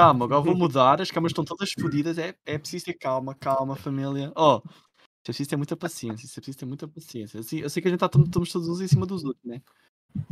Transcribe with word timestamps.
Calma, 0.00 0.24
agora 0.24 0.40
vou 0.40 0.56
mudar. 0.56 1.00
As 1.00 1.10
câmaras 1.10 1.32
estão 1.32 1.44
todas 1.44 1.70
fodidas. 1.72 2.16
É, 2.16 2.34
é 2.46 2.58
preciso 2.58 2.86
ter 2.86 2.94
calma, 2.94 3.34
calma, 3.34 3.76
família. 3.76 4.32
Ó, 4.34 4.56
oh, 4.56 4.68
é 4.68 5.24
preciso 5.24 5.50
ter 5.50 5.56
muita 5.56 5.76
paciência. 5.76 6.26
É 6.26 6.40
preciso 6.40 6.58
ter 6.58 6.66
muita 6.66 6.88
paciência. 6.88 7.38
Eu 7.38 7.42
sei, 7.42 7.62
eu 7.64 7.68
sei 7.68 7.82
que 7.82 7.88
a 7.88 7.90
gente 7.90 8.02
está 8.02 8.06
estamos 8.06 8.50
todos 8.50 8.68
uns 8.68 8.80
em 8.80 8.88
cima 8.88 9.04
dos 9.04 9.22
outros, 9.24 9.44
né? 9.44 9.60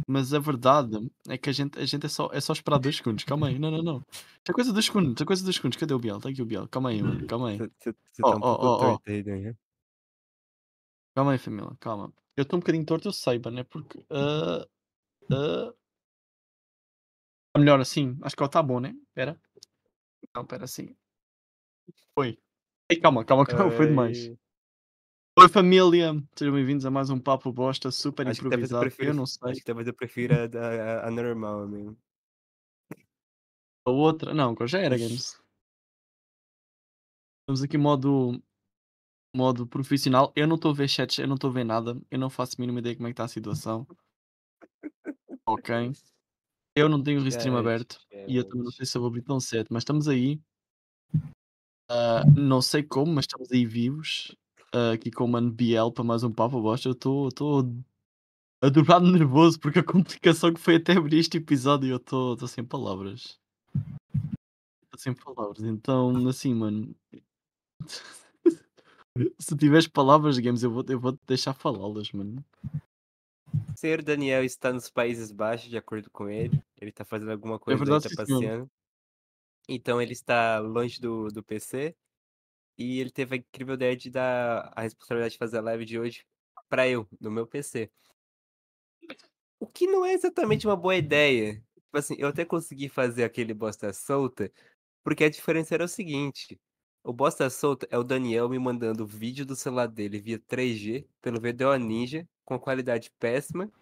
Mas 0.09 0.33
a 0.33 0.39
verdade 0.39 0.97
é 1.29 1.37
que 1.37 1.51
a 1.51 1.53
gente, 1.53 1.79
a 1.79 1.85
gente 1.85 2.07
é, 2.07 2.09
só, 2.09 2.31
é 2.33 2.41
só 2.41 2.53
esperar 2.53 2.79
dois 2.79 2.97
segundos. 2.97 3.25
Calma 3.25 3.49
aí, 3.49 3.59
não, 3.59 3.71
não, 3.71 3.83
não. 3.83 4.03
É 4.49 4.53
coisa 4.53 4.73
dos 4.73 4.87
segundos, 4.87 5.21
é 5.21 5.25
coisa 5.25 5.45
dos 5.45 5.55
segundos. 5.55 5.79
Cadê 5.79 5.93
o 5.93 5.99
Biel? 5.99 6.17
Está 6.17 6.31
aqui 6.31 6.41
o 6.41 6.47
Biel. 6.47 6.67
Calma 6.69 6.89
aí, 6.89 7.03
mano. 7.03 7.27
Calma 7.27 7.51
aí. 7.51 7.59
Você 7.59 7.95
Ó, 8.23 8.31
tá 8.31 8.37
um 8.37 8.41
ó, 8.41 8.57
pouco 8.57 8.67
ó. 8.67 8.79
torto 8.79 9.11
aí, 9.11 9.23
né? 9.23 9.55
Calma 11.15 11.33
aí, 11.33 11.39
família. 11.39 11.71
Calma. 11.79 12.13
Eu 12.37 12.43
estou 12.43 12.57
um 12.57 12.61
bocadinho 12.61 12.87
torto, 12.87 13.09
eu 13.09 13.13
sei, 13.13 13.39
mano. 13.39 13.61
É 13.61 13.65
porque. 13.65 14.03
ah, 14.11 14.67
Tá 17.53 17.61
melhor 17.61 17.81
assim. 17.81 18.17
Acho 18.23 18.37
que 18.37 18.45
está 18.45 18.63
bom, 18.63 18.79
né? 18.79 18.95
Espera. 19.09 19.39
Não, 20.35 20.43
espera 20.43 20.65
assim. 20.65 20.97
Foi. 22.15 22.39
Ei, 22.91 23.01
calma, 23.01 23.25
calma, 23.25 23.45
calma. 23.47 23.71
Foi 23.71 23.87
demais. 23.87 24.27
Ai, 24.27 24.39
Oi, 25.41 25.49
família. 25.49 26.13
Sejam 26.37 26.55
bem-vindos 26.55 26.85
a 26.85 26.91
mais 26.91 27.11
um 27.11 27.19
Papo 27.19 27.53
Bosta 27.53 27.91
super 27.91 28.27
Acho 28.27 28.41
que 28.41 28.47
improvisado. 28.47 28.81
prefiro. 28.81 29.11
Eu 29.11 29.15
não 29.15 29.27
sei. 29.27 29.53
Acho 29.53 29.61
que 29.61 29.67
talvez 29.67 29.87
eu 29.87 29.95
prefira 29.95 30.51
a, 30.53 31.05
a, 31.05 31.09
a 31.09 31.11
normal 31.11 31.67
mesmo. 31.69 31.97
A 33.87 33.91
outra. 33.91 34.35
Não, 34.35 34.55
já 34.67 34.81
era, 34.81 34.99
Games. 34.99 35.41
Estamos 37.43 37.63
aqui 37.63 37.79
modo. 37.79 38.43
Modo 39.35 39.67
profissional. 39.67 40.33
Eu 40.35 40.47
não 40.49 40.57
estou 40.57 40.73
a 40.73 40.75
ver 40.75 40.89
chats, 40.89 41.19
eu 41.19 41.29
não 41.29 41.37
estou 41.37 41.51
a 41.51 41.53
ver 41.53 41.65
nada. 41.65 42.01
Eu 42.11 42.19
não 42.19 42.31
faço 42.31 42.57
a 42.59 42.61
mínima 42.61 42.81
ideia 42.81 42.97
como 42.97 43.07
é 43.07 43.11
que 43.11 43.13
está 43.13 43.25
a 43.25 43.29
situação. 43.29 43.87
Ok. 45.47 45.93
Eu 46.79 46.89
não 46.89 47.03
tenho 47.03 47.21
o 47.21 47.29
stream 47.29 47.55
Chat, 47.55 47.61
aberto. 47.61 47.99
E 48.27 48.37
eu 48.37 48.45
também 48.45 48.65
não 48.65 48.71
sei 48.71 48.87
se 48.87 48.97
eu 48.97 49.01
vou 49.01 49.09
abrir 49.09 49.23
tão 49.23 49.41
cedo, 49.41 49.67
mas 49.71 49.83
estamos 49.83 50.07
aí. 50.07 50.41
Ah, 51.91 52.23
não 52.37 52.63
sei 52.63 52.83
como, 52.83 53.13
mas 53.13 53.25
estamos 53.25 53.51
aí 53.51 53.67
vivos. 53.67 54.37
Ah, 54.73 54.93
aqui 54.93 55.11
com 55.11 55.25
o 55.25 55.29
Mano 55.29 55.51
Biel 55.51 55.91
para 55.91 56.05
mais 56.05 56.23
um 56.23 56.31
papo 56.31 56.61
bosta. 56.61 56.89
Eu 56.89 56.93
estou 56.93 57.29
adorado 58.61 59.07
nervoso 59.11 59.59
porque 59.59 59.81
a 59.81 59.85
complicação 59.85 60.53
que 60.53 60.61
foi 60.61 60.77
até 60.77 60.93
abrir 60.93 61.19
este 61.19 61.39
episódio 61.39 61.91
eu 61.91 61.97
estou 61.97 62.47
sem 62.47 62.65
palavras. 62.65 63.41
Estou 64.85 64.99
sem 64.99 65.15
palavras. 65.15 65.65
Então, 65.65 66.29
assim, 66.29 66.55
mano. 66.55 66.95
Se 69.41 69.57
tiveres 69.57 69.89
palavras, 69.89 70.39
games, 70.39 70.63
eu 70.63 70.71
vou, 70.71 70.85
eu 70.89 71.01
vou 71.01 71.13
te 71.13 71.21
deixar 71.27 71.53
falá-las, 71.53 72.13
mano. 72.13 72.45
O 73.75 73.77
senhor 73.79 74.03
Daniel 74.03 74.45
está 74.45 74.73
nos 74.73 74.91
Países 74.91 75.31
Baixos, 75.31 75.71
de 75.71 75.77
acordo 75.77 76.11
com 76.11 76.29
ele. 76.29 76.63
Ele 76.81 76.91
está 76.91 77.05
fazendo 77.05 77.31
alguma 77.33 77.59
coisa, 77.59 77.81
aí, 77.81 77.87
verdade, 77.87 78.15
tá 78.15 78.25
sim, 78.25 78.27
senhor. 78.27 78.41
passeando. 78.41 78.71
Então 79.69 80.01
ele 80.01 80.13
está 80.13 80.59
longe 80.59 81.01
do, 81.01 81.29
do 81.29 81.43
PC. 81.43 81.95
E 82.79 83.01
ele 83.01 83.11
teve 83.11 83.35
a 83.35 83.39
incrível 83.39 83.75
ideia 83.75 83.97
de 83.97 84.09
dar 84.09 84.73
a 84.75 84.83
responsabilidade 84.83 85.33
de 85.33 85.39
fazer 85.39 85.59
a 85.59 85.63
live 85.63 85.85
de 85.85 85.99
hoje 85.99 86.25
para 86.69 86.89
eu, 86.89 87.09
no 87.21 87.31
meu 87.31 87.47
PC. 87.47 87.91
O 89.59 89.67
que 89.67 89.87
não 89.87 90.05
é 90.05 90.13
exatamente 90.13 90.67
uma 90.67 90.77
boa 90.77 90.95
ideia. 90.95 91.55
Tipo 91.75 91.99
assim, 91.99 92.15
eu 92.19 92.29
até 92.29 92.45
consegui 92.45 92.89
fazer 92.89 93.25
aquele 93.25 93.53
bosta 93.53 93.93
solta, 93.93 94.53
porque 95.03 95.25
a 95.25 95.31
diferença 95.31 95.75
era 95.75 95.85
o 95.85 95.89
seguinte. 95.89 96.61
O 97.09 97.13
bosta 97.15 97.49
solta 97.49 97.89
é 97.91 97.97
o 97.97 98.05
Daniel 98.05 98.51
me 98.51 98.59
mandando 98.59 99.07
vídeo 99.07 99.47
do 99.47 99.57
celular 99.57 99.89
dele 99.89 100.21
via 100.21 100.39
3G 100.39 101.07
pelo 101.23 101.41
VDO 101.41 101.75
Ninja, 101.79 102.29
com 102.45 102.59
qualidade 102.59 103.11
péssima. 103.19 103.73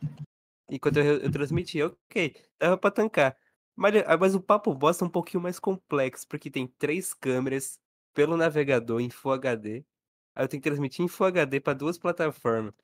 Enquanto 0.70 0.98
eu, 0.98 1.16
eu 1.16 1.32
transmitia, 1.32 1.88
ok, 1.88 2.36
dava 2.56 2.78
pra 2.78 2.88
tancar. 2.88 3.36
Mas, 3.74 3.94
mas 4.20 4.36
o 4.36 4.40
papo 4.40 4.72
bosta 4.72 5.04
é 5.04 5.08
um 5.08 5.10
pouquinho 5.10 5.42
mais 5.42 5.58
complexo, 5.58 6.24
porque 6.28 6.48
tem 6.48 6.68
três 6.68 7.12
câmeras 7.12 7.80
pelo 8.14 8.36
navegador 8.36 9.00
em 9.00 9.10
Full 9.10 9.32
HD. 9.32 9.84
Aí 10.32 10.44
eu 10.44 10.48
tenho 10.48 10.62
que 10.62 10.68
transmitir 10.68 11.04
em 11.04 11.08
Full 11.08 11.26
HD 11.26 11.58
para 11.58 11.74
duas 11.74 11.98
plataformas. 11.98 12.74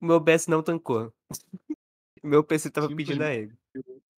O 0.00 0.06
meu 0.06 0.14
OBS 0.14 0.46
não 0.46 0.62
tancou. 0.62 1.12
Meu 2.22 2.44
PC 2.44 2.70
tava 2.70 2.86
pedindo 2.94 3.24
a 3.24 3.34
ele. 3.34 3.52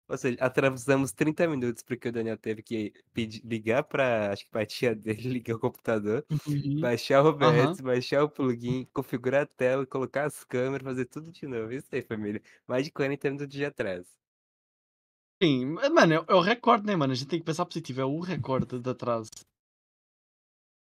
Ou 0.07 0.17
seja, 0.17 0.37
atrasamos 0.39 1.11
30 1.11 1.47
minutos 1.47 1.81
porque 1.83 2.09
o 2.09 2.11
Daniel 2.11 2.37
teve 2.37 2.61
que 2.63 2.93
pedir, 3.13 3.41
ligar 3.45 3.83
pra, 3.83 4.31
acho 4.31 4.45
que 4.45 4.51
pra 4.51 4.65
tia 4.65 4.95
dele, 4.95 5.29
ligar 5.29 5.55
o 5.55 5.59
computador, 5.59 6.25
Entendi. 6.29 6.75
baixar 6.79 7.23
o 7.23 7.29
OBS, 7.29 7.71
Aham. 7.71 7.81
baixar 7.83 8.23
o 8.23 8.29
plugin, 8.29 8.85
configurar 8.93 9.43
a 9.43 9.47
tela, 9.47 9.85
colocar 9.87 10.25
as 10.25 10.43
câmeras, 10.43 10.85
fazer 10.85 11.05
tudo 11.05 11.31
de 11.31 11.47
novo. 11.47 11.71
Isso 11.73 11.87
aí, 11.93 12.01
família. 12.03 12.41
Mais 12.67 12.85
de 12.85 12.91
40 12.91 13.29
minutos 13.31 13.49
de 13.55 13.65
atraso. 13.65 14.09
Sim, 15.41 15.65
mano, 15.93 16.13
é, 16.13 16.25
é 16.29 16.33
o 16.35 16.41
recorde, 16.41 16.85
né, 16.85 16.95
mano? 16.95 17.13
A 17.13 17.15
gente 17.15 17.27
tem 17.29 17.39
que 17.39 17.45
pensar 17.45 17.65
positivo, 17.65 18.01
é 18.01 18.05
o 18.05 18.19
recorde 18.19 18.79
de 18.79 18.89
atraso. 18.89 19.29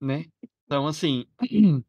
Né? 0.01 0.27
Então, 0.65 0.87
assim. 0.87 1.27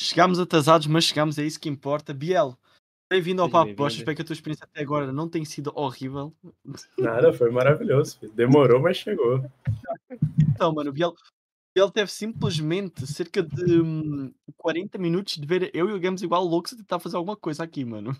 Chegámos 0.00 0.40
atrasados, 0.40 0.86
mas 0.86 1.04
chegámos, 1.04 1.38
é 1.38 1.44
isso 1.44 1.60
que 1.60 1.68
importa. 1.68 2.14
Biel, 2.14 2.58
bem-vindo 3.10 3.42
ao 3.42 3.48
Seja 3.48 3.58
Papo. 3.58 3.74
Bosta. 3.74 3.98
Espero 3.98 4.16
que 4.16 4.22
a 4.22 4.24
tua 4.24 4.34
experiência 4.34 4.64
até 4.64 4.80
agora 4.80 5.12
não 5.12 5.28
tenha 5.28 5.44
sido 5.44 5.72
horrível. 5.74 6.32
Nada, 6.96 7.32
foi 7.32 7.50
maravilhoso. 7.50 8.20
filho. 8.20 8.32
Demorou, 8.32 8.80
mas 8.80 8.98
chegou. 8.98 9.44
Então, 10.54 10.72
mano, 10.72 10.90
o 10.90 10.92
Biel, 10.92 11.12
Biel 11.74 11.90
teve 11.90 12.08
simplesmente 12.08 13.04
cerca 13.08 13.42
de 13.42 13.80
hum, 13.80 14.32
40 14.56 14.96
minutos 14.96 15.36
de 15.36 15.44
ver 15.44 15.70
eu 15.74 15.90
e 15.90 15.92
o 15.92 15.98
Games 15.98 16.22
igual 16.22 16.44
loucos 16.44 16.72
a 16.72 16.76
tentar 16.76 17.00
fazer 17.00 17.16
alguma 17.16 17.36
coisa 17.36 17.64
aqui, 17.64 17.84
mano. 17.84 18.16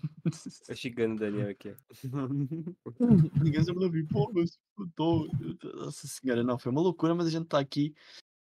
Tô 0.67 0.75
xingando 0.75 1.15
o 1.15 1.19
Daniel 1.19 1.49
aqui. 1.49 1.73
Ninguém 3.41 3.63
sabe 3.63 3.81
ouvir, 3.81 4.05
pô, 4.07 4.29
mas 4.33 4.59
eu 4.77 4.89
tô. 4.93 5.29
Nossa 5.73 6.05
senhora, 6.05 6.43
não, 6.43 6.59
foi 6.59 6.69
uma 6.69 6.81
loucura, 6.81 7.15
mas 7.15 7.27
a 7.27 7.31
gente 7.31 7.43
está 7.43 7.59
aqui 7.59 7.95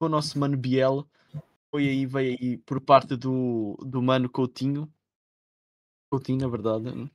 com 0.00 0.06
o 0.06 0.08
nosso 0.08 0.36
mano 0.36 0.56
Biel. 0.56 1.06
Foi 1.70 1.88
aí, 1.88 2.06
veio 2.06 2.36
aí 2.40 2.56
por 2.58 2.80
parte 2.80 3.16
do, 3.16 3.76
do 3.86 4.02
mano 4.02 4.28
Coutinho. 4.28 4.92
Coutinho, 6.14 6.42
na 6.42 6.48
verdade. 6.48 7.10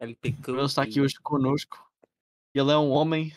LP 0.00 0.34
Ele 0.48 0.60
está 0.62 0.82
aqui 0.82 1.00
hoje 1.00 1.14
connosco. 1.22 1.78
Ele 2.54 2.72
é 2.72 2.76
um 2.76 2.90
homem 2.90 3.30
que 3.30 3.36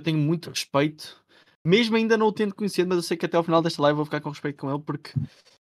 eu 0.00 0.04
tenho 0.04 0.18
muito 0.18 0.50
respeito. 0.50 1.18
Mesmo 1.66 1.96
ainda 1.96 2.18
não 2.18 2.26
o 2.26 2.32
tendo 2.32 2.54
conhecido, 2.54 2.88
mas 2.88 2.96
eu 2.98 3.02
sei 3.02 3.16
que 3.16 3.24
até 3.24 3.36
ao 3.36 3.42
final 3.42 3.62
desta 3.62 3.80
live 3.82 3.96
vou 3.96 4.04
ficar 4.04 4.20
com 4.20 4.28
respeito 4.28 4.58
com 4.58 4.70
ele, 4.70 4.82
porque 4.82 5.12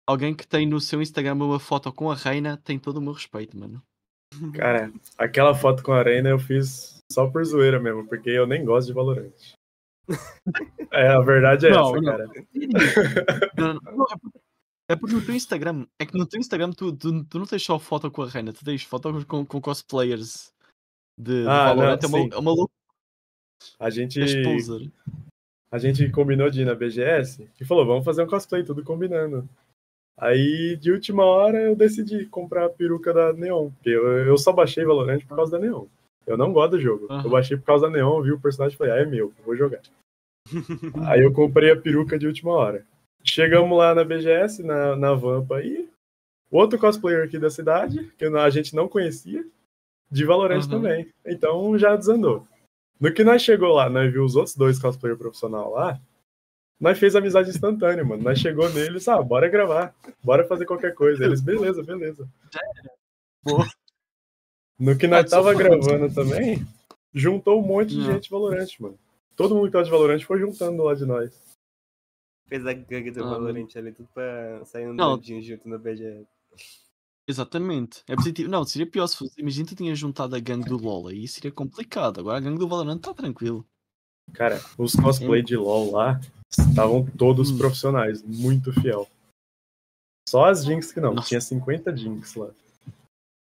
alguém 0.07 0.33
que 0.33 0.47
tem 0.47 0.65
no 0.65 0.79
seu 0.79 1.01
Instagram 1.01 1.35
uma 1.35 1.59
foto 1.59 1.91
com 1.93 2.09
a 2.09 2.15
reina 2.15 2.57
tem 2.57 2.79
todo 2.79 2.97
o 2.97 3.01
meu 3.01 3.13
respeito, 3.13 3.57
mano. 3.57 3.81
Cara, 4.55 4.91
aquela 5.17 5.53
foto 5.55 5.83
com 5.83 5.91
a 5.91 5.99
Arena 5.99 6.29
eu 6.29 6.39
fiz 6.39 6.99
só 7.11 7.27
por 7.27 7.43
zoeira 7.45 7.79
mesmo, 7.79 8.07
porque 8.07 8.29
eu 8.29 8.45
nem 8.47 8.65
gosto 8.65 8.87
de 8.87 8.93
Valorant. 8.93 9.33
É, 10.89 11.09
a 11.09 11.19
verdade 11.19 11.67
é 11.67 11.69
Não, 11.69 11.89
essa, 11.89 12.01
não. 12.01 12.11
cara. 12.11 12.25
Não, 13.57 13.73
não, 13.73 13.81
não, 13.97 14.31
é 14.89 14.95
porque- 14.95 15.15
É 15.15 15.19
no 15.19 15.25
teu 15.25 15.35
Instagram, 15.35 15.85
é 15.99 16.05
que 16.05 16.17
no 16.17 16.25
teu 16.25 16.39
Instagram 16.39 16.71
tu, 16.71 16.91
tu, 16.95 17.23
tu 17.25 17.39
não 17.39 17.45
tens 17.45 17.63
só 17.63 17.77
foto 17.79 18.09
com 18.11 18.21
a 18.23 18.27
reina, 18.29 18.53
tu 18.53 18.63
tens 18.63 18.83
foto 18.83 19.25
com, 19.25 19.45
com 19.45 19.61
cosplayers 19.61 20.51
de, 21.17 21.43
de 21.43 21.47
Ah, 21.47 21.73
Valorant. 21.73 21.99
não, 22.03 22.19
é, 22.19 22.21
uma, 22.23 22.35
é 22.35 22.37
uma 22.37 22.51
loucura, 22.51 22.71
A 23.79 23.89
gente, 23.89 24.19
poser. 24.43 24.91
a 25.71 25.77
gente 25.77 26.09
combinou 26.11 26.49
de 26.49 26.61
ir 26.61 26.65
na 26.65 26.75
BGS 26.75 27.49
e 27.59 27.65
falou, 27.65 27.85
vamos 27.85 28.05
fazer 28.05 28.23
um 28.23 28.27
cosplay, 28.27 28.63
tudo 28.63 28.83
combinando. 28.83 29.47
Aí, 30.19 30.75
de 30.77 30.91
última 30.91 31.23
hora, 31.25 31.59
eu 31.61 31.75
decidi 31.75 32.25
comprar 32.25 32.65
a 32.65 32.69
peruca 32.69 33.13
da 33.13 33.33
Neon, 33.33 33.69
porque 33.71 33.89
eu, 33.89 34.07
eu 34.25 34.37
só 34.37 34.51
baixei 34.51 34.83
Valorant 34.83 35.23
por 35.27 35.35
causa 35.35 35.51
da 35.51 35.59
Neon. 35.59 35.85
Eu 36.25 36.35
não 36.35 36.51
gosto 36.51 36.71
do 36.71 36.79
jogo. 36.81 37.05
Aham. 37.09 37.23
Eu 37.23 37.29
baixei 37.29 37.55
por 37.55 37.65
causa 37.65 37.85
da 37.87 37.93
Neon, 37.93 38.21
vi 38.23 38.31
o 38.31 38.39
personagem 38.41 38.73
e 38.75 38.77
falei, 38.77 38.93
ah, 38.93 38.97
é 38.97 39.05
meu, 39.05 39.31
vou 39.45 39.55
jogar. 39.55 39.81
Aí 41.07 41.21
eu 41.21 41.31
comprei 41.31 41.71
a 41.71 41.79
peruca 41.79 42.17
de 42.17 42.25
última 42.25 42.51
hora. 42.51 42.85
Chegamos 43.27 43.77
lá 43.77 43.93
na 43.93 44.03
BGS, 44.03 44.63
na, 44.63 44.95
na 44.95 45.13
Vampa, 45.13 45.61
e 45.61 45.87
outro 46.49 46.79
cosplayer 46.79 47.23
aqui 47.25 47.37
da 47.37 47.49
cidade, 47.49 48.11
que 48.17 48.25
a 48.25 48.49
gente 48.49 48.75
não 48.75 48.87
conhecia, 48.87 49.45
de 50.09 50.25
Valorant 50.25 50.63
Uhum. 50.63 50.69
também. 50.69 51.13
Então 51.25 51.77
já 51.77 51.95
desandou. 51.95 52.47
No 52.99 53.13
que 53.13 53.23
nós 53.23 53.41
chegou 53.41 53.73
lá, 53.73 53.89
nós 53.89 54.11
viu 54.11 54.23
os 54.23 54.35
outros 54.35 54.55
dois 54.55 54.79
cosplayer 54.79 55.17
profissional 55.17 55.71
lá, 55.71 55.99
nós 56.79 56.97
fez 56.97 57.15
amizade 57.15 57.49
instantânea, 57.49 58.03
mano. 58.03 58.23
Nós 58.23 58.39
chegou 58.39 58.69
neles, 58.69 59.07
ah, 59.07 59.21
bora 59.21 59.49
gravar, 59.49 59.93
bora 60.23 60.47
fazer 60.47 60.65
qualquer 60.65 60.93
coisa. 60.93 61.23
Eles, 61.25 61.41
beleza, 61.41 61.83
beleza. 61.83 62.27
No 64.79 64.97
que 64.97 65.07
nós 65.07 65.29
tava 65.29 65.53
gravando 65.53 66.13
também, 66.13 66.65
juntou 67.13 67.59
um 67.59 67.65
monte 67.65 67.89
de 67.95 68.03
gente 68.03 68.29
Valorant, 68.29 68.67
mano. 68.79 68.97
Todo 69.35 69.55
mundo 69.55 69.65
que 69.67 69.71
tava 69.71 69.85
de 69.85 69.91
Valorant 69.91 70.21
foi 70.23 70.39
juntando 70.39 70.83
lá 70.83 70.93
de 70.93 71.05
nós. 71.05 71.46
Fez 72.47 72.65
a 72.65 72.73
gangue 72.73 73.11
do 73.11 73.23
Ah, 73.23 73.29
Valorant 73.29 73.67
ali, 73.75 73.91
tudo 73.91 74.07
pra 74.13 74.63
sair 74.65 74.87
um 74.87 74.93
Não. 74.93 75.17
dandinho 75.17 75.41
junto 75.41 75.67
no 75.67 75.77
BGS. 75.77 76.25
Exatamente. 77.27 78.03
É 78.07 78.15
positivo. 78.15 78.49
Não, 78.49 78.63
seria 78.63 78.89
pior 78.89 79.05
se 79.07 79.17
fosse. 79.17 79.39
Imagina 79.41 79.67
tu 79.67 79.75
tinhas 79.75 79.99
juntado 79.99 80.35
a 80.35 80.39
gangue 80.39 80.69
do 80.69 80.77
LoL 80.77 81.07
aí, 81.09 81.27
seria 81.27 81.51
complicado. 81.51 82.19
Agora 82.21 82.37
a 82.37 82.39
gangue 82.39 82.57
do 82.59 82.67
Valorant 82.67 82.97
está 82.97 83.13
tranquilo. 83.13 83.65
Cara, 84.33 84.61
os 84.77 84.95
cosplay 84.95 85.41
de 85.41 85.55
LoL 85.57 85.91
lá 85.91 86.19
estavam 86.49 87.05
todos 87.05 87.51
Hum. 87.51 87.57
profissionais, 87.57 88.23
muito 88.23 88.71
fiel. 88.73 89.07
Só 90.29 90.45
as 90.45 90.63
Jinx 90.65 90.91
que 90.91 90.99
não, 91.01 91.13
Nossa. 91.13 91.27
tinha 91.29 91.41
50 91.41 91.95
Jinx 91.95 92.35
lá. 92.35 92.49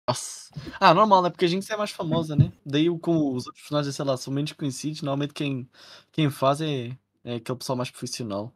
Nossa. 0.09 0.49
Ah, 0.79 0.93
normal, 0.93 1.21
né? 1.21 1.29
Porque 1.29 1.45
a 1.45 1.47
Jinx 1.47 1.69
é 1.69 1.75
mais 1.77 1.91
famosa, 1.91 2.35
né? 2.35 2.51
Daí, 2.65 2.87
como 2.99 3.33
os 3.35 3.45
outros 3.45 3.61
personagens, 3.63 3.95
sei 3.95 4.05
lá, 4.05 4.15
são 4.15 4.33
menos 4.33 4.53
conhecidos, 4.53 5.01
normalmente 5.01 5.33
quem, 5.33 5.69
quem 6.11 6.29
faz 6.29 6.61
é, 6.61 6.97
é 7.23 7.35
aquele 7.35 7.57
pessoal 7.57 7.75
mais 7.75 7.89
profissional. 7.91 8.53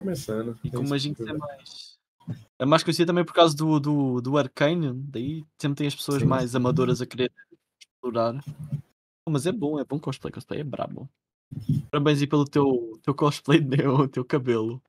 Começando. 0.00 0.58
E 0.64 0.70
tem 0.70 0.80
como 0.80 0.94
a 0.94 0.98
Jinx 0.98 1.20
é 1.20 1.32
mais. 1.34 1.98
É 2.58 2.64
mais 2.64 2.82
conhecida 2.82 3.06
também 3.06 3.24
por 3.24 3.34
causa 3.34 3.54
do, 3.56 3.78
do, 3.78 4.20
do 4.20 4.38
Arcane, 4.38 4.92
daí 4.94 5.44
sempre 5.60 5.78
tem 5.78 5.86
as 5.86 5.94
pessoas 5.94 6.22
Sim. 6.22 6.28
mais 6.28 6.54
amadoras 6.54 7.00
a 7.00 7.06
querer 7.06 7.30
explorar. 7.82 8.34
Mas 9.28 9.46
é 9.46 9.52
bom, 9.52 9.78
é 9.78 9.84
bom 9.84 9.98
cosplay, 9.98 10.32
cosplay 10.32 10.60
é 10.60 10.64
brabo. 10.64 11.08
Parabéns 11.90 12.20
aí 12.20 12.26
pelo 12.26 12.44
teu, 12.44 12.98
teu 13.02 13.14
cosplay, 13.14 13.60
o 13.88 14.08
teu 14.08 14.24
cabelo. 14.24 14.80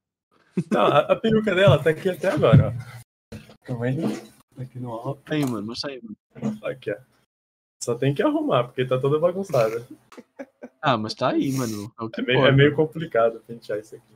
Não, 0.71 0.81
a, 0.81 0.99
a 0.99 1.15
peruca 1.15 1.53
dela 1.55 1.81
tá 1.81 1.89
aqui 1.89 2.09
até 2.09 2.29
agora, 2.29 2.75
ó. 2.75 3.37
Calma 3.65 3.85
aí. 3.85 3.97
Tá 3.97 4.63
Aqui 4.63 4.79
no 4.79 4.91
alto. 4.91 5.33
Aí, 5.33 5.45
mano, 5.45 5.67
mas 5.67 5.83
aí, 5.85 6.01
mano. 6.03 6.59
Aqui, 6.63 6.91
ó. 6.91 6.97
Só 7.83 7.95
tem 7.95 8.13
que 8.13 8.21
arrumar, 8.21 8.65
porque 8.65 8.85
tá 8.85 8.99
toda 8.99 9.19
bagunçada. 9.19 9.87
Ah, 10.81 10.97
mas 10.97 11.13
tá 11.13 11.29
aí, 11.29 11.51
mano. 11.53 11.91
É 11.99 12.21
É 12.21 12.23
meio, 12.23 12.45
é 12.45 12.51
meio 12.51 12.75
complicado 12.75 13.41
pentear 13.47 13.79
isso 13.79 13.95
aqui. 13.95 14.13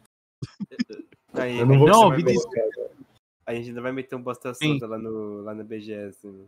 Aí, 1.34 1.60
Eu 1.60 1.66
não 1.66 1.78
vou 1.80 1.88
Não, 1.88 2.16
dizer- 2.16 2.34
colocar 2.36 2.62
agora. 2.62 2.92
a 3.46 3.54
gente 3.54 3.70
ainda 3.70 3.82
vai 3.82 3.92
meter 3.92 4.16
um 4.16 4.22
bosta 4.22 4.54
solta 4.54 4.88
lá, 4.88 4.98
no, 4.98 5.42
lá 5.42 5.54
na 5.54 5.64
BGS. 5.64 6.26
Né? 6.28 6.46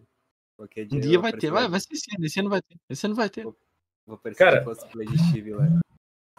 Qualquer 0.58 0.86
Um 0.86 0.88
dia, 0.90 1.02
dia 1.02 1.16
eu 1.16 1.22
vai 1.22 1.34
ter, 1.34 1.52
vai, 1.52 1.68
vai 1.68 1.80
ser 1.80 1.94
esse 1.94 2.16
ano, 2.16 2.26
esse 2.26 2.40
ano 2.40 2.50
vai 2.50 2.62
ter. 2.62 2.76
Esse 2.90 3.06
ano 3.06 3.16
vai 3.16 3.30
ter. 3.30 3.44
Vou 3.44 3.56
aparecer 4.16 4.40
Cara- 4.40 4.60
de 4.60 4.66
cosplay 4.66 5.06
de 5.08 5.18
Steve 5.30 5.54
lá. 5.54 5.68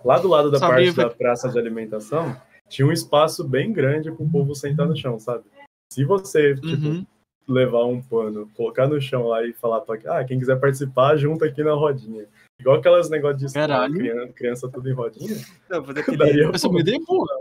Lá 0.05 0.19
do 0.19 0.29
lado 0.29 0.51
da 0.51 0.59
Sabe, 0.59 0.73
parte 0.75 0.91
vai- 0.91 1.05
da 1.09 1.15
praça 1.15 1.49
de 1.51 1.59
alimentação, 1.59 2.41
tinha 2.69 2.87
um 2.87 2.93
espaço 2.93 3.47
bem 3.47 3.73
grande 3.73 4.11
pro 4.13 4.29
povo 4.31 4.55
sentar 4.55 4.87
no 4.87 4.97
chão, 4.97 5.19
sabe? 5.19 5.45
Se 5.93 6.05
você, 6.05 6.55
tipo, 6.55 6.67
Uhum. 6.87 7.07
levar 7.49 7.85
um 7.85 8.01
pano, 8.03 8.49
colocar 8.55 8.87
no 8.89 9.01
chão 9.01 9.27
lá 9.27 9.45
e 9.45 9.53
falar 9.53 9.81
pra 9.83 9.99
ah, 10.19 10.25
quem 10.25 10.39
quiser 10.39 10.59
participar, 10.61 11.17
junta 11.17 11.47
aqui 11.47 11.63
na 11.63 11.73
rodinha. 11.75 12.27
Igual 12.61 12.79
aquelas 12.79 13.09
negócios 13.09 13.39
de 13.39 13.47
escola, 13.47 13.89
criança, 13.89 14.33
criança 14.33 14.69
tudo 14.69 14.89
em 14.89 14.93
rodinha. 14.93 15.37
Não, 15.71 15.79
aquele. 15.91 16.17
Daria 16.17 16.51
Essa 16.53 16.67
é 16.67 16.71
uma 16.71 16.81
ideia 16.81 16.99
boa. 17.07 17.41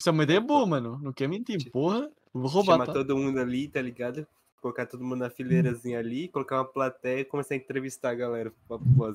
Essa 0.00 0.10
é 0.10 0.12
uma 0.12 0.22
ideia 0.22 0.40
boa, 0.40 0.66
mano. 0.66 1.00
Não 1.02 1.12
quer 1.12 1.28
mentir, 1.28 1.70
porra. 1.70 2.10
Vou 2.32 2.48
roubar, 2.48 2.74
chamar 2.74 2.86
tá? 2.86 2.92
todo 2.92 3.16
mundo 3.16 3.38
ali, 3.38 3.68
tá 3.68 3.82
ligado? 3.82 4.26
Colocar 4.60 4.86
todo 4.86 5.02
mundo 5.02 5.18
na 5.18 5.30
fileirazinha 5.30 5.98
ali, 5.98 6.28
colocar 6.28 6.58
uma 6.58 6.64
plateia 6.64 7.20
e 7.20 7.24
começar 7.24 7.54
a 7.54 7.56
entrevistar 7.56 8.10
a 8.10 8.14
galera. 8.14 8.52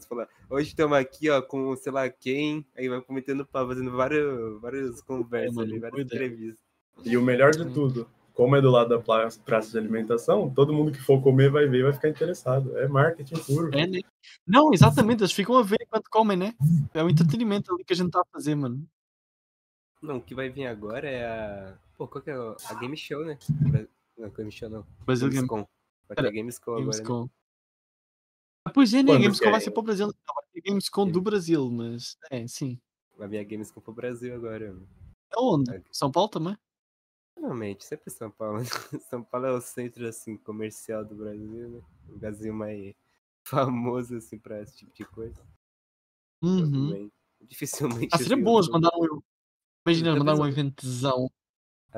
Falar, 0.10 0.28
hoje 0.50 0.68
estamos 0.68 0.98
aqui, 0.98 1.30
ó, 1.30 1.42
com 1.42 1.74
sei 1.78 1.92
lá 1.92 2.10
quem, 2.10 2.66
aí 2.76 2.90
vai 2.90 3.00
cometendo 3.00 3.46
pau, 3.46 3.66
fazendo 3.66 3.92
várias, 3.92 4.60
várias 4.62 5.02
conversas 5.02 5.56
mano, 5.56 5.72
ali, 5.72 5.80
várias 5.80 6.06
entrevistas. 6.06 6.60
E 7.06 7.16
o 7.16 7.22
melhor 7.22 7.52
de 7.52 7.66
tudo, 7.74 8.08
como 8.38 8.56
é 8.56 8.62
do 8.62 8.70
lado 8.70 8.90
da 8.90 9.00
praça 9.00 9.72
de 9.72 9.78
alimentação, 9.80 10.48
todo 10.54 10.72
mundo 10.72 10.92
que 10.92 11.00
for 11.02 11.20
comer 11.24 11.50
vai 11.50 11.66
ver 11.68 11.80
e 11.80 11.84
vai 11.84 11.94
ficar 11.94 12.08
interessado. 12.08 12.78
É 12.78 12.88
marketing 12.88 13.34
puro. 13.44 13.76
É, 13.76 13.88
né? 13.88 14.00
Não, 14.46 14.72
exatamente, 14.72 15.22
eles 15.22 15.32
ficam 15.34 15.58
a 15.58 15.64
ver 15.64 15.80
enquanto 15.82 16.08
comem, 16.08 16.38
né? 16.38 16.54
É 16.94 17.04
o 17.04 17.10
entretenimento 17.10 17.74
ali 17.74 17.84
que 17.84 17.94
a 17.94 17.96
gente 17.96 18.12
tá 18.12 18.22
a 18.22 18.26
fazer, 18.32 18.54
mano. 18.54 18.88
Não, 20.00 20.18
o 20.18 20.22
que 20.22 20.36
vai 20.36 20.50
vir 20.50 20.68
agora 20.68 21.10
é 21.10 21.26
a. 21.26 21.78
Pô, 21.98 22.08
qual 22.08 22.24
que 22.24 22.30
é 22.30 22.40
o- 22.40 22.56
a 22.70 22.74
Game 22.76 22.96
Show, 22.96 23.26
né? 23.26 23.40
Não, 24.16 24.30
Game 24.30 24.52
Show 24.52 24.70
não. 24.70 24.86
Brasil 25.04 25.28
Game 25.30 25.48
Gamescom. 25.48 25.68
Vai 26.08 26.16
ter 26.16 26.32
Gamescom 26.32 26.72
agora, 26.74 26.86
né? 26.86 26.92
Gamescom. 26.92 27.30
Ah, 28.66 28.70
pois 28.70 28.94
é, 28.94 28.98
né? 28.98 29.14
A 29.14 29.16
Quando 29.16 29.22
Gamescom 29.24 29.44
que 29.46 29.50
vai 29.50 29.60
é? 29.60 29.64
ser 29.64 29.72
para 29.72 29.80
o 29.80 29.84
Brasil. 29.84 30.06
Não, 30.06 30.36
vai 30.36 30.44
ter 30.54 30.62
Gamescom 30.62 31.06
Sim. 31.08 31.12
do 31.12 31.22
Brasil, 31.22 31.72
mas 31.72 32.18
é, 32.30 32.48
sim. 32.48 32.80
Vai 33.18 33.28
vir 33.28 33.40
a 33.40 33.44
Gamescom 33.44 33.82
pro 33.82 33.94
Brasil 33.94 34.36
agora. 34.36 34.68
mano. 34.74 34.88
É 35.36 35.40
onde? 35.40 35.72
É. 35.76 35.82
São 35.92 36.12
Paulo 36.12 36.30
também? 36.30 36.56
Normalmente, 37.38 37.86
sempre 37.86 38.10
São 38.10 38.32
Paulo. 38.32 38.60
São 39.10 39.24
Paulo 39.24 39.46
é 39.48 39.52
o 39.52 39.62
centro, 39.62 40.08
assim, 40.08 40.36
comercial 40.38 41.06
do 41.06 41.16
Brasil, 41.16 41.70
né? 41.70 41.82
O 42.10 42.12
lugarzinho 42.14 42.54
mais 42.54 42.96
famoso, 43.44 44.16
assim, 44.18 44.38
pra 44.38 44.62
esse 44.62 44.76
tipo 44.78 44.94
de 44.94 45.06
coisa. 45.06 45.42
Uhum. 46.42 47.10
Dificilmente. 47.42 48.10
Ah, 48.14 48.18
seria 48.18 48.38
bom 48.38 48.60
eu- 48.60 48.72
mandar 48.72 48.90
um. 48.96 49.22
Imagina, 49.86 50.16
mandar 50.18 50.36
um 50.36 50.40
eu- 50.46 50.48
eventozão 50.48 51.30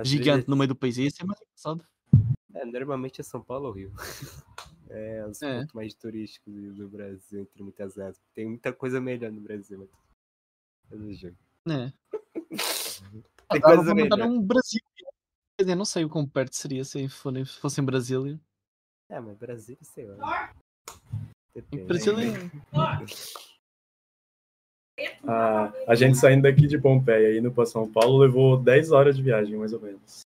gigante 0.03 0.29
vezes- 0.37 0.47
no 0.47 0.55
meio 0.55 0.67
do 0.67 0.75
país. 0.75 0.97
Ia 0.97 1.09
ser 1.09 1.23
mais 1.25 1.39
engraçado. 1.41 1.85
É, 2.53 2.65
normalmente 2.65 3.21
é 3.21 3.23
São 3.23 3.41
Paulo 3.41 3.67
ou 3.67 3.71
Rio. 3.73 3.93
É, 4.89 5.25
os 5.25 5.41
É. 5.41 5.59
pontos 5.59 5.73
mais 5.73 5.93
turísticos 5.93 6.75
do 6.75 6.89
Brasil, 6.89 7.41
entre 7.41 7.63
muitas 7.63 7.97
aspas. 7.97 8.21
Tem 8.33 8.45
muita 8.45 8.73
coisa 8.73 8.99
melhor 8.99 9.31
no 9.31 9.39
Brasil, 9.41 9.77
mas. 9.79 9.89
Mas, 10.99 11.19
jogo. 11.19 11.35
né? 11.65 11.93
Tem 13.51 13.61
coisa 13.61 13.93
melhor. 13.95 14.19
um 14.27 14.41
Brasil. 14.41 14.81
Quer 15.59 15.63
dizer, 15.63 15.75
não 15.75 15.83
sei 15.83 16.05
o 16.05 16.09
quão 16.09 16.25
perto 16.25 16.55
seria 16.55 16.85
se 16.85 17.09
fosse 17.09 17.81
em 17.81 17.83
Brasília. 17.83 18.39
É, 19.09 19.19
mas 19.19 19.37
Brasil, 19.37 19.77
sei 19.81 20.05
lá. 20.05 20.53
Em 21.53 21.59
Depende. 21.61 21.83
Brasília 21.83 22.23
A, 25.27 25.73
a 25.85 25.95
gente 25.95 26.17
saindo 26.17 26.43
daqui 26.43 26.65
de 26.65 26.79
Pompeia 26.79 27.33
e 27.33 27.39
indo 27.39 27.51
pra 27.51 27.65
São 27.65 27.91
Paulo 27.91 28.19
levou 28.19 28.55
10 28.57 28.93
horas 28.93 29.17
de 29.17 29.21
viagem, 29.21 29.57
mais 29.57 29.73
ou 29.73 29.81
menos. 29.81 30.21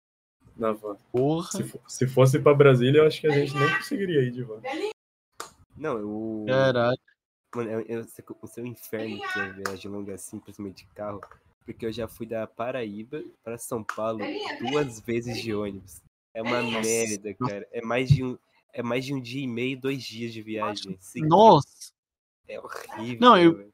Na 0.54 0.72
van. 0.72 0.98
porra. 1.10 1.50
Se, 1.50 1.64
fo- 1.64 1.80
se 1.88 2.06
fosse 2.06 2.38
pra 2.38 2.52
Brasília, 2.52 2.98
eu 2.98 3.06
acho 3.06 3.18
que 3.18 3.26
a 3.26 3.30
gente 3.30 3.54
nem 3.54 3.74
conseguiria 3.78 4.20
ir 4.20 4.32
de 4.32 4.42
van. 4.42 4.60
Não, 5.74 5.96
o. 6.04 6.44
Caralho. 6.46 7.00
Mano, 7.56 7.70
eu, 7.70 7.80
eu 7.80 8.04
sei 8.04 8.22
que 8.22 8.34
o 8.38 8.46
seu 8.46 8.66
inferno 8.66 9.18
que 9.32 9.40
é 9.40 9.52
viagem 9.64 9.90
longa 9.90 10.12
assim, 10.12 10.38
principalmente 10.38 10.84
de 10.84 10.92
carro. 10.92 11.22
Porque 11.64 11.86
eu 11.86 11.92
já 11.92 12.08
fui 12.08 12.26
da 12.26 12.46
Paraíba 12.46 13.22
pra 13.42 13.56
São 13.58 13.84
Paulo 13.84 14.20
duas 14.60 15.00
vezes 15.00 15.40
de 15.42 15.54
ônibus. 15.54 16.00
É 16.34 16.42
uma 16.42 16.62
merda, 16.62 17.34
cara. 17.34 17.66
É 17.72 17.82
mais 17.82 18.08
de 18.08 18.24
um, 18.24 18.38
é 18.72 18.82
mais 18.82 19.04
de 19.04 19.14
um 19.14 19.20
dia 19.20 19.42
e 19.42 19.46
meio, 19.46 19.80
dois 19.80 20.02
dias 20.02 20.32
de 20.32 20.42
viagem. 20.42 20.96
seguidos. 21.00 21.28
Nossa! 21.28 21.92
É 22.48 22.58
horrível. 22.58 23.18
Não, 23.20 23.36
eu- 23.38 23.56
velho. 23.56 23.72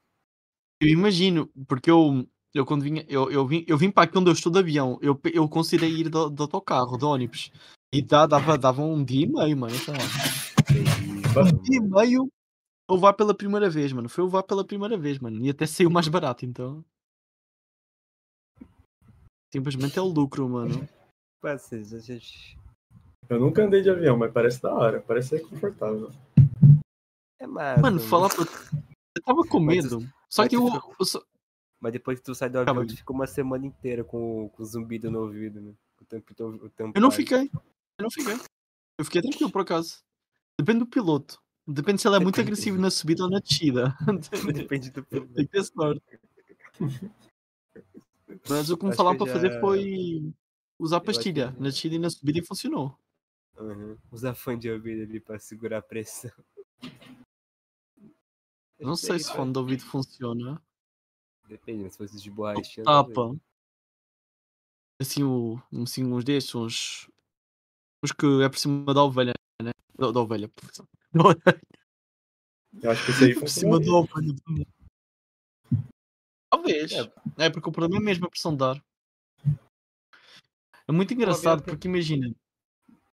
Eu 0.81 0.87
imagino, 0.87 1.49
porque 1.67 1.91
eu, 1.91 2.25
eu 2.53 2.65
quando 2.65 2.83
vinha, 2.83 3.05
eu, 3.09 3.29
eu, 3.29 3.45
vim, 3.45 3.65
eu 3.67 3.77
vim 3.77 3.91
para 3.91 4.03
aqui 4.03 4.17
onde 4.17 4.29
eu 4.29 4.33
estou 4.33 4.49
de 4.49 4.59
avião, 4.59 4.97
eu, 5.01 5.19
eu 5.33 5.47
considerei 5.49 5.93
ir 5.93 6.07
do, 6.07 6.29
do 6.29 6.43
autocarro, 6.43 6.97
de 6.97 7.03
ônibus. 7.03 7.51
E 7.93 8.01
dá, 8.01 8.25
dava, 8.25 8.57
dava 8.57 8.81
um 8.81 9.03
dia 9.03 9.25
e 9.25 9.29
meio, 9.29 9.57
mano. 9.57 9.75
Terrível, 10.65 11.41
Um 11.43 11.61
dia 11.63 11.77
e 11.77 11.81
meio 11.81 12.31
eu 12.89 12.97
vá 12.97 13.11
pela 13.13 13.35
primeira 13.35 13.69
vez, 13.69 13.91
mano. 13.91 14.07
Foi 14.09 14.23
eu 14.23 14.29
vá 14.29 14.41
pela 14.41 14.65
primeira 14.65 14.97
vez, 14.97 15.19
mano. 15.19 15.45
E 15.45 15.49
até 15.49 15.65
saiu 15.65 15.89
mais 15.89 16.07
barato, 16.07 16.45
então. 16.45 16.83
Simplesmente 19.53 19.97
é 19.97 20.01
o 20.01 20.05
lucro, 20.05 20.47
mano. 20.47 20.87
Gente- 22.01 22.57
Eu 23.29 23.39
nunca 23.39 23.63
andei 23.63 23.81
de 23.81 23.89
avião, 23.89 24.17
mas 24.17 24.31
parece 24.31 24.61
da 24.61 24.73
hora. 24.73 25.01
Parece 25.01 25.29
ser 25.29 25.39
confortável. 25.47 26.11
É 27.39 27.47
massa. 27.47 27.81
Mano, 27.81 27.99
falar 27.99 28.29
pra. 28.29 28.43
Eu 29.15 29.23
tava 29.23 29.43
com 29.43 29.59
Mas 29.59 29.85
medo. 29.85 30.01
Só 30.29 30.43
mas 30.43 30.49
que 30.49 30.55
tu 30.57 30.67
eu. 30.67 30.71
fica- 30.71 30.95
eu 30.99 31.05
só- 31.05 31.23
Mas 31.79 31.93
depois 31.93 32.19
que 32.19 32.25
tu 32.25 32.35
sai 32.35 32.49
do 32.49 32.53
Calma 32.65 32.71
avião, 32.71 32.81
aí. 32.81 32.87
tu 32.87 32.97
fica 32.97 33.13
uma 33.13 33.25
semana 33.25 33.65
inteira 33.65 34.03
com, 34.03 34.49
com 34.49 34.63
zumbido 34.65 35.09
no 35.09 35.21
ouvido, 35.21 35.61
né? 35.61 35.73
O 36.01 36.05
tempo, 36.05 36.33
o 36.33 36.69
tempo 36.69 36.91
Eu 36.97 37.01
não 37.01 37.09
fiquei. 37.11 37.49
Eu 37.53 38.03
não 38.03 38.11
fiquei. 38.11 38.35
Eu 38.99 39.05
fiquei 39.05 39.21
tranquilo, 39.21 39.51
por 39.51 39.61
acaso. 39.61 39.99
Depende 40.59 40.79
do 40.79 40.85
piloto. 40.87 41.41
Depende 41.65 42.01
se 42.01 42.07
ele 42.07 42.17
é 42.17 42.19
muito 42.19 42.39
agressivo 42.41 42.77
na 42.77 42.89
subida 42.91 43.23
ou 43.23 43.29
na 43.29 43.39
descida. 43.39 43.95
Depende 44.53 44.89
do 44.91 45.03
piloto. 45.05 45.33
Tem 45.33 45.45
que 45.45 45.51
ter 45.51 45.63
sorte. 45.63 46.01
Mas 48.47 48.69
o 48.69 48.77
que 48.77 48.85
me 48.85 48.95
falaram 48.95 49.17
para 49.17 49.27
eu 49.27 49.33
fazer 49.33 49.51
já- 49.53 49.59
foi 49.59 50.33
usar 50.77 50.99
pastilha. 51.01 51.45
já- 51.47 51.51
Na 51.59 51.69
descida 51.69 51.95
e 51.95 51.99
na 51.99 52.09
subida 52.09 52.39
e 52.39 52.45
funcionou. 52.45 52.97
Uhum. 53.57 53.97
Usar 54.11 54.33
fone 54.35 54.57
de 54.59 54.69
ouvido 54.71 55.03
ali 55.03 55.19
pra 55.19 55.37
segurar 55.39 55.79
a 55.79 55.81
pressão. 55.81 56.31
Não 58.79 58.95
sei 58.95 59.19
se 59.19 59.31
fone 59.33 59.51
de 59.51 59.59
ouvido 59.59 59.83
funciona. 59.83 60.61
Depende, 61.47 61.89
se 61.91 61.97
fosse 61.97 62.17
de 62.21 62.29
borracha. 62.31 62.83
Tapa. 62.83 63.35
Assim, 65.01 65.23
o, 65.23 65.61
assim 65.83 66.03
uns 66.05 66.23
destes, 66.23 66.55
uns. 66.55 67.09
Uns 68.03 68.11
que 68.11 68.25
é 68.43 68.47
por 68.49 68.57
cima 68.57 68.93
da 68.93 69.03
ovelha, 69.03 69.33
né? 69.61 69.71
Da, 69.97 70.11
da 70.11 70.19
ovelha. 70.21 70.49
Eu 72.81 72.91
acho 72.91 73.05
que 73.05 73.11
isso 73.11 73.23
aí 73.23 73.33
por 73.39 73.49
cima 73.49 73.77
funciona. 73.77 73.85
da 73.85 73.91
ovelha. 73.91 74.35
Talvez. 76.49 76.91
É. 76.91 77.11
É 77.37 77.49
porque 77.49 77.69
o 77.69 77.71
problema 77.71 78.01
é 78.01 78.05
mesmo 78.05 78.25
a 78.25 78.29
pressão 78.29 78.55
de 78.55 78.63
ar. 78.63 78.83
É 80.87 80.91
muito 80.91 81.13
engraçado 81.13 81.63
porque 81.63 81.87
imagina, 81.87 82.33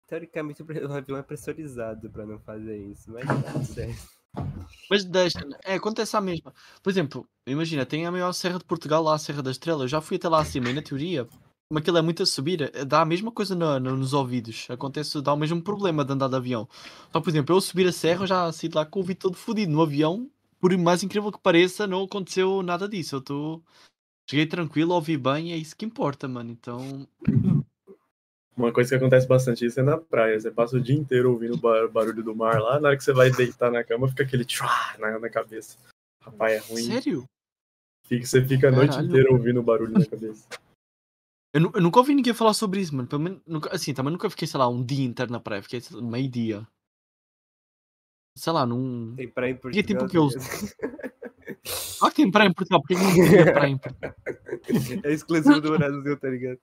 Teoricamente 0.06 0.62
o 0.62 0.92
avião 0.92 1.18
é 1.18 1.22
pressurizado 1.22 2.10
pra 2.10 2.26
não 2.26 2.38
fazer 2.38 2.76
isso, 2.76 3.10
mas 3.10 3.26
tá 3.26 3.52
tudo 3.52 3.64
certo. 3.64 4.14
Mas 4.90 5.04
deixa, 5.04 5.40
é, 5.64 5.74
acontece 5.74 6.16
a 6.16 6.20
mesma. 6.20 6.52
Por 6.82 6.90
exemplo, 6.90 7.26
imagina, 7.46 7.86
tem 7.86 8.06
a 8.06 8.12
maior 8.12 8.32
serra 8.32 8.58
de 8.58 8.64
Portugal 8.64 9.02
lá, 9.02 9.14
a 9.14 9.18
Serra 9.18 9.42
da 9.42 9.50
Estrela. 9.50 9.84
Eu 9.84 9.88
já 9.88 10.00
fui 10.00 10.16
até 10.16 10.28
lá 10.28 10.40
acima 10.40 10.68
e 10.68 10.72
na 10.72 10.82
teoria, 10.82 11.26
como 11.68 11.78
aquilo 11.78 11.98
é 11.98 12.02
muito 12.02 12.22
a 12.22 12.26
subir, 12.26 12.60
eh, 12.74 12.84
dá 12.84 13.00
a 13.00 13.04
mesma 13.04 13.32
coisa 13.32 13.54
no- 13.54 13.80
no- 13.80 13.96
nos 13.96 14.12
ouvidos. 14.12 14.66
Acontece, 14.68 15.20
dá 15.22 15.32
o 15.32 15.36
mesmo 15.36 15.62
problema 15.62 16.04
de 16.04 16.12
andar 16.12 16.28
de 16.28 16.36
avião. 16.36 16.68
Só, 17.12 17.20
por 17.20 17.30
exemplo, 17.30 17.56
eu 17.56 17.60
subir 17.60 17.86
a 17.88 17.92
serra, 17.92 18.22
eu 18.24 18.26
já 18.26 18.52
saí 18.52 18.68
de 18.68 18.76
lá 18.76 18.84
com 18.84 18.98
o 18.98 19.02
ouvido 19.02 19.18
todo 19.18 19.36
fodido. 19.36 19.72
No 19.72 19.82
avião, 19.82 20.28
por 20.64 20.75
mais 20.78 21.02
incrível 21.02 21.30
que 21.30 21.38
pareça, 21.38 21.87
não 21.87 22.04
aconteceu 22.04 22.62
nada 22.62 22.88
disso. 22.88 23.16
Eu 23.16 23.18
estou. 23.18 23.62
Cheguei 24.30 24.47
tranquilo, 24.47 24.94
ouvi 24.94 25.18
bem, 25.18 25.52
é 25.52 25.56
isso 25.59 25.76
que 25.76 25.85
importa, 25.85 26.26
mano. 26.26 26.50
Então. 26.50 27.06
Uma 28.56 28.73
coisa 28.73 28.88
que 28.88 28.94
acontece 28.94 29.28
bastante 29.28 29.66
isso 29.66 29.78
é 29.78 29.83
na 29.83 29.99
praia. 29.99 30.40
Você 30.40 30.50
passa 30.50 30.78
o 30.78 30.80
dia 30.80 30.97
inteiro 30.97 31.30
ouvindo 31.33 31.52
o 31.52 31.59
bar- 31.59 31.87
barulho 31.90 32.23
do 32.23 32.35
mar 32.35 32.62
lá, 32.62 32.80
na 32.80 32.88
hora 32.88 32.97
que 32.97 33.04
você 33.04 33.12
vai 33.12 33.30
deitar 33.30 33.71
na 33.71 33.85
cama, 33.85 34.09
fica 34.09 34.23
aquele 34.23 34.42
tchua 34.42 34.71
na, 34.99 35.18
na 35.18 35.28
cabeça. 35.28 35.76
Rapaz, 36.23 36.52
é 36.54 36.59
ruim. 36.73 36.83
Sério? 36.85 37.28
Fica- 38.06 38.25
você 38.25 38.42
fica 38.42 38.68
a 38.68 38.71
noite 38.71 38.92
Caralho. 38.92 39.09
inteira 39.09 39.33
ouvindo 39.33 39.61
o 39.61 39.62
barulho 39.62 39.92
na 39.92 40.06
cabeça. 40.06 40.49
Eu, 41.52 41.71
eu 41.73 41.80
nunca 41.80 42.00
ouvi 42.00 42.16
ninguém 42.16 42.35
falar 42.35 42.52
sobre 42.52 42.80
isso, 42.80 42.92
mano. 42.97 43.06
Pelo 43.06 43.23
menos, 43.23 43.40
nunca, 43.47 43.73
assim, 43.73 43.94
também 43.94 44.12
nunca 44.12 44.28
fiquei, 44.28 44.49
sei 44.49 44.59
lá, 44.59 44.66
um 44.66 44.85
dia 44.85 45.04
inteiro 45.04 45.30
na 45.30 45.38
praia. 45.38 45.62
Fiquei 45.62 45.80
meio 46.02 46.28
dia. 46.28 46.66
Sei 48.36 48.52
lá, 48.52 48.66
num. 48.66 49.14
Tem 49.16 49.28
praia 49.28 49.52
em 49.52 49.54
E 49.72 49.78
é 49.78 49.82
tipo 49.82 50.00
Portugal. 50.00 50.08
que 50.08 50.16
eu- 50.18 50.28
tá 50.28 50.38
ligado? 50.38 50.74
Ah, 52.02 52.10
tem 52.10 52.30
praia 52.30 52.48
em 52.48 52.52
Portugal. 52.52 52.82
Por 52.82 52.88
que 52.88 52.94
não 52.94 53.14
tem 53.14 53.44
praia 53.54 53.70
em 53.70 53.78
Portugal? 53.78 54.14
É 55.04 55.12
exclusivo 55.12 55.60
do 55.60 55.76
Brasil, 55.78 56.18
tá 56.18 56.28
ligado? 56.28 56.60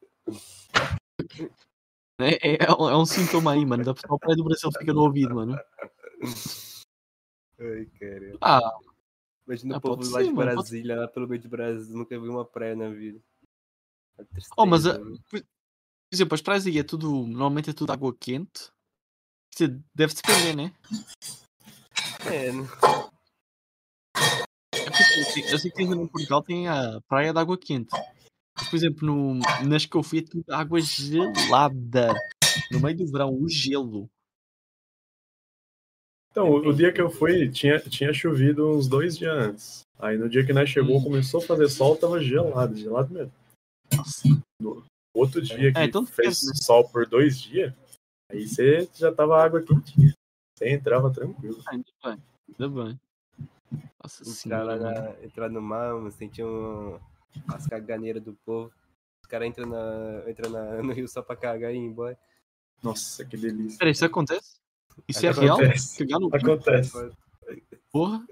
É, 2.19 2.51
é, 2.51 2.57
é 2.65 2.71
um, 2.77 3.01
é 3.01 3.05
sintoma 3.05 3.53
aí, 3.53 3.65
mano. 3.65 3.83
Da 3.83 3.93
pessoa 3.93 4.19
praia 4.19 4.35
do 4.35 4.43
Brasil 4.43 4.69
fica 4.77 4.93
no 4.93 5.01
ouvido, 5.01 5.33
mano. 5.35 5.57
Ai, 7.59 7.85
cara. 7.99 8.37
Ah, 8.41 8.59
Imagina 9.47 9.75
Ah, 9.75 9.77
o 9.77 9.81
povo 9.81 10.03
lá 10.03 10.19
ser, 10.19 10.27
de 10.27 10.33
pode 10.33 10.53
Brasília, 10.55 10.95
lá 10.95 11.07
pelo 11.07 11.27
meio 11.27 11.41
de 11.41 11.47
Brasília, 11.47 11.97
nunca 11.97 12.19
viu 12.19 12.31
uma 12.31 12.45
praia 12.45 12.75
na 12.75 12.89
vida. 12.89 13.19
A 14.19 14.23
Oh, 14.55 14.65
mas 14.65 14.83
tristeza, 14.83 15.01
a- 15.01 15.03
né? 15.09 15.17
por 15.29 15.43
exemplo, 16.11 16.35
as 16.35 16.41
praias 16.41 16.67
aí 16.67 16.77
é 16.77 16.83
tudo. 16.83 17.09
Normalmente 17.25 17.69
é 17.69 17.73
tudo 17.73 17.91
água 17.91 18.13
quente. 18.19 18.69
Deve 19.95 20.13
depender, 20.13 20.55
né? 20.55 20.73
É, 22.25 22.51
né? 22.51 22.63
É 24.73 24.85
porque, 24.85 25.53
eu 25.53 25.59
sei 25.59 25.71
que 25.71 25.83
em 25.83 26.07
Portugal 26.07 26.43
tem 26.43 26.67
a 26.67 27.01
praia 27.07 27.33
de 27.33 27.39
água 27.39 27.57
quente. 27.57 27.91
Mas, 28.57 28.69
por 28.69 28.75
exemplo, 28.75 29.07
no, 29.07 29.39
nas 29.67 29.85
que 29.85 29.95
eu 29.95 30.03
fui 30.03 30.19
é 30.19 30.21
tudo 30.23 30.43
água 30.53 30.79
gelada. 30.81 32.13
No 32.71 32.79
meio 32.79 32.97
do 32.97 33.07
verão, 33.07 33.33
o 33.33 33.47
gelo. 33.49 34.09
Então, 36.31 36.49
o, 36.49 36.69
o 36.69 36.73
dia 36.73 36.93
que 36.93 37.01
eu 37.01 37.09
fui, 37.09 37.49
tinha, 37.49 37.79
tinha 37.79 38.13
chovido 38.13 38.69
uns 38.69 38.87
dois 38.87 39.17
dias 39.17 39.33
antes. 39.33 39.81
Aí 39.99 40.17
no 40.17 40.29
dia 40.29 40.45
que 40.45 40.53
nós 40.53 40.69
chegou, 40.69 40.97
Hum. 40.97 41.03
começou 41.03 41.41
a 41.41 41.45
fazer 41.45 41.69
sol, 41.69 41.95
tava 41.97 42.21
gelado, 42.21 42.75
gelado 42.75 43.13
mesmo. 43.13 43.33
Nossa. 43.93 44.23
Outro 45.13 45.41
dia 45.41 45.71
que 45.73 45.77
É, 45.77 45.83
então 45.83 46.05
fez 46.05 46.41
né? 46.43 46.53
sol 46.55 46.87
por 46.87 47.05
dois 47.05 47.39
dias, 47.39 47.73
aí 48.31 48.47
você 48.47 48.89
já 48.95 49.13
tava 49.13 49.43
água 49.43 49.61
quentinha. 49.61 50.13
Você 50.61 50.69
entrava 50.69 51.09
tranquilo. 51.09 51.57
Ainda 51.69 51.91
bem. 52.03 52.23
Ainda 52.49 52.83
bem. 52.83 52.99
Nossa 54.03 54.23
senhora. 54.23 55.17
entrar 55.23 55.49
no 55.49 55.59
mar, 55.59 55.95
mano, 55.95 56.13
um, 56.39 56.99
as 57.51 57.65
caganeiras 57.65 58.21
do 58.21 58.33
povo. 58.45 58.71
Os 59.23 59.27
caras 59.27 59.47
entram, 59.47 59.67
na, 59.67 60.29
entram 60.29 60.51
na, 60.51 60.61
no 60.83 60.93
rio 60.93 61.07
só 61.07 61.23
pra 61.23 61.35
cagar 61.35 61.73
e 61.73 61.77
ir 61.77 61.79
embora. 61.79 62.15
Nossa, 62.83 63.25
que 63.25 63.35
delícia. 63.37 63.79
Peraí, 63.79 63.91
isso 63.91 64.05
acontece? 64.05 64.59
Isso 65.07 65.25
é 65.25 65.31
real? 65.31 65.57
Acontece. 65.57 66.03
Acontece. 66.31 67.11
Porra. 67.91 68.23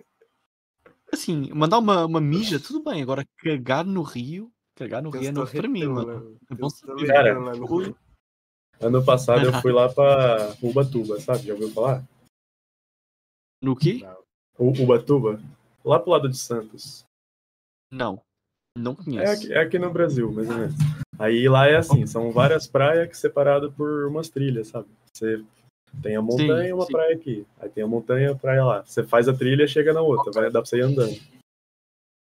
Assim, 1.12 1.50
mandar 1.52 1.80
uma, 1.80 2.06
uma 2.06 2.22
mija, 2.22 2.60
tudo 2.60 2.84
bem. 2.84 3.02
Agora, 3.02 3.26
cagar 3.38 3.84
no 3.84 4.04
rio. 4.04 4.52
Cagar 4.76 5.02
no 5.02 5.10
Tem 5.10 5.22
rio 5.22 5.30
é 5.30 5.32
novo 5.32 5.52
para 5.52 5.68
mim, 5.68 5.88
mano. 5.88 6.30
lá, 6.30 6.38
É 6.52 6.56
bom 6.56 6.70
saber. 6.70 7.08
Cara, 7.08 7.54
rio. 7.54 7.98
Ano 8.80 9.04
passado 9.04 9.46
eu 9.46 9.54
fui 9.62 9.72
lá 9.72 9.90
pra 9.90 10.56
Ubatuba, 10.62 11.20
sabe? 11.20 11.48
Já 11.48 11.54
ouviu 11.54 11.72
falar? 11.72 12.08
No 13.62 13.76
quê? 13.76 14.06
U- 14.58 14.84
Ubatuba? 14.84 15.42
Lá 15.84 16.00
pro 16.00 16.12
lado 16.12 16.30
de 16.30 16.38
Santos. 16.38 17.04
Não. 17.92 18.22
Não 18.78 18.92
É 18.94 18.96
conheço. 18.96 19.34
aqui, 19.44 19.54
é 19.54 19.60
aqui 19.60 19.80
no 19.80 19.92
Brasil, 19.92 20.32
mais 20.32 20.50
ou 20.50 20.56
menos. 20.56 20.76
Aí 21.18 21.50
lá 21.50 21.68
é 21.68 21.76
assim, 21.76 22.06
são 22.06 22.32
várias 22.32 22.68
praias 22.68 23.10
que 23.10 23.18
separadas 23.18 23.74
por 23.74 24.06
umas 24.06 24.30
trilhas, 24.30 24.68
sabe? 24.70 24.88
Você 25.14 25.44
tem 26.02 26.16
a 26.16 26.22
montanha 26.22 26.70
e 26.70 26.74
uma 26.74 26.86
sim. 26.86 26.92
praia 26.94 27.16
aqui. 27.16 27.46
Aí 27.60 27.70
tem 27.70 27.84
a 27.84 27.88
montanha 27.88 28.28
e 28.30 28.32
a 28.32 28.36
praia 28.36 28.64
lá. 28.64 28.84
Você 28.86 29.04
faz 29.04 29.28
a 29.28 29.34
trilha 29.34 29.64
e 29.64 29.68
chega 29.68 29.92
na 29.92 30.02
outra. 30.02 30.32
Vai 30.32 30.46
dar 30.52 30.62
pra 30.62 30.66
você 30.70 30.78
ir 30.78 30.82
andando. 30.82 31.20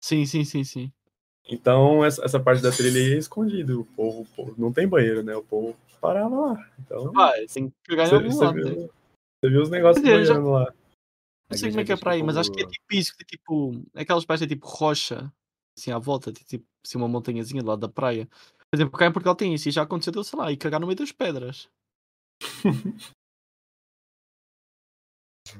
Sim, 0.03 0.25
sim, 0.25 0.43
sim, 0.43 0.63
sim. 0.63 0.91
Então, 1.47 2.03
essa, 2.03 2.23
essa 2.25 2.39
parte 2.39 2.61
da 2.61 2.71
trilha 2.71 2.99
aí 2.99 3.13
é 3.13 3.17
escondido. 3.17 3.81
O 3.81 3.85
povo, 3.85 4.21
o 4.21 4.25
povo- 4.35 4.55
não 4.57 4.73
tem 4.73 4.87
banheiro, 4.87 5.23
né? 5.23 5.35
O 5.35 5.43
povo 5.43 5.75
parava 6.01 6.35
lá. 6.53 6.69
Então, 6.79 7.11
Vai, 7.13 7.45
tem 7.47 7.69
que 7.69 7.75
cagar 7.87 8.07
em 8.11 8.15
algum 8.15 8.31
você 8.31 8.45
lado. 8.45 8.55
né? 8.57 8.61
viu, 8.71 8.89
você 9.41 9.49
viu 9.49 9.61
os 9.61 9.69
negócios 9.69 10.03
dizer, 10.03 10.25
já- 10.25 10.33
banhando 10.33 10.51
lá. 10.51 10.73
Não 11.49 11.57
sei 11.57 11.69
como 11.69 11.81
é 11.81 11.85
que 11.85 11.91
é 11.91 11.97
para 11.97 12.11
aí, 12.11 12.23
mas 12.23 12.37
acho 12.37 12.51
que 12.51 12.61
é 12.61 12.67
tipo 12.67 12.85
isso, 12.91 13.15
que 13.15 13.23
é 13.23 13.25
tipo. 13.25 13.81
Aquelas 13.95 14.23
praias 14.23 14.41
é 14.41 14.47
tipo 14.47 14.67
rocha, 14.67 15.31
assim 15.77 15.91
à 15.91 15.97
volta, 15.97 16.31
tipo 16.31 16.65
assim, 16.85 16.97
uma 16.97 17.07
montanhazinha 17.07 17.63
do 17.63 17.69
lado 17.69 17.79
da 17.79 17.89
praia. 17.89 18.27
Por 18.69 18.77
exemplo, 18.77 18.97
cá 18.97 19.07
em 19.07 19.11
Portugal 19.11 19.35
tem 19.35 19.53
isso, 19.53 19.67
e 19.67 19.71
já 19.71 19.81
aconteceu, 19.81 20.23
sei 20.23 20.37
lá, 20.37 20.51
e 20.51 20.57
cagar 20.57 20.79
no 20.79 20.85
meio 20.85 20.97
das 20.97 21.11
pedras. 21.11 21.69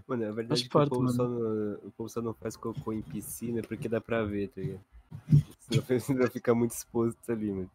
Mano, 0.08 0.27
a 0.27 0.31
verdade 0.31 0.62
é 0.62 0.63
que 0.63 0.69
parte, 0.69 0.93
o, 0.93 0.98
povo 0.98 1.10
só 1.10 1.27
não, 1.27 1.74
o 1.74 1.91
povo 1.91 2.10
só 2.10 2.22
não 2.22 2.34
faz 2.34 2.55
cocô 2.55 2.93
em 2.93 3.01
piscina 3.01 3.62
porque 3.63 3.89
dá 3.89 4.00
pra 4.00 4.24
ver, 4.24 4.50
tá 4.50 4.62
ligado? 4.62 4.86
Senão, 6.00 6.29
fica 6.29 6.53
muito 6.53 6.72
exposto 6.72 7.31
ali, 7.31 7.51
mano. 7.51 7.72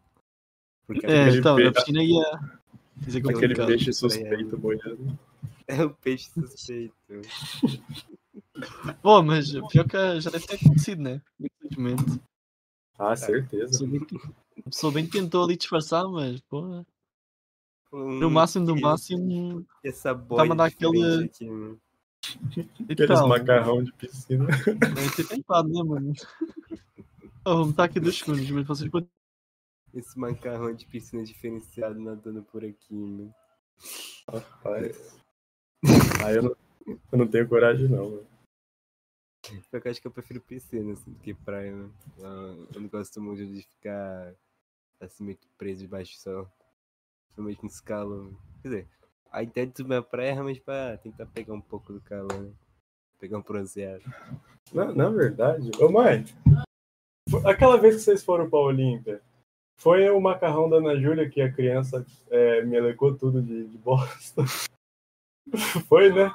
Porque 0.87 1.05
É, 1.05 1.29
então, 1.29 1.57
na 1.57 1.71
piscina 1.71 2.03
ia. 2.03 2.23
É 3.07 3.29
Aquele 3.29 3.55
peixe 3.55 3.91
suspeito 3.91 4.57
boiando. 4.57 5.19
é 5.81 5.83
o 5.83 5.89
peixe 5.93 6.29
suspeito. 6.31 6.95
Pô, 9.01 9.21
mas 9.21 9.51
pior 9.69 9.87
que 9.87 10.21
já 10.21 10.29
deve 10.29 10.47
ter 10.47 10.55
acontecido, 10.55 11.01
né? 11.01 11.21
Infelizmente. 11.39 12.21
Ah, 12.97 13.15
certeza. 13.15 13.85
a 14.57 14.61
pessoa 14.69 14.93
bem 14.93 15.05
tentou 15.07 15.43
ali 15.43 15.57
disfarçar, 15.57 16.07
mas, 16.07 16.39
pô, 16.41 16.61
no 17.91 18.19
No 18.19 18.29
máximo 18.31 18.65
do 18.65 18.75
máximo. 18.79 19.65
Essa 19.83 20.13
boia 20.13 20.45
mandar 20.45 20.69
diferente 20.69 20.97
aquele- 21.03 21.25
aqui, 21.25 21.49
mano. 21.49 21.81
Aqueles 22.89 22.89
Então, 22.89 23.27
macarrão 23.27 23.83
de 23.83 23.93
piscina. 23.93 24.47
Deve 24.47 25.15
ter 25.15 25.27
tentado, 25.27 25.69
né, 25.69 25.83
mano? 25.83 26.13
Oh, 27.45 27.57
vamos 27.57 27.69
estar 27.71 27.83
aqui 27.83 27.99
dois 27.99 28.17
segundos, 28.17 28.49
mas 28.49 28.65
vocês 28.65 28.89
podem. 28.89 29.07
Esse 29.93 30.17
macarrão 30.17 30.73
de 30.73 30.85
piscina 30.87 31.23
diferenciado 31.23 31.99
nadando 31.99 32.41
por 32.43 32.65
aqui, 32.65 32.93
mano. 32.95 33.33
Rapaz. 34.27 35.17
Ah, 36.23 36.31
eu 36.31 36.41
não, 36.43 36.55
eu 37.11 37.17
não 37.17 37.27
tenho 37.27 37.47
coragem, 37.47 37.87
não. 37.87 38.09
mano. 38.09 38.27
Eu 39.71 39.91
acho 39.91 40.01
que 40.01 40.07
eu 40.07 40.11
prefiro 40.11 40.41
piscina 40.41 40.93
assim, 40.93 41.11
do 41.11 41.19
que 41.19 41.33
praia, 41.33 41.71
mano. 41.71 41.93
Eu- 42.17 42.81
não 42.81 42.87
gosto 42.87 43.21
muito 43.21 43.45
de 43.45 43.61
ficar 43.61 44.33
assim, 44.99 45.23
meio 45.23 45.37
que 45.37 45.47
preso 45.57 45.81
debaixo 45.81 46.13
do 46.17 46.21
sol. 46.21 46.49
Principalmente 47.27 47.63
no 47.63 47.83
calor. 47.83 48.31
Quer 48.61 48.67
dizer, 48.67 48.87
a 49.31 49.43
ideia 49.43 49.67
de 49.67 49.77
subir 49.77 49.95
a 49.95 50.01
praia 50.01 50.29
é 50.29 50.33
realmente 50.33 50.61
pra 50.61 50.97
tentar 50.97 51.25
pegar 51.27 51.53
um 51.53 51.61
pouco 51.61 51.93
do 51.93 52.01
calor, 52.01 52.33
né? 52.41 52.51
Pegar 53.19 53.37
um 53.37 53.41
bronzeado. 53.41 54.03
Na, 54.73 54.91
na 54.93 55.09
verdade, 55.09 55.69
ô 55.79 55.89
mãe, 55.89 56.25
aquela 57.45 57.77
vez 57.77 57.95
que 57.95 58.01
vocês 58.01 58.23
foram 58.23 58.49
pra 58.49 58.59
Olímpia, 58.59 59.21
foi 59.77 60.09
o 60.09 60.19
macarrão 60.19 60.69
da 60.69 60.77
Ana 60.77 60.99
Júlia 60.99 61.29
que 61.29 61.41
a 61.41 61.51
criança 61.51 62.05
é, 62.29 62.63
me 62.63 62.77
alecou 62.77 63.15
tudo 63.15 63.41
de, 63.41 63.67
de 63.67 63.77
bosta. 63.77 64.43
Foi, 65.87 66.11
né? 66.11 66.31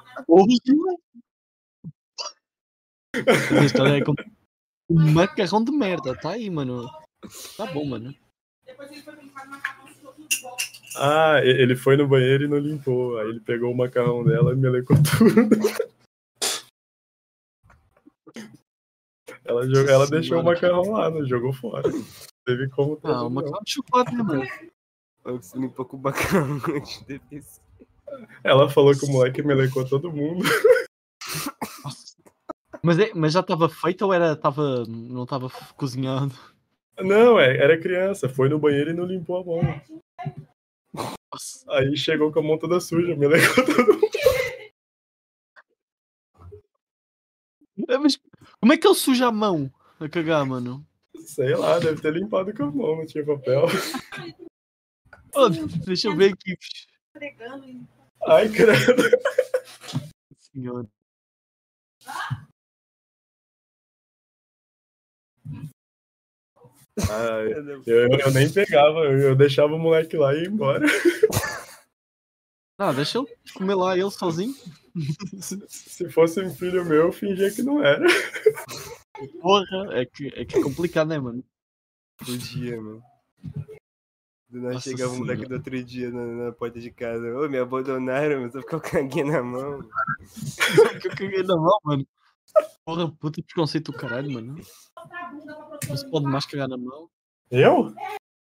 Essa 3.14 3.64
história 3.64 3.96
é 3.98 4.04
com 4.04 4.14
um 4.90 5.12
macarrão 5.12 5.64
de 5.64 5.72
merda, 5.72 6.16
tá 6.20 6.30
aí, 6.30 6.48
mano. 6.48 6.88
Tá 7.56 7.66
bom, 7.66 7.84
mano. 7.84 8.14
Ah, 10.96 11.40
e- 11.44 11.48
ele 11.48 11.76
foi 11.76 11.96
no 11.96 12.06
banheiro 12.08 12.44
e 12.44 12.48
não 12.48 12.58
limpou. 12.58 13.18
Aí 13.18 13.28
ele 13.28 13.40
pegou 13.40 13.72
o 13.72 13.76
macarrão 13.76 14.24
dela 14.24 14.52
e 14.52 14.56
me 14.56 14.68
alecou 14.68 14.96
tudo. 14.96 15.50
Ela, 19.44 19.66
jogou, 19.66 19.90
ela 19.92 20.06
deixou 20.06 20.40
o 20.40 20.44
macarrão 20.44 20.92
lá, 20.92 21.10
não 21.10 21.26
jogou 21.26 21.52
fora. 21.52 21.88
Teve 22.44 22.68
como 22.68 22.98
Ah, 23.04 23.24
o 23.24 23.30
macarrão 23.30 23.60
de 23.64 23.72
chocolate, 23.72 24.14
né, 24.14 24.22
mano? 24.22 24.46
Eu 25.24 25.42
se 25.42 25.58
limpou 25.58 25.84
com 25.84 25.96
o 25.96 26.00
macarrão 26.00 26.60
antes 26.74 27.04
de. 27.06 27.20
Ela 28.42 28.68
falou 28.68 28.96
que 28.96 29.04
o 29.04 29.08
moleque 29.08 29.42
melecou 29.42 29.88
todo 29.88 30.12
mundo. 30.12 30.44
Mas, 32.82 32.98
é, 32.98 33.10
mas 33.14 33.34
já 33.34 33.40
estava 33.40 33.68
feito 33.68 34.06
ou 34.06 34.12
era, 34.14 34.34
tava, 34.34 34.86
não 34.86 35.24
estava 35.24 35.50
cozinhado? 35.76 36.34
Não, 36.98 37.38
é, 37.38 37.54
era 37.58 37.78
criança, 37.78 38.26
foi 38.26 38.48
no 38.48 38.58
banheiro 38.58 38.90
e 38.90 38.94
não 38.94 39.04
limpou 39.04 39.36
a 39.36 39.44
mão. 39.44 39.60
Nossa. 41.30 41.70
Aí 41.72 41.94
chegou 41.94 42.32
com 42.32 42.40
a 42.40 42.42
mão 42.42 42.58
toda 42.58 42.80
suja, 42.80 43.14
melecou 43.14 43.66
todo 43.66 43.94
mundo. 43.94 44.10
É, 47.86 47.98
mas 47.98 48.18
como 48.60 48.72
é 48.72 48.78
que 48.78 48.86
ele 48.86 48.94
suja 48.94 49.26
a 49.26 49.32
mão 49.32 49.70
a 49.98 50.08
cagar, 50.08 50.46
mano? 50.46 50.86
Sei 51.24 51.54
lá, 51.54 51.78
deve 51.78 52.00
ter 52.00 52.14
limpado 52.14 52.54
com 52.54 52.64
a 52.64 52.70
mão, 52.70 52.96
não 52.96 53.06
tinha 53.06 53.24
papel. 53.24 53.66
Oh, 55.32 55.48
deixa 55.48 56.08
eu 56.08 56.16
ver 56.16 56.32
aqui. 56.32 56.58
Ai, 58.26 58.48
credo. 58.48 59.02
Senhor. 60.38 60.86
Ai, 67.08 67.52
eu, 67.86 68.08
eu 68.18 68.30
nem 68.32 68.52
pegava, 68.52 69.00
eu, 69.00 69.18
eu 69.18 69.36
deixava 69.36 69.74
o 69.74 69.78
moleque 69.78 70.16
lá 70.16 70.34
e 70.34 70.42
ia 70.42 70.48
embora. 70.48 70.86
Ah, 72.76 72.92
deixa 72.92 73.18
ele 73.18 73.28
comer 73.54 73.74
lá 73.74 73.96
ele 73.96 74.10
sozinho. 74.10 74.54
Se 75.68 76.08
fosse 76.08 76.40
um 76.40 76.54
filho 76.54 76.84
meu, 76.84 77.06
eu 77.06 77.12
fingia 77.12 77.50
que 77.50 77.62
não 77.62 77.84
era. 77.84 78.06
Porra, 79.40 80.00
é 80.00 80.06
que 80.06 80.28
é, 80.34 80.44
que 80.44 80.58
é 80.58 80.62
complicado, 80.62 81.08
né, 81.08 81.18
mano? 81.18 81.44
Podia, 82.16 82.80
mano. 82.80 83.02
Do 84.50 84.60
nada 84.60 84.74
Nossa 84.74 84.90
chegava 84.90 85.12
um 85.12 85.18
moleque 85.18 85.46
do 85.46 85.54
outro 85.54 85.84
dia 85.84 86.10
na, 86.10 86.26
na 86.46 86.52
porta 86.52 86.80
de 86.80 86.90
casa. 86.90 87.24
Ô, 87.38 87.48
me 87.48 87.56
abandonaram, 87.56 88.40
mas 88.40 88.54
eu 88.54 88.62
ficou 88.62 88.80
caguei 88.80 89.22
na 89.22 89.42
mão. 89.42 89.80
que 91.00 91.06
eu 91.06 91.12
caguei 91.12 91.42
na 91.44 91.56
mão, 91.56 91.78
mano. 91.84 92.06
Porra, 92.84 93.12
puta 93.12 93.40
preconceito 93.44 93.92
do 93.92 93.98
caralho, 93.98 94.32
mano. 94.32 94.60
Se 95.96 96.10
pode 96.10 96.26
mais 96.26 96.46
cagar 96.46 96.68
na 96.68 96.76
mão. 96.76 97.08
Eu? 97.48 97.94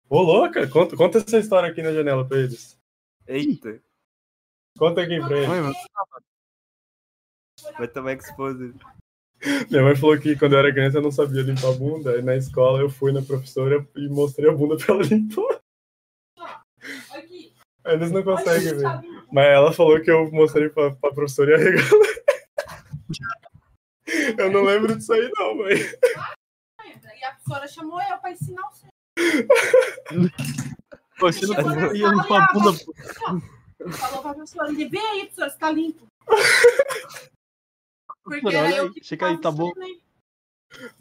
Ô, 0.10 0.22
louca, 0.22 0.68
conta, 0.68 0.98
conta 0.98 1.20
essa 1.20 1.38
história 1.38 1.70
aqui 1.70 1.82
na 1.82 1.94
janela 1.94 2.28
pra 2.28 2.40
eles. 2.40 2.78
Eita, 3.26 3.82
Conta 4.78 5.02
aqui 5.02 5.18
pra 5.22 5.38
eles. 5.38 5.50
Ué, 5.50 5.62
mano. 5.62 5.76
vai 7.78 7.88
tomar 7.88 8.14
exposed. 8.14 8.76
Minha 9.70 9.84
mãe 9.84 9.96
falou 9.96 10.20
que 10.20 10.36
quando 10.38 10.54
eu 10.54 10.60
era 10.60 10.74
criança 10.74 10.98
eu 10.98 11.02
não 11.02 11.12
sabia 11.12 11.42
limpar 11.42 11.70
a 11.70 11.78
bunda. 11.78 12.12
Aí 12.12 12.22
na 12.22 12.36
escola 12.36 12.82
eu 12.82 12.90
fui 12.90 13.14
na 13.14 13.22
professora 13.22 13.88
e 13.96 14.10
mostrei 14.10 14.50
a 14.50 14.54
bunda 14.54 14.76
pra 14.76 14.96
ela 14.96 15.04
limpar. 15.04 15.62
Eles 17.86 18.12
não 18.12 18.24
conseguem 18.24 18.76
ver. 18.78 19.26
Mas 19.32 19.46
ela 19.46 19.72
falou 19.72 20.02
que 20.02 20.10
eu 20.10 20.32
mostrei 20.32 20.70
pra, 20.70 20.92
pra 20.96 21.14
professora 21.14 21.52
e 21.52 21.54
arregalei. 21.56 22.26
Eu 24.38 24.52
não 24.52 24.64
lembro 24.64 24.96
disso 24.96 25.12
aí, 25.14 25.32
não, 25.36 25.56
mãe. 25.56 25.74
E 25.76 27.24
a 27.24 27.32
professora 27.34 27.68
chamou 27.68 28.00
eu 28.02 28.18
pra 28.20 28.32
ensinar 28.32 28.62
o 28.68 28.74
senhor. 28.74 28.92
Pô, 31.18 31.32
você 31.32 31.48
não 31.48 31.56
sala 31.56 31.92
limpar 31.92 32.44
a 32.44 32.46
e 32.46 32.54
bunda. 32.54 32.78
ela 33.80 33.92
Falou 33.94 34.22
pra 34.22 34.34
professora, 34.36 34.72
vê 34.74 35.00
aí, 35.00 35.22
professora, 35.22 35.50
se 35.50 35.58
tá 35.58 35.72
limpo. 35.72 36.06
Porque 38.24 38.56
aí, 38.56 38.78
eu 38.78 38.92
que 38.92 39.04
chega 39.04 39.28
aí, 39.28 39.40
tá 39.40 39.52
bom. 39.52 39.72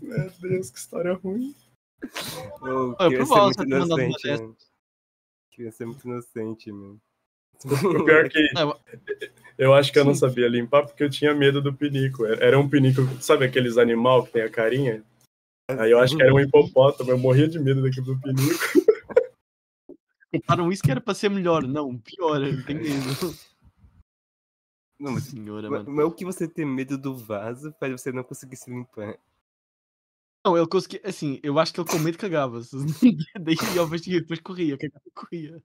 Meu 0.00 0.30
Deus, 0.40 0.70
que 0.70 0.78
história 0.78 1.14
ruim. 1.14 1.54
Eu 2.02 2.94
provavelmente 2.96 3.26
muito 3.26 3.26
você 3.26 3.56
tá 3.56 3.64
mandando 3.64 3.94
uma 3.94 4.02
inocente, 4.02 4.22
dessa. 4.28 4.42
mano. 4.42 4.56
Criança 5.54 5.84
é 5.84 5.86
muito 5.86 6.06
inocente, 6.06 6.72
mano. 6.72 7.00
O 7.64 8.04
pior 8.04 8.28
que 8.28 8.52
Não, 8.52 8.78
eu 9.56 9.72
acho 9.72 9.92
que 9.92 9.98
eu 9.98 10.04
não 10.04 10.14
sabia 10.14 10.48
limpar 10.48 10.84
porque 10.84 11.04
eu 11.04 11.08
tinha 11.08 11.32
medo 11.32 11.62
do 11.62 11.72
pinico. 11.72 12.26
Era 12.26 12.58
um 12.58 12.68
pinico, 12.68 13.02
sabe 13.22 13.44
aqueles 13.44 13.78
animal 13.78 14.24
que 14.24 14.32
tem 14.32 14.42
a 14.42 14.50
carinha? 14.50 15.04
Aí 15.70 15.92
eu 15.92 16.00
acho 16.00 16.16
que 16.16 16.22
era 16.22 16.34
um 16.34 16.40
hipopótamo, 16.40 17.12
eu 17.12 17.18
morria 17.18 17.48
de 17.48 17.58
medo 17.58 17.80
daquilo 17.82 18.06
do 18.06 18.20
pinico. 18.20 18.58
Contaram 20.32 20.72
isso 20.72 20.82
que 20.82 20.90
era 20.90 21.00
pra 21.00 21.14
ser 21.14 21.30
melhor. 21.30 21.62
Não, 21.62 21.96
pior, 21.96 22.42
ele 22.42 22.62
tem 22.64 22.74
medo. 22.74 23.34
Não, 24.98 25.12
mas, 25.12 25.24
Senhora, 25.24 25.70
mas, 25.70 25.84
mano. 25.84 25.96
mas 25.96 26.06
o 26.06 26.10
que 26.10 26.24
você 26.24 26.48
ter 26.48 26.64
medo 26.64 26.98
do 26.98 27.16
vaso 27.16 27.72
faz 27.78 27.92
você 27.92 28.10
não 28.10 28.24
conseguir 28.24 28.56
se 28.56 28.68
limpar. 28.68 29.16
Não, 30.44 30.56
ele 30.56 30.66
conseguia. 30.66 31.00
Assim, 31.04 31.40
eu 31.42 31.58
acho 31.58 31.72
que 31.72 31.80
ele 31.80 31.88
com 31.88 31.98
medo 31.98 32.18
cagava. 32.18 32.60
Daí 33.40 33.56
eu 33.76 33.86
investiguei, 33.86 34.20
depois 34.20 34.40
corria, 34.40 34.76
cagava 34.76 35.04
e 35.06 35.10
corria. 35.10 35.62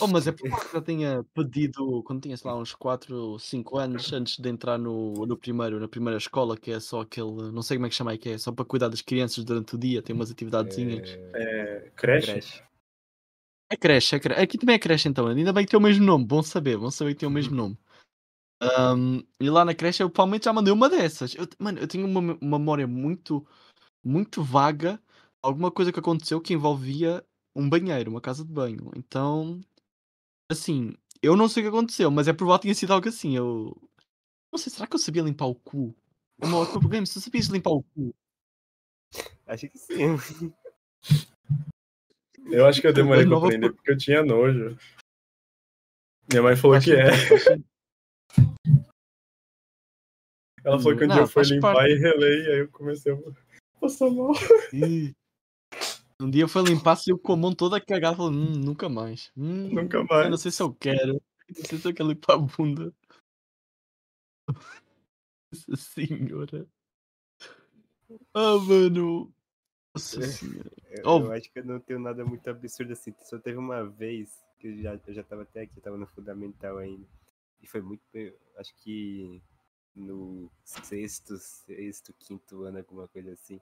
Oh, 0.00 0.06
mas 0.06 0.26
é 0.28 0.32
porque 0.32 0.48
eu 0.48 0.72
já 0.72 0.80
tinha 0.80 1.24
pedido, 1.34 2.02
quando 2.04 2.22
tinha, 2.22 2.36
sei 2.36 2.48
lá, 2.48 2.56
uns 2.56 2.72
4, 2.72 3.36
5 3.40 3.78
anos, 3.78 4.12
antes 4.12 4.38
de 4.38 4.48
entrar 4.48 4.78
no, 4.78 5.26
no 5.26 5.36
primeiro, 5.36 5.80
na 5.80 5.88
primeira 5.88 6.16
escola, 6.16 6.56
que 6.56 6.70
é 6.70 6.78
só 6.78 7.00
aquele, 7.00 7.50
não 7.50 7.62
sei 7.62 7.76
como 7.76 7.86
é 7.86 7.88
que 7.88 7.96
chama 7.96 8.12
aí, 8.12 8.18
que 8.18 8.28
é 8.28 8.38
só 8.38 8.52
para 8.52 8.64
cuidar 8.64 8.88
das 8.88 9.02
crianças 9.02 9.44
durante 9.44 9.74
o 9.74 9.78
dia, 9.78 10.00
tem 10.00 10.14
umas 10.14 10.30
atividadezinhas. 10.30 11.18
É, 11.34 11.90
creche? 11.96 12.32
Creche. 12.32 12.62
É 13.70 13.76
creche, 13.76 14.14
é 14.14 14.20
creche. 14.20 14.40
Aqui 14.40 14.56
também 14.56 14.76
é 14.76 14.78
creche 14.78 15.08
então, 15.08 15.26
ainda 15.26 15.52
bem 15.52 15.64
que 15.64 15.70
tem 15.70 15.78
o 15.78 15.82
mesmo 15.82 16.04
nome, 16.04 16.24
bom 16.24 16.42
saber, 16.42 16.78
bom 16.78 16.90
saber 16.90 17.14
que 17.14 17.20
tem 17.20 17.28
o 17.28 17.32
mesmo 17.32 17.56
nome. 17.56 17.76
Ahm, 18.60 19.22
e 19.40 19.48
lá 19.48 19.64
na 19.64 19.74
creche 19.74 20.02
eu 20.02 20.10
provavelmente 20.10 20.44
já 20.46 20.52
mandei 20.52 20.72
uma 20.72 20.88
dessas. 20.88 21.34
Eu- 21.34 21.46
mano, 21.58 21.78
eu 21.78 21.86
tenho 21.88 22.06
uma, 22.06 22.20
me- 22.20 22.38
uma 22.40 22.58
memória 22.58 22.86
muito, 22.86 23.46
muito 24.04 24.42
vaga, 24.42 25.00
alguma 25.42 25.70
coisa 25.70 25.92
que 25.92 26.00
aconteceu 26.00 26.40
que 26.40 26.54
envolvia 26.54 27.24
um 27.54 27.68
banheiro, 27.68 28.10
uma 28.10 28.20
casa 28.20 28.44
de 28.44 28.52
banho. 28.52 28.90
Então, 28.96 29.60
assim, 30.50 30.94
eu 31.22 31.36
não 31.36 31.48
sei 31.48 31.62
o 31.62 31.66
que 31.66 31.76
aconteceu, 31.76 32.10
mas 32.10 32.26
é 32.28 32.32
provável 32.32 32.58
que 32.60 32.62
tenha 32.64 32.74
sido 32.74 32.92
algo 32.92 33.08
assim. 33.08 33.36
Eu 33.36 33.76
não 34.52 34.58
sei, 34.58 34.72
será 34.72 34.86
que 34.86 34.94
eu 34.96 35.00
sabia 35.00 35.22
limpar 35.22 35.46
o 35.46 35.54
cu? 35.54 35.94
É 36.40 36.46
uma 36.46 36.58
outra 36.58 36.80
game, 36.88 37.06
se 37.06 37.14
tu 37.14 37.20
sabias 37.20 37.46
limpar 37.46 37.70
o 37.70 37.82
cu. 37.82 38.14
Acho 39.46 39.68
que 39.68 39.78
sim. 39.78 40.16
Eu 42.50 42.66
acho 42.66 42.80
que 42.80 42.86
eu 42.86 42.92
demorei 42.94 43.26
pra 43.26 43.36
aprender 43.36 43.72
porque 43.72 43.90
eu 43.90 43.96
tinha 43.98 44.24
nojo. 44.24 44.74
Minha 46.30 46.42
mãe 46.42 46.56
falou 46.56 46.76
Faz 46.76 46.84
que 46.84 46.92
é. 46.94 47.10
Ela 50.68 50.78
falou 50.78 50.98
que 50.98 51.04
um 51.04 51.08
Não, 51.08 51.14
dia 51.14 51.24
eu 51.24 51.28
fui 51.28 51.42
limpar 51.44 51.74
parte. 51.74 51.92
e 51.94 51.98
relei, 51.98 52.46
aí 52.52 52.58
eu 52.60 52.68
comecei 52.68 53.10
a 53.12 53.18
passar 53.80 54.10
mal. 54.10 54.32
Ih. 54.72 55.14
Um 56.20 56.28
dia 56.30 56.46
foi 56.46 56.62
limpar, 56.62 56.96
saiu 56.96 57.18
com 57.18 57.32
a 57.32 57.36
mão 57.36 57.54
toda 57.54 57.80
cagada, 57.80 58.16
falou, 58.16 58.30
hum, 58.32 58.52
nunca 58.52 58.86
mais. 58.88 59.32
Hum, 59.34 59.68
Nunca 59.72 59.96
eu 59.98 60.04
mais. 60.04 60.28
não 60.28 60.36
sei 60.36 60.50
se 60.50 60.62
eu 60.62 60.74
quero. 60.74 61.14
Não 61.14 61.64
sei 61.64 61.78
se 61.78 61.88
eu 61.88 61.94
quero 61.94 62.10
limpar 62.10 62.34
a 62.34 62.38
bunda. 62.38 62.92
Nossa 65.52 65.76
senhora. 65.76 66.66
Ah, 68.34 68.56
mano. 68.58 69.32
Nossa 69.94 70.20
senhora. 70.22 70.70
Eu, 70.90 71.02
Oh. 71.06 71.18
eu 71.20 71.32
acho 71.32 71.50
que 71.50 71.58
eu 71.60 71.64
não 71.64 71.80
tenho 71.80 72.00
nada 72.00 72.24
muito 72.26 72.48
absurdo 72.50 72.92
assim. 72.92 73.14
Só 73.24 73.38
teve 73.38 73.56
uma 73.56 73.84
vez 73.86 74.44
que 74.58 74.68
eu 74.68 74.82
já, 74.82 75.00
eu 75.06 75.14
já 75.14 75.22
tava 75.22 75.42
até 75.42 75.62
aqui, 75.62 75.78
eu 75.78 75.82
tava 75.82 75.96
no 75.96 76.06
fundamental 76.06 76.76
ainda. 76.78 77.06
E 77.62 77.66
foi 77.66 77.80
muito. 77.80 78.02
eu 78.12 78.34
Acho 78.58 78.74
que 78.82 79.40
no 79.98 80.50
sexto, 80.64 81.36
sexto, 81.38 82.14
quinto 82.18 82.62
ano, 82.64 82.78
alguma 82.78 83.06
coisa 83.08 83.32
assim. 83.32 83.60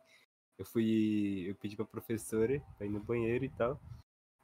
Eu 0.59 0.65
fui. 0.65 1.45
Eu 1.49 1.55
pedi 1.57 1.77
pra 1.77 1.85
professora 1.85 2.63
pra 2.79 2.87
ir 2.87 2.91
no 2.91 3.01
banheiro 3.01 3.45
e 3.45 3.49
tal. 3.51 3.81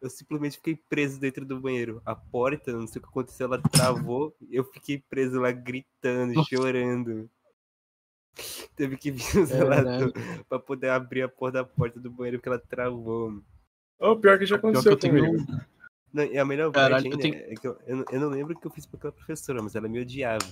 Eu 0.01 0.11
simplesmente 0.11 0.57
fiquei 0.57 0.75
preso 0.77 1.21
dentro 1.21 1.45
do 1.47 1.61
banheiro. 1.61 2.03
A 2.05 2.15
porta, 2.15 2.73
não 2.73 2.87
sei 2.89 2.99
o 2.99 3.03
que 3.03 3.09
aconteceu, 3.09 3.47
ela 3.47 3.63
travou. 3.63 4.37
eu 4.51 4.65
fiquei 4.65 4.99
preso 4.99 5.41
lá 5.41 5.53
gritando, 5.53 6.35
Nossa. 6.35 6.49
chorando. 6.49 7.31
Teve 8.75 8.97
que 8.97 9.11
vir 9.11 9.39
o 9.39 9.47
zelador 9.47 10.13
pra 10.49 10.59
poder 10.59 10.89
abrir 10.89 11.23
a 11.23 11.29
porta 11.29 11.59
da 11.59 11.65
porta 11.65 12.01
do 12.01 12.11
banheiro 12.11 12.39
porque 12.39 12.49
ela 12.49 12.59
travou. 12.59 13.43
Oh, 14.01 14.17
pior 14.17 14.39
que 14.39 14.47
já 14.47 14.59
que 14.59 14.67
aconteceu 14.67 14.93
eu 14.93 14.97
tenho 14.99 15.15
comigo. 15.25 15.47
Não, 16.13 16.25
e 16.25 16.37
a 16.39 16.45
melhor 16.45 16.73
Caralho, 16.73 16.95
parte 16.95 17.07
eu 17.07 17.13
ainda 17.13 17.23
tenho- 17.23 17.53
é 17.53 17.55
que 17.55 17.67
eu, 17.67 17.79
eu, 17.87 17.97
não- 17.97 18.05
eu 18.11 18.21
não 18.21 18.29
lembro 18.29 18.55
o 18.55 18.61
que 18.61 18.67
eu 18.67 18.71
fiz 18.71 18.85
pra 18.85 18.99
aquela 18.99 19.13
professora, 19.13 19.63
mas 19.63 19.75
ela 19.77 19.89
me 19.89 20.01
odiava. 20.01 20.45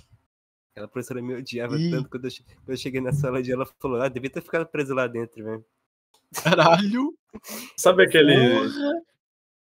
Aquela 0.72 0.88
professora 0.88 1.20
me 1.20 1.34
odiava 1.34 1.76
Ih. 1.76 1.90
tanto 1.90 2.08
quando 2.08 2.26
eu, 2.26 2.30
quando 2.30 2.70
eu 2.70 2.76
cheguei 2.76 3.00
na 3.00 3.12
sala 3.12 3.42
de 3.42 3.52
ela 3.52 3.66
falou, 3.78 4.00
ah, 4.00 4.08
devia 4.08 4.30
ter 4.30 4.40
ficado 4.40 4.66
preso 4.66 4.94
lá 4.94 5.06
dentro, 5.06 5.42
velho. 5.42 5.64
Caralho. 6.42 7.14
Sabe 7.76 8.04
aquele, 8.04 8.34
Porra. 8.34 9.02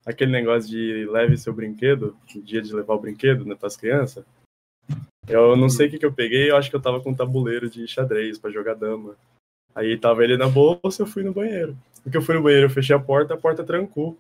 aquele 0.05 0.33
negócio 0.33 0.69
de 0.69 1.07
leve 1.11 1.39
seu 1.39 1.53
brinquedo? 1.53 2.17
O 2.35 2.43
dia 2.43 2.61
de 2.61 2.75
levar 2.75 2.95
o 2.95 3.01
brinquedo 3.01 3.45
né, 3.45 3.55
pras 3.55 3.77
crianças? 3.77 4.25
Eu 5.27 5.57
não 5.57 5.69
sei 5.69 5.87
o 5.89 5.91
que, 5.91 5.99
que 5.99 6.07
eu 6.07 6.13
peguei, 6.13 6.51
eu 6.51 6.57
acho 6.57 6.71
que 6.71 6.77
eu 6.77 6.81
tava 6.81 7.01
com 7.01 7.11
um 7.11 7.15
tabuleiro 7.15 7.69
de 7.69 7.87
xadrez 7.87 8.39
pra 8.39 8.51
jogar 8.51 8.75
dama. 8.75 9.17
Aí 9.75 9.97
tava 9.99 10.25
ele 10.25 10.37
na 10.37 10.49
bolsa, 10.49 11.03
eu 11.03 11.07
fui 11.07 11.23
no 11.23 11.33
banheiro. 11.33 11.77
No 12.05 12.11
que 12.11 12.17
eu 12.17 12.23
fui 12.23 12.35
no 12.35 12.43
banheiro, 12.43 12.67
eu 12.67 12.71
fechei 12.71 12.97
a 12.97 12.99
porta, 12.99 13.35
a 13.35 13.37
porta 13.37 13.65
trancou. 13.65 14.17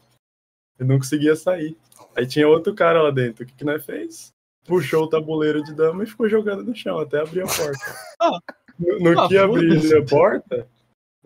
Eu 0.79 0.87
não 0.87 0.99
conseguia 0.99 1.35
sair. 1.35 1.77
Aí 2.15 2.27
tinha 2.27 2.47
outro 2.47 2.75
cara 2.75 3.03
lá 3.03 3.11
dentro. 3.11 3.43
O 3.43 3.47
que, 3.47 3.55
que 3.55 3.65
nós 3.65 3.85
fez? 3.85 4.33
Puxou 4.69 5.05
o 5.05 5.09
tabuleiro 5.09 5.63
de 5.65 5.73
dama 5.75 6.05
e 6.05 6.07
ficou 6.07 6.29
jogando 6.29 6.63
no 6.63 6.77
chão 6.77 6.99
até 6.99 7.21
abrir 7.21 7.43
a 7.43 7.47
porta. 7.47 7.79
Ah. 8.21 8.39
No, 8.79 8.99
no 9.13 9.21
Ah, 9.21 9.29
que 9.29 9.37
abrir 9.37 9.97
a 9.97 10.05
porta. 10.05 10.69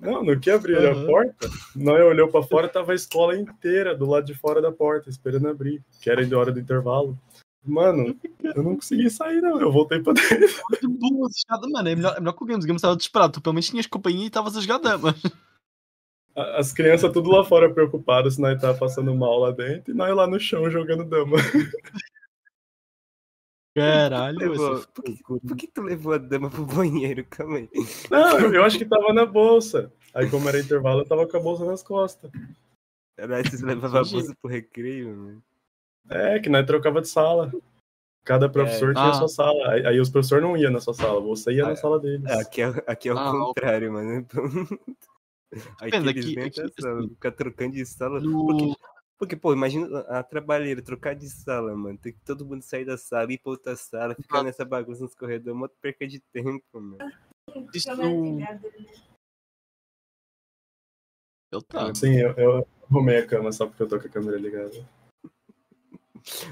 Não, 0.01 0.23
no 0.25 0.41
que 0.41 0.51
abrir 0.51 0.77
a 0.79 0.93
Aham. 0.93 1.07
porta, 1.07 1.49
nós 1.77 2.03
olhou 2.03 2.29
pra 2.29 2.43
fora, 2.43 2.69
tava 2.69 2.93
a 2.93 2.95
escola 2.95 3.37
inteira 3.37 3.95
do 3.95 4.07
lado 4.07 4.25
de 4.27 4.35
fora 4.35 4.61
da 4.63 4.73
porta, 4.73 5.11
esperando 5.11 5.49
abrir, 5.49 5.83
que 6.01 6.09
era 6.11 6.23
ainda 6.23 6.39
hora 6.39 6.51
do 6.51 6.59
intervalo. 6.61 7.17
Mano, 7.65 8.17
eu 8.43 8.63
não 8.63 8.75
consegui 8.75 9.09
sair, 9.11 9.41
não. 9.41 9.61
Eu 9.61 9.71
voltei 9.71 10.01
pra 10.03 10.13
dentro. 10.15 10.39
Mano. 10.83 11.89
É 11.89 11.95
melhor, 11.95 12.15
é 12.17 12.21
melhor 12.21 12.33
que 12.33 12.43
o 12.43 12.47
Games. 12.47 12.65
O 12.65 12.67
Games 12.67 12.81
estava 12.81 12.97
desesperado. 12.97 13.35
Tu 13.35 13.41
pelo 13.41 13.53
menos 13.55 13.69
tinhas 13.69 13.87
companhia 13.87 14.25
e 14.25 14.27
estavas 14.27 14.57
a 14.57 14.61
jogar 14.61 14.79
damas. 14.79 15.15
A- 16.35 16.59
As 16.59 16.73
crianças 16.73 17.13
tudo 17.13 17.31
lá 17.31 17.45
fora 17.45 17.73
preocupadas 17.73 18.35
se 18.35 18.41
nós 18.41 18.61
tava 18.61 18.77
passando 18.77 19.15
mal 19.15 19.39
lá 19.39 19.51
dentro 19.53 19.93
e 19.93 19.97
nós 19.97 20.15
lá 20.17 20.27
no 20.27 20.41
chão 20.41 20.69
jogando 20.71 21.05
dama. 21.05 21.37
Caralho. 23.75 24.39
Levou- 24.39 24.77
essa 24.77 24.89
por, 24.89 25.03
que, 25.05 25.23
por 25.23 25.57
que 25.57 25.67
tu 25.67 25.83
levou 25.83 26.13
a 26.13 26.19
dama 26.19 26.51
pro 26.51 26.65
banheiro? 26.67 27.25
Calma 27.31 27.57
aí. 27.59 27.69
Não, 28.11 28.39
eu- 28.55 28.65
acho 28.65 28.79
que 28.79 28.85
tava 28.85 29.13
na 29.13 29.25
bolsa. 29.25 29.93
Aí, 30.15 30.29
como 30.31 30.49
era 30.49 30.61
intervalo, 30.61 31.01
eu 31.01 31.07
tava 31.07 31.27
com 31.27 31.37
a 31.37 31.41
bolsa 31.41 31.65
nas 31.65 31.83
costas. 31.83 32.31
Caralho, 33.17 33.49
vocês 33.49 33.63
levavam 33.63 34.01
a 34.01 34.05
bolsa 34.05 34.35
pro 34.41 34.51
recreio, 34.51 35.17
mano. 35.17 35.43
É, 36.11 36.39
que 36.39 36.49
nós 36.51 36.67
trocava 36.67 37.01
de 37.01 37.09
sala. 37.09 37.51
Cada 38.25 38.49
professor 38.49 38.93
tinha 38.95 39.07
a 39.07 39.11
Ah. 39.11 39.15
sua 39.15 39.29
sala. 39.29 39.71
Aí, 39.73 39.87
aí 39.87 40.01
os 40.01 40.11
professores 40.11 40.45
não 40.45 40.57
iam 40.57 40.71
na 40.71 40.81
sua 40.81 40.95
sala, 40.95 41.21
você 41.21 41.53
ia 41.53 41.65
Ah, 41.65 41.69
na 41.71 41.77
sala 41.77 41.99
deles. 41.99 42.31
Aqui 42.31 42.61
é, 42.63 42.67
aqui 42.87 43.09
é 43.09 43.15
o 43.15 43.19
Ah, 43.19 43.31
contrário, 43.33 43.93
mano. 43.93 44.27
Aqui 45.81 45.97
eles 45.97 46.09
aqui- 46.09 46.35
vêm 46.35 46.45
aqui, 46.45 46.61
até 46.63 46.71
a 46.79 46.83
sala, 46.83 46.99
assim, 47.01 47.09
ficar 47.11 47.33
trocando 47.33 47.73
de 47.73 47.85
sala. 47.85 48.21
No- 48.21 48.47
Porque, 48.47 48.75
Porque, 49.23 49.37
pô, 49.37 49.53
imagina 49.53 50.01
a 50.09 50.21
trabalheira, 50.21 50.83
trocar 50.83 51.15
de 51.15 51.31
sala, 51.31 51.77
mano. 51.77 51.97
Tem 51.97 52.13
que 52.13 52.19
todo 52.25 52.45
mundo 52.45 52.61
sair 52.63 52.85
da 52.85 52.99
sala 52.99 53.33
ir 53.33 53.39
pra 53.39 53.53
outra 53.53 53.77
sala, 53.77 54.17
ficar 54.17 54.43
nessa 54.43 54.65
bagunça 54.65 55.05
nos 55.05 55.15
corredores, 55.15 55.57
uma 55.57 55.69
perca 55.69 56.09
de 56.09 56.19
tempo, 56.19 56.65
mano. 56.75 56.99
Isso 57.73 57.87
Câmera 57.89 58.09
não- 58.09 58.37
ligada. 58.37 58.69
Ele 61.53 61.63
tá. 61.69 61.95
Sim, 61.95 62.17
eu, 62.17 62.33
eu 62.33 62.69
arrumei 62.91 63.19
a 63.19 63.25
cama 63.25 63.53
só 63.53 63.65
porque 63.69 63.85
eu 63.85 63.89
tô 63.89 64.01
com 64.01 64.09
a 64.09 64.11
câmera 64.11 64.37
ligada. 64.37 64.89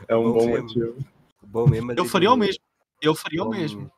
É 0.06 0.14
um 0.14 0.32
Bom 0.32 0.38
bom 0.38 0.48
motivo. 0.62 1.04
Bom 1.42 1.66
mesmo 1.66 1.90
Eu 1.90 2.04
faria 2.04 2.30
o 2.30 2.36
mesmo. 2.36 2.62
Eu 3.02 3.16
faria 3.16 3.42
o 3.42 3.50
mesmo. 3.50 3.90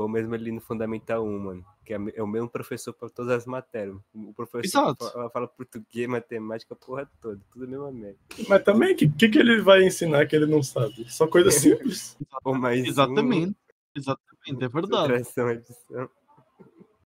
Bom 0.00 0.08
mesmo 0.08 0.34
ali 0.34 0.50
no 0.50 0.62
Fundamental 0.62 1.22
1, 1.22 1.38
mano. 1.38 1.64
Que 1.84 1.92
é 1.92 1.98
é 2.14 2.22
o 2.22 2.26
mesmo 2.26 2.48
professor 2.48 2.90
pra 2.94 3.10
todas 3.10 3.36
as 3.36 3.44
matérias. 3.44 3.98
O 4.14 4.32
professor 4.32 4.96
fala, 4.96 5.28
fala 5.28 5.46
português, 5.46 6.08
matemática, 6.08 6.74
porra 6.74 7.06
toda. 7.20 7.38
Tudo 7.52 7.66
a 7.66 7.68
mesma 7.68 7.92
merda. 7.92 8.18
Mas 8.48 8.64
também, 8.64 8.94
o 8.94 8.96
que, 8.96 9.06
que, 9.10 9.28
que 9.28 9.38
ele 9.38 9.60
vai 9.60 9.84
ensinar 9.84 10.24
que 10.26 10.34
ele 10.34 10.46
não 10.46 10.62
sabe? 10.62 11.04
Só 11.06 11.26
coisa 11.26 11.50
simples. 11.52 12.16
Ou 12.42 12.54
mais 12.54 12.80
um, 12.80 12.86
Exatamente. 12.86 13.54
Exatamente, 13.94 14.64
é 14.64 14.68
verdade. 14.68 15.18
subtração, 15.18 15.48
adição. 15.48 16.10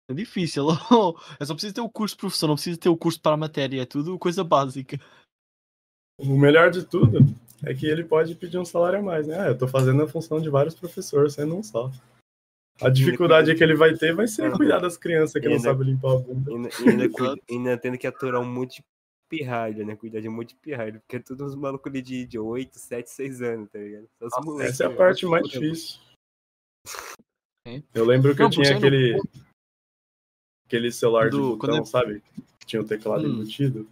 É 0.08 0.14
difícil. 0.16 0.66
É 1.40 1.46
só 1.46 1.54
preciso 1.54 1.76
ter 1.76 1.82
o 1.82 1.90
curso 1.92 2.18
professor, 2.18 2.48
não 2.48 2.56
precisa 2.56 2.80
ter 2.80 2.90
o 2.90 2.98
curso 2.98 3.22
para 3.22 3.36
a 3.36 3.38
matéria, 3.38 3.84
é 3.84 3.86
tudo 3.86 4.18
coisa 4.18 4.44
básica. 4.44 5.00
O 6.18 6.36
melhor 6.36 6.72
de 6.72 6.84
tudo 6.84 7.20
é 7.64 7.72
que 7.72 7.86
ele 7.86 8.04
pode 8.04 8.34
pedir 8.34 8.58
um 8.58 8.66
salário 8.66 8.98
a 8.98 9.04
mais, 9.04 9.28
né? 9.28 9.42
Ah, 9.42 9.48
eu 9.50 9.58
tô 9.60 9.68
fazendo 9.68 10.02
a 10.02 10.08
função 10.08 10.42
de 10.42 10.50
vários 10.50 10.74
professores, 10.74 11.34
sendo 11.34 11.56
um 11.56 11.62
só. 11.62 11.92
A 12.82 12.90
dificuldade 12.90 13.54
que 13.56 13.64
ele 13.64 13.76
vai 13.76 13.94
ter 13.96 14.14
vai 14.16 14.28
ser 14.28 14.52
cuidar 14.56 14.80
das 14.80 14.96
crianças 14.98 15.42
que 15.42 15.50
não 15.50 15.60
sabem 15.60 15.88
limpar 15.90 16.14
a 16.14 16.18
bunda. 16.20 16.50
E 16.52 16.56
ainda, 16.56 16.70
ainda, 16.80 17.06
Exato. 17.06 17.12
cuida- 17.14 17.42
ainda 17.50 17.78
tendo 17.78 17.98
que 17.98 18.08
aturar 18.08 18.42
um 18.42 18.46
monte 18.46 18.78
de 18.78 18.84
pirralho, 19.30 19.86
né? 19.86 19.96
Cuidar 19.96 20.22
de 20.22 20.30
um 20.30 20.32
monte 20.32 20.50
de 20.50 20.56
pirralho. 20.56 21.00
Porque 21.02 21.18
é 21.18 21.20
tudo 21.20 21.46
uns 21.46 21.56
malucos 21.56 21.92
ali 21.92 22.02
de, 22.02 22.26
de 22.26 22.40
8, 22.40 22.80
7, 22.80 23.10
6 23.10 23.42
anos, 23.42 23.70
tá 23.70 23.80
ligado? 23.80 24.08
Nossa, 24.22 24.42
moleques, 24.42 24.74
Essa 24.74 24.84
é 24.86 24.88
a 24.88 24.96
parte 24.96 25.26
mais 25.26 25.48
difícil. 25.48 26.00
É. 27.68 27.84
Eu 27.94 28.06
lembro 28.06 28.34
que 28.36 28.42
eu 28.42 28.46
Não, 28.46 28.50
tinha 28.50 28.72
porque 28.72 28.88
aquele, 28.88 29.18
no- 29.18 29.30
aquele 30.66 30.92
celular 30.92 31.26
de 31.26 31.32
Do- 31.32 31.56
botão, 31.56 31.58
quando 31.60 31.82
é- 31.82 31.86
sabe? 31.86 32.24
Que 32.60 32.66
tinha 32.66 32.82
o 32.82 32.86
teclado 32.86 33.26
Hum. 33.28 33.34
embutido. 33.34 33.88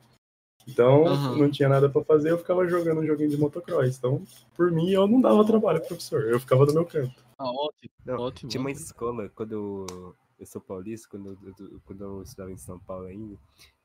Então, 0.67 1.07
Aham. 1.07 1.37
não 1.37 1.49
tinha 1.51 1.69
nada 1.69 1.89
pra 1.89 2.03
fazer, 2.03 2.31
eu 2.31 2.37
ficava 2.37 2.67
jogando 2.67 2.99
um 3.01 3.05
joguinho 3.05 3.29
de 3.29 3.37
motocross. 3.37 3.97
Então, 3.97 4.21
por 4.55 4.69
mim, 4.71 4.89
eu 4.91 5.07
não 5.07 5.21
dava 5.21 5.45
trabalho 5.45 5.79
pro 5.79 5.89
professor. 5.89 6.23
Eu 6.23 6.39
ficava 6.39 6.65
no 6.65 6.73
meu 6.73 6.85
canto. 6.85 7.26
Ah, 7.37 7.51
ótimo. 7.51 7.91
Não, 8.05 8.15
ótimo. 8.19 8.49
Tinha 8.49 8.61
uma 8.61 8.69
ótimo. 8.69 8.83
escola, 8.85 9.29
quando 9.29 9.51
eu, 9.53 10.15
eu 10.39 10.45
sou 10.45 10.61
paulista, 10.61 11.07
quando 11.09 11.37
eu, 11.43 11.53
eu- 11.65 11.79
quando 11.85 12.03
eu 12.03 12.21
estudava 12.23 12.51
em 12.51 12.57
São 12.57 12.79
Paulo 12.79 13.05
ainda, 13.05 13.37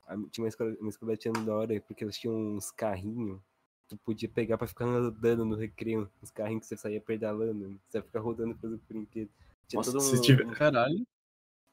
a- 0.07 0.15
tinha 0.31 0.43
uma 0.43 0.47
escola, 0.49 0.75
uma 0.79 0.89
escola 0.89 1.15
tinha 1.17 1.33
da 1.33 1.55
hora, 1.55 1.81
porque 1.81 2.03
eles 2.03 2.17
tinham 2.17 2.35
uns 2.35 2.71
carrinhos 2.71 3.39
que 3.83 3.89
tu 3.89 3.97
podia 3.97 4.29
pegar 4.29 4.57
pra 4.57 4.65
ficar 4.67 4.85
andando 4.85 5.45
no 5.45 5.55
recreio. 5.55 6.09
Uns 6.21 6.31
carrinhos 6.31 6.61
que 6.63 6.67
você 6.67 6.77
saía 6.77 6.99
pedalando, 7.01 7.79
você 7.87 7.97
ia 7.99 8.03
ficar 8.03 8.19
rodando 8.21 8.55
pelos 8.55 8.79
brinquedos. 8.89 9.31
Tinha 9.67 9.79
Nossa, 9.79 9.91
todo 9.91 10.01
se 10.01 10.17
um, 10.17 10.21
tiver- 10.21 10.47
Caralho. 10.55 11.05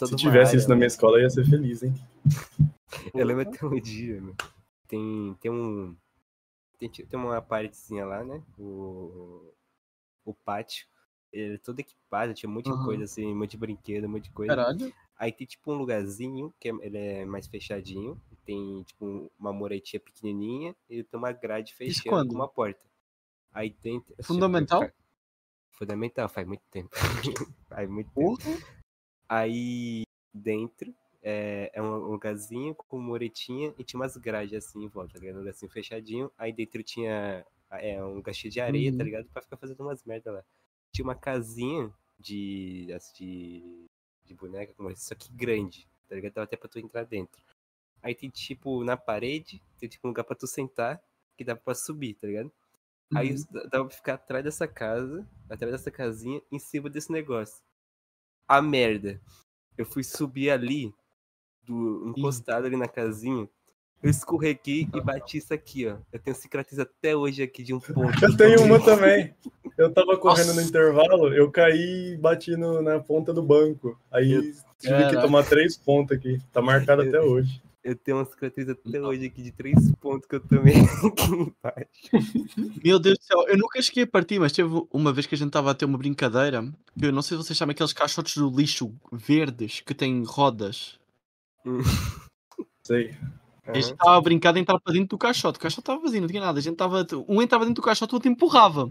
Se 0.02 0.16
tivesse 0.16 0.48
área 0.50 0.56
isso 0.58 0.68
na 0.68 0.74
minha 0.76 0.86
escola, 0.86 1.18
eu 1.18 1.22
ia 1.22 1.30
ser 1.30 1.44
feliz, 1.44 1.82
hein? 1.82 1.92
Eu 3.14 3.24
lembro 3.26 3.42
até 3.48 3.64
um 3.66 3.78
dia, 3.80 4.20
meu. 4.20 4.34
Tem, 4.88 5.36
tem 5.40 5.50
um. 5.50 5.94
Tem, 6.78 6.88
tem 6.90 7.06
uma 7.20 7.40
paredezinha 7.40 8.04
lá, 8.04 8.24
né? 8.24 8.42
O, 8.58 9.52
o 10.24 10.34
pátio. 10.34 10.86
Ele 11.32 11.54
é 11.54 11.58
todo 11.58 11.78
equipado, 11.80 12.34
tinha 12.34 12.48
um 12.50 12.52
monte 12.52 12.64
de 12.66 12.70
Aham. 12.72 12.84
coisa 12.84 13.04
assim, 13.04 13.26
um 13.26 13.36
monte 13.38 13.52
de 13.52 13.56
brinquedo, 13.58 14.04
um 14.06 14.08
monte 14.10 14.24
de 14.24 14.30
coisa. 14.30 14.54
Caralho. 14.54 14.92
Aí 15.16 15.30
tem 15.30 15.46
tipo 15.46 15.72
um 15.72 15.76
lugarzinho 15.76 16.52
que 16.58 16.68
é, 16.70 16.72
ele 16.80 16.98
é 16.98 17.24
mais 17.24 17.46
fechadinho. 17.46 18.20
Tem 18.44 18.82
tipo 18.84 19.04
um- 19.06 19.30
uma 19.38 19.52
muretinha 19.52 20.00
pequenininha 20.00 20.74
e 20.88 21.04
tem 21.04 21.18
uma 21.18 21.30
grade 21.32 21.74
fechando 21.74 22.26
com 22.28 22.34
uma 22.34 22.48
porta. 22.48 22.80
Aí 23.52 23.70
tem. 23.70 24.02
Fundamental? 24.22 24.80
Fa- 24.82 24.92
Fundamental, 25.72 26.28
faz 26.28 26.46
muito 26.46 26.62
tempo. 26.70 26.90
faz 27.68 27.88
muito 27.88 28.10
tempo. 28.12 28.36
Porra. 28.36 28.58
Aí 29.28 30.02
dentro 30.32 30.94
é, 31.22 31.70
é 31.74 31.82
um 31.82 31.96
lugarzinho 31.98 32.74
com 32.74 32.98
muretinha 32.98 33.74
e 33.78 33.84
tinha 33.84 33.98
umas 34.00 34.16
grades 34.16 34.54
assim 34.54 34.84
em 34.84 34.88
volta, 34.88 35.14
tá 35.14 35.18
ligado? 35.20 35.36
Um 35.36 35.40
lugarzinho 35.40 35.70
fechadinho. 35.70 36.30
Aí 36.36 36.52
dentro 36.52 36.82
tinha 36.82 37.46
é, 37.70 38.02
um 38.02 38.14
lugar 38.14 38.32
de 38.34 38.60
areia, 38.60 38.90
tá 38.90 38.98
Uhum. 38.98 39.04
ligado? 39.04 39.28
Pra 39.28 39.42
ficar 39.42 39.56
fazendo 39.56 39.80
umas 39.80 40.02
merda 40.04 40.32
lá. 40.32 40.44
Tinha 40.92 41.04
uma 41.04 41.14
casinha 41.14 41.92
de. 42.18 42.86
de, 43.14 43.86
de 44.24 44.34
boneca, 44.34 44.72
como 44.74 44.90
esse, 44.90 45.04
só 45.06 45.14
que 45.14 45.32
grande, 45.32 45.88
tá 46.08 46.14
ligado? 46.14 46.34
Dava 46.34 46.44
até 46.44 46.56
pra 46.56 46.68
tu 46.68 46.78
entrar 46.78 47.04
dentro. 47.04 47.42
Aí 48.02 48.14
tem 48.14 48.30
tipo 48.30 48.84
na 48.84 48.96
parede, 48.96 49.62
tem 49.78 49.88
tipo 49.88 50.06
um 50.06 50.10
lugar 50.10 50.24
pra 50.24 50.36
tu 50.36 50.46
sentar, 50.46 51.02
que 51.36 51.44
dá 51.44 51.56
pra 51.56 51.74
subir, 51.74 52.14
tá 52.14 52.26
ligado? 52.26 52.52
Aí 53.14 53.30
Uhum. 53.30 53.36
d- 53.36 53.68
dava 53.68 53.86
pra 53.86 53.96
ficar 53.96 54.14
atrás 54.14 54.44
dessa 54.44 54.68
casa, 54.68 55.28
atrás 55.48 55.72
dessa 55.72 55.90
casinha, 55.90 56.42
em 56.52 56.58
cima 56.58 56.90
desse 56.90 57.12
negócio. 57.12 57.62
A 58.48 58.60
merda. 58.62 59.20
Eu 59.78 59.86
fui 59.86 60.04
subir 60.04 60.50
ali, 60.50 60.94
do, 61.64 62.08
encostado 62.10 62.66
ali 62.66 62.76
na 62.76 62.88
casinha. 62.88 63.48
Eu 64.02 64.08
escorreguei 64.10 64.88
e 64.94 65.00
bati 65.00 65.38
isso 65.38 65.52
aqui, 65.52 65.86
ó. 65.86 65.96
Eu 66.12 66.18
tenho 66.18 66.34
cicatriz 66.34 66.78
até 66.78 67.14
hoje 67.14 67.42
aqui 67.42 67.62
de 67.62 67.74
um 67.74 67.80
ponto. 67.80 68.16
que 68.18 68.24
Eu 68.24 68.36
tenho 68.36 68.62
uma 68.64 68.82
também. 68.82 69.34
Eu 69.76 69.92
tava 69.92 70.16
correndo 70.16 70.48
no 70.48 70.54
Nossa. 70.54 70.68
intervalo, 70.68 71.34
eu 71.34 71.50
caí 71.50 72.14
e 72.14 72.16
bati 72.16 72.56
no- 72.56 72.80
na 72.82 72.98
ponta 72.98 73.32
do 73.32 73.42
banco. 73.42 73.98
Aí 74.10 74.32
Eu- 74.32 74.42
tive 74.42 74.62
que 74.78 74.88
Caraca. 74.88 75.20
tomar 75.20 75.44
três 75.44 75.76
pontos 75.76 76.16
aqui. 76.16 76.38
Tá 76.52 76.62
marcado 76.62 77.02
até 77.02 77.20
hoje. 77.20 77.62
Eu 77.82 77.96
tenho 77.96 78.18
uma 78.18 78.26
cicatriz 78.26 78.68
até 78.68 79.00
hoje 79.00 79.24
aqui 79.26 79.42
de 79.42 79.52
três 79.52 79.90
pontos 80.00 80.26
que 80.28 80.34
eu 80.36 80.40
tomei 80.40 80.74
aqui 81.04 81.32
embaixo. 81.32 82.80
Meu 82.84 82.98
Deus 82.98 83.18
do 83.18 83.24
céu, 83.24 83.48
eu 83.48 83.56
nunca 83.56 83.80
cheguei 83.80 84.04
a 84.04 84.06
partir, 84.06 84.38
mas 84.38 84.52
teve 84.52 84.68
uma 84.92 85.12
vez 85.14 85.26
que 85.26 85.34
a 85.34 85.38
gente 85.38 85.48
estava 85.48 85.70
a 85.70 85.74
ter 85.74 85.84
uma 85.86 85.96
brincadeira. 85.98 86.62
Que 86.98 87.06
eu 87.06 87.12
não 87.12 87.22
sei 87.22 87.36
se 87.38 87.44
vocês 87.44 87.58
sabem 87.58 87.72
aqueles 87.72 87.92
caixotes 87.94 88.36
do 88.36 88.50
lixo 88.50 88.94
verdes 89.12 89.80
que 89.80 89.94
têm 89.94 90.22
rodas. 90.24 90.98
Sei. 92.82 93.14
A 93.70 93.80
gente 93.80 93.92
estava 93.92 94.16
a 94.16 94.20
brincar 94.20 94.52
de 94.52 94.60
entrar 94.60 94.78
para 94.78 94.92
dentro 94.92 95.08
do 95.08 95.18
caixote. 95.18 95.58
O 95.58 95.60
caixote 95.60 95.80
estava 95.80 96.00
vazio, 96.00 96.20
não 96.20 96.28
tinha 96.28 96.40
nada. 96.40 96.58
A 96.58 96.62
gente 96.62 96.72
estava. 96.72 97.06
Um 97.28 97.42
entrava 97.42 97.64
dentro 97.64 97.82
do 97.82 97.84
caixote, 97.84 98.12
o 98.12 98.16
outro 98.16 98.30
empurrava. 98.30 98.90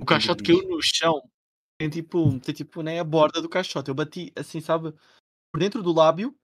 O 0.00 0.04
caixote 0.04 0.42
caiu 0.42 0.68
no 0.68 0.80
chão. 0.82 1.22
Tem 1.78 1.90
tipo, 1.90 2.38
tem 2.40 2.54
tipo 2.54 2.82
né, 2.82 2.98
a 2.98 3.04
borda 3.04 3.40
do 3.40 3.48
caixote. 3.48 3.88
Eu 3.88 3.94
bati 3.94 4.32
assim, 4.34 4.60
sabe? 4.60 4.94
Por 5.52 5.58
dentro 5.58 5.82
do 5.82 5.92
lábio. 5.92 6.34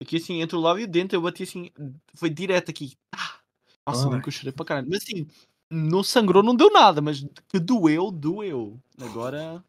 Aqui 0.00 0.16
assim, 0.16 0.40
entre 0.40 0.56
o 0.56 0.60
lábio 0.60 0.82
e 0.82 0.84
o 0.84 0.88
dente, 0.88 1.14
eu 1.14 1.22
bati 1.22 1.42
assim. 1.42 1.70
Foi 2.14 2.30
direto 2.30 2.70
aqui. 2.70 2.96
Ah! 3.14 3.38
Nossa, 3.86 4.20
que 4.20 4.28
eu 4.28 4.32
chorei 4.32 4.52
para 4.52 4.64
caralho. 4.64 4.88
Mas 4.88 5.02
assim, 5.02 5.26
não 5.70 6.02
sangrou, 6.02 6.42
não 6.42 6.54
deu 6.54 6.70
nada. 6.70 7.00
Mas 7.00 7.24
que 7.48 7.58
doeu, 7.58 8.10
doeu. 8.10 8.80
Agora. 9.00 9.64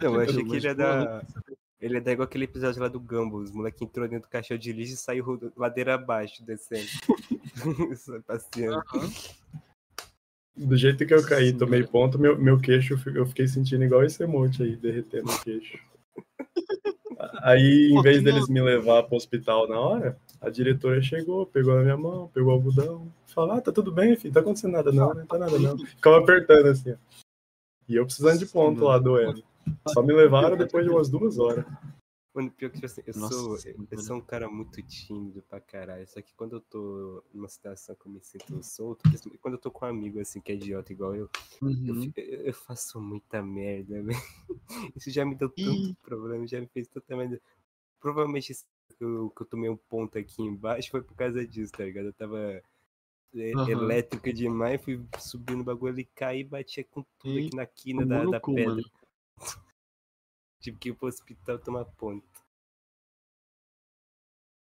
Eu 0.00 0.20
achei 0.20 0.44
que 0.44 0.56
ele 0.56 0.66
ia 0.66 0.74
pô, 0.74 0.82
dar. 0.82 1.26
Ele 1.80 2.00
dar 2.00 2.12
igual 2.12 2.26
aquele 2.26 2.44
episódio 2.44 2.80
lá 2.82 2.88
do 2.88 3.00
Gumball. 3.00 3.40
Os 3.40 3.50
moleques 3.50 3.80
entrou 3.80 4.06
dentro 4.06 4.28
do 4.28 4.30
caixão 4.30 4.58
de 4.58 4.72
lixo 4.72 4.94
e 4.94 4.96
saiu 4.96 5.52
ladeira 5.56 5.94
abaixo, 5.94 6.44
descendo. 6.44 6.86
Só 7.96 8.20
passeando. 8.20 8.82
Do 10.54 10.76
jeito 10.76 11.06
que 11.06 11.14
eu 11.14 11.24
caí, 11.24 11.52
tomei 11.54 11.82
ponto, 11.86 12.18
meu, 12.18 12.38
meu 12.38 12.60
queixo, 12.60 12.92
eu 12.94 12.98
fi- 12.98 13.16
eu 13.16 13.24
fiquei 13.26 13.48
sentindo 13.48 13.82
igual 13.82 14.04
esse 14.04 14.22
emote 14.22 14.62
aí, 14.62 14.76
derretendo 14.76 15.30
o 15.30 15.40
queixo. 15.40 15.78
Aí, 17.42 17.90
em 17.92 17.96
Pô, 17.96 18.02
vez 18.02 18.22
deles 18.22 18.48
me 18.48 18.62
levar 18.62 19.02
pro 19.02 19.16
hospital 19.16 19.68
na 19.68 19.78
hora, 19.78 20.18
a 20.40 20.48
diretora 20.48 21.02
chegou, 21.02 21.44
pegou 21.44 21.74
na 21.74 21.82
minha 21.82 21.96
mão, 21.96 22.28
pegou 22.28 22.50
o 22.50 22.54
algodão, 22.54 23.12
falou, 23.26 23.56
ah, 23.56 23.60
tá 23.60 23.70
tudo 23.70 23.92
bem, 23.92 24.16
filho, 24.16 24.32
tá 24.32 24.40
acontecendo 24.40 24.72
nada 24.72 24.90
não, 24.90 25.12
né? 25.12 25.26
Tá 25.28 25.36
nada 25.36 25.58
não. 25.58 25.76
Ficava 25.78 26.18
apertando 26.18 26.68
assim, 26.68 26.92
ó. 26.92 26.96
E 27.86 27.96
eu 27.96 28.06
precisando 28.06 28.38
de 28.38 28.46
ponto 28.46 28.84
lá, 28.84 28.98
doendo. 28.98 29.44
Só 29.88 30.02
me 30.02 30.12
levaram 30.12 30.56
depois 30.56 30.84
de 30.84 30.90
umas 30.90 31.08
duas 31.08 31.38
horas. 31.38 31.64
Mano, 32.32 32.50
pior 32.52 32.68
que 32.70 32.74
tipo 32.76 32.86
assim, 32.86 33.02
eu 33.06 33.14
Nossa 33.14 33.34
sou. 33.34 33.58
Eu 33.90 33.98
sou 33.98 34.16
um 34.16 34.20
cara 34.20 34.48
muito 34.48 34.80
tímido 34.82 35.42
pra 35.42 35.60
caralho. 35.60 36.06
Só 36.06 36.22
que 36.22 36.32
quando 36.34 36.56
eu 36.56 36.60
tô 36.60 37.24
numa 37.34 37.48
situação 37.48 37.94
que 37.96 38.06
eu 38.06 38.12
me 38.12 38.20
sinto 38.20 38.62
solto, 38.62 39.02
principalmente 39.02 39.40
quando 39.40 39.54
eu 39.54 39.60
tô 39.60 39.70
com 39.70 39.84
um 39.84 39.88
amigo 39.88 40.20
assim 40.20 40.40
que 40.40 40.52
é 40.52 40.54
idiota 40.54 40.92
igual 40.92 41.14
eu, 41.16 41.28
eu, 41.60 41.68
Uhum. 41.68 42.12
eu- 42.16 42.42
eu 42.46 42.54
faço 42.54 43.00
muita 43.00 43.42
merda, 43.42 44.00
velho. 44.02 44.94
Isso 44.94 45.10
já 45.10 45.24
me 45.24 45.34
deu 45.34 45.48
tanto 45.48 45.88
Ih. 45.88 45.96
problema, 46.02 46.46
já 46.46 46.60
me 46.60 46.68
fez 46.68 46.86
tanta 46.86 47.16
merda. 47.16 47.40
Provavelmente 48.00 48.54
que 48.96 49.04
eu, 49.04 49.30
que 49.30 49.42
eu 49.42 49.46
tomei 49.46 49.68
um 49.68 49.76
ponto 49.76 50.16
aqui 50.16 50.42
embaixo 50.42 50.90
foi 50.90 51.02
por 51.02 51.14
causa 51.16 51.44
disso, 51.44 51.72
tá 51.72 51.84
ligado? 51.84 52.06
Eu 52.06 52.12
tava 52.12 52.62
Aham. 53.34 53.68
elétrica 53.68 54.32
demais, 54.32 54.80
fui 54.82 55.00
subindo 55.18 55.60
o 55.60 55.64
bagulho 55.64 55.98
e 55.98 56.04
caí 56.04 56.40
e 56.40 56.44
batia 56.44 56.84
com 56.84 57.02
tudo 57.18 57.38
Ih, 57.38 57.46
aqui 57.46 57.56
na 57.56 57.66
quina 57.66 58.06
da, 58.06 58.24
da 58.24 58.40
pedra. 58.40 58.64
mano. 58.66 58.84
Tive 60.60 60.76
que 60.78 60.88
ir 60.90 60.94
pro 60.94 61.08
hospital 61.08 61.58
tomar 61.58 61.84
ponto. 61.84 62.26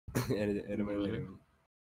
Era, 0.36 0.72
era 0.72 0.84
maneiro. 0.84 1.38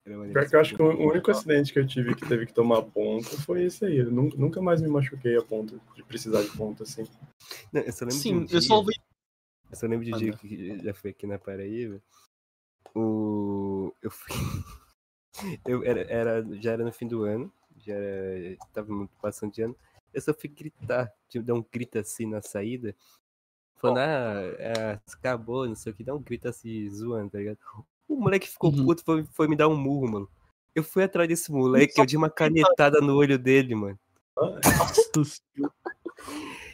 Era 0.05 0.17
maneiro 0.17 0.41
Pior 0.41 0.49
que 0.49 0.57
eu 0.57 0.61
acho 0.61 0.77
que 0.77 0.83
o 0.83 1.09
único 1.11 1.31
acidente 1.31 1.73
que 1.73 1.79
eu 1.79 1.87
tive 1.87 2.15
que 2.15 2.27
teve 2.27 2.47
que 2.47 2.53
tomar 2.53 2.83
ponto 2.83 3.41
foi 3.43 3.65
esse 3.65 3.85
aí. 3.85 3.99
Eu 3.99 4.11
nun- 4.11 4.33
nunca 4.37 4.61
mais 4.61 4.81
me 4.81 4.89
machuquei 4.89 5.37
a 5.37 5.43
ponto 5.43 5.81
de 5.95 6.03
precisar 6.03 6.43
de 6.43 6.51
ponto 6.57 6.83
assim. 6.83 7.05
Não, 7.73 7.81
eu 7.81 7.93
só 7.93 8.05
lembro 8.05 8.17
de 8.17 8.23
Sim, 8.23 8.35
um 8.37 8.43
eu 8.43 8.49
só 8.49 8.59
dia- 8.61 8.77
ouvi. 8.77 8.95
Eu 9.71 9.77
só 9.77 9.87
lembro 9.87 10.05
de 10.05 10.13
um 10.13 10.17
Ah, 10.17 10.19
dia 10.19 10.33
tá. 10.33 10.39
que 10.39 10.79
já 10.83 10.95
fui 10.95 11.11
aqui 11.11 11.27
na 11.27 11.39
Paraíba. 11.39 12.01
O... 12.95 13.93
Eu 14.03 14.11
fui. 14.11 14.29
Eu 15.65 15.85
era, 15.85 16.01
era, 16.11 16.47
já 16.61 16.73
era 16.73 16.85
no 16.85 16.91
fim 16.93 17.07
do 17.07 17.23
ano, 17.23 17.53
já 17.77 17.95
era, 17.95 18.57
tava 18.73 18.93
muito 18.93 19.15
passando 19.21 19.53
de 19.53 19.63
ano. 19.63 19.77
Eu 20.19 20.23
só 20.23 20.35
fui 20.35 20.51
gritar, 20.51 21.13
tipo, 21.29 21.45
dar 21.45 21.55
um 21.55 21.65
grito 21.73 21.99
assim 21.99 22.27
na 22.27 22.43
saída. 22.43 22.95
Falando, 23.77 23.99
ah, 23.99 24.43
é, 24.59 25.01
acabou, 25.13 25.67
não 25.67 25.77
sei 25.77 25.93
o 25.93 25.95
que, 25.95 26.03
dá 26.03 26.13
um 26.15 26.21
grito 26.21 26.49
assim, 26.49 26.91
zoando, 26.91 27.31
tá 27.31 27.39
ligado? 27.39 27.59
O 28.09 28.17
moleque 28.17 28.49
ficou 28.49 28.73
Uhum. 28.73 28.85
puto, 28.85 29.05
foi, 29.05 29.25
foi 29.33 29.47
me 29.47 29.55
dar 29.55 29.69
um 29.69 29.77
murro, 29.77 30.11
mano. 30.11 30.31
Eu 30.75 30.83
fui 30.83 31.05
atrás 31.05 31.29
desse 31.29 31.53
moleque, 31.53 32.01
eu 32.01 32.07
dei 32.07 32.17
uma 32.17 32.31
canetada 32.31 33.01
no 33.01 33.15
olho 33.15 33.39
dele, 33.39 33.75
mano. 33.75 33.99
Nossa. 34.37 35.41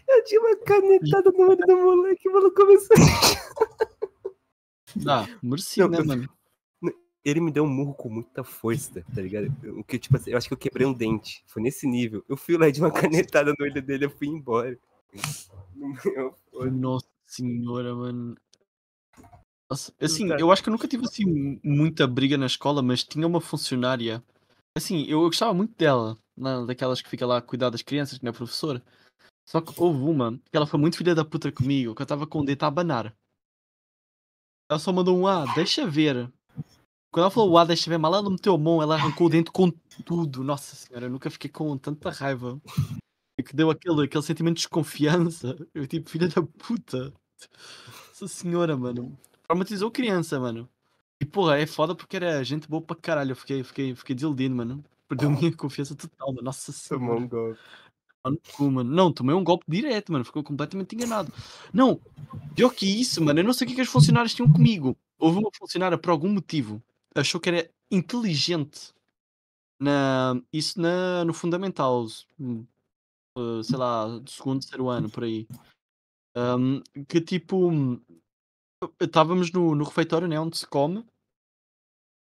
Eu 0.06 0.22
dei 0.24 0.38
uma 0.38 0.56
canetada 0.56 1.30
no 1.30 1.48
olho 1.48 1.66
do 1.66 1.76
moleque, 1.76 2.28
mano, 2.28 2.52
começou. 2.52 2.96
Ah, 5.08 5.26
Não, 5.42 5.88
né, 5.88 6.00
mano? 6.02 6.28
Ele 7.24 7.40
me 7.40 7.50
deu 7.50 7.64
um 7.64 7.68
murro 7.68 7.94
com 7.94 8.08
muita 8.10 8.44
força, 8.44 9.02
tá 9.14 9.22
ligado? 9.22 9.46
O 9.78 9.82
que, 9.82 9.98
tipo 9.98 10.16
assim, 10.16 10.30
eu 10.32 10.36
acho 10.36 10.46
que 10.46 10.52
eu 10.54 10.58
quebrei 10.58 10.86
um 10.86 10.92
dente. 10.92 11.42
Foi 11.46 11.62
nesse 11.62 11.86
nível. 11.86 12.22
Eu 12.28 12.36
fui 12.36 12.56
lá 12.58 12.68
de 12.70 12.80
uma 12.80 12.90
canetada 13.32 13.54
no 13.58 13.64
olho 13.64 13.80
dele, 13.82 14.04
eu 14.04 14.10
fui 14.10 14.28
embora. 14.28 14.78
Eu- 16.16 16.36
eu- 16.52 16.70
Nossa 16.70 17.06
senhora, 17.26 17.94
mano. 17.94 18.36
Nossa, 19.70 19.92
assim, 20.00 20.28
eu 20.38 20.52
acho 20.52 20.62
que 20.62 20.68
eu 20.68 20.72
nunca 20.72 20.86
tive 20.86 21.04
assim 21.04 21.58
muita 21.64 22.06
briga 22.06 22.36
na 22.36 22.46
escola, 22.46 22.82
mas 22.82 23.02
tinha 23.02 23.26
uma 23.26 23.40
funcionária. 23.40 24.22
Assim, 24.76 25.04
eu 25.06 25.20
gostava 25.20 25.54
muito 25.54 25.74
dela, 25.76 26.18
na- 26.36 26.64
daquelas 26.66 27.00
que 27.00 27.08
fica 27.08 27.26
lá 27.26 27.38
a 27.38 27.42
cuidar 27.42 27.70
das 27.70 27.80
crianças, 27.82 28.18
que 28.18 28.24
não 28.24 28.30
é 28.30 28.34
professora. 28.34 28.82
Só 29.48 29.60
que 29.60 29.72
houve 29.80 30.00
uma 30.02 30.38
que 30.50 30.56
ela 30.56 30.66
foi 30.66 30.78
muito 30.78 30.96
filha 30.96 31.14
da 31.14 31.24
puta 31.24 31.50
comigo, 31.50 31.94
que 31.94 32.02
eu 32.02 32.04
estava 32.04 32.26
com 32.26 32.40
o 32.40 32.44
dedo 32.44 32.62
a 32.64 32.66
abanar. 32.66 33.14
Ela 34.70 34.78
só 34.78 34.92
mandou 34.92 35.18
um 35.18 35.26
A, 35.26 35.44
deixa 35.54 35.86
ver. 35.86 36.30
Quando 37.14 37.26
ela 37.26 37.30
falou 37.30 37.50
o 37.52 37.58
A, 37.58 37.64
deixa 37.64 37.88
ver, 37.88 37.96
mal 37.96 38.12
ela 38.12 38.28
meteu 38.28 38.56
a 38.56 38.58
mão, 38.58 38.82
ela 38.82 38.96
arrancou 38.96 39.28
o 39.28 39.30
dente 39.30 39.48
com 39.52 39.70
tudo. 40.04 40.42
Nossa 40.42 40.74
senhora, 40.74 41.06
eu 41.06 41.10
nunca 41.10 41.30
fiquei 41.30 41.48
com 41.48 41.78
tanta 41.78 42.10
raiva. 42.10 42.60
Que 43.36 43.54
deu 43.54 43.70
aquele, 43.70 44.02
aquele 44.02 44.22
sentimento 44.24 44.56
de 44.56 44.62
desconfiança. 44.62 45.56
Eu 45.72 45.86
tipo, 45.86 46.10
filha 46.10 46.26
da 46.26 46.42
puta. 46.42 47.12
Nossa 48.08 48.26
senhora, 48.26 48.76
mano. 48.76 49.16
Traumatizou 49.44 49.92
criança, 49.92 50.40
mano. 50.40 50.68
E 51.22 51.24
porra, 51.24 51.56
é 51.56 51.66
foda 51.68 51.94
porque 51.94 52.16
era 52.16 52.42
gente 52.42 52.68
boa 52.68 52.82
pra 52.82 52.96
caralho. 52.96 53.30
Eu 53.30 53.36
fiquei, 53.36 53.62
fiquei, 53.62 53.94
fiquei 53.94 54.16
desiludido, 54.16 54.56
mano. 54.56 54.84
Perdeu 55.06 55.30
minha 55.30 55.56
confiança 55.56 55.94
total, 55.94 56.32
mano. 56.32 56.42
Nossa 56.42 56.72
Tomou 56.88 57.16
senhora. 57.16 57.56
um 58.26 58.30
no 58.30 58.40
cu, 58.56 58.70
mano. 58.72 58.90
Não, 58.90 59.12
tomei 59.12 59.36
um 59.36 59.44
golpe 59.44 59.66
direto, 59.68 60.10
mano. 60.10 60.24
Ficou 60.24 60.42
completamente 60.42 60.96
enganado. 60.96 61.32
Não, 61.72 62.00
pior 62.56 62.70
que 62.70 62.86
isso, 62.86 63.22
mano. 63.22 63.38
Eu 63.38 63.44
não 63.44 63.52
sei 63.52 63.66
o 63.66 63.68
que, 63.68 63.74
é 63.74 63.76
que 63.76 63.82
as 63.82 63.88
funcionárias 63.88 64.34
tinham 64.34 64.52
comigo. 64.52 64.96
Houve 65.16 65.38
uma 65.38 65.50
funcionária, 65.56 65.96
por 65.96 66.10
algum 66.10 66.28
motivo, 66.28 66.82
achou 67.14 67.40
que 67.40 67.48
era 67.48 67.70
inteligente. 67.90 68.92
Na, 69.80 70.40
isso 70.52 70.80
na, 70.80 71.24
no 71.24 71.34
fundamental. 71.34 72.06
hum, 72.38 72.66
eh, 73.38 73.62
Sei 73.62 73.76
lá, 73.76 74.06
do 74.18 74.30
segundo, 74.30 74.60
terceiro 74.60 74.88
ano, 74.88 75.10
por 75.10 75.24
aí. 75.24 75.46
Ahm, 76.36 76.82
que 77.08 77.20
tipo. 77.20 77.70
hum, 77.70 78.00
Estávamos 79.00 79.50
no, 79.50 79.74
no 79.74 79.84
refeitório, 79.84 80.28
né? 80.28 80.38
Onde 80.38 80.58
se 80.58 80.66
come. 80.66 81.04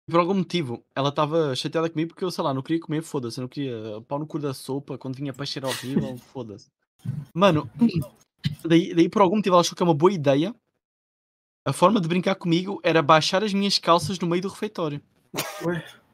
E 0.08 0.10
por 0.10 0.20
algum 0.20 0.34
motivo, 0.34 0.82
ela 0.94 1.10
estava 1.10 1.54
chateada 1.54 1.90
comigo 1.90 2.08
porque 2.08 2.24
eu, 2.24 2.30
sei 2.30 2.42
lá, 2.42 2.54
não 2.54 2.62
queria 2.62 2.80
comer, 2.80 3.02
foda-se. 3.02 3.38
Eu 3.38 3.42
não 3.42 3.48
queria 3.48 4.00
pau 4.08 4.18
no 4.18 4.26
cu 4.26 4.38
da 4.38 4.54
sopa, 4.54 4.96
quando 4.96 5.16
vinha 5.16 5.34
peixe 5.34 5.58
era 5.58 5.68
horrível, 5.68 6.16
foda-se. 6.32 6.70
Mano, 7.34 7.68
daí, 8.64 8.94
daí 8.94 9.08
por 9.08 9.22
algum 9.22 9.36
motivo 9.36 9.54
ela 9.54 9.60
achou 9.60 9.76
que 9.76 9.82
é 9.82 9.86
uma 9.86 9.94
boa 9.94 10.12
ideia. 10.12 10.54
A 11.64 11.72
forma 11.72 12.00
de 12.00 12.08
brincar 12.08 12.34
comigo 12.34 12.80
era 12.82 13.02
baixar 13.02 13.42
as 13.44 13.52
minhas 13.52 13.78
calças 13.78 14.18
no 14.18 14.26
meio 14.28 14.42
do 14.42 14.48
refeitório. 14.48 15.02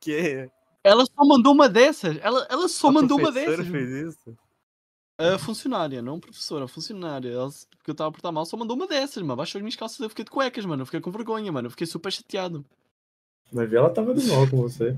Que? 0.00 0.50
Ela 0.82 1.04
só 1.04 1.24
mandou 1.24 1.52
uma 1.52 1.68
dessas. 1.68 2.16
Ela, 2.22 2.46
ela 2.48 2.68
só 2.68 2.88
A 2.88 2.92
mandou 2.92 3.18
uma 3.18 3.32
professora 3.32 3.58
dessas. 3.58 3.72
fez 3.72 3.90
isso? 3.90 4.38
A 5.20 5.36
funcionária, 5.38 6.00
não 6.00 6.20
professora, 6.20 6.64
a 6.64 6.68
funcionária. 6.68 7.28
Ela, 7.28 7.50
porque 7.76 7.90
eu 7.90 7.92
estava 7.92 8.08
a 8.08 8.12
portar 8.12 8.32
mal, 8.32 8.46
só 8.46 8.56
mandou 8.56 8.76
uma 8.76 8.86
dessas, 8.86 9.22
mano. 9.22 9.36
Baixou 9.36 9.58
as 9.58 9.62
minhas 9.62 9.76
calças, 9.76 9.98
eu 9.98 10.08
fiquei 10.08 10.24
de 10.24 10.30
cuecas, 10.30 10.64
mano. 10.64 10.82
Eu 10.82 10.86
fiquei 10.86 11.00
com 11.00 11.10
vergonha, 11.10 11.50
mano. 11.50 11.66
Eu 11.66 11.70
fiquei 11.70 11.86
super 11.86 12.12
chateado. 12.12 12.64
Mas 13.52 13.72
ela 13.72 13.90
tava 13.90 14.14
de 14.14 14.26
mal 14.28 14.48
com 14.48 14.58
você. 14.62 14.96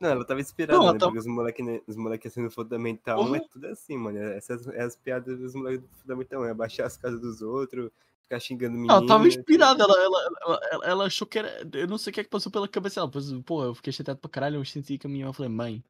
Não, 0.00 0.10
ela 0.10 0.24
tava 0.24 0.40
inspirada, 0.40 0.78
Não, 0.78 0.92
né? 0.92 0.98
tava- 0.98 1.12
Porque 1.12 1.18
os 1.18 1.26
moleques 1.26 1.64
né, 1.66 1.80
os 1.86 1.96
moleque 1.96 2.28
assim 2.28 2.42
no 2.42 2.50
Fundamental 2.50 3.18
Porra. 3.24 3.36
é 3.36 3.40
tudo 3.40 3.66
assim, 3.68 3.96
mano. 3.96 4.18
Essas 4.18 4.66
é 4.68 4.82
as 4.82 4.96
piadas 4.96 5.38
dos 5.38 5.54
moleques 5.54 5.80
do 5.80 5.88
Fundamental 6.02 6.42
1. 6.42 6.44
É 6.46 6.54
baixar 6.54 6.86
as 6.86 6.96
casas 6.96 7.20
dos 7.20 7.42
outros, 7.42 7.90
ficar 8.22 8.40
xingando 8.40 8.74
menino. 8.74 8.92
Ela 8.92 9.06
tava 9.06 9.26
inspirada, 9.28 9.84
ela, 9.84 9.94
ela, 10.02 10.28
ela, 10.70 10.84
ela- 10.86 11.04
achou 11.06 11.26
que 11.26 11.38
era. 11.38 11.66
Eu 11.72 11.86
não 11.86 11.98
sei 11.98 12.10
o 12.10 12.14
que 12.14 12.20
é 12.20 12.24
que 12.24 12.30
passou 12.30 12.50
pela 12.50 12.66
cabeça 12.68 12.96
dela. 13.00 13.06
Depois, 13.08 13.32
pô, 13.44 13.64
eu 13.64 13.74
fiquei 13.74 13.92
chateado 13.92 14.20
pra 14.20 14.30
caralho. 14.30 14.56
Eu 14.56 14.64
senti 14.64 14.98
que 14.98 15.06
a 15.06 15.10
minha 15.10 15.24
mãe 15.26 15.34
falei, 15.34 15.50
mãe, 15.50 15.84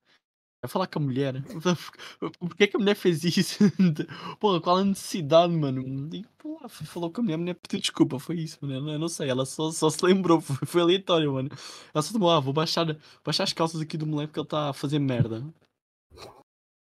vai 0.64 0.68
falar 0.70 0.86
com 0.86 0.98
a 0.98 1.02
mulher. 1.02 1.34
Por 2.38 2.56
que, 2.56 2.66
que 2.66 2.76
a 2.76 2.80
mulher 2.80 2.94
fez 2.96 3.22
isso? 3.24 3.58
Porra, 4.40 4.60
qual 4.60 4.78
a 4.78 4.84
necessidade, 4.84 5.52
mano? 5.52 5.82
E, 6.14 6.24
pô, 6.38 6.58
falou 6.68 7.10
com 7.10 7.20
a 7.20 7.24
mulher, 7.24 7.34
a 7.34 7.38
mulher 7.38 7.54
pediu 7.54 7.80
desculpa. 7.80 8.18
Foi 8.18 8.36
isso, 8.36 8.58
mano. 8.62 8.90
Eu 8.90 8.98
não 8.98 9.08
sei, 9.08 9.28
ela 9.28 9.44
só, 9.46 9.70
só 9.70 9.90
se 9.90 10.04
lembrou. 10.04 10.40
Foi, 10.42 10.56
foi 10.66 10.80
aleatório, 10.82 11.32
mano. 11.32 11.50
Ela 11.92 12.02
só 12.02 12.12
tomou, 12.12 12.30
ah, 12.30 12.40
vou 12.40 12.52
baixar, 12.52 12.86
baixar 13.24 13.44
as 13.44 13.52
calças 13.52 13.80
aqui 13.80 13.96
do 13.96 14.06
moleque 14.06 14.28
porque 14.32 14.40
ele 14.40 14.46
está 14.46 14.70
a 14.70 14.72
fazer 14.72 14.98
merda. 14.98 15.44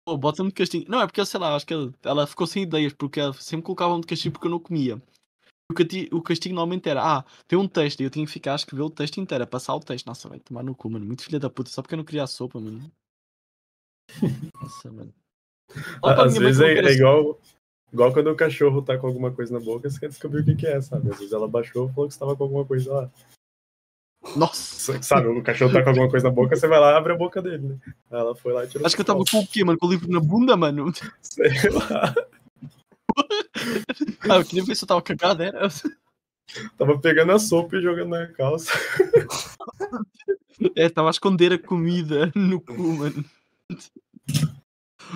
Pô, 0.05 0.17
bota-me 0.17 0.49
de 0.49 0.55
castigo. 0.55 0.85
Não, 0.89 1.01
é 1.01 1.05
porque, 1.05 1.23
sei 1.25 1.39
lá, 1.39 1.55
acho 1.55 1.65
que 1.65 1.73
ela, 1.73 1.93
ela 2.03 2.27
ficou 2.27 2.47
sem 2.47 2.63
ideias, 2.63 2.93
porque 2.93 3.19
ela 3.19 3.33
sempre 3.33 3.65
colocava-me 3.65 4.01
de 4.01 4.07
castigo 4.07 4.33
porque 4.33 4.47
eu 4.47 4.51
não 4.51 4.59
comia. 4.59 5.01
O 5.71 5.75
cati- 5.75 6.09
O 6.13 6.21
castigo 6.21 6.55
normalmente 6.55 6.89
era, 6.89 7.19
ah, 7.19 7.25
tem 7.47 7.57
um 7.59 7.67
texto 7.67 8.01
e 8.01 8.03
eu 8.05 8.09
tinha 8.11 8.25
que 8.25 8.31
ficar 8.31 8.53
a 8.53 8.55
escrever 8.55 8.83
o 8.83 8.89
texto 8.89 9.19
inteiro, 9.19 9.43
a 9.43 9.47
passar 9.47 9.75
o 9.75 9.79
texto. 9.81 10.07
Nossa, 10.07 10.29
vai 10.29 10.39
tomar 10.39 10.63
no 10.63 10.75
cu, 10.75 10.89
mano. 10.89 11.05
Muito 11.05 11.23
filha 11.23 11.39
da 11.39 11.49
puta, 11.49 11.69
só 11.71 11.81
porque 11.81 11.95
eu 11.95 11.97
não 11.97 12.05
queria 12.05 12.23
a 12.23 12.27
sopa, 12.27 12.59
mano. 12.59 12.91
Nossa, 14.61 14.91
mano. 14.91 15.13
Pra 16.01 16.23
Às 16.23 16.33
mãe 16.33 16.43
vezes 16.43 16.61
é, 16.61 16.73
é 16.73 16.93
igual, 16.93 17.39
igual 17.91 18.13
quando 18.13 18.27
o 18.29 18.35
cachorro 18.35 18.81
tá 18.81 18.97
com 18.97 19.07
alguma 19.07 19.31
coisa 19.31 19.53
na 19.53 19.59
boca, 19.59 19.89
você 19.89 19.99
quer 19.99 20.09
descobrir 20.09 20.41
o 20.41 20.45
que, 20.45 20.55
que 20.55 20.67
é, 20.67 20.81
sabe? 20.81 21.09
Às 21.09 21.17
vezes 21.17 21.33
ela 21.33 21.47
baixou 21.47 21.89
e 21.89 21.93
falou 21.93 22.07
que 22.07 22.13
estava 22.13 22.35
com 22.35 22.43
alguma 22.43 22.65
coisa 22.65 22.93
lá. 22.93 23.11
Nossa. 24.35 25.01
Sabe, 25.01 25.27
o 25.27 25.41
cachorro 25.41 25.73
tá 25.73 25.81
com 25.81 25.89
alguma 25.89 26.09
coisa 26.09 26.27
na 26.27 26.33
boca, 26.33 26.55
você 26.55 26.67
vai 26.67 26.79
lá 26.79 26.91
e 26.91 26.95
abre 26.95 27.13
a 27.13 27.17
boca 27.17 27.41
dele, 27.41 27.69
né? 27.69 27.77
Aí 28.11 28.19
ela 28.19 28.35
foi 28.35 28.53
lá 28.53 28.63
e 28.63 28.67
tirou. 28.67 28.85
Acho 28.85 28.95
que 28.95 29.01
eu 29.01 29.05
tava 29.05 29.23
com 29.29 29.39
o 29.39 29.47
quê, 29.47 29.63
mano? 29.63 29.79
Com 29.79 29.87
o 29.87 29.89
livro 29.89 30.11
na 30.11 30.19
bunda, 30.19 30.55
mano? 30.55 30.91
Sei 31.21 31.69
lá. 31.71 32.13
Ah, 34.29 34.37
eu 34.37 34.45
queria 34.45 34.63
ver 34.63 34.75
se 34.75 34.83
eu 34.83 34.87
tava 34.87 35.01
cagado, 35.01 35.43
era. 35.43 35.67
Tava 36.77 36.99
pegando 36.99 37.31
a 37.31 37.39
sopa 37.39 37.77
e 37.77 37.81
jogando 37.81 38.09
na 38.09 38.27
calça. 38.27 38.71
É, 40.75 40.87
tava 40.89 41.09
a 41.09 41.11
esconder 41.11 41.53
a 41.53 41.59
comida 41.59 42.31
no 42.35 42.61
cu, 42.61 42.93
mano. 42.93 43.25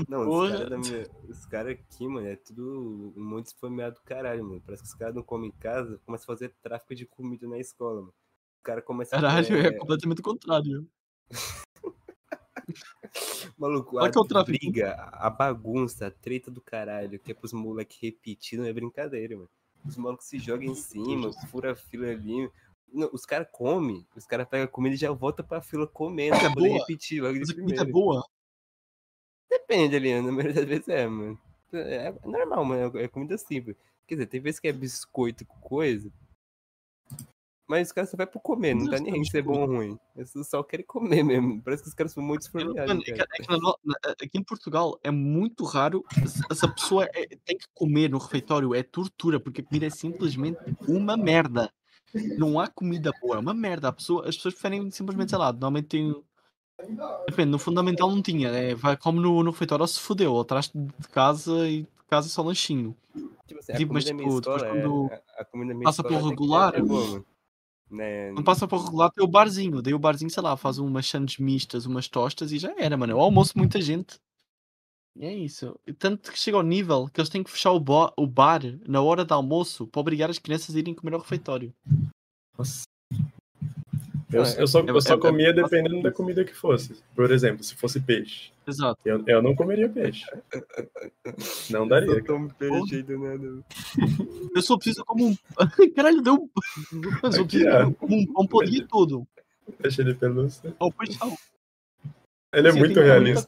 Não, 0.08 0.28
os 0.30 0.50
caras 0.50 0.70
da 0.70 0.78
minha- 0.78 1.08
os 1.30 1.46
caras 1.46 1.72
aqui, 1.74 2.08
mano, 2.08 2.28
é 2.28 2.36
tudo 2.36 3.14
um 3.16 3.24
monte 3.24 3.46
de 3.46 3.50
esfomeado 3.54 3.96
do 3.96 4.02
caralho, 4.02 4.44
mano. 4.44 4.62
Parece 4.66 4.84
que 4.84 4.90
os 4.90 4.96
caras 4.96 5.16
não 5.16 5.24
comem 5.24 5.50
em 5.50 5.60
casa, 5.60 6.00
começam 6.06 6.26
a 6.26 6.28
fazer 6.28 6.54
tráfico 6.62 6.96
de 6.96 7.06
comida 7.06 7.48
na 7.48 7.58
escola, 7.60 8.02
mano. 8.02 8.14
O 8.60 8.64
cara 8.64 8.82
começa 8.82 9.12
Caralho, 9.12 9.56
é, 9.58 9.68
é 9.68 9.72
completamente 9.74 10.22
o 10.22 10.24
contrário. 10.24 10.88
Maluco, 13.58 13.92
Qual 13.92 14.06
a 14.06 14.10
que 14.12 14.18
é 14.18 14.22
o 14.22 14.26
tráfico? 14.26 14.58
briga, 14.58 14.94
a 15.14 15.30
bagunça, 15.30 16.08
a 16.08 16.12
treta 16.12 16.50
do 16.52 16.62
caralho, 16.62 17.20
que 17.20 17.32
é 17.32 17.36
pros 17.36 17.54
moleques 17.54 17.98
repetir, 18.02 18.58
não 18.60 18.66
é 18.66 18.74
brincadeira, 18.74 19.36
mano. 19.36 19.50
Os 19.86 19.96
malucos 19.98 20.26
se 20.26 20.40
jogam 20.40 20.64
em 20.66 20.74
cima, 20.76 21.32
fura 21.50 21.74
a 21.74 21.76
fila 21.76 22.08
ali. 22.08 22.50
Não, 22.92 23.10
os 23.14 23.26
caras 23.26 23.48
comem, 23.52 24.06
os 24.16 24.26
caras 24.26 24.48
pegam 24.48 24.66
a 24.66 24.70
comida 24.70 24.96
e 24.96 24.98
já 24.98 25.12
voltam 25.12 25.46
pra 25.46 25.62
fila 25.62 25.86
comendo, 25.88 26.36
É 26.38 26.50
poder 26.50 26.70
boa. 26.70 26.80
repetir 26.80 27.22
logo 27.22 27.34
de 27.34 27.40
Mas 27.42 27.50
a 27.52 27.56
comida 27.56 27.82
é 27.82 27.86
boa. 27.86 28.26
Depende 29.68 29.96
ali, 29.96 30.14
na 30.22 30.32
maioria 30.32 30.54
das 30.54 30.66
vezes 30.66 30.88
é, 30.88 31.08
mano. 31.08 31.40
É 31.74 32.08
é 32.08 32.16
normal, 32.24 32.64
mano, 32.66 32.98
é 33.00 33.08
comida 33.08 33.38
simples. 33.38 33.76
Quer 34.08 34.16
dizer, 34.16 34.28
tem 34.28 34.40
vezes 34.40 34.60
que 34.60 34.68
é 34.68 34.74
biscoito 34.74 35.46
com 35.46 35.60
coisa, 35.60 36.12
mas 37.68 37.88
os 37.88 37.92
caras 37.92 38.12
só 38.12 38.18
vai 38.18 38.28
pro 38.28 38.40
comer, 38.40 38.76
não 38.76 38.88
tá 38.88 38.98
é 38.98 39.00
nem 39.00 39.14
aí 39.16 39.26
se 39.26 39.38
é 39.40 39.42
bom 39.42 39.60
ou 39.62 39.66
ruim. 39.66 39.98
Eles 40.16 40.32
só 40.48 40.62
querem 40.62 40.86
comer 40.86 41.24
mesmo. 41.24 41.62
Parece 41.64 41.82
que 41.82 41.90
os 41.90 41.96
caras 41.96 42.12
são 42.14 42.22
muito 42.22 42.42
esforçados, 42.44 43.04
é 43.08 43.12
é 43.12 44.24
aqui 44.24 44.38
em 44.38 44.44
Portugal 44.44 45.00
é 45.04 45.10
muito 45.10 45.64
raro 45.64 46.04
essa 46.50 46.68
pessoa 46.68 47.06
é- 47.14 47.26
tem 47.44 47.58
que 47.58 47.66
comer 47.74 48.10
no 48.10 48.20
refeitório, 48.20 48.76
é 48.76 48.84
tortura, 48.84 49.40
porque 49.40 49.62
a 49.62 49.64
comida 49.64 49.88
é 49.88 49.90
simplesmente 49.90 50.60
uma 50.88 51.18
merda. 51.18 51.72
Não 52.38 52.60
há 52.60 52.68
comida 52.68 53.12
boa, 53.20 53.38
é 53.38 53.40
uma 53.40 53.54
merda. 53.54 53.88
A 53.88 53.92
pessoa, 53.94 54.28
as 54.30 54.36
pessoas 54.36 54.54
preferem 54.54 54.90
simplesmente, 54.92 55.32
sei 55.32 55.40
lá, 55.40 55.52
normalmente 55.52 55.88
tem. 55.88 56.24
Depende, 57.28 57.50
no 57.50 57.60
fundamental 57.60 58.10
não 58.10 58.22
tinha, 58.22 58.50
é, 58.50 58.76
vai 58.76 58.98
como 58.98 59.20
no, 59.20 59.44
no 59.44 59.52
refeitório 59.52 59.84
ou 59.84 59.88
se 59.88 60.00
fodeu, 60.00 60.34
ou 60.34 60.42
atrás 60.42 60.70
de 60.74 61.08
casa 61.10 61.68
e 61.68 61.84
de 61.84 61.88
casa 62.10 62.30
só 62.30 62.42
lanchinho. 62.42 62.96
Tipo 63.48 63.60
assim, 63.60 63.72
a 63.74 63.78
Tipo, 63.78 63.94
mas, 63.94 64.06
tipo, 64.06 64.18
depois 64.18 64.64
é- 64.64 64.70
quando 64.70 65.10
a, 65.12 65.42
a 65.42 65.58
minha 65.58 65.84
passa 65.84 66.04
pelo 66.04 66.20
é- 66.20 66.30
regular, 66.30 66.76
é 66.76 66.82
mano. 66.82 67.26
Né? 67.90 68.34
Quando 68.34 68.44
passa 68.46 68.68
para 68.68 68.78
o 68.78 68.84
regular 68.84 69.12
tem 69.12 69.24
o 69.24 69.28
barzinho, 69.28 69.82
daí 69.82 69.94
o 69.94 70.00
barzinho, 70.00 70.30
sei 70.30 70.44
lá, 70.44 70.58
faz 70.58 70.78
umas 70.78 71.08
sandes 71.08 71.38
mistas, 71.38 71.86
umas 71.86 72.08
tostas 72.08 72.52
e 72.52 72.58
já 72.58 72.74
era, 72.78 72.98
mano. 72.98 73.14
É 73.14 73.16
o 73.16 73.20
almoço 73.20 73.54
muita 73.58 73.80
gente. 73.80 74.20
E 75.16 75.26
é 75.26 75.34
isso. 75.34 75.80
E 75.88 75.94
Tanto 75.94 76.32
que 76.32 76.38
chega 76.38 76.58
ao 76.58 76.64
nível 76.64 77.08
que 77.08 77.22
eles 77.22 77.30
têm 77.30 77.44
que 77.44 77.50
fechar 77.50 77.72
o, 77.72 77.82
o 78.18 78.28
bar 78.28 78.62
na 78.86 79.02
hora 79.02 79.24
de 79.24 79.32
almoço 79.34 79.88
para 79.88 80.02
obrigar 80.02 80.30
as 80.30 80.40
crianças 80.40 80.76
a 80.76 80.80
irem 80.80 80.94
comer 80.94 81.14
ao 81.14 81.22
refeitório. 81.22 81.74
Nossa. 82.58 82.84
Eu, 84.36 84.44
Ah, 84.44 84.56
eu 84.58 84.68
só, 84.68 84.80
é- 84.82 84.90
eu 84.90 85.02
só 85.02 85.14
é- 85.16 85.20
comia 85.20 85.50
é- 85.50 85.54
dependendo 85.54 86.02
da 86.02 86.12
comida 86.12 86.44
que 86.44 86.54
fosse. 86.54 87.02
Por 87.16 87.32
exemplo, 87.32 87.64
se 87.64 87.76
fosse 87.76 88.00
peixe. 88.00 88.52
Exato. 88.68 89.00
Eu, 89.06 89.24
eu 89.28 89.42
não 89.42 89.56
comeria 89.56 89.88
peixe. 89.88 90.26
Não 91.70 91.88
daria. 91.88 92.08
cara. 92.16 92.24
Toma 92.26 92.50
peixe 92.54 92.96
aí 92.96 93.04
do 93.04 93.20
nada. 93.20 93.64
Eu 94.56 94.62
só 94.62 94.76
preciso 94.76 95.06
como 95.06 95.28
um. 95.28 95.36
Caralho, 95.96 96.22
deu 96.22 96.34
um. 96.34 96.50
Eu 97.24 97.32
só 97.32 97.44
preciso 97.44 97.94
como 97.96 98.16
um 98.16 98.48
pão 98.48 98.64
dia 98.64 98.86
todo. 98.88 99.28
Peixe 99.82 100.04
de 100.04 100.14
pelúcia. 100.14 100.76
Ó, 100.80 100.88
o 100.88 100.94
peixão. 100.94 101.36
Ele 102.54 102.68
é 102.68 102.70
Assim, 102.72 102.80
muito 102.80 103.00
realista. 103.00 103.48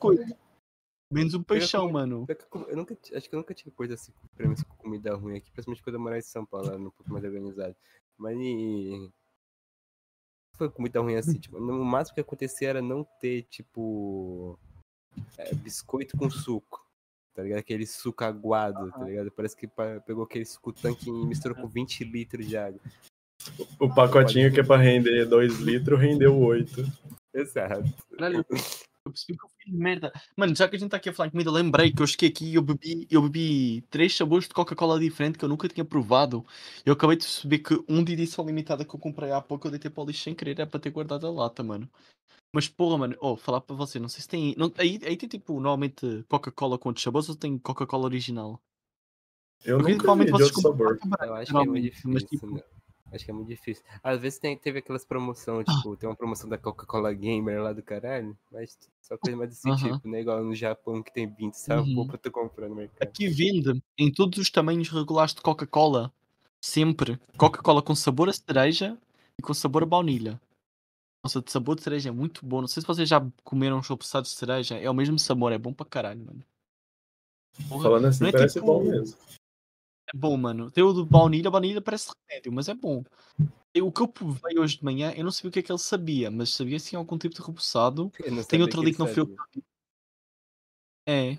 Menos 1.12 1.34
um 1.34 1.42
peixão, 1.44 1.82
comer- 1.88 1.94
mano. 1.94 2.26
Eu 2.28 2.66
Eu 2.70 2.78
nunca, 2.78 2.98
acho 3.16 3.30
que 3.30 3.36
eu 3.36 3.40
nunca 3.40 3.54
tive 3.54 3.72
coisa 3.72 3.94
assim, 3.94 4.12
com 4.38 4.76
comida 4.78 5.16
ruim 5.16 5.38
aqui, 5.38 5.50
principalmente 5.52 5.82
quando 5.84 5.96
eu 5.96 6.02
morava 6.02 6.20
em 6.20 6.22
São 6.22 6.46
Paulo, 6.46 6.68
lá 6.68 6.78
no 6.78 6.92
pouco 6.92 7.12
mais 7.14 7.24
organizado. 7.24 7.76
Mas 8.18 8.36
e- 8.38 9.10
foi 10.58 10.70
comida 10.70 11.00
ruim 11.00 11.16
assim, 11.16 11.38
tipo, 11.40 11.60
no 11.60 11.86
máximo 11.86 12.16
que 12.16 12.22
acontecia 12.22 12.70
era 12.70 12.82
não 12.82 13.06
ter, 13.20 13.44
tipo, 13.44 14.58
é, 15.38 15.54
biscoito 15.54 16.18
com 16.18 16.30
suco, 16.30 16.86
tá 17.34 17.44
ligado? 17.44 17.60
Aquele 17.60 17.86
suco 17.86 18.24
aguado, 18.24 18.92
tá 18.92 19.04
ligado? 19.04 19.32
Parece 19.32 19.56
que 19.56 19.68
pegou 20.06 20.24
aquele 20.24 20.46
suco 20.46 20.74
tanque 20.74 21.10
e 21.10 21.12
misturou 21.12 21.58
com 21.58 21.68
20 21.68 22.04
litros 22.04 22.48
de 22.48 22.58
água. 22.58 22.80
O 23.80 23.94
pacotinho 23.94 24.52
que 24.52 24.60
é 24.60 24.64
pra 24.64 24.78
render 24.78 25.26
2 25.26 25.60
litros 25.60 26.00
rendeu 26.00 26.38
8. 26.38 26.84
Exato. 27.34 27.84
Eu 29.08 29.12
percebi 29.12 29.38
que 29.38 29.46
eu 29.46 29.50
fiz 29.50 29.74
merda. 29.74 30.12
Mano, 30.36 30.56
já 30.56 30.68
que 30.68 30.76
a 30.76 30.80
gente 30.80 30.90
tá 30.92 30.98
aqui 30.98 31.10
a 31.10 31.14
falar 31.14 31.28
em 31.28 31.32
comida, 31.32 31.50
lembrei 31.50 31.92
que 31.92 32.02
eu 32.02 32.08
cheguei 32.08 32.30
aqui 32.30 32.46
e 32.46 32.56
eu 32.56 32.62
bebi, 32.62 33.08
eu 33.10 33.22
bebi 33.22 33.82
três 33.90 34.16
sabores 34.16 34.48
de 34.48 34.54
Coca-Cola 34.54 35.00
diferentes 35.00 35.40
que 35.40 35.46
eu 35.46 35.50
nunca 35.50 35.68
tinha 35.68 35.86
provado. 35.86 36.46
Eu 36.86 36.94
acabei 36.94 37.16
de 37.16 37.24
perceber 37.24 37.60
que 37.60 37.84
um 37.88 38.04
de 38.04 38.14
edição 38.14 38.46
limitada 38.46 38.84
que 38.84 38.94
eu 38.94 39.00
comprei 39.00 39.32
há 39.32 39.42
pouco 39.42 39.68
eu 39.68 39.72
deitei 39.72 39.90
para 39.90 40.04
o 40.04 40.06
lixo 40.06 40.24
sem 40.24 40.36
querer, 40.36 40.60
é 40.60 40.66
para 40.66 40.80
ter 40.80 40.90
guardado 40.90 41.26
a 41.26 41.32
lata, 41.32 41.64
mano. 41.64 41.90
Mas 42.54 42.68
porra, 42.68 42.98
mano, 42.98 43.16
oh, 43.20 43.36
falar 43.36 43.62
para 43.62 43.76
você, 43.76 44.00
não 44.00 44.10
sei 44.10 44.22
se 44.22 44.28
tem. 44.28 44.54
Não, 44.58 44.72
aí, 44.78 45.00
aí 45.06 45.16
tem 45.16 45.30
tipo, 45.30 45.54
normalmente 45.54 46.24
Coca-Cola 46.28 46.78
com 46.78 46.90
outros 46.90 47.04
sabores 47.04 47.30
ou 47.30 47.36
tem 47.36 47.58
Coca-Cola 47.58 48.06
original? 48.06 48.62
Eu 49.64 49.78
Porque 49.78 49.94
nunca 49.94 50.16
vi 50.16 50.26
de 50.26 50.44
outro 50.44 50.62
sabor. 50.62 51.00
Eu 51.22 51.34
acho 51.34 51.52
que 51.52 51.58
é 51.58 51.66
muito 51.66 51.82
difícil, 51.84 52.10
mas, 52.12 52.24
tipo- 52.24 52.48
né? 52.48 52.64
Acho 53.12 53.24
que 53.24 53.32
é 53.32 53.34
muito 53.34 53.48
difícil. 53.48 53.84
Às 54.04 54.20
vezes 54.20 54.38
tem, 54.38 54.58
teve 54.58 54.80
aquelas 54.80 55.06
promoções, 55.06 55.66
tipo, 55.66 55.96
tem 55.96 56.10
uma 56.10 56.16
promoção 56.16 56.50
da 56.50 56.58
Coca-Cola 56.58 57.14
Gamer 57.14 57.62
lá 57.62 57.72
do 57.72 57.82
caralho, 57.82 58.38
mas 58.52 58.78
só 59.02 59.18
coisa 59.18 59.38
mais 59.38 59.50
desse 59.50 59.76
tipo, 59.78 60.08
né? 60.08 60.20
Igual 60.22 60.44
no 60.44 60.54
Japão 60.54 61.02
que 61.02 61.14
tem 61.14 61.26
20 61.26 61.54
sabor 61.54 61.88
Uhum. 61.88 62.08
pra 62.08 62.18
tu 62.18 62.30
comprar 62.30 62.68
no 62.68 62.76
mercado. 62.76 63.02
Aqui 63.02 63.30
vende 63.30 63.82
em 63.98 64.12
todos 64.12 64.38
os 64.40 64.50
tamanhos 64.50 64.90
regulares 64.90 65.34
de 65.34 65.42
Coca-Cola. 65.42 66.12
Sempre. 66.62 67.18
Coca-Cola 67.38 67.82
com 67.82 67.96
sabor 67.96 68.28
a 68.30 68.34
cereja 68.34 68.98
e 69.40 69.42
com 69.42 69.54
sabor 69.54 69.84
a 69.84 69.86
baunilha. 69.86 70.40
Nossa, 71.24 71.42
de 71.42 71.52
sabor 71.52 71.76
de 71.76 71.84
cereja 71.84 72.10
é 72.10 72.12
muito 72.12 72.46
bom. 72.46 72.60
Não 72.62 72.68
sei 72.68 72.82
se 72.82 72.88
vocês 72.88 73.08
já 73.08 73.26
comeram 73.44 73.82
chopeçados 73.82 74.32
de 74.32 74.38
cereja. 74.38 74.76
É 74.78 74.90
o 74.90 74.94
mesmo 74.94 75.18
sabor, 75.18 75.52
é 75.54 75.58
bom 75.58 75.72
pra 75.72 75.86
caralho, 75.86 76.26
mano. 76.26 76.44
Porra, 77.70 77.84
Falando 77.84 78.06
assim, 78.06 78.26
é 78.28 78.32
parece 78.32 78.56
tipo- 78.56 78.66
bom 78.66 78.84
mesmo. 78.84 79.18
É 80.14 80.18
bom, 80.18 80.38
mano. 80.38 80.72
Tem 80.72 80.84
o 80.84 80.94
de 80.94 81.04
baunilha, 81.04 81.52
baunilha 81.52 81.82
parece 81.82 82.12
remédio, 82.30 82.52
mas 82.52 82.70
é 82.70 82.74
bom. 82.74 83.04
Eu- 83.74 83.88
o 83.88 83.92
que 83.92 84.02
eu 84.02 84.08
provei 84.08 84.58
hoje 84.58 84.78
de 84.78 84.84
manhã, 84.86 85.14
eu 85.16 85.24
não 85.24 85.32
sabia 85.32 85.50
o 85.50 85.52
que 85.54 85.60
é 85.60 85.62
que 85.62 85.72
ele 85.72 85.80
sabia, 85.80 86.32
mas 86.32 86.50
sabia 86.54 86.80
sim 86.80 86.96
algum 86.96 87.18
tipo 87.18 87.36
de 87.36 87.42
não 88.32 88.44
Tem 88.44 88.62
outro 88.62 88.82
ali 88.82 88.94
que 88.94 89.00
não 89.00 89.08
sabia. 89.08 89.36
que 89.52 89.64
É. 91.06 91.38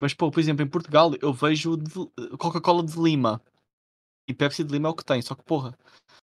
Mas, 0.00 0.12
pô, 0.12 0.30
por 0.30 0.40
exemplo, 0.40 0.62
em 0.64 0.68
Portugal 0.68 1.12
eu 1.20 1.32
vejo 1.32 1.76
de- 1.76 1.90
Coca-Cola 2.38 2.84
de 2.84 2.98
Lima. 3.00 3.40
E 4.28 4.34
Pepsi 4.34 4.62
de 4.62 4.72
Lima 4.72 4.88
é 4.88 4.90
o 4.90 4.94
que 4.94 5.04
tem. 5.04 5.22
Só 5.22 5.34
que, 5.34 5.42
porra, 5.42 5.76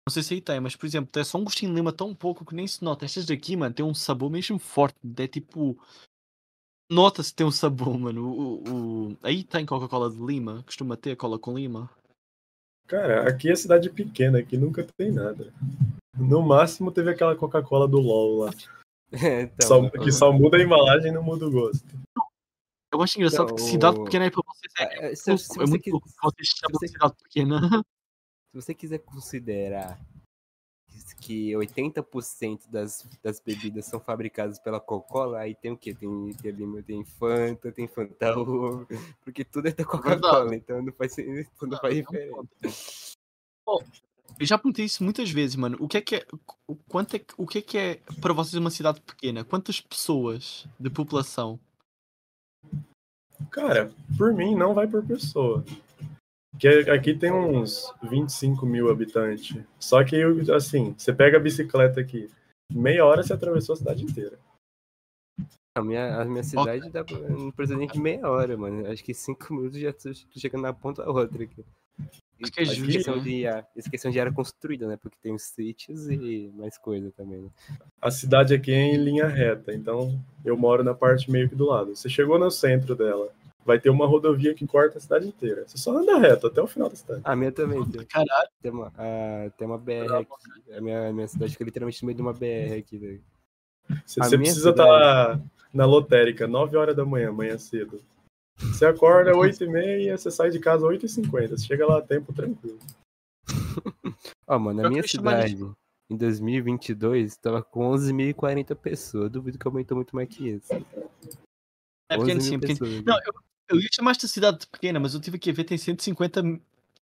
não 0.07 0.11
sei 0.11 0.23
se 0.23 0.33
aí 0.35 0.41
tem, 0.41 0.59
mas, 0.59 0.75
por 0.75 0.85
exemplo, 0.85 1.11
tem 1.11 1.23
só 1.23 1.37
um 1.37 1.43
gostinho 1.43 1.71
de 1.71 1.75
lima 1.75 1.91
tão 1.91 2.15
pouco 2.15 2.45
que 2.45 2.55
nem 2.55 2.65
se 2.67 2.83
nota. 2.83 3.05
Estas 3.05 3.25
daqui, 3.25 3.57
mano, 3.57 3.73
tem 3.75 3.85
um 3.85 3.93
sabor 3.93 4.29
mesmo 4.29 4.57
forte. 4.57 4.95
É 5.17 5.27
tipo. 5.27 5.77
Nota-se 6.89 7.33
tem 7.33 7.45
um 7.45 7.51
sabor, 7.51 7.97
mano. 7.99 8.27
O, 8.29 8.63
o- 9.11 9.17
Aí 9.21 9.43
tem 9.43 9.65
Coca-Cola 9.65 10.09
de 10.09 10.17
Lima. 10.23 10.63
Costuma 10.63 10.95
ter 10.95 11.15
cola 11.15 11.37
com 11.37 11.57
lima. 11.57 11.89
Cara, 12.87 13.27
aqui 13.27 13.49
é 13.51 13.55
cidade 13.55 13.89
pequena, 13.89 14.39
aqui 14.39 14.55
nunca 14.57 14.87
tem 14.97 15.11
nada. 15.11 15.53
No 16.17 16.41
máximo 16.41 16.91
teve 16.91 17.09
aquela 17.11 17.35
Coca-Cola 17.35 17.87
do 17.87 17.99
LOL 17.99 18.45
lá. 18.45 18.51
então, 19.11 19.67
Só- 19.67 19.89
que 19.89 20.11
só 20.11 20.31
muda 20.31 20.57
a 20.57 20.61
embalagem 20.61 21.09
e 21.11 21.13
não 21.13 21.21
muda 21.23 21.45
o 21.47 21.51
gosto. 21.51 21.85
Eu 22.93 23.01
acho 23.01 23.17
engraçado 23.19 23.49
Não, 23.49 23.55
que 23.55 23.61
cidade 23.63 24.01
pequena 24.03 24.25
é 24.25 24.29
para 24.31 24.41
vocês. 24.45 24.73
É, 24.79 25.11
é, 25.11 25.15
se, 25.15 25.25
pouco, 25.25 25.39
se 25.43 25.51
é 25.51 25.55
você 25.55 25.69
muito 25.69 25.83
quis- 25.83 25.91
pouco. 25.91 26.09
Vocês 26.23 26.47
chamam 26.57 26.79
você- 26.79 26.87
cidade 26.87 27.13
pequena. 27.21 27.83
se 28.49 28.55
você 28.55 28.73
quiser 28.73 28.99
considerar 28.99 29.99
que 31.13 31.51
80% 31.51 32.69
das, 32.69 33.07
das 33.23 33.39
bebidas 33.39 33.85
são 33.85 33.99
fabricadas 33.99 34.59
pela 34.59 34.79
Coca-Cola, 34.79 35.39
aí 35.39 35.55
tem 35.55 35.71
o 35.71 35.77
quê? 35.77 35.93
Tem, 35.93 36.33
tem, 36.41 36.51
lima, 36.51 36.81
tem 36.83 37.03
Fanta, 37.03 37.71
tem 37.71 37.87
Fanta 37.87 38.33
porque 39.23 39.43
tudo 39.45 39.67
é 39.67 39.71
da 39.71 39.85
Coca-Cola, 39.85 40.55
então 40.55 40.81
não 40.81 40.93
faz, 40.93 41.15
não 41.61 41.77
faz 41.77 41.97
É 41.97 42.01
diferença. 42.01 43.15
Ó, 43.65 43.81
eu 44.39 44.45
já 44.45 44.57
perguntei 44.57 44.85
isso 44.85 45.03
muitas 45.03 45.29
vezes, 45.31 45.55
mano. 45.55 45.77
O 45.79 45.87
que 45.87 45.97
é 45.97 46.01
que 46.01 46.15
é, 46.17 46.25
o, 46.67 46.75
quanto 46.75 47.15
é, 47.15 47.19
que- 47.19 47.33
o 47.37 47.47
que 47.47 47.57
é 47.59 47.61
que 47.61 47.77
é 47.77 47.95
para 48.21 48.33
vocês 48.33 48.53
uma 48.55 48.69
cidade 48.69 49.01
pequena? 49.01 49.43
Quantas 49.43 49.81
pessoas 49.81 50.67
de 50.79 50.89
população? 50.89 51.59
Cara, 53.51 53.91
por 54.17 54.33
mim 54.33 54.55
não 54.55 54.73
vai 54.73 54.87
por 54.87 55.05
pessoa. 55.05 55.63
Que 56.59 56.67
aqui 56.89 57.13
tem 57.13 57.31
uns 57.31 57.93
25 58.03 58.65
mil 58.65 58.89
habitantes. 58.89 59.55
Só 59.79 60.03
que, 60.03 60.15
assim, 60.55 60.93
você 60.97 61.13
pega 61.13 61.37
a 61.37 61.39
bicicleta 61.39 61.99
aqui, 61.99 62.29
meia 62.73 63.05
hora 63.05 63.21
você 63.23 63.33
atravessou 63.33 63.73
a 63.73 63.77
cidade 63.77 64.03
inteira. 64.03 64.39
A 65.77 65.83
minha, 65.83 66.21
a 66.21 66.25
minha 66.25 66.43
cidade 66.43 66.89
dá, 66.89 67.03
pra- 67.03 67.19
não 67.19 67.51
precisa 67.51 67.77
nem 67.77 67.87
de 67.87 67.99
meia 67.99 68.27
hora, 68.27 68.57
mano. 68.57 68.87
Acho 68.87 69.03
que 69.03 69.13
cinco 69.13 69.53
minutos 69.53 69.79
já 69.79 69.93
tô 69.93 70.11
chegando 70.35 70.63
na 70.63 70.73
ponta 70.73 71.03
da 71.03 71.11
outra 71.11 71.43
aqui. 71.43 71.63
Acho 72.41 72.51
que 72.51 72.61
é 72.61 72.65
justo, 72.65 72.91
questão 72.91 73.15
né? 73.17 73.21
de, 73.23 73.47
a- 73.47 73.67
essa 73.75 73.89
questão 73.89 74.09
de 74.09 74.19
área 74.19 74.31
construída, 74.31 74.87
né? 74.87 74.97
Porque 74.97 75.17
tem 75.21 75.33
os 75.33 75.43
sítios 75.43 76.09
e 76.09 76.51
mais 76.55 76.77
coisa 76.79 77.11
também, 77.11 77.41
né? 77.41 77.49
A 78.01 78.09
cidade 78.09 78.55
aqui 78.55 78.71
é 78.71 78.75
em 78.95 78.97
linha 78.97 79.27
reta, 79.27 79.71
então 79.73 80.19
eu 80.43 80.57
moro 80.57 80.83
na 80.83 80.95
parte 80.95 81.29
meio 81.29 81.47
que 81.47 81.55
do 81.55 81.65
lado. 81.65 81.95
Você 81.95 82.09
chegou 82.09 82.39
no 82.39 82.49
centro 82.49 82.95
dela, 82.95 83.29
vai 83.67 83.77
ter 83.79 83.89
uma 83.89 84.07
rodovia 84.07 84.53
que 84.53 84.65
corta 84.65 84.97
a 84.97 85.01
cidade 85.01 85.27
inteira. 85.27 85.67
Você 85.67 85.77
só 85.77 85.91
anda 85.95 86.17
reto 86.17 86.47
até 86.47 86.61
o 86.61 86.65
final 86.67 86.89
da 86.89 86.95
cidade. 86.95 87.21
A 87.23 87.35
minha 87.35 87.51
também 87.51 87.83
tem. 87.89 88.05
Caralho, 88.05 88.49
Tem 88.61 88.71
uma, 88.71 88.93
a- 88.97 89.49
tem 89.57 89.67
uma 89.67 89.77
BR 89.77 90.11
aqui. 90.15 90.73
A 90.73 90.79
minha, 90.81 91.09
a 91.09 91.13
minha 91.13 91.27
cidade 91.27 91.51
fica 91.51 91.65
literalmente 91.65 92.01
no 92.01 92.05
meio 92.07 92.15
de 92.15 92.21
uma 92.21 92.31
BR 92.33 92.77
aqui, 92.79 92.97
velho. 92.97 93.21
Você, 94.05 94.21
você 94.21 94.37
precisa 94.37 94.69
estar 94.69 95.39
na 95.73 95.85
lotérica 95.85 96.47
9 96.47 96.77
horas 96.77 96.95
da 96.95 97.03
manhã, 97.05 97.31
manhã 97.31 97.57
cedo. 97.57 98.01
Você 98.57 98.85
acorda 98.85 99.35
8 99.37 99.63
e 99.65 99.67
meia, 99.67 100.17
você 100.17 100.31
sai 100.31 100.49
de 100.49 100.59
casa 100.59 100.85
8 100.85 101.05
e 101.05 101.09
50 101.09 101.57
Você 101.57 101.65
chega 101.65 101.85
lá 101.85 101.97
a 101.99 102.01
tempo 102.01 102.31
tranquilo. 102.33 102.79
Ó, 104.47 104.57
mano, 104.57 104.79
Eu 104.79 104.83
na 104.83 104.89
minha 104.89 105.03
cidade, 105.07 105.57
em 106.09 106.15
2022, 106.17 107.35
tava 107.37 107.61
com 107.61 107.81
11.040 107.91 108.73
pessoas. 108.75 109.29
Duvido 109.29 109.59
que 109.59 109.67
aumentou 109.67 109.95
muito 109.97 110.15
mais 110.15 110.27
que 110.29 110.47
isso. 110.49 110.73
é 110.73 112.17
pequeno 112.17 112.39
11 112.39 112.41
sim, 112.41 112.49
mil 112.51 112.57
é 112.57 112.61
pequeno. 112.61 112.79
pessoas. 112.79 113.03
Não, 113.05 113.17
eu, 113.25 113.33
eu 113.69 113.79
ia 113.79 113.89
chamar 113.91 114.11
esta 114.11 114.27
cidade 114.27 114.59
de 114.59 114.67
pequena, 114.67 114.99
mas 114.99 115.13
eu 115.13 115.21
tive 115.21 115.37
que 115.39 115.51
ver, 115.51 115.63
tem 115.63 115.77
150 115.77 116.41
mi- 116.43 116.61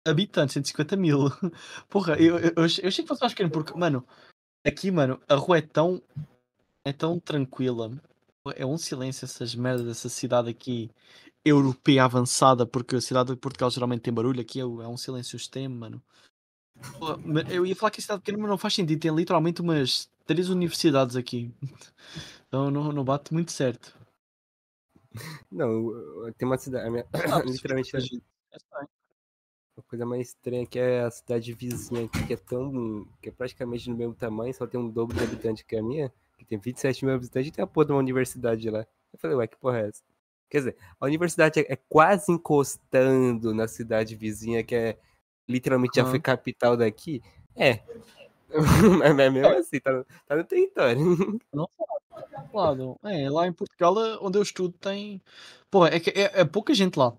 habitantes, 0.06 0.54
150 0.54 0.96
mil. 0.96 1.18
Porra, 1.88 2.16
eu, 2.20 2.38
eu, 2.38 2.52
eu 2.56 2.64
achei 2.64 2.90
que 3.04 3.06
fosse 3.06 3.20
mais 3.20 3.32
pequeno, 3.34 3.50
porque, 3.50 3.76
mano, 3.78 4.06
aqui, 4.66 4.90
mano, 4.90 5.20
a 5.28 5.34
rua 5.36 5.58
é 5.58 5.62
tão, 5.62 6.02
é 6.84 6.92
tão 6.92 7.18
tranquila. 7.20 7.92
É 8.56 8.66
um 8.66 8.78
silêncio 8.78 9.24
essas 9.24 9.54
merdas 9.54 9.86
dessa 9.86 10.08
cidade 10.08 10.50
aqui 10.50 10.90
europeia 11.44 12.04
avançada, 12.04 12.66
porque 12.66 12.96
a 12.96 13.00
cidade 13.00 13.30
de 13.30 13.36
Portugal 13.36 13.70
geralmente 13.70 14.02
tem 14.02 14.14
barulho, 14.14 14.40
aqui 14.40 14.58
é, 14.60 14.62
é 14.62 14.66
um 14.88 14.96
silêncio 14.96 15.36
extremo, 15.36 15.76
mano. 15.76 16.02
Mas 17.24 17.50
Eu 17.52 17.64
ia 17.66 17.76
falar 17.76 17.90
que 17.90 18.00
a 18.00 18.02
cidade 18.02 18.20
pequena, 18.20 18.38
mas 18.38 18.50
não 18.50 18.58
faz 18.58 18.74
sentido, 18.74 19.00
tem 19.00 19.14
literalmente 19.14 19.60
umas 19.60 20.08
três 20.26 20.48
universidades 20.48 21.16
aqui. 21.16 21.50
Então 22.48 22.70
não, 22.70 22.92
não 22.92 23.04
bate 23.04 23.34
muito 23.34 23.50
certo. 23.50 23.92
Não, 25.50 26.32
tem 26.36 26.46
uma 26.46 26.58
cidade. 26.58 26.86
a 26.86 26.90
minha- 26.90 27.06
literalmente 27.46 27.94
É 27.96 27.98
estranho. 27.98 28.88
a 29.78 29.82
coisa 29.82 30.06
mais 30.06 30.28
estranha 30.28 30.66
que 30.66 30.78
é 30.78 31.00
a 31.02 31.10
cidade 31.10 31.52
vizinha 31.52 32.04
aqui, 32.06 32.26
que 32.26 32.32
é 32.32 32.36
tão. 32.36 33.06
que 33.20 33.28
é 33.28 33.32
praticamente 33.32 33.88
do 33.90 33.96
mesmo 33.96 34.14
tamanho, 34.14 34.54
só 34.54 34.66
tem 34.66 34.80
um 34.80 34.88
dobro 34.88 35.16
de 35.16 35.22
habitante 35.24 35.64
que 35.64 35.76
a 35.76 35.82
minha, 35.82 36.12
que 36.38 36.44
tem 36.44 36.58
27 36.58 37.04
mil 37.04 37.14
habitantes 37.14 37.48
e 37.48 37.52
tem 37.52 37.62
a 37.62 37.66
porra 37.66 37.86
de 37.86 37.92
uma 37.92 37.98
universidade 37.98 38.68
lá. 38.70 38.86
Eu 39.12 39.18
falei, 39.18 39.36
ué, 39.36 39.46
que 39.46 39.56
porra 39.56 39.80
é 39.80 39.88
essa? 39.88 40.02
Quer 40.48 40.58
dizer, 40.58 40.76
a 41.00 41.06
universidade 41.06 41.60
é, 41.60 41.72
é 41.72 41.76
quase 41.88 42.30
encostando 42.32 43.52
na 43.54 43.66
cidade 43.66 44.14
vizinha, 44.14 44.62
que 44.62 44.74
é 44.74 44.98
literalmente 45.48 45.96
já 45.96 46.02
Aham. 46.02 46.10
foi 46.10 46.20
capital 46.20 46.76
daqui. 46.76 47.22
É. 47.56 47.82
Mas 48.48 49.18
é 49.18 49.30
mesmo 49.30 49.48
assim, 49.48 49.80
tá 49.80 49.92
no, 49.92 50.04
tá 50.26 50.36
no 50.36 50.44
território. 50.44 51.40
lado. 52.52 52.98
É, 53.04 53.28
lá 53.28 53.46
em 53.46 53.52
Portugal, 53.52 53.98
eh, 53.98 54.18
onde 54.20 54.38
eu 54.38 54.42
estudo, 54.42 54.74
tem. 54.78 55.20
Pô, 55.70 55.86
é, 55.86 55.96
é, 55.96 56.40
é 56.40 56.44
pouca 56.44 56.74
gente 56.74 56.98
lá. 56.98 57.14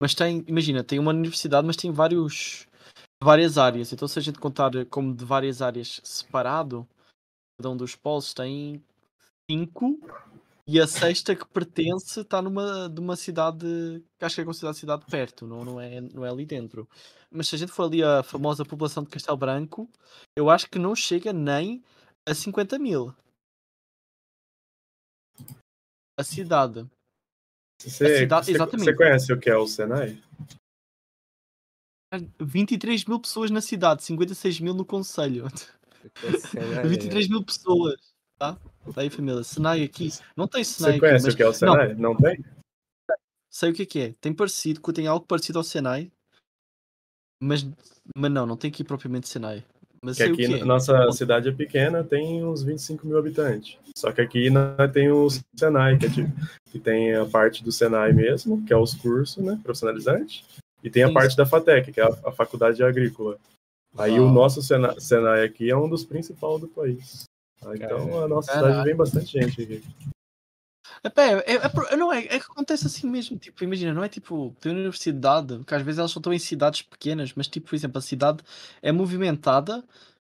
Mas 0.00 0.14
tem, 0.14 0.44
imagina, 0.48 0.82
tem 0.82 0.98
uma 0.98 1.12
universidade, 1.12 1.66
mas 1.66 1.76
tem 1.76 1.90
vários. 1.92 2.66
várias 3.22 3.56
áreas. 3.58 3.92
Então, 3.92 4.08
se 4.08 4.18
a 4.18 4.22
gente 4.22 4.38
contar 4.38 4.72
como 4.86 5.14
de 5.14 5.24
várias 5.24 5.62
áreas 5.62 6.00
separado, 6.02 6.86
cada 7.58 7.70
um 7.70 7.76
dos 7.76 7.94
polos 7.94 8.34
tem 8.34 8.82
cinco 9.48 10.00
e 10.66 10.80
a 10.80 10.86
sexta 10.86 11.34
que 11.34 11.46
pertence 11.46 12.20
está 12.20 12.40
numa 12.40 12.88
de 12.88 13.00
uma 13.00 13.16
cidade 13.16 13.66
que 14.18 14.24
acho 14.24 14.36
que 14.36 14.40
é 14.40 14.44
considerada 14.44 14.78
cidade 14.78 15.04
perto, 15.06 15.46
não, 15.46 15.64
não, 15.64 15.80
é, 15.80 16.00
não 16.00 16.24
é 16.24 16.30
ali 16.30 16.46
dentro. 16.46 16.88
Mas 17.30 17.48
se 17.48 17.54
a 17.54 17.58
gente 17.58 17.72
for 17.72 17.84
ali 17.84 18.02
a 18.02 18.22
famosa 18.22 18.64
população 18.64 19.02
de 19.02 19.10
Castelo 19.10 19.36
Branco, 19.36 19.90
eu 20.36 20.48
acho 20.50 20.68
que 20.70 20.78
não 20.78 20.94
chega 20.94 21.32
nem 21.32 21.82
a 22.28 22.34
50 22.34 22.78
mil. 22.78 23.14
A 26.18 26.22
cidade. 26.22 26.86
Você, 27.80 28.18
cidade- 28.20 28.46
você- 28.46 28.52
exatamente. 28.52 28.84
você 28.84 28.94
conhece 28.96 29.32
o 29.32 29.40
que 29.40 29.50
é 29.50 29.56
o 29.56 29.66
Senai? 29.66 30.22
23 32.38 33.06
mil 33.06 33.18
pessoas 33.18 33.50
na 33.50 33.62
cidade, 33.62 34.04
56 34.04 34.60
mil 34.60 34.74
no 34.74 34.84
conselho. 34.84 35.46
É, 36.54 36.86
23 36.86 37.26
mil 37.30 37.42
pessoas. 37.42 38.11
Tá? 38.42 38.58
Tá 38.92 39.02
aí, 39.02 39.08
família. 39.08 39.44
Senai 39.44 39.84
aqui. 39.84 40.10
Não 40.36 40.48
tem 40.48 40.64
Senai 40.64 40.90
Você 40.90 40.96
aqui, 40.96 41.00
conhece 41.00 41.24
mas 41.26 41.34
o 41.34 41.36
que 41.36 41.42
é 41.44 41.46
o 41.46 41.52
Senai? 41.52 41.94
Não, 41.94 42.16
tem? 42.16 42.44
sei 43.48 43.70
o 43.70 43.72
que 43.72 43.82
é 43.82 43.86
que 43.86 44.00
é. 44.00 44.14
Tem 44.20 44.34
parecido, 44.34 44.80
tem 44.92 45.06
algo 45.06 45.24
parecido 45.24 45.60
ao 45.60 45.64
Senai. 45.64 46.10
Mas, 47.40 47.64
mas 48.16 48.32
não, 48.32 48.44
não 48.44 48.56
tem 48.56 48.68
aqui 48.68 48.82
propriamente 48.82 49.28
Senai. 49.28 49.64
Mas 50.04 50.16
Que 50.16 50.24
aqui 50.24 50.44
é. 50.46 50.58
na 50.58 50.64
nossa 50.64 51.12
cidade 51.12 51.48
é 51.48 51.52
pequena, 51.52 52.02
tem 52.02 52.44
uns 52.44 52.64
25 52.64 53.06
mil 53.06 53.16
habitantes. 53.16 53.78
Só 53.96 54.10
que 54.10 54.20
aqui 54.20 54.50
nós 54.50 54.90
tem 54.92 55.08
o 55.08 55.28
Senai, 55.56 55.96
que, 55.96 56.06
é 56.06 56.10
tipo, 56.10 56.32
que 56.72 56.80
tem 56.80 57.14
a 57.14 57.24
parte 57.24 57.62
do 57.62 57.70
Senai 57.70 58.12
mesmo, 58.12 58.64
que 58.64 58.72
é 58.72 58.76
os 58.76 58.92
cursos, 58.94 59.36
né, 59.36 59.60
profissionalizantes, 59.62 60.44
e 60.82 60.90
tem 60.90 61.04
a 61.04 61.08
Sim, 61.08 61.14
parte 61.14 61.36
da 61.36 61.46
FATEC, 61.46 61.92
que 61.92 62.00
é 62.00 62.04
a, 62.04 62.08
a 62.24 62.32
faculdade 62.32 62.82
agrícola. 62.82 63.38
Aí 63.96 64.18
o 64.18 64.24
Uau. 64.24 64.32
nosso 64.32 64.60
Senai, 64.60 64.98
Senai 64.98 65.44
aqui 65.44 65.70
é 65.70 65.76
um 65.76 65.88
dos 65.88 66.04
principais 66.04 66.60
do 66.60 66.66
país. 66.66 67.30
Então 67.74 68.22
a 68.22 68.28
nossa 68.28 68.52
cidade 68.52 68.84
vem 68.84 68.96
bastante 68.96 69.32
gente 69.32 69.62
aqui. 69.62 69.82
É, 71.04 71.08
pá, 71.08 71.22
é, 71.22 71.32
é, 71.32 71.54
é 71.54 71.68
por- 71.68 71.96
não 71.96 72.12
é, 72.12 72.18
é 72.24 72.38
que 72.38 72.46
acontece 72.50 72.86
assim 72.86 73.08
mesmo, 73.08 73.38
tipo, 73.38 73.62
imagina, 73.64 73.92
não 73.94 74.02
é 74.04 74.08
tipo, 74.08 74.54
tem 74.60 74.72
universidade, 74.72 75.64
que 75.64 75.74
às 75.74 75.82
vezes 75.82 75.98
elas 75.98 76.10
só 76.10 76.18
estão 76.20 76.32
em 76.32 76.38
cidades 76.38 76.82
pequenas, 76.82 77.32
mas 77.34 77.48
tipo, 77.48 77.68
por 77.68 77.74
exemplo, 77.76 77.98
a 77.98 78.02
cidade 78.02 78.42
é 78.80 78.90
movimentada 78.92 79.84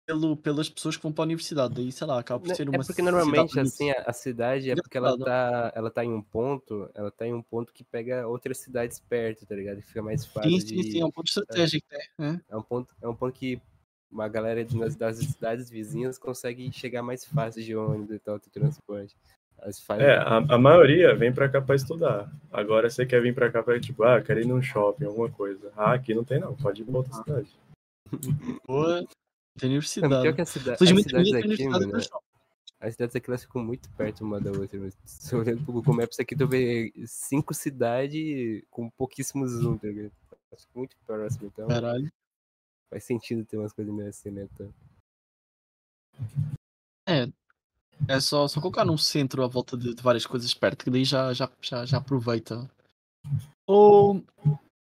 pelo, 0.06 0.36
pelas 0.36 0.68
pessoas 0.68 0.96
que 0.96 1.02
vão 1.02 1.12
para 1.12 1.22
a 1.22 1.26
universidade, 1.26 1.74
daí 1.74 1.92
sei 1.92 2.06
lá, 2.06 2.18
acaba 2.18 2.40
por 2.40 2.48
Né, 2.48 2.54
ser 2.54 2.66
É 2.66 2.70
uma 2.70 2.78
porque 2.84 2.94
cidade 2.94 3.10
normalmente, 3.12 3.54
muito- 3.56 3.68
assim, 3.68 3.90
a, 3.90 4.02
a 4.06 4.12
cidade 4.12 4.70
é 4.70 4.74
porque 4.74 4.98
ela 4.98 5.16
tá, 5.18 5.72
ela 5.74 5.90
tá 5.90 6.04
em 6.04 6.12
um 6.12 6.22
ponto, 6.22 6.90
ela 6.94 7.10
tá 7.10 7.26
em 7.26 7.32
um 7.34 7.42
ponto 7.42 7.72
que 7.72 7.84
pega 7.84 8.26
outras 8.26 8.58
cidades 8.58 8.98
perto, 9.00 9.46
tá 9.46 9.54
ligado? 9.54 9.78
E 9.78 9.82
fica 9.82 10.02
mais 10.02 10.26
fácil 10.26 10.50
Sim, 10.50 10.60
sim, 10.60 10.82
de... 10.82 10.92
sim, 10.92 11.00
é 11.00 11.04
um 11.04 11.10
ponto 11.12 11.28
estratégico, 11.28 11.86
né? 12.18 12.40
É 12.48 12.56
um 12.56 12.62
ponto, 12.62 12.94
é 13.00 13.08
um 13.08 13.14
ponto 13.14 13.32
que 13.32 13.60
uma 14.10 14.28
galera 14.28 14.64
de- 14.64 14.96
das 14.96 15.16
cidades 15.18 15.70
vizinhas 15.70 16.18
consegue 16.18 16.70
chegar 16.72 17.02
mais 17.02 17.24
fácil 17.24 17.62
de 17.62 17.74
ônibus 17.76 18.16
e 18.16 18.18
tal, 18.18 18.38
do 18.38 18.50
transporte. 18.50 19.16
É, 19.98 20.14
a, 20.16 20.36
a 20.54 20.58
maioria 20.58 21.14
vem 21.14 21.30
pra 21.32 21.46
cá 21.46 21.60
pra 21.60 21.74
estudar. 21.76 22.32
Agora 22.50 22.88
você 22.88 23.04
quer 23.04 23.20
vir 23.20 23.34
pra 23.34 23.50
cá 23.52 23.62
pra, 23.62 23.78
tipo, 23.78 24.02
ah, 24.04 24.20
quero 24.22 24.40
ir 24.40 24.46
num 24.46 24.62
shopping, 24.62 25.04
alguma 25.04 25.30
coisa. 25.30 25.70
Ah, 25.76 25.92
aqui 25.92 26.14
não 26.14 26.24
tem 26.24 26.40
não, 26.40 26.56
pode 26.56 26.80
ir 26.80 26.86
pra 26.86 26.96
outra 26.96 27.12
cidade. 27.12 27.48
Boa, 28.66 29.00
tem 29.58 29.68
Não, 29.68 29.68
universidade. 29.68 30.22
pior 30.22 30.34
que 30.34 30.40
a 30.40 30.44
cida- 30.46 30.72
as 30.72 30.78
cidades 30.78 31.32
aqui, 31.34 31.68
mano, 31.68 31.96
é 31.98 32.00
as 32.80 32.94
cidades 32.94 33.14
aqui 33.14 33.28
elas 33.28 33.42
ficam 33.42 33.62
muito 33.62 33.90
perto 33.90 34.24
uma 34.24 34.40
da 34.40 34.50
outra. 34.50 34.78
Mas 34.80 34.96
se 35.04 35.36
olhando 35.36 35.62
pro 35.62 35.74
Google 35.74 35.94
Maps 35.94 36.18
aqui, 36.18 36.34
tu 36.34 36.48
vê 36.48 36.90
cinco 37.06 37.52
cidades 37.52 38.62
com 38.70 38.88
pouquíssimos 38.88 39.50
zoom, 39.50 39.76
tá 39.76 39.88
ligado? 39.88 40.12
Acho 40.54 40.66
muito 40.74 40.96
próximo, 41.06 41.46
então 41.52 41.68
Caralho. 41.68 42.10
Faz 42.90 43.04
sentido 43.04 43.44
ter 43.44 43.56
umas 43.56 43.72
coisas 43.72 43.94
meio 43.94 44.08
assim, 44.08 44.30
né? 44.30 44.48
Então, 44.52 44.72
É, 47.08 47.28
é 48.08 48.20
só, 48.20 48.46
só 48.48 48.60
colocar 48.60 48.84
num 48.84 48.98
centro 48.98 49.42
à 49.42 49.46
volta 49.46 49.76
de, 49.76 49.94
de 49.94 50.02
várias 50.02 50.26
coisas 50.26 50.52
perto, 50.54 50.84
que 50.84 50.90
daí 50.90 51.04
já, 51.04 51.32
já, 51.32 51.50
já, 51.60 51.84
já 51.86 51.98
aproveita. 51.98 52.68
Ô, 53.68 54.20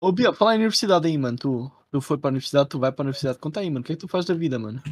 ô 0.03 0.13
Bia, 0.13 0.33
falar 0.33 0.55
em 0.55 0.59
universidade 0.59 1.07
aí, 1.07 1.17
mano. 1.19 1.37
Tu, 1.39 1.71
tu 1.91 2.01
foi 2.01 2.19
para 2.19 2.29
a 2.29 2.33
universidade, 2.33 2.69
tu 2.69 2.79
vai 2.79 2.91
para 2.93 3.03
a 3.03 3.07
universidade. 3.07 3.39
Conta 3.39 3.61
aí, 3.61 3.69
mano. 3.71 3.81
O 3.81 3.85
que 3.85 3.93
é 3.93 3.97
que 3.97 4.01
tu 4.01 4.09
faz 4.09 4.25
da 4.25 4.35
vida, 4.35 4.59
mano? 4.59 4.83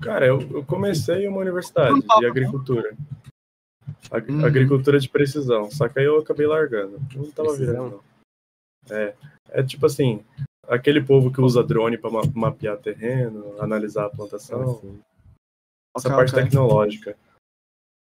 Cara, 0.00 0.26
eu, 0.26 0.40
eu 0.50 0.64
comecei 0.64 1.28
uma 1.28 1.40
universidade 1.40 2.00
de 2.00 2.26
agricultura. 2.26 2.96
Ag- 4.10 4.30
Uhum. 4.32 4.44
Agricultura 4.44 4.98
de 4.98 5.08
precisão. 5.08 5.70
Só 5.70 5.88
que 5.88 5.98
aí 5.98 6.06
eu 6.06 6.18
acabei 6.18 6.46
largando. 6.46 6.98
Não 7.14 7.30
tava 7.30 7.48
Precisão? 7.48 7.56
virando, 7.88 8.02
não. 8.88 8.96
É. 8.96 9.14
É 9.48 9.62
tipo 9.62 9.84
assim, 9.86 10.24
aquele 10.68 11.02
povo 11.04 11.32
que 11.32 11.40
usa 11.40 11.62
drone 11.62 11.98
pra 11.98 12.10
ma- 12.10 12.22
mapear 12.34 12.76
terreno, 12.78 13.60
analisar 13.60 14.06
a 14.06 14.10
plantação, 14.10 14.62
assim, 14.78 15.00
essa 15.96 16.08
parte 16.10 16.32
ok. 16.32 16.44
tecnológica. 16.44 17.16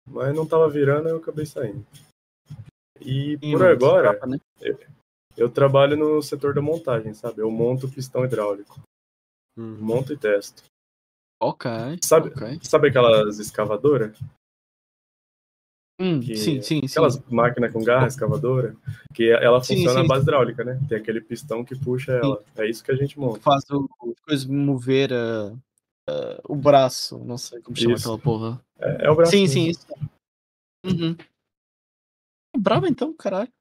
Mas 0.07 0.35
não 0.35 0.47
tava 0.47 0.69
virando, 0.69 1.09
eu 1.09 1.17
acabei 1.17 1.45
saindo. 1.45 1.85
E 2.99 3.37
por 3.37 3.63
agora, 3.65 4.19
né? 4.25 4.39
eu 5.37 5.49
trabalho 5.49 5.95
no 5.95 6.21
setor 6.21 6.53
da 6.53 6.61
montagem, 6.61 7.13
sabe? 7.13 7.41
Eu 7.41 7.49
monto 7.51 7.89
pistão 7.89 8.25
hidráulico. 8.25 8.79
hum. 9.57 9.77
Monto 9.79 10.11
e 10.11 10.17
testo. 10.17 10.63
Ok. 11.41 11.69
Sabe, 12.03 12.29
ok. 12.29 12.59
sabe 12.63 12.89
aquelas 12.89 13.39
escavadoras? 13.39 14.17
Hum, 15.99 16.21
sim, 16.21 16.61
sim, 16.61 16.61
sim. 16.61 16.81
Aquelas 16.85 17.21
máquinas 17.29 17.73
com 17.73 17.83
garra, 17.83 18.07
escavadora, 18.07 18.73
que 19.13 19.29
ela 19.29 19.61
Sim, 19.61 19.75
funciona 19.75 19.99
sim, 19.99 20.05
à 20.05 20.07
base 20.07 20.23
hidráulica, 20.23 20.63
né? 20.63 20.79
Tem 20.87 20.97
aquele 20.97 21.19
pistão 21.19 21.65
que 21.65 21.77
puxa 21.77 22.13
ela. 22.13 22.41
É 22.57 22.69
isso 22.69 22.81
que 22.81 22.91
a 22.91 22.95
gente 22.95 23.19
monta. 23.19 23.41
Faz 23.41 23.69
o, 23.69 23.89
as 24.09 24.19
coisas 24.21 24.45
mover 24.45 25.11
ah, 25.11 25.53
ah, 26.09 26.41
o 26.47 26.55
braço. 26.55 27.19
Não 27.19 27.37
sei 27.37 27.61
como 27.61 27.75
chama 27.75 27.95
Isso. 27.95 28.07
aquela 28.07 28.17
porra. 28.17 28.61
É, 28.79 29.07
é 29.07 29.11
o 29.11 29.15
braço. 29.15 29.31
Sim, 29.31 29.45
sim, 29.45 29.67
isso. 29.67 29.85
Uhum. 30.85 31.17
Bravo 32.57 32.87
então, 32.87 33.13
caralho. 33.13 33.51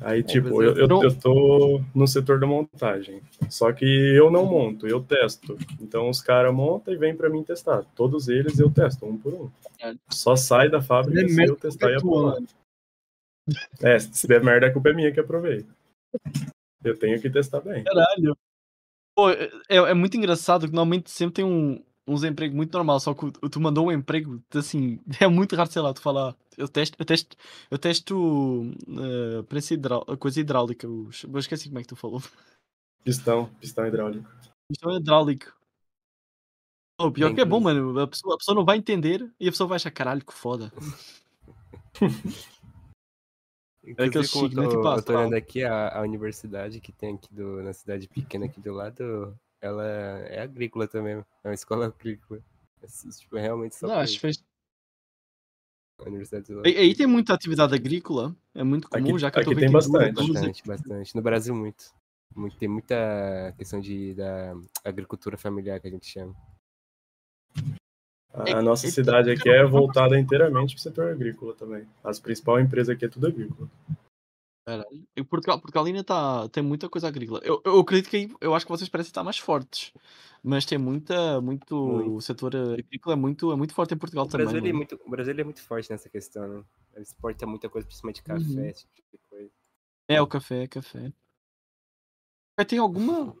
Aí, 0.00 0.22
tipo, 0.22 0.62
eu, 0.62 0.76
eu, 0.76 0.88
eu- 1.02 1.18
tô 1.18 1.80
no 1.94 2.06
setor 2.06 2.38
da 2.38 2.46
montagem. 2.46 3.22
Só 3.48 3.72
que 3.72 3.84
eu 3.84 4.30
não 4.30 4.44
monto, 4.44 4.86
eu 4.86 5.02
testo. 5.02 5.56
Então 5.80 6.10
os 6.10 6.20
caras 6.20 6.54
montam 6.54 6.92
e 6.92 6.98
vêm 6.98 7.16
pra 7.16 7.30
mim 7.30 7.42
testar. 7.42 7.82
Todos 7.94 8.28
eles 8.28 8.58
eu 8.58 8.70
testo, 8.70 9.06
um 9.06 9.16
por 9.16 9.32
um. 9.32 9.50
Só 10.10 10.36
sai 10.36 10.68
da 10.68 10.82
fábrica 10.82 11.22
É 11.24 11.28
se 11.28 11.44
eu 11.44 11.56
testar 11.56 11.90
e 11.90 11.94
que 11.96 12.00
tu 12.02 12.08
aprovar. 12.14 12.36
ama. 12.38 12.46
É, 13.82 13.98
se 13.98 14.26
der 14.26 14.42
merda, 14.44 14.66
a 14.66 14.72
culpa 14.72 14.90
é 14.90 14.92
minha 14.92 15.12
que 15.12 15.20
aprovei. 15.20 15.64
Eu 16.84 16.98
tenho 16.98 17.20
que 17.20 17.30
testar 17.30 17.60
bem. 17.60 17.82
Caralho. 17.84 18.36
Pô, 19.16 19.30
é, 19.30 19.48
é 19.68 19.94
muito 19.94 20.16
engraçado 20.16 20.66
que 20.68 20.74
normalmente 20.74 21.10
sempre 21.10 21.36
tem 21.36 21.44
um, 21.44 21.82
uns 22.06 22.22
empregos 22.24 22.56
muito 22.56 22.72
normal, 22.72 23.00
só 23.00 23.12
que 23.14 23.26
o- 23.26 23.48
tu 23.50 23.60
mandou 23.60 23.86
um 23.86 23.92
emprego, 23.92 24.42
assim, 24.54 25.00
é 25.20 25.26
muito 25.26 25.56
raro, 25.56 25.70
sei 25.70 25.82
lá, 25.82 25.92
tu 25.92 26.00
falar, 26.00 26.36
eu 26.56 26.68
testo, 26.68 26.96
eu 26.98 27.04
testo, 27.04 27.36
eu 27.70 27.78
testo 27.78 28.16
uh, 28.88 30.16
coisa 30.18 30.40
hidráulica, 30.40 30.88
os, 30.88 31.24
eu 31.24 31.38
esqueci 31.38 31.68
como 31.68 31.78
é 31.78 31.82
que 31.82 31.88
tu 31.88 31.96
falou. 31.96 32.22
Pistão, 33.04 33.46
pistão 33.60 33.86
hidráulico. 33.86 34.28
Isto 34.70 34.90
é 34.90 34.96
hidráulico. 34.96 35.54
Oh, 36.98 37.10
pior 37.12 37.26
Bem 37.26 37.34
que 37.34 37.40
é 37.42 37.44
bom, 37.44 37.60
mano, 37.60 37.98
a 38.00 38.06
pessoa, 38.06 38.34
a 38.34 38.38
pessoa 38.38 38.54
não 38.54 38.64
vai 38.64 38.78
entender 38.78 39.30
e 39.38 39.48
a 39.48 39.50
pessoa 39.52 39.68
vai 39.68 39.76
achar, 39.76 39.90
caralho, 39.90 40.24
que 40.24 40.32
foda. 40.32 40.72
Aquele 43.98 44.10
como 44.10 44.24
eu 44.24 44.24
chique, 44.24 44.56
né? 44.56 44.68
Tipo, 44.68 44.88
ah, 44.88 44.96
eu 44.96 45.02
tô 45.02 45.12
olhando 45.16 45.34
aqui 45.34 45.62
a, 45.62 45.98
a 45.98 46.02
universidade 46.02 46.80
que 46.80 46.90
tem 46.92 47.14
aqui 47.14 47.32
do, 47.32 47.62
na 47.62 47.72
cidade 47.72 48.08
pequena 48.08 48.46
aqui 48.46 48.60
do 48.60 48.72
lado, 48.72 49.38
ela 49.60 49.84
é 50.28 50.40
agrícola 50.40 50.86
também, 50.88 51.14
é 51.44 51.48
uma 51.48 51.54
escola 51.54 51.86
agrícola. 51.94 52.40
É, 52.82 52.86
tipo, 53.10 53.36
realmente 53.36 53.74
só 53.74 53.86
Não, 53.86 53.96
acho 53.96 54.14
que 54.14 54.20
fez... 54.20 54.44
universidade 56.06 56.52
aí, 56.64 56.76
aí 56.76 56.94
tem 56.94 57.06
muita 57.06 57.32
atividade 57.34 57.74
agrícola, 57.74 58.36
é 58.54 58.62
muito 58.62 58.88
comum, 58.88 59.10
Aqui- 59.10 59.18
já 59.18 59.30
que 59.30 59.38
eu 59.38 59.44
tô 59.44 59.50
aqui 59.50 59.60
vendo 59.60 59.64
tem 59.66 59.72
bastante. 59.72 60.14
duas- 60.14 60.28
Bastante, 60.28 60.62
bastante. 60.66 61.16
No 61.16 61.22
Brasil, 61.22 61.54
muito. 61.54 61.84
muito. 62.34 62.56
Tem 62.58 62.68
muita 62.68 63.54
questão 63.56 63.80
de, 63.80 64.14
da 64.14 64.54
agricultura 64.84 65.36
familiar 65.38 65.80
que 65.80 65.88
a 65.88 65.90
gente 65.90 66.06
chama. 66.06 66.34
A 68.32 68.60
nossa 68.60 68.86
cidade 68.90 69.30
aqui 69.30 69.48
é 69.48 69.64
voltada 69.64 70.18
inteiramente 70.18 70.74
pro 70.74 70.82
setor 70.82 71.10
agrícola 71.10 71.54
também. 71.54 71.88
As 72.04 72.20
principais 72.20 72.64
empresas 72.66 72.94
aqui 72.94 73.06
é 73.06 73.08
tudo 73.08 73.26
agrícola. 73.28 73.66
Caralho. 74.66 75.06
E 75.16 75.22
Portugal, 75.22 75.60
Portugal 75.60 75.84
ainda 75.84 76.02
tá, 76.02 76.48
tem 76.48 76.60
muita 76.62 76.88
coisa 76.88 77.06
agrícola. 77.06 77.40
Eu, 77.44 77.62
eu 77.64 77.78
acredito 77.78 78.10
que 78.10 78.16
aí, 78.16 78.30
eu 78.40 78.52
acho 78.52 78.66
que 78.66 78.72
vocês 78.72 78.88
parecem 78.88 79.10
estar 79.10 79.22
mais 79.22 79.38
fortes. 79.38 79.92
Mas 80.42 80.64
tem 80.66 80.76
muita, 80.76 81.40
muito, 81.40 81.76
Muito. 81.76 82.14
o 82.16 82.20
setor 82.20 82.54
agrícola 82.56 83.14
é 83.14 83.16
muito, 83.16 83.52
é 83.52 83.56
muito 83.56 83.72
forte 83.74 83.94
em 83.94 83.98
Portugal 83.98 84.26
O 84.26 84.28
também. 84.28 84.44
Brasil, 84.46 84.58
ele 84.60 84.68
é 84.68 84.72
mano. 84.72 84.78
muito, 84.90 85.00
o 85.06 85.10
Brasil 85.10 85.32
ele 85.32 85.40
é 85.40 85.44
muito 85.44 85.62
forte 85.62 85.88
nessa 85.90 86.08
questão, 86.08 86.46
né? 86.48 86.64
Ele 86.94 87.02
exporta 87.02 87.46
muita 87.46 87.68
coisa, 87.68 87.86
principalmente 87.86 88.22
café, 88.24 88.42
Uhum. 88.44 88.64
esse 88.64 88.86
tipo 88.88 89.08
de 89.12 89.18
coisa. 89.30 89.50
É, 90.08 90.20
o 90.20 90.26
café, 90.26 90.64
é 90.64 90.68
café. 90.68 91.12
Mas 92.58 92.66
tem 92.66 92.78
alguma. 92.80 93.36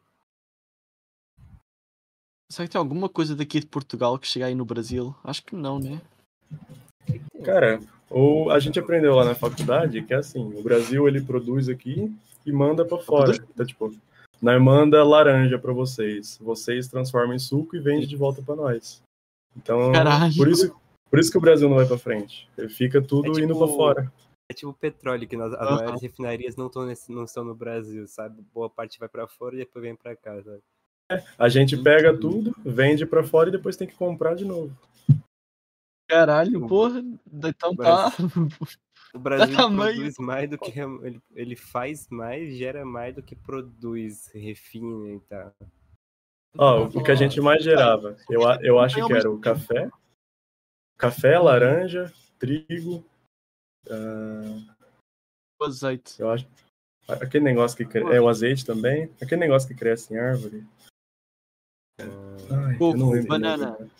Será 2.50 2.66
que 2.68 2.72
tem 2.72 2.78
alguma 2.78 3.08
coisa 3.08 3.34
daqui 3.34 3.58
de 3.58 3.66
Portugal 3.66 4.16
que 4.18 4.26
chega 4.28 4.46
aí 4.46 4.54
no 4.54 4.64
Brasil? 4.64 5.14
Acho 5.24 5.44
que 5.44 5.56
não, 5.56 5.80
né? 5.80 6.00
O 6.52 7.04
que 7.06 7.18
que 7.18 7.30
tem? 7.30 7.42
Cara, 7.42 7.80
ou 8.10 8.50
a 8.50 8.58
gente 8.58 8.78
aprendeu 8.78 9.14
lá 9.14 9.24
na 9.24 9.34
faculdade 9.34 10.02
que 10.02 10.12
é 10.14 10.16
assim, 10.18 10.52
o 10.54 10.62
Brasil 10.62 11.06
ele 11.08 11.20
produz 11.20 11.68
aqui 11.68 12.12
e 12.44 12.52
manda 12.52 12.84
pra 12.84 12.98
fora. 12.98 13.32
produz? 13.32 13.48
Então, 13.52 13.66
tipo, 13.66 13.94
nós 14.40 14.62
manda 14.62 15.02
laranja 15.02 15.58
pra 15.58 15.72
vocês. 15.72 16.38
Vocês 16.40 16.88
transformam 16.88 17.34
em 17.34 17.38
suco 17.38 17.74
e 17.76 17.80
vendem 17.80 18.06
de 18.06 18.16
volta 18.16 18.42
pra 18.42 18.54
nós. 18.54 19.02
Então, 19.56 19.90
Caralho. 19.92 20.34
por 20.36 20.48
isso, 20.48 20.74
por 21.10 21.18
isso 21.18 21.30
que 21.32 21.38
o 21.38 21.40
Brasil 21.40 21.68
não 21.68 21.76
vai 21.76 21.86
pra 21.86 21.98
frente. 21.98 22.48
Ele 22.56 22.68
fica 22.68 23.00
tudo 23.00 23.28
É 23.28 23.32
tipo- 23.32 23.40
indo 23.40 23.56
pra 23.58 23.66
fora. 23.66 24.12
É 24.48 24.54
tipo 24.54 24.72
petróleo, 24.74 25.26
que 25.26 25.36
nós- 25.36 25.52
as 25.54 25.60
Aham. 25.60 25.76
maiores 25.76 26.02
refinarias 26.02 26.54
não, 26.54 26.70
nesse- 26.86 27.10
não 27.10 27.24
estão 27.24 27.42
no 27.44 27.54
Brasil, 27.54 28.06
sabe? 28.06 28.44
Boa 28.54 28.70
parte 28.70 28.96
vai 29.00 29.08
pra 29.08 29.26
fora 29.26 29.56
e 29.56 29.58
depois 29.58 29.82
vem 29.82 29.96
pra 29.96 30.14
cá, 30.14 30.40
sabe? 30.42 30.60
A 31.38 31.48
gente 31.48 31.76
pega 31.76 32.16
tudo, 32.16 32.54
vende 32.64 33.04
pra 33.06 33.24
fora 33.24 33.48
e 33.48 33.52
depois 33.52 33.76
tem 33.76 33.88
que 33.88 33.94
comprar 33.96 34.34
de 34.34 34.44
novo. 34.44 34.70
Caralho, 36.08 36.66
porra. 36.66 37.02
Então 37.32 37.74
tá. 37.76 38.10
O 39.14 39.18
Brasil 39.18 39.56
tamanho. 39.56 39.94
produz 39.94 40.18
mais 40.18 40.50
do 40.50 40.58
que. 40.58 40.78
Ele, 40.78 41.22
ele 41.34 41.56
faz 41.56 42.06
mais, 42.10 42.54
gera 42.54 42.84
mais 42.84 43.14
do 43.14 43.22
que 43.22 43.34
produz, 43.34 44.26
refina 44.34 45.14
e 45.14 45.20
tal. 45.20 45.54
Ó, 46.58 46.84
o 46.84 47.02
que 47.02 47.10
a 47.10 47.14
gente 47.14 47.40
mais 47.40 47.62
gerava, 47.62 48.16
eu, 48.28 48.42
eu 48.60 48.78
acho 48.78 48.96
que 49.06 49.12
era 49.12 49.30
o 49.30 49.40
café, 49.40 49.90
café, 50.98 51.38
laranja, 51.38 52.12
trigo, 52.38 53.02
ah, 53.88 54.74
O 55.60 55.64
azeite. 55.64 56.20
eu 56.20 56.28
acho, 56.28 56.46
aquele 57.08 57.44
negócio 57.44 57.76
que 57.76 57.86
cre- 57.86 58.14
é 58.14 58.20
o 58.20 58.28
azeite 58.28 58.66
também, 58.66 59.04
aquele 59.22 59.40
negócio 59.40 59.66
que 59.66 59.74
cresce 59.74 60.12
em 60.12 60.18
árvore. 60.18 60.66
Ai, 62.00 62.76
lembro 62.78 63.22
o 63.22 63.26
banana. 63.26 63.70
nome. 63.78 63.90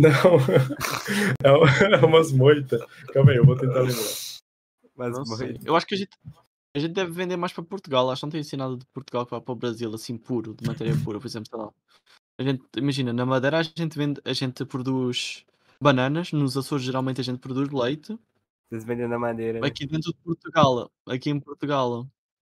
Não, 0.00 1.60
é 1.92 1.94
é 1.94 2.06
umas 2.06 2.32
moitas. 2.32 2.80
Calma 3.12 3.32
aí, 3.32 3.36
eu 3.36 3.44
vou 3.44 3.56
tentar 3.56 3.80
lembrar. 3.80 4.04
Mas 4.96 5.12
Não 5.12 5.24
sei. 5.24 5.58
Eu 5.64 5.76
acho 5.76 5.86
que 5.86 5.94
a 5.94 5.98
gente, 5.98 6.10
a 6.74 6.78
gente 6.78 6.92
deve 6.92 7.10
vender 7.10 7.36
mais 7.36 7.52
para 7.52 7.62
Portugal. 7.64 8.10
Acho 8.10 8.20
que 8.20 8.26
não 8.26 8.30
tem 8.30 8.40
assim 8.40 8.56
nada 8.56 8.76
de 8.76 8.86
Portugal 8.86 9.24
que 9.24 9.30
vá 9.30 9.40
para 9.40 9.52
o 9.52 9.56
Brasil, 9.56 9.92
assim, 9.94 10.16
puro, 10.16 10.54
de 10.54 10.66
matéria 10.66 10.94
pura. 11.04 11.18
Por 11.18 11.26
exemplo, 11.26 11.48
sei 11.48 11.58
lá. 11.58 11.72
A 12.38 12.42
gente, 12.42 12.62
imagina, 12.76 13.12
na 13.12 13.26
Madeira 13.26 13.58
a 13.58 13.62
gente, 13.62 13.96
vende, 13.96 14.20
a 14.24 14.32
gente 14.32 14.64
produz 14.64 15.44
bananas. 15.80 16.32
Nos 16.32 16.56
Açores, 16.56 16.84
geralmente, 16.84 17.20
a 17.20 17.24
gente 17.24 17.38
produz 17.38 17.68
leite. 17.70 18.18
Vocês 18.68 18.84
vendem 18.84 19.08
na 19.08 19.18
madeira. 19.18 19.66
Aqui 19.66 19.84
dentro 19.84 20.12
de 20.12 20.18
Portugal, 20.18 20.90
aqui 21.06 21.28
em 21.28 21.40
Portugal, 21.40 22.06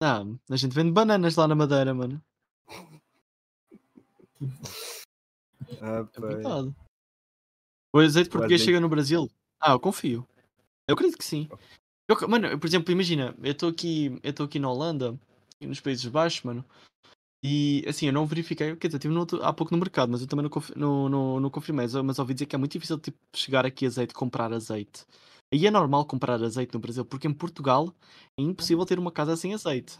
não, 0.01 0.39
a 0.49 0.55
gente 0.55 0.73
vende 0.73 0.91
bananas 0.91 1.35
lá 1.35 1.47
na 1.47 1.55
Madeira, 1.55 1.93
mano. 1.93 2.21
Ah, 5.81 6.05
É 6.13 6.21
verdade. 6.21 6.75
O 7.95 7.99
azeite 7.99 8.29
português 8.29 8.59
azeite- 8.59 8.71
chega 8.71 8.81
no 8.81 8.89
Brasil? 8.89 9.31
Ah, 9.61 9.71
eu 9.71 9.79
confio. 9.79 10.27
Eu 10.85 10.95
acredito 10.95 11.17
que 11.17 11.23
sim. 11.23 11.47
Eu, 12.09 12.27
mano, 12.27 12.47
eu, 12.47 12.59
por 12.59 12.67
exemplo, 12.67 12.91
imagina, 12.91 13.33
eu 13.41 13.53
estou 13.53 13.69
aqui, 13.69 14.19
eu 14.21 14.31
estou 14.31 14.45
aqui 14.45 14.59
na 14.59 14.69
Holanda, 14.69 15.17
e 15.61 15.65
nos 15.65 15.79
Países 15.79 16.05
Baixos, 16.05 16.43
mano. 16.43 16.63
E 17.41 17.85
assim, 17.87 18.07
eu 18.07 18.11
não 18.13 18.25
verifiquei, 18.25 18.75
quer 18.75 18.87
dizer, 18.87 18.97
estive 18.97 19.13
no 19.13 19.25
há 19.41 19.53
pouco 19.53 19.71
no 19.73 19.79
mercado, 19.79 20.11
mas 20.11 20.19
eu 20.21 20.27
também 20.27 20.43
não, 20.43 20.49
confi- 20.49 20.73
não, 20.77 21.07
não, 21.07 21.39
não 21.39 21.49
confirmei, 21.49 21.85
mas- 21.85 21.93
mas 21.95 22.19
ouvi 22.19 22.33
dizer 22.33 22.47
que 22.47 22.55
é 22.55 22.59
muito 22.59 22.73
difícil 22.73 22.99
tipo, 22.99 23.17
chegar 23.33 23.65
aqui 23.65 23.85
azeite, 23.85 24.13
comprar 24.13 24.51
azeite. 24.51 25.05
Aí 25.53 25.65
é 25.65 25.71
normal 25.71 26.05
comprar 26.05 26.41
azeite 26.43 26.73
no 26.73 26.79
Brasil, 26.81 27.05
porque 27.05 27.27
em 27.29 27.33
Portugal 27.33 27.93
é 28.37 28.41
impossível 28.43 28.85
ter 28.85 28.99
uma 28.99 29.11
casa 29.11 29.37
sem 29.37 29.53
azeite. 29.53 29.97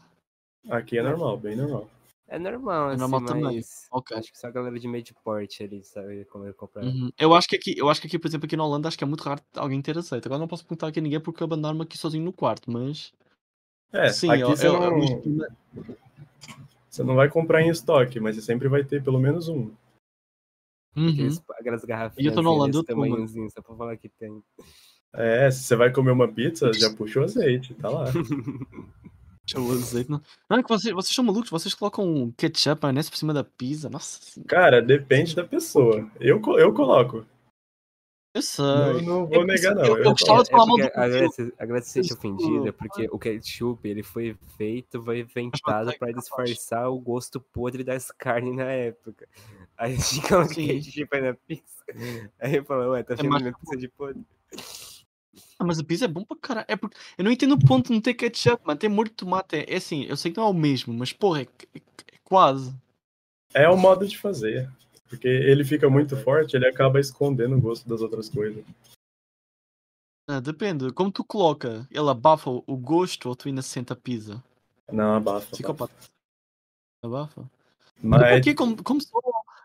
Aqui 0.69 0.97
é 0.97 1.03
normal, 1.03 1.37
bem 1.37 1.55
normal. 1.55 1.89
É 2.27 2.39
normal, 2.39 2.89
É 2.89 2.93
assim, 2.93 2.99
normal 3.01 3.25
também. 3.25 3.43
mas 3.43 3.87
Ok. 3.91 4.17
acho 4.17 4.31
que 4.31 4.37
só 4.39 4.47
a 4.47 4.51
galera 4.51 4.79
de 4.79 4.87
médio 4.87 5.15
porte 5.23 5.63
ali, 5.63 5.83
sabe? 5.83 6.25
Como 6.25 6.43
ele 6.45 6.53
comprar. 6.53 6.83
Uhum. 6.83 7.11
Eu 7.19 7.35
acho 7.35 7.47
que 7.47 7.55
aqui, 7.55 7.75
eu 7.77 7.87
acho 7.89 8.01
que 8.01 8.07
aqui, 8.07 8.17
por 8.17 8.27
exemplo, 8.27 8.45
aqui 8.47 8.57
na 8.57 8.65
Holanda, 8.65 8.87
acho 8.87 8.97
que 8.97 9.03
é 9.03 9.07
muito 9.07 9.21
raro 9.23 9.41
alguém 9.55 9.81
ter 9.81 9.97
azeite. 9.97 10.27
Agora 10.27 10.39
não 10.39 10.47
posso 10.47 10.63
perguntar 10.63 10.87
aqui 10.87 10.99
a 10.99 11.01
ninguém 11.03 11.19
porque 11.19 11.43
eu 11.43 11.45
abandono-me 11.45 11.83
aqui 11.83 11.97
sozinho 11.97 12.23
no 12.25 12.33
quarto, 12.33 12.71
mas 12.71 13.13
É, 13.93 14.09
sim, 14.09 14.29
aqui 14.31 14.41
eu, 14.41 14.49
você, 14.55 14.67
eu- 14.67 14.73
não, 14.73 14.97
eu- 14.97 15.47
você 16.89 17.03
não 17.03 17.15
vai 17.15 17.29
comprar 17.29 17.61
em 17.61 17.69
estoque, 17.69 18.19
mas 18.19 18.35
você 18.35 18.41
sempre 18.41 18.67
vai 18.67 18.83
ter 18.83 19.03
pelo 19.03 19.19
menos 19.19 19.47
um. 19.47 19.71
Uhum. 20.97 21.09
Aqueles, 21.09 21.43
aquelas 21.59 21.85
garrafinhas 21.85 22.25
E 22.25 22.27
eu 22.29 22.33
tô 22.35 22.41
na 22.41 22.49
Holanda, 22.49 22.83
tô, 22.83 22.95
mano. 22.97 23.11
tamanhozinho, 23.11 23.51
só 23.51 23.61
pra 23.61 23.75
falar 23.75 23.97
que 23.97 24.09
tem. 24.09 24.41
É, 25.13 25.51
se 25.51 25.63
você 25.63 25.75
vai 25.75 25.91
comer 25.91 26.11
uma 26.11 26.27
pizza, 26.27 26.73
já 26.73 26.89
puxa 26.93 27.19
o 27.19 27.23
azeite, 27.23 27.73
tá 27.75 27.89
lá. 27.89 28.05
Eu 29.53 29.71
azeite, 29.71 30.09
não. 30.09 30.21
Não, 30.49 30.57
é 30.57 30.63
que 30.63 30.69
vocês, 30.69 30.93
vocês 30.93 31.13
são 31.13 31.23
malucos, 31.23 31.49
vocês 31.49 31.73
colocam 31.73 32.33
ketchup, 32.37 32.81
maionese 32.81 33.09
por 33.11 33.17
cima 33.17 33.33
da 33.33 33.43
pizza. 33.43 33.89
Nossa 33.89 34.19
senhora. 34.21 34.49
Cara, 34.49 34.81
depende 34.81 35.35
da 35.35 35.43
pessoa. 35.43 36.09
Eu, 36.19 36.41
eu 36.57 36.73
coloco. 36.73 37.25
Eu 38.33 38.41
sei. 38.41 38.65
Não, 38.65 39.01
não 39.01 39.23
É 39.31 39.35
vou 39.35 39.45
negar, 39.45 39.73
não. 39.75 39.85
Eu, 39.85 39.97
Eu 39.97 40.03
eu 40.03 40.11
gostava 40.11 40.43
de 40.43 40.49
É 40.49 40.51
falar 40.51 40.65
mal 40.65 40.75
porque 40.77 40.89
do 40.91 40.93
a 40.93 40.99
Brasil. 41.07 41.19
Grécia, 41.19 41.53
a 41.57 41.65
Grécia 41.65 41.85
se 41.87 41.93
sente 41.93 42.05
Isso. 42.07 42.17
ofendida 42.17 42.73
porque 42.73 43.07
o 43.11 43.17
ketchup 43.19 43.87
ele 43.87 44.03
foi 44.03 44.35
feito, 44.57 45.01
foi 45.03 45.19
inventado 45.19 45.85
pra 45.85 45.93
capaz. 45.93 46.15
disfarçar 46.15 46.89
o 46.89 46.99
gosto 46.99 47.39
podre 47.39 47.81
das 47.83 48.11
carnes 48.11 48.55
na 48.55 48.65
época. 48.65 49.25
Aí 49.77 49.95
ficam 49.97 50.43
Sim. 50.49 50.67
ketchup 50.67 51.15
aí 51.15 51.21
na 51.21 51.33
pizza. 51.33 51.83
Aí 52.41 52.55
eu 52.55 52.65
falo, 52.65 52.91
ué, 52.91 53.03
tá 53.03 53.13
É 53.17 53.23
minha 53.23 53.53
pizza 53.53 53.77
de 53.77 53.87
podre. 53.87 54.21
Ah, 55.59 55.63
mas 55.65 55.79
a 55.79 55.83
pizza 55.83 56.05
é 56.05 56.07
bom 56.07 56.23
pra 56.23 56.37
caralho. 56.37 56.65
É 56.69 56.75
porque 56.75 56.97
eu 57.17 57.23
não 57.23 57.31
entendo 57.31 57.53
o 57.55 57.59
ponto 57.65 57.87
de 57.87 57.93
não 57.93 58.01
ter 58.01 58.13
ketchup, 58.13 58.65
mano. 58.65 58.79
Tem 58.79 58.89
molho 58.89 59.09
de 59.09 59.15
tomate. 59.15 59.55
É, 59.57 59.73
é 59.73 59.77
assim, 59.77 60.03
eu 60.03 60.17
sei 60.17 60.31
que 60.31 60.37
não 60.37 60.47
é 60.47 60.49
o 60.49 60.53
mesmo, 60.53 60.93
mas 60.93 61.11
porra, 61.13 61.41
é, 61.41 61.47
é- 61.73 61.77
é 62.13 62.17
quase. 62.23 62.75
É 63.53 63.69
o 63.69 63.77
modo 63.77 64.07
de 64.07 64.17
fazer. 64.17 64.69
Porque 65.09 65.27
ele 65.27 65.63
fica 65.63 65.89
muito 65.89 66.17
forte, 66.17 66.55
ele 66.55 66.67
acaba 66.67 66.99
escondendo 66.99 67.55
o 67.55 67.61
gosto 67.61 67.87
das 67.87 68.01
outras 68.01 68.27
coisas. 68.29 68.65
Ah, 70.27 70.39
depende. 70.39 70.91
Como 70.91 71.11
tu 71.11 71.23
coloca, 71.23 71.87
ele 71.91 72.09
abafa 72.09 72.49
o 72.49 72.75
gosto 72.75 73.29
ou 73.29 73.35
tu 73.35 73.47
ainda 73.47 73.61
sente 73.61 73.93
a 73.93 73.95
pizza? 73.95 74.43
Não, 74.91 75.13
abafa. 75.15 75.37
abafa. 75.37 75.51
Psicopata. 75.51 75.93
Abafa? 77.03 77.49
Mas 78.01 78.33
Porque 78.33 78.55
como, 78.55 78.83
como 78.83 78.99
só- 79.01 79.19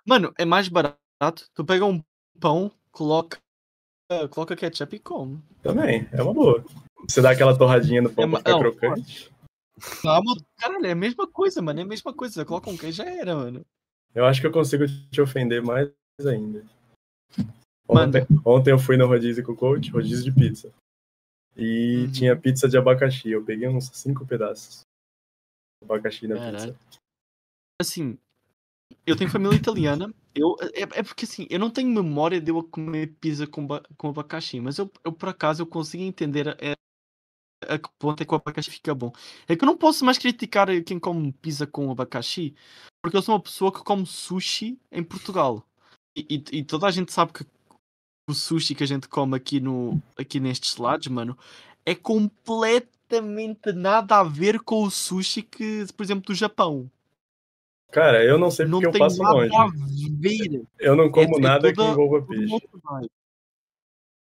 Mano, 0.04 0.32
é 0.38 0.44
mais 0.44 0.68
barato. 0.68 0.98
Tu 1.54 1.64
pega 1.64 1.84
um 1.84 2.02
pão, 2.38 2.70
coloca, 2.92 3.38
coloca 4.30 4.56
ketchup 4.56 4.96
e 4.96 4.98
come. 4.98 5.40
também, 5.62 6.08
é 6.12 6.22
uma 6.22 6.34
boa. 6.34 6.64
Você 7.08 7.20
dá 7.22 7.30
aquela 7.30 7.56
torradinha 7.56 8.02
no 8.02 8.12
pão 8.12 8.24
É 8.24 8.28
pra 8.28 8.38
ficar 8.38 8.50
não, 8.52 8.58
crocante. 8.60 9.30
Calma, 10.02 10.34
caralho, 10.58 10.86
é 10.86 10.90
a 10.92 10.96
mesma 10.96 11.26
coisa, 11.26 11.62
mano. 11.62 11.80
É 11.80 11.82
a 11.82 11.86
mesma 11.86 12.12
coisa. 12.12 12.34
Você 12.34 12.44
coloca 12.44 12.68
um 12.70 12.76
queijo 12.76 12.98
já 12.98 13.08
era, 13.08 13.34
mano. 13.34 13.64
Eu 14.14 14.24
acho 14.26 14.40
que 14.40 14.46
eu 14.46 14.52
consigo 14.52 14.84
te 15.10 15.20
ofender 15.20 15.62
mais 15.62 15.90
ainda. 16.26 16.64
Ontem, 17.88 18.26
ontem 18.44 18.70
eu 18.72 18.78
fui 18.78 18.96
no 18.96 19.06
rodízio 19.06 19.44
com 19.44 19.52
o 19.52 19.56
coach, 19.56 19.90
rodízio 19.90 20.24
de 20.24 20.32
pizza. 20.32 20.72
E 21.56 22.04
Uhum. 22.04 22.12
tinha 22.12 22.36
pizza 22.36 22.68
de 22.68 22.76
abacaxi. 22.76 23.30
Eu 23.30 23.44
peguei 23.44 23.68
uns 23.68 23.88
cinco 23.94 24.26
pedaços. 24.26 24.82
Abacaxi 25.82 26.28
na 26.28 26.36
Caralho. 26.36 26.74
pizza. 26.74 27.00
Assim, 27.80 28.18
eu 29.06 29.16
tenho 29.16 29.30
família 29.30 29.56
italiana. 29.56 30.12
Eu, 30.34 30.56
é, 30.74 30.82
é 30.82 31.02
porque 31.02 31.24
assim, 31.24 31.46
eu 31.50 31.58
não 31.58 31.70
tenho 31.70 31.88
memória 31.88 32.40
de 32.40 32.50
eu 32.50 32.62
comer 32.62 33.14
pizza 33.20 33.46
com, 33.46 33.66
com 33.96 34.08
abacaxi, 34.08 34.60
mas 34.60 34.78
eu, 34.78 34.90
eu 35.04 35.12
por 35.12 35.28
acaso 35.28 35.62
eu 35.62 35.66
consigo 35.66 36.02
entender 36.04 36.48
a, 36.48 36.56
a, 37.68 37.74
a 37.74 37.78
que 37.78 37.88
ponto 37.98 38.22
é 38.22 38.26
que 38.26 38.32
o 38.32 38.36
abacaxi 38.36 38.70
fica 38.70 38.94
bom. 38.94 39.12
É 39.48 39.56
que 39.56 39.64
eu 39.64 39.66
não 39.66 39.76
posso 39.76 40.04
mais 40.04 40.18
criticar 40.18 40.68
quem 40.84 40.98
come 40.98 41.32
pizza 41.32 41.66
com 41.66 41.90
abacaxi, 41.90 42.54
porque 43.02 43.16
eu 43.16 43.22
sou 43.22 43.34
uma 43.34 43.40
pessoa 43.42 43.72
que 43.72 43.82
come 43.82 44.06
sushi 44.06 44.78
em 44.90 45.02
Portugal. 45.02 45.64
E, 46.16 46.26
e- 46.52 46.58
e 46.58 46.64
toda 46.64 46.86
a 46.86 46.90
gente 46.90 47.12
sabe 47.12 47.32
que 47.32 47.44
o 48.28 48.34
sushi 48.34 48.74
que 48.74 48.84
a 48.84 48.86
gente 48.86 49.08
come 49.08 49.36
aqui, 49.36 49.60
no, 49.60 50.00
aqui 50.18 50.40
nestes 50.40 50.76
lados, 50.76 51.08
mano, 51.08 51.36
é 51.84 51.94
completamente 51.94 53.72
nada 53.74 54.18
a 54.20 54.24
ver 54.24 54.60
com 54.60 54.84
o 54.84 54.90
sushi 54.90 55.42
que, 55.42 55.86
por 55.96 56.02
exemplo, 56.04 56.26
do 56.26 56.34
Japão. 56.34 56.90
Cara, 57.92 58.24
eu 58.24 58.38
não 58.38 58.50
sei 58.50 58.66
Não 58.66 58.78
porque 58.80 58.86
eu 58.88 58.92
tem 58.92 59.00
passo 59.00 59.22
nada 59.22 59.34
longe. 59.34 59.50
Eu 60.78 60.96
não 60.96 61.10
como 61.10 61.34
É- 61.36 61.38
é 61.38 61.42
nada 61.42 61.68
que 61.70 61.76
toda- 61.76 61.90
envolva 61.92 62.18
Todo 62.20 62.28
peixe. 62.28 63.10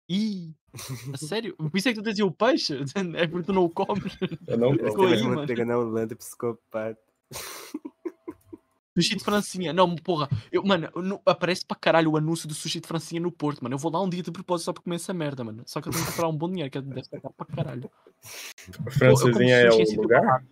Ih, 0.10 0.54
a 0.74 0.74
sério? 1.18 1.56
Por 1.56 1.72
isso 1.78 1.90
é 1.90 1.94
que 1.94 2.00
tu 2.02 2.04
dizia 2.10 2.26
o 2.26 2.32
peixe? 2.32 2.74
É 3.16 3.28
porque 3.28 3.46
tu 3.46 3.54
não 3.54 3.66
o 3.66 3.70
comes. 3.70 4.18
Eu 4.48 4.58
não 4.58 4.76
como. 4.78 5.10
têm 5.10 5.24
mano. 5.24 5.36
manteiga 5.42 5.66
na 5.66 5.78
Holanda, 5.78 6.16
psicopata. 6.16 6.98
Sushi 8.98 9.16
de 9.16 9.24
Francinha. 9.24 9.72
Não, 9.72 9.96
porra. 9.96 10.28
Eu, 10.52 10.64
mano, 10.64 10.90
eu 10.94 11.02
não- 11.02 11.22
aparece 11.26 11.64
pra 11.66 11.78
caralho 11.78 12.12
o 12.12 12.18
anúncio 12.18 12.48
do 12.50 12.54
sushi 12.54 12.82
de 12.82 12.88
Francinha 12.88 13.22
no 13.22 13.32
Porto, 13.32 13.62
mano. 13.62 13.76
Eu 13.76 13.80
vou 13.80 13.92
lá 13.92 14.02
um 14.02 14.10
dia 14.10 14.22
de 14.24 14.32
propósito 14.32 14.66
só 14.66 14.74
pra 14.74 14.84
comer 14.84 14.96
essa 14.98 15.14
merda, 15.14 15.44
mano. 15.44 15.64
Só 15.66 15.80
que 15.80 15.88
eu 15.88 15.94
tenho 15.94 16.04
que 16.06 16.12
comprar 16.12 16.28
um 16.28 16.36
bom 16.36 16.50
dinheiro, 16.50 16.70
que 16.72 16.82
deve 16.82 17.04
ser 17.06 17.22
caro 17.22 17.34
pra 17.38 17.46
caralho. 17.46 17.90
Francesinha 18.90 19.56
é 19.56 19.70
o 19.70 20.02
lugar? 20.02 20.44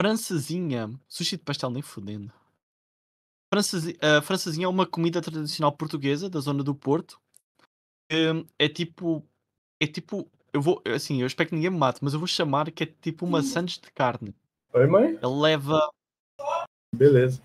Francesinha. 0.00 0.90
Sushi 1.08 1.36
de 1.36 1.42
pastel 1.42 1.70
nem 1.70 1.82
fudendo. 1.82 2.32
Francesi- 3.52 3.98
ah, 4.02 4.20
francesinha 4.20 4.66
é 4.66 4.68
uma 4.68 4.86
comida 4.86 5.20
tradicional 5.22 5.72
portuguesa 5.72 6.28
da 6.28 6.40
zona 6.40 6.62
do 6.62 6.74
Porto. 6.74 7.20
Hum, 8.12 8.46
é 8.58 8.68
tipo. 8.68 9.24
É 9.80 9.86
tipo. 9.86 10.28
Eu 10.52 10.60
vou. 10.60 10.82
Assim, 10.86 11.20
eu 11.20 11.26
espero 11.26 11.48
que 11.48 11.54
ninguém 11.54 11.70
me 11.70 11.78
mate, 11.78 12.02
mas 12.02 12.12
eu 12.12 12.18
vou 12.18 12.28
chamar 12.28 12.70
que 12.70 12.84
é 12.84 12.86
tipo 12.86 13.24
uma 13.24 13.42
sandes 13.42 13.78
de 13.78 13.90
carne. 13.92 14.34
Oi, 14.72 14.86
mãe? 14.86 15.10
Ele 15.10 15.40
leva. 15.40 15.90
Beleza. 16.94 17.40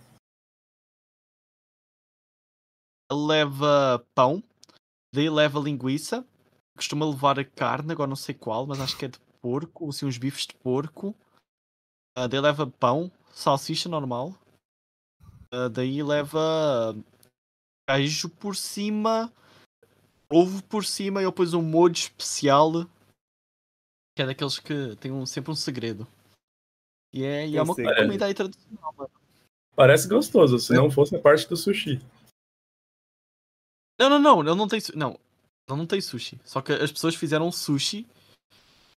Ele 3.11 3.21
leva 3.25 4.05
pão, 4.13 4.43
daí 5.13 5.29
leva 5.29 5.59
linguiça, 5.59 6.23
costuma 6.75 7.07
levar 7.09 7.39
a 7.39 7.45
carne, 7.45 7.91
agora 7.91 8.07
não 8.07 8.15
sei 8.15 8.35
qual, 8.35 8.67
mas 8.67 8.79
acho 8.79 8.95
que 8.95 9.05
é 9.05 9.07
de 9.07 9.19
porco, 9.41 9.89
assim, 9.89 10.05
uns 10.05 10.17
bifes 10.19 10.45
de 10.45 10.53
porco. 10.53 11.15
Ah, 12.21 12.27
daí 12.27 12.41
leva 12.41 12.67
pão, 12.67 13.09
salsicha 13.33 13.87
normal. 13.87 14.33
Ah, 15.53 15.69
daí 15.69 16.03
leva 16.03 16.93
queijo 17.89 18.29
por 18.29 18.55
cima, 18.57 19.31
ovo 20.29 20.61
por 20.65 20.83
cima 20.83 21.21
e 21.21 21.25
depois 21.25 21.53
um 21.53 21.61
molho 21.61 21.93
especial. 21.93 22.71
Que 24.17 24.23
é 24.23 24.25
daqueles 24.25 24.59
que 24.59 24.95
tem 24.97 25.11
um- 25.11 25.25
sempre 25.25 25.51
um 25.51 25.55
segredo. 25.55 26.05
E 27.13 27.23
é, 27.23 27.47
e 27.47 27.55
é 27.55 27.61
Um 27.61 27.65
uma 27.65 27.73
segredo. 27.73 28.01
comida 28.01 28.25
aí 28.25 28.33
tradicional, 28.33 28.93
mano. 28.97 29.11
Parece 29.75 30.09
gostoso, 30.09 30.59
se 30.59 30.73
não 30.73 30.91
fosse 30.91 31.15
a 31.15 31.21
parte 31.21 31.47
do 31.47 31.55
sushi. 31.55 32.01
Não, 33.97 34.09
não, 34.09 34.19
não, 34.19 34.39
ele 34.41 34.55
não 34.55 34.67
tem 34.67 34.81
su- 34.81 34.95
Não, 34.97 35.11
ele 35.69 35.77
não 35.77 35.87
tem 35.87 36.01
sushi. 36.01 36.37
Só 36.43 36.61
que 36.61 36.73
as 36.73 36.91
pessoas 36.91 37.15
fizeram 37.15 37.49
sushi 37.49 38.05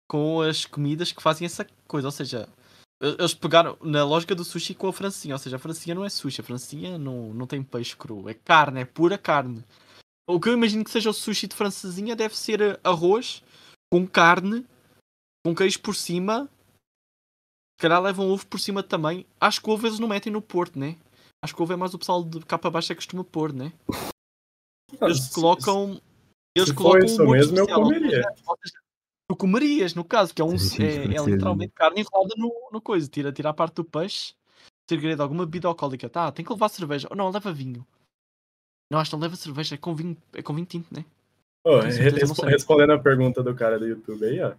com 0.08 0.40
as 0.40 0.64
comidas 0.64 1.12
que 1.12 1.22
fazem 1.22 1.44
essa 1.44 1.66
coisa. 1.86 2.08
Ou 2.08 2.12
seja, 2.12 2.48
eles 3.00 3.32
pegaram 3.32 3.78
na 3.80 4.04
lógica 4.04 4.34
do 4.34 4.44
sushi 4.44 4.74
com 4.74 4.88
a 4.88 4.92
francinha. 4.92 5.34
Ou 5.34 5.38
seja, 5.38 5.56
a 5.56 5.58
francinha 5.58 5.94
não 5.94 6.04
é 6.04 6.10
sushi, 6.10 6.40
a 6.40 6.44
francinha 6.44 6.98
não, 6.98 7.32
não 7.32 7.46
tem 7.46 7.62
peixe 7.62 7.96
cru. 7.96 8.28
É 8.28 8.34
carne, 8.34 8.80
é 8.80 8.84
pura 8.84 9.16
carne. 9.16 9.64
O 10.28 10.38
que 10.38 10.48
eu 10.48 10.52
imagino 10.52 10.84
que 10.84 10.90
seja 10.90 11.10
o 11.10 11.14
sushi 11.14 11.46
de 11.46 11.56
francesinha 11.56 12.14
deve 12.14 12.36
ser 12.36 12.78
arroz 12.84 13.42
com 13.90 14.06
carne, 14.06 14.66
com 15.44 15.54
queijo 15.54 15.80
por 15.80 15.94
cima. 15.96 16.48
Se 17.78 17.82
calhar 17.82 18.02
levam 18.02 18.30
ovo 18.30 18.46
por 18.46 18.60
cima 18.60 18.82
também. 18.82 19.26
Acho 19.40 19.62
que 19.62 19.70
ovo 19.70 19.86
eles 19.86 19.98
não 19.98 20.06
metem 20.06 20.30
no 20.30 20.42
Porto, 20.42 20.78
né? 20.78 20.96
Acho 21.42 21.56
que 21.56 21.62
ovo 21.62 21.72
é 21.72 21.76
mais 21.76 21.94
o 21.94 21.98
pessoal 21.98 22.22
de 22.22 22.40
capa 22.40 22.70
baixa 22.70 22.94
que 22.94 22.96
costuma 22.96 23.24
pôr, 23.24 23.52
né? 23.52 23.72
Eles 25.00 25.28
colocam. 25.28 26.00
Eles 26.54 26.68
se 26.68 26.74
for 26.74 26.82
colocam 26.82 27.06
isso 27.06 27.22
um 27.22 27.30
mesmo, 27.30 27.56
eu 27.56 27.64
especial, 27.64 27.80
ou 27.80 27.86
comeria. 27.86 28.22
seja, 28.62 28.79
Tu 29.30 29.36
comerias, 29.36 29.94
no 29.94 30.02
caso, 30.02 30.34
que 30.34 30.42
é 30.42 30.44
um. 30.44 30.58
Sim, 30.58 30.76
sim, 30.76 30.82
É, 30.82 31.04
é 31.04 31.24
literalmente 31.24 31.72
carne 31.72 32.00
enrolada 32.00 32.34
no, 32.36 32.52
no 32.72 32.80
coisa. 32.80 33.06
Tira, 33.08 33.30
tira 33.30 33.50
a 33.50 33.54
parte 33.54 33.74
do 33.76 33.84
peixe. 33.84 34.34
Segredo, 34.90 35.22
alguma 35.22 35.46
bebida 35.46 35.68
alcoólica. 35.68 36.08
Tá, 36.08 36.32
tem 36.32 36.44
que 36.44 36.52
levar 36.52 36.68
cerveja. 36.68 37.06
Ou 37.08 37.16
não, 37.16 37.30
leva 37.30 37.52
vinho. 37.52 37.86
Não, 38.90 38.98
acho 38.98 39.10
que 39.10 39.14
não 39.16 39.22
leva 39.22 39.36
cerveja. 39.36 39.76
É 39.76 39.78
com 39.78 39.94
vinho, 39.94 40.16
é 40.34 40.42
com 40.42 40.52
vinho 40.52 40.66
tinto, 40.66 40.92
né? 40.92 41.04
Certeza, 41.92 42.34
sei. 42.34 42.48
respondendo 42.48 42.90
a 42.92 42.98
pergunta 42.98 43.40
do 43.40 43.54
cara 43.54 43.78
do 43.78 43.86
YouTube 43.86 44.24
aí, 44.26 44.40
ó. 44.42 44.52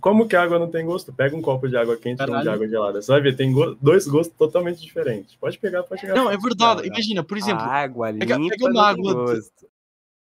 Como 0.00 0.26
que 0.26 0.34
a 0.34 0.42
água 0.42 0.58
não 0.58 0.70
tem 0.70 0.86
gosto? 0.86 1.12
Pega 1.12 1.36
um 1.36 1.42
copo 1.42 1.68
de 1.68 1.76
água 1.76 1.98
quente 1.98 2.22
e 2.22 2.30
um 2.30 2.40
de 2.40 2.48
água 2.48 2.66
gelada. 2.66 3.02
Você 3.02 3.12
vai 3.12 3.20
ver, 3.20 3.36
tem 3.36 3.52
go- 3.52 3.74
dois 3.74 4.06
gostos 4.08 4.34
totalmente 4.38 4.80
diferentes. 4.80 5.36
Pode 5.36 5.58
pegar, 5.58 5.82
pode 5.82 6.00
chegar. 6.00 6.14
Não, 6.16 6.30
é 6.30 6.38
verdade. 6.38 6.86
Imagina, 6.86 7.22
por 7.22 7.36
exemplo. 7.36 7.62
a 7.62 7.74
água 7.74 8.10
pega- 8.14 8.38
limpa 8.38 8.56
pega 8.56 8.70
uma 8.70 8.88
água 8.88 9.34
de-. 9.34 9.66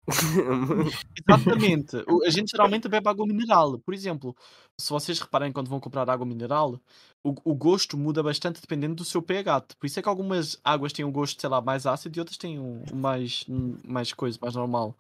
Exatamente. 1.28 1.98
A 2.26 2.30
gente 2.30 2.52
geralmente 2.52 2.88
bebe 2.88 3.10
água 3.10 3.26
mineral. 3.28 3.78
Por 3.80 3.94
exemplo, 3.94 4.36
se 4.80 4.90
vocês 4.90 5.20
reparem 5.20 5.52
quando 5.52 5.70
vão 5.70 5.80
comprar 5.80 6.10
água 6.10 6.26
mineral, 6.26 6.80
o, 7.24 7.36
o 7.44 7.54
gosto 7.56 7.98
muda 7.98 8.24
bastante 8.24 8.62
dependendo 8.62 8.96
do 8.96 9.06
seu 9.06 9.22
pH. 9.22 9.62
Por 9.80 9.86
isso 9.86 10.00
é 10.00 10.02
que 10.02 10.10
algumas 10.10 10.60
águas 10.64 10.94
têm 10.94 11.04
um 11.04 11.12
gosto, 11.12 11.40
sei 11.40 11.50
lá, 11.50 11.62
mais 11.62 11.86
ácido 11.86 12.18
e 12.18 12.20
outras 12.20 12.38
têm 12.38 12.60
um, 12.60 12.82
mais, 12.94 13.46
mais 13.84 14.14
coisa, 14.14 14.38
mais 14.42 14.56
normal. 14.56 14.96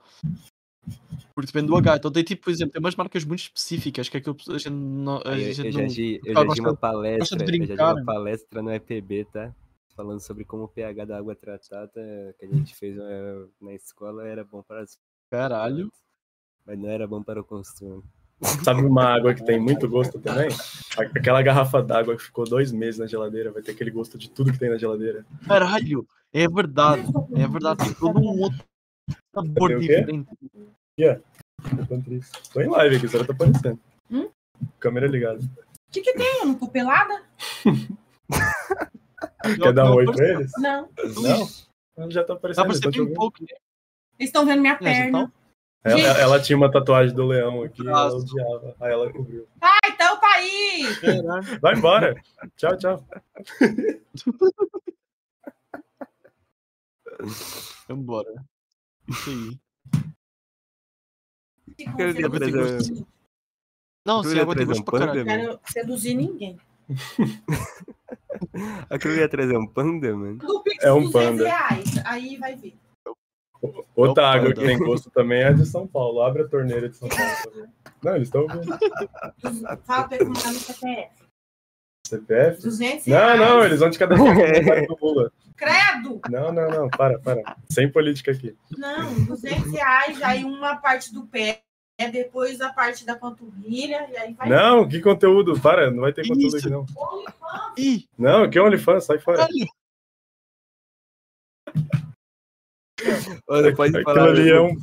Porque 1.34 1.48
depende 1.48 1.68
do 1.68 1.76
H. 1.76 1.98
Então 1.98 2.12
tem 2.12 2.24
tipo, 2.24 2.46
por 2.46 2.52
exemplo, 2.52 2.74
tem 2.74 2.80
umas 2.80 2.96
marcas 2.96 3.24
muito 3.24 3.42
específicas 3.42 4.10
que 4.10 4.18
aquilo 4.18 4.36
a 4.50 4.58
gente 4.58 4.70
não. 4.72 5.22
A 5.24 5.38
gente 5.38 5.66
eu 5.68 5.72
já 5.72 5.82
não- 5.82 5.90
vi, 5.90 6.20
eu 6.26 6.34
já 6.34 6.54
vi 6.54 6.60
uma 6.62 6.76
palestra, 6.76 7.46
eu 7.46 7.50
já 7.66 7.76
vi 7.76 7.82
uma 7.82 7.94
né? 7.94 8.04
palestra 8.04 8.62
no 8.62 8.74
EPB, 8.74 9.26
tá? 9.26 9.54
Falando 9.98 10.20
sobre 10.20 10.46
como 10.46 10.66
o 10.66 10.68
pH 10.68 11.06
da 11.06 11.18
água 11.18 11.36
tratada 11.36 12.36
que 12.38 12.46
a 12.46 12.48
gente 12.48 12.76
fez 12.76 12.96
eh, 12.96 13.46
na 13.60 13.74
escola 13.74 14.28
era 14.28 14.44
bom 14.44 14.62
para 14.62 14.84
as 14.84 15.00
Caralho. 15.28 15.92
mas 16.64 16.78
não 16.78 16.88
era 16.88 17.08
bom 17.08 17.24
para 17.24 17.42
o 17.42 17.44
consumo. 17.44 18.04
Sabe 18.64 18.84
uma 18.84 19.06
água 19.06 19.34
que 19.34 19.44
tem 19.44 19.60
muito 19.60 19.90
gosto 19.90 20.20
também? 20.20 20.50
Aquela 20.96 21.42
garrafa 21.42 21.82
d'água 21.82 22.16
que 22.16 22.22
ficou 22.22 22.46
dois 22.46 22.72
meses 22.72 23.00
na 23.00 23.08
geladeira, 23.08 23.52
vai 23.52 23.64
ter 23.64 23.72
aquele 23.72 23.90
gosto 23.90 24.20
de 24.20 24.30
tudo 24.30 24.52
que 24.52 24.60
tem 24.60 24.70
na 24.70 24.78
geladeira. 24.78 25.26
Caralho. 25.48 26.08
É 26.32 26.48
verdade. 26.48 27.02
É 27.36 27.48
verdade. 27.48 27.84
Tem 27.84 27.94
todo 27.96 28.20
um 28.20 28.40
outro 28.40 28.64
sabor 29.34 29.70
Tem 29.70 29.80
diferente. 29.80 30.30
Tô 31.90 32.02
triste. 32.04 32.54
Tô 32.54 32.62
em 32.62 32.70
live 32.70 32.98
aqui, 32.98 33.06
a 33.08 33.10
senhora 33.10 33.28
tá 33.28 33.34
aparecendo. 33.34 33.80
Hum? 34.12 34.30
Câmera 34.80 35.08
ligada. 35.08 35.40
O 35.40 35.92
que, 35.92 36.02
que 36.02 36.14
tem? 36.14 36.42
Eu 36.42 36.46
não 36.46 36.54
tô 36.54 36.68
pelada? 36.68 37.24
Quer 39.56 39.74
dar 39.74 39.92
um 39.92 39.96
oi 39.96 40.06
pra 40.06 40.28
eles? 40.28 40.52
Não. 40.58 40.90
Não? 41.98 42.12
Já 42.12 42.24
tá 42.24 42.34
Dá 42.34 42.38
aparecendo. 42.38 42.80
pra 42.82 42.92
bem 42.92 43.02
ouvindo. 43.02 43.16
pouco, 43.16 43.38
né? 43.42 43.48
Eles 44.20 44.30
estão 44.30 44.46
vendo 44.46 44.62
minha 44.62 44.74
É, 44.74 44.78
perna. 44.78 45.32
Ela, 45.84 46.00
ela 46.20 46.40
tinha 46.42 46.58
uma 46.58 46.72
tatuagem 46.72 47.16
do 47.16 47.26
leão 47.26 47.64
aqui, 47.64 47.88
ela 47.88 48.14
odiava. 48.14 48.76
Aí 48.80 48.92
ela 48.92 49.12
cobriu. 49.12 49.48
Ah, 49.62 49.80
então 49.88 50.20
tá 50.20 50.28
aí! 50.36 50.84
Vai 51.62 51.76
embora. 51.76 52.16
tchau, 52.58 52.78
tchau. 52.78 53.08
Vambora. 57.88 58.44
Isso 59.08 59.30
aí. 59.30 59.58
Eu 61.98 62.14
Você 62.30 63.06
Não, 64.06 64.22
Tu 64.22 64.30
se 64.30 64.36
ia 64.36 64.42
água 64.42 64.56
tem 64.56 64.66
trazer 64.66 64.68
gosto 64.68 64.82
um 64.82 64.84
pra 64.84 65.00
caralho. 65.00 65.26
mano? 65.26 65.44
Quero 65.44 65.60
seduzir 65.66 66.14
ninguém. 66.16 66.60
Aquilo 68.90 69.16
ia 69.16 69.30
trazer 69.30 69.58
um 69.58 69.68
panda, 69.68 70.16
mano. 70.16 70.38
Do 70.38 70.62
Pix 70.64 70.84
É 70.84 70.92
um 70.92 71.04
200 71.10 71.12
panda. 71.14 71.44
reais. 71.44 71.86
Aí 72.06 72.38
vai 72.38 72.56
ver. 72.56 72.76
Outra 73.96 74.24
Opa, 74.24 74.32
água 74.36 74.54
que 74.54 74.60
não. 74.60 74.68
tem 74.68 74.78
gosto 74.78 75.10
também 75.10 75.42
é 75.42 75.48
a 75.48 75.52
de 75.52 75.66
São 75.66 75.88
Paulo. 75.88 76.22
Abre 76.22 76.44
a 76.44 76.48
torneira 76.48 76.88
de 76.90 76.96
São 76.98 77.10
Paulo 77.10 77.32
também. 77.44 77.70
Não, 78.04 78.16
eles 78.16 78.28
estão 78.28 78.42
ouvindo. 78.42 78.78
Fala 79.84 80.10
no 80.24 80.36
CPF. 80.36 81.10
CPF? 82.08 82.62
200 82.62 83.08
Não, 83.08 83.18
reais. 83.18 83.40
não, 83.40 83.64
eles 83.66 83.80
vão 83.80 83.90
te 83.90 84.00
cadastrar 84.00 84.36
no 84.88 84.98
Lula. 85.02 85.32
Credo! 85.56 86.22
Não, 86.30 86.52
não, 86.52 86.70
não, 86.70 86.88
para, 86.90 87.18
para. 87.20 87.58
Sem 87.70 87.92
política 87.92 88.32
aqui. 88.32 88.56
Não, 88.78 89.26
200 89.26 89.72
reais, 89.72 90.22
aí 90.22 90.44
uma 90.46 90.78
parte 90.78 91.12
do 91.12 91.26
pé, 91.26 91.64
depois 92.12 92.62
a 92.62 92.72
parte 92.72 93.04
da 93.04 93.16
panturrilha, 93.16 94.08
e 94.12 94.18
aí 94.18 94.34
vai. 94.34 94.48
Não, 94.48 94.88
que 94.88 95.02
conteúdo, 95.02 95.60
para, 95.60 95.90
não 95.90 96.02
vai 96.02 96.14
ter 96.14 96.22
Que 96.22 96.30
conteúdo 96.30 96.58
isso? 96.58 96.68
aqui 96.68 96.70
não. 96.70 96.86
Ih, 97.76 98.06
Não, 98.18 98.48
que 98.50 98.60
OnlyFans, 98.60 99.06
sai 99.06 99.18
fora. 99.18 99.48
não 103.50 103.76
pode 103.76 103.98
Aquilo 103.98 104.04
falar. 104.04 104.30
ali 104.30 104.50
é 104.50 104.60
um. 104.60 104.76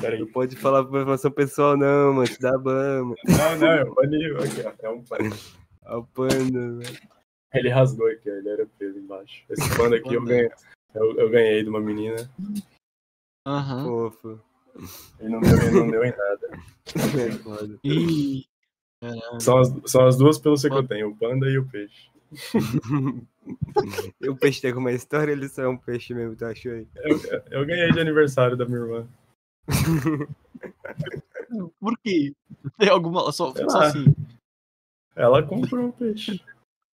Peraí. 0.00 0.20
Não 0.20 0.26
pode 0.32 0.56
falar 0.56 0.84
pra 0.84 1.00
informação 1.00 1.30
pessoal, 1.30 1.76
não, 1.76 2.14
mano. 2.14 2.26
Te 2.26 2.40
dá 2.40 2.58
ban, 2.58 3.04
mano. 3.04 3.16
Não, 3.24 3.58
não, 3.58 3.66
é 3.68 3.84
um. 3.84 3.92
Aqui, 4.38 4.62
ó, 4.64 4.72
é 4.86 4.88
um 4.90 5.02
panda. 5.04 5.36
Ó, 5.84 5.98
o 5.98 6.06
panda, 6.06 6.72
velho. 6.78 6.98
Ele 7.54 7.68
rasgou 7.68 8.08
aqui, 8.08 8.30
ó, 8.30 8.34
ele 8.34 8.48
era 8.48 8.66
preso 8.66 8.98
embaixo. 8.98 9.44
Esse 9.50 9.76
panda 9.76 9.96
aqui 9.96 10.14
eu 10.14 10.24
ganhei, 10.24 10.50
eu, 10.94 11.18
eu 11.18 11.30
ganhei 11.30 11.62
de 11.62 11.68
uma 11.68 11.80
menina. 11.80 12.16
Aham. 13.46 13.84
Fofo. 13.84 14.40
Ele 15.18 15.28
não 15.28 15.40
deu, 15.40 15.72
não 15.72 15.90
deu 15.90 16.04
em 16.04 16.10
nada. 16.10 16.50
Ih. 17.84 18.46
São 19.40 19.58
as, 19.58 19.72
são 19.86 20.06
as 20.06 20.16
duas 20.16 20.38
pelos 20.38 20.62
que 20.62 20.72
eu 20.72 20.86
tenho, 20.86 21.08
o 21.08 21.16
panda 21.16 21.48
e 21.48 21.58
o 21.58 21.66
peixe. 21.68 22.10
E 24.20 24.28
o 24.28 24.36
peixe 24.36 24.60
tem 24.60 24.70
alguma 24.70 24.92
história, 24.92 25.32
ele 25.32 25.48
só 25.48 25.62
é 25.62 25.68
um 25.68 25.76
peixe 25.76 26.14
mesmo, 26.14 26.36
tu 26.36 26.44
achou 26.44 26.70
aí? 26.70 26.86
Eu 27.50 27.66
ganhei 27.66 27.90
de 27.90 27.98
aniversário 27.98 28.56
da 28.56 28.64
minha 28.64 28.78
irmã. 28.78 29.08
Por 31.80 31.98
quê? 31.98 32.32
Tem 32.78 32.88
alguma. 32.88 33.32
Só, 33.32 33.52
só 33.52 33.80
assim. 33.80 34.14
Ela 35.16 35.42
comprou 35.42 35.88
o 35.88 35.92
peixe. 35.92 36.40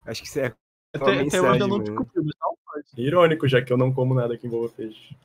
Acho 0.04 0.22
que 0.22 0.28
isso 0.28 0.38
é 0.38 0.54
Até, 0.94 1.20
até 1.22 1.40
hoje 1.40 1.60
eu 1.60 1.68
não 1.68 1.78
descobri, 1.78 2.12
mas 2.16 2.34
não 2.40 2.54
pode. 2.64 2.86
Irônico, 2.96 3.48
já 3.48 3.62
que 3.62 3.72
eu 3.72 3.76
não 3.76 3.92
como 3.92 4.14
nada 4.14 4.36
que 4.36 4.46
envolva 4.46 4.72
peixe. 4.74 5.16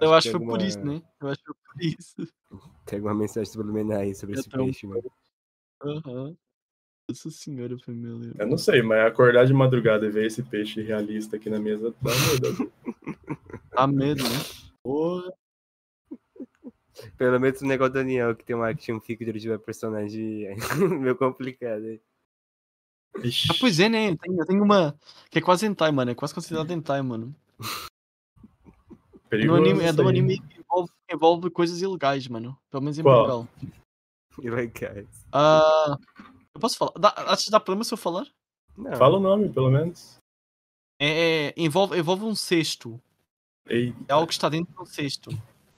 Eu 0.00 0.14
acho 0.14 0.28
que 0.28 0.30
foi 0.32 0.40
por 0.46 0.52
alguma- 0.52 0.68
isso, 0.68 0.84
né? 0.84 1.02
Eu 1.20 1.28
acho 1.28 1.40
que 1.40 1.46
foi 1.46 1.54
por 1.54 1.82
isso. 1.82 2.32
Tem 2.86 2.96
alguma 2.98 3.14
mensagem 3.14 3.52
subliminar 3.52 4.00
aí 4.00 4.14
sobre 4.14 4.36
Eu 4.36 4.40
esse 4.40 4.48
tenho- 4.48 4.64
peixe, 4.64 4.86
mano. 4.86 5.10
Aham. 5.82 6.36
Nossa 7.10 7.30
senhora, 7.30 7.78
família. 7.78 8.34
Eu 8.38 8.46
não 8.46 8.58
sei, 8.58 8.82
mas 8.82 9.06
acordar 9.06 9.46
de 9.46 9.54
madrugada 9.54 10.04
e 10.06 10.10
ver 10.10 10.26
esse 10.26 10.42
peixe 10.42 10.82
realista 10.82 11.36
aqui 11.36 11.48
na 11.48 11.58
mesa 11.58 11.94
dá 12.02 12.10
medo. 12.10 12.72
Dá 13.72 13.86
medo, 13.86 14.22
né? 14.24 14.28
Porra. 14.82 15.32
Pelo 17.16 17.38
menos 17.40 17.60
o 17.62 17.66
negócio 17.66 17.92
do 17.92 17.98
Daniel, 17.98 18.34
que 18.36 18.44
tem 18.44 18.56
uma 18.56 18.74
que 18.74 18.82
tinha 18.82 18.96
um 18.96 19.00
fico 19.00 19.24
de 19.24 19.48
uma 19.48 19.58
personagem 19.58 20.48
meio 21.00 21.16
complicado 21.16 21.84
aí. 21.84 22.00
Ah, 23.16 23.54
pois 23.60 23.80
é, 23.80 23.88
né? 23.88 24.14
Tem, 24.16 24.36
eu 24.36 24.44
tenho 24.46 24.62
uma 24.62 24.98
que 25.30 25.38
é 25.38 25.42
quase 25.42 25.64
hentai, 25.66 25.90
mano. 25.90 26.10
É 26.10 26.14
quase 26.14 26.34
considerada 26.34 26.72
hentai, 26.74 27.00
mano. 27.02 27.34
No 29.28 29.30
perigoso 29.30 29.62
anime, 29.62 29.84
é 29.84 29.92
do 29.92 30.08
anime 30.08 30.40
que 30.40 30.58
envolve, 30.60 30.90
envolve 31.12 31.50
coisas 31.50 31.82
ilegais, 31.82 32.26
mano. 32.28 32.58
Pelo 32.70 32.82
menos 32.82 32.98
em 32.98 33.02
Qual? 33.02 33.46
Portugal. 34.34 34.70
Cair. 34.72 35.06
Ah, 35.32 35.98
eu 36.54 36.60
posso 36.60 36.78
falar? 36.78 36.92
Dá, 36.98 37.12
acho 37.28 37.44
que 37.46 37.50
dá 37.50 37.60
problema 37.60 37.84
se 37.84 37.92
eu 37.92 37.98
falar? 37.98 38.26
Não. 38.76 38.96
Fala 38.96 39.18
o 39.18 39.20
nome, 39.20 39.52
pelo 39.52 39.70
menos. 39.70 40.16
É, 41.00 41.48
é, 41.48 41.54
envolve, 41.56 41.98
envolve 41.98 42.24
um 42.24 42.34
cesto. 42.34 43.00
Ei, 43.68 43.92
É 44.08 44.12
algo 44.12 44.26
que 44.26 44.32
está 44.32 44.48
dentro 44.48 44.72
de 44.72 44.80
um 44.80 44.86
cesto. 44.86 45.30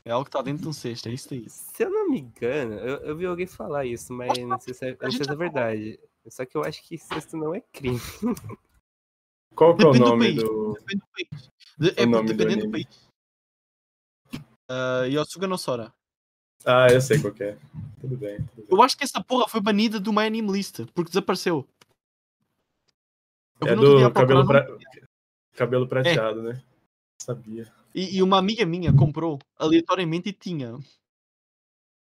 É 0.05 0.11
algo 0.13 0.25
que 0.25 0.29
está 0.29 0.43
dentro 0.43 0.63
de 0.63 0.69
um 0.69 0.73
cesto, 0.73 1.09
é 1.09 1.13
isso 1.13 1.35
aí. 1.35 1.49
Se 1.49 1.85
eu 1.85 1.91
não 1.91 2.09
me 2.09 2.21
engano, 2.21 2.75
eu, 2.75 2.97
eu 2.99 3.17
vi 3.17 3.27
alguém 3.27 3.47
falar 3.47 3.85
isso, 3.85 4.13
mas 4.13 4.39
não 4.39 4.59
sei 4.61 4.75
se 4.75 4.87
é, 4.87 4.97
não 5.01 5.11
sei 5.11 5.25
se 5.25 5.31
é 5.31 5.35
verdade. 5.37 6.01
Só 6.29 6.45
que 6.45 6.57
eu 6.57 6.63
acho 6.63 6.83
que 6.83 6.95
incesto 6.95 7.37
não 7.37 7.55
é 7.55 7.61
crime. 7.73 7.99
Qual 9.55 9.77
que 9.77 9.83
é 9.83 9.87
o 9.89 9.93
Depende 9.93 10.05
do 10.05 10.11
nome 10.11 10.25
país. 10.25 10.37
do. 10.43 10.73
Depende 10.75 11.01
do 11.01 11.07
país. 11.13 11.51
De- 11.79 11.95
é 12.03 12.07
nome 12.07 12.29
do 12.29 12.37
dependendo 12.37 12.61
do, 12.69 12.75
anime. 12.77 12.85
país. 12.85 13.10
Uh, 14.71 15.05
Yosuga 15.07 15.49
no 15.49 15.59
Sora. 15.59 15.93
Ah, 16.65 16.87
eu 16.93 17.01
sei 17.01 17.21
qual 17.21 17.35
que 17.35 17.43
é. 17.43 17.59
Tudo 18.01 18.17
bem. 18.17 18.37
Tudo 18.37 18.57
bem. 18.57 18.67
Eu 18.71 18.83
acho 18.83 18.97
que 18.97 19.03
essa 19.03 19.23
porra 19.23 19.49
foi 19.49 19.61
banida 19.61 19.99
do 19.99 20.13
My 20.13 20.27
Anime 20.27 20.53
List, 20.53 20.81
porque 20.95 21.11
desapareceu. 21.11 21.67
Eu 23.61 23.69
É 23.69 23.75
do 23.75 24.13
cabelo, 24.13 24.47
pra... 24.47 24.67
cabelo 25.55 25.89
prateado, 25.89 26.43
né? 26.43 26.63
Sabia. 27.21 27.71
E, 27.95 28.17
e 28.17 28.23
uma 28.23 28.39
amiga 28.39 28.65
minha 28.65 28.95
comprou 28.95 29.39
aleatoriamente 29.59 30.29
e 30.29 30.33
tinha. 30.33 30.79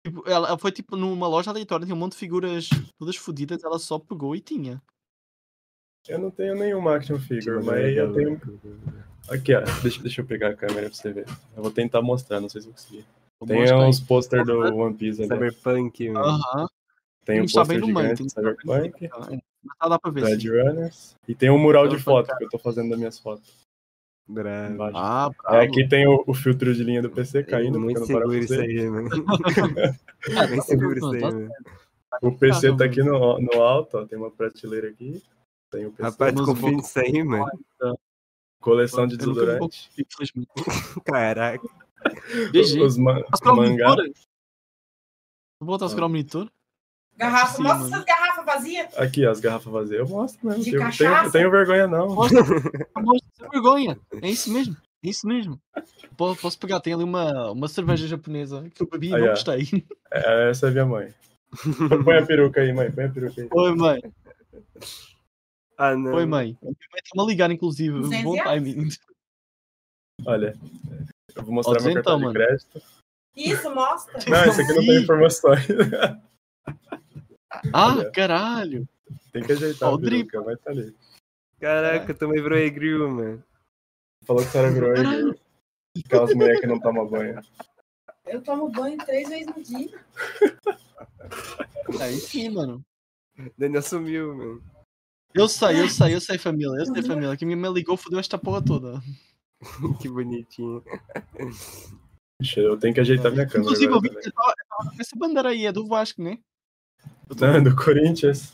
Tipo, 0.05 0.29
ela 0.29 0.57
foi 0.57 0.71
tipo 0.71 0.95
numa 0.95 1.27
loja 1.27 1.49
aleatória, 1.49 1.85
tinha 1.85 1.95
um 1.95 1.99
monte 1.99 2.11
de 2.11 2.19
figuras 2.19 2.69
todas 2.99 3.15
fodidas, 3.15 3.63
ela 3.63 3.79
só 3.79 3.97
pegou 3.97 4.35
e 4.35 4.41
tinha. 4.41 4.81
Eu 6.07 6.19
não 6.19 6.29
tenho 6.29 6.55
nenhuma 6.55 6.95
action 6.95 7.17
figure, 7.17 7.59
Tipo, 7.59 7.65
mas 7.65 7.79
é 7.79 7.99
eu 7.99 8.13
tenho. 8.13 8.41
Aqui, 9.29 9.53
ó. 9.55 9.61
Deixa, 9.81 10.01
deixa 10.01 10.21
eu 10.21 10.25
pegar 10.25 10.49
a 10.49 10.55
câmera 10.55 10.87
pra 10.89 10.95
você 10.97 11.11
ver. 11.11 11.25
Eu 11.55 11.63
vou 11.63 11.71
tentar 11.71 12.01
mostrar, 12.01 12.39
não 12.39 12.49
sei 12.49 12.61
se 12.61 12.67
eu 12.67 12.73
consegui. 12.73 13.05
Tem 13.45 13.59
mostrar 13.59 13.79
uns 13.79 13.99
pôster 13.99 14.45
do 14.45 14.59
One 14.75 14.95
Piece 14.95 15.21
ali. 15.21 15.29
Cyberpunk, 15.29 16.09
mano. 16.09 16.25
Aham. 16.25 16.67
Tem 17.25 17.41
um 17.41 17.45
bem 17.45 17.53
pôster 17.53 17.85
gigante 17.85 18.15
bem 18.15 18.23
no 18.23 18.29
Cyberpunk, 18.29 19.01
meio. 19.01 19.41
Mas 19.63 19.77
tá, 19.79 19.87
dá 19.89 19.99
pra 19.99 20.11
ver. 20.11 20.23
Red 20.25 20.39
sim. 20.39 20.49
Runners. 20.49 21.15
E 21.27 21.33
tem 21.35 21.49
um 21.49 21.57
mural 21.57 21.87
de 21.87 21.97
foto 21.97 22.35
que 22.37 22.43
eu 22.43 22.49
tô 22.49 22.59
fazendo 22.59 22.89
das 22.89 22.99
minhas 22.99 23.19
fotos. 23.19 23.63
Embaixo. 24.27 24.95
Ah, 24.95 25.29
bravo. 25.29 25.57
aqui 25.57 25.87
tem 25.87 26.07
o, 26.07 26.23
o 26.25 26.33
filtro 26.33 26.73
de 26.73 26.83
linha 26.83 27.01
do 27.01 27.09
PC 27.09 27.43
caindo, 27.43 27.77
muito 27.79 28.05
seguro 28.05 28.33
isso 28.33 28.53
aí, 28.53 28.89
mano. 28.89 29.09
Ah, 30.37 30.47
Muito 30.47 30.55
tá 30.55 30.61
seguro 30.61 30.97
isso 30.97 31.07
bom, 31.09 31.13
aí, 31.15 31.19
tá- 31.19 31.31
mano. 31.31 31.51
O 32.21 32.31
PC 32.31 32.77
tá 32.77 32.85
aqui 32.85 33.03
no, 33.03 33.37
no 33.41 33.61
alto, 33.61 33.97
ó. 33.97 34.05
Tem 34.05 34.17
uma 34.17 34.31
prateleira 34.31 34.87
aqui. 34.87 35.21
Tem 35.69 35.85
o 35.85 35.91
PC. 35.91 36.03
Rapaz, 36.03 36.33
confia 36.33 36.71
nisso 36.71 36.97
aí, 36.99 37.21
mano. 37.21 37.45
Coleção 38.63 39.05
de 39.05 39.15
vou- 39.17 39.33
desodorante. 39.33 39.89
Infelizmente. 39.97 40.49
Caraca. 41.05 41.67
GG. 42.51 42.81
Os 42.81 42.97
ma 42.97 43.19
o 43.19 43.55
mangá. 43.55 43.95
Vou 45.59 45.67
botar 45.67 45.85
a 45.85 45.89
segurar 45.89 46.07
o 46.07 46.09
monitor? 46.09 46.49
Garrafa, 47.15 47.57
Sim, 47.57 47.63
mostra 47.63 47.79
mano. 47.83 47.93
essas 47.95 48.05
garrafas 48.05 48.45
vazias. 48.45 48.97
Aqui, 48.97 49.25
ó, 49.25 49.31
as 49.31 49.39
garrafas 49.39 49.71
vazias. 49.71 49.99
Eu 49.99 50.07
mostro 50.07 50.47
mesmo. 50.47 50.63
De 50.63 50.69
Eu 50.71 50.79
tenho, 50.79 50.83
cachaça? 50.83 51.27
eu 51.27 51.31
tenho 51.31 51.51
vergonha, 51.51 51.87
não. 51.87 52.15
Mostra, 52.15 52.41
mostra, 52.97 53.49
vergonha. 53.51 53.99
É 54.21 54.29
isso 54.29 54.51
mesmo. 54.51 54.75
É 55.05 55.09
isso 55.09 55.27
mesmo. 55.27 55.61
Posso, 56.17 56.41
posso 56.41 56.57
pegar, 56.59 56.79
tem 56.79 56.93
ali 56.93 57.03
uma, 57.03 57.51
uma 57.51 57.67
cerveja 57.67 58.07
japonesa 58.07 58.67
que 58.73 58.81
eu 58.81 58.87
bebi 58.89 59.09
e 59.09 59.15
Aí, 59.15 59.21
não 59.21 59.27
gostei. 59.29 59.85
É, 60.11 60.49
essa 60.49 60.67
é 60.67 60.71
minha 60.71 60.85
mãe. 60.85 61.13
Põe 62.03 62.17
a 62.17 62.25
peruca 62.25 62.61
aí, 62.61 62.73
mãe. 62.73 62.91
Põe 62.91 63.05
a 63.05 63.09
peruca 63.09 63.41
aí. 63.41 63.47
Oi, 63.51 63.75
mãe. 63.75 64.01
Ah, 65.83 65.97
não. 65.97 66.13
Oi, 66.13 66.25
mãe. 66.25 66.57
A 66.61 66.65
minha 66.65 66.75
mãe 66.93 67.01
está-me 67.03 67.23
a 67.23 67.25
ligar, 67.27 67.51
inclusive. 67.51 67.99
Duzentos 67.99 68.23
Bom 68.23 68.41
timing. 68.41 68.87
Olha. 70.25 70.57
Eu 71.35 71.43
vou 71.43 71.53
mostrar 71.55 71.81
Ó, 71.81 71.83
meu 71.83 71.93
cartão 71.95 72.17
duzentão, 72.17 72.17
de 72.17 72.23
mano. 72.23 72.33
crédito. 72.33 72.81
Isso, 73.35 73.75
mostra. 73.75 74.13
Não, 74.29 74.45
esse 74.45 74.61
aqui 74.61 74.73
não 74.73 74.85
tem 74.85 75.01
informações. 75.01 75.67
Ah, 77.73 77.95
Olha. 77.95 78.11
caralho. 78.11 78.87
tem 79.33 79.43
que 79.43 79.51
ajeitar 79.51 79.89
Ó, 79.89 79.91
a 79.91 79.95
o 79.95 79.97
drip. 79.97 80.31
peruca, 80.31 80.49
mas 80.49 80.59
tá 80.61 80.71
ali. 80.71 80.95
Caraca, 81.59 82.11
eu 82.11 82.17
também 82.17 82.41
virou 82.41 82.57
egrio, 82.57 83.09
mano. 83.11 83.43
Falou 84.25 84.41
que 84.43 84.49
você 84.51 84.57
era 84.59 84.71
virou 84.71 84.91
aí. 84.91 85.35
Aquelas 86.05 86.33
mulheres 86.33 86.61
que 86.61 86.67
não 86.67 86.79
tomam 86.79 87.05
banho. 87.05 87.41
Eu 88.25 88.41
tomo 88.41 88.69
banho 88.69 88.97
três 88.99 89.27
vezes 89.27 89.47
no 89.47 89.61
dia. 89.61 90.05
Aí 91.99 92.13
sim, 92.13 92.49
mano. 92.49 92.81
Daniel 93.57 93.81
sumiu, 93.81 94.33
mano. 94.33 94.72
Eu 95.33 95.47
sei, 95.47 95.81
eu 95.81 95.89
sei, 95.89 96.13
eu 96.15 96.21
sei, 96.21 96.37
família. 96.39 96.77
Eu 96.79 96.85
sei, 96.85 97.01
família. 97.03 97.35
Que 97.35 97.45
minha 97.45 97.57
mãe 97.57 97.71
ligou, 97.73 97.97
fodeu 97.97 98.19
esta 98.19 98.37
porra 98.37 98.63
toda. 98.63 99.01
que 100.01 100.09
bonitinho. 100.09 100.83
Eu 102.57 102.77
tenho 102.77 102.93
que 102.93 102.99
ajeitar 102.99 103.31
minha 103.31 103.45
câmera. 103.45 103.61
Inclusive, 103.61 103.91
eu 103.93 104.01
vi 104.01 104.09
agora 104.09 104.21
que 104.95 105.01
essa- 105.01 105.15
bandeira 105.15 105.49
aí 105.49 105.65
é 105.65 105.71
do 105.71 105.87
Vasco, 105.87 106.21
né? 106.21 106.37
Não, 107.39 107.63
do 107.63 107.75
Corinthians. 107.75 108.53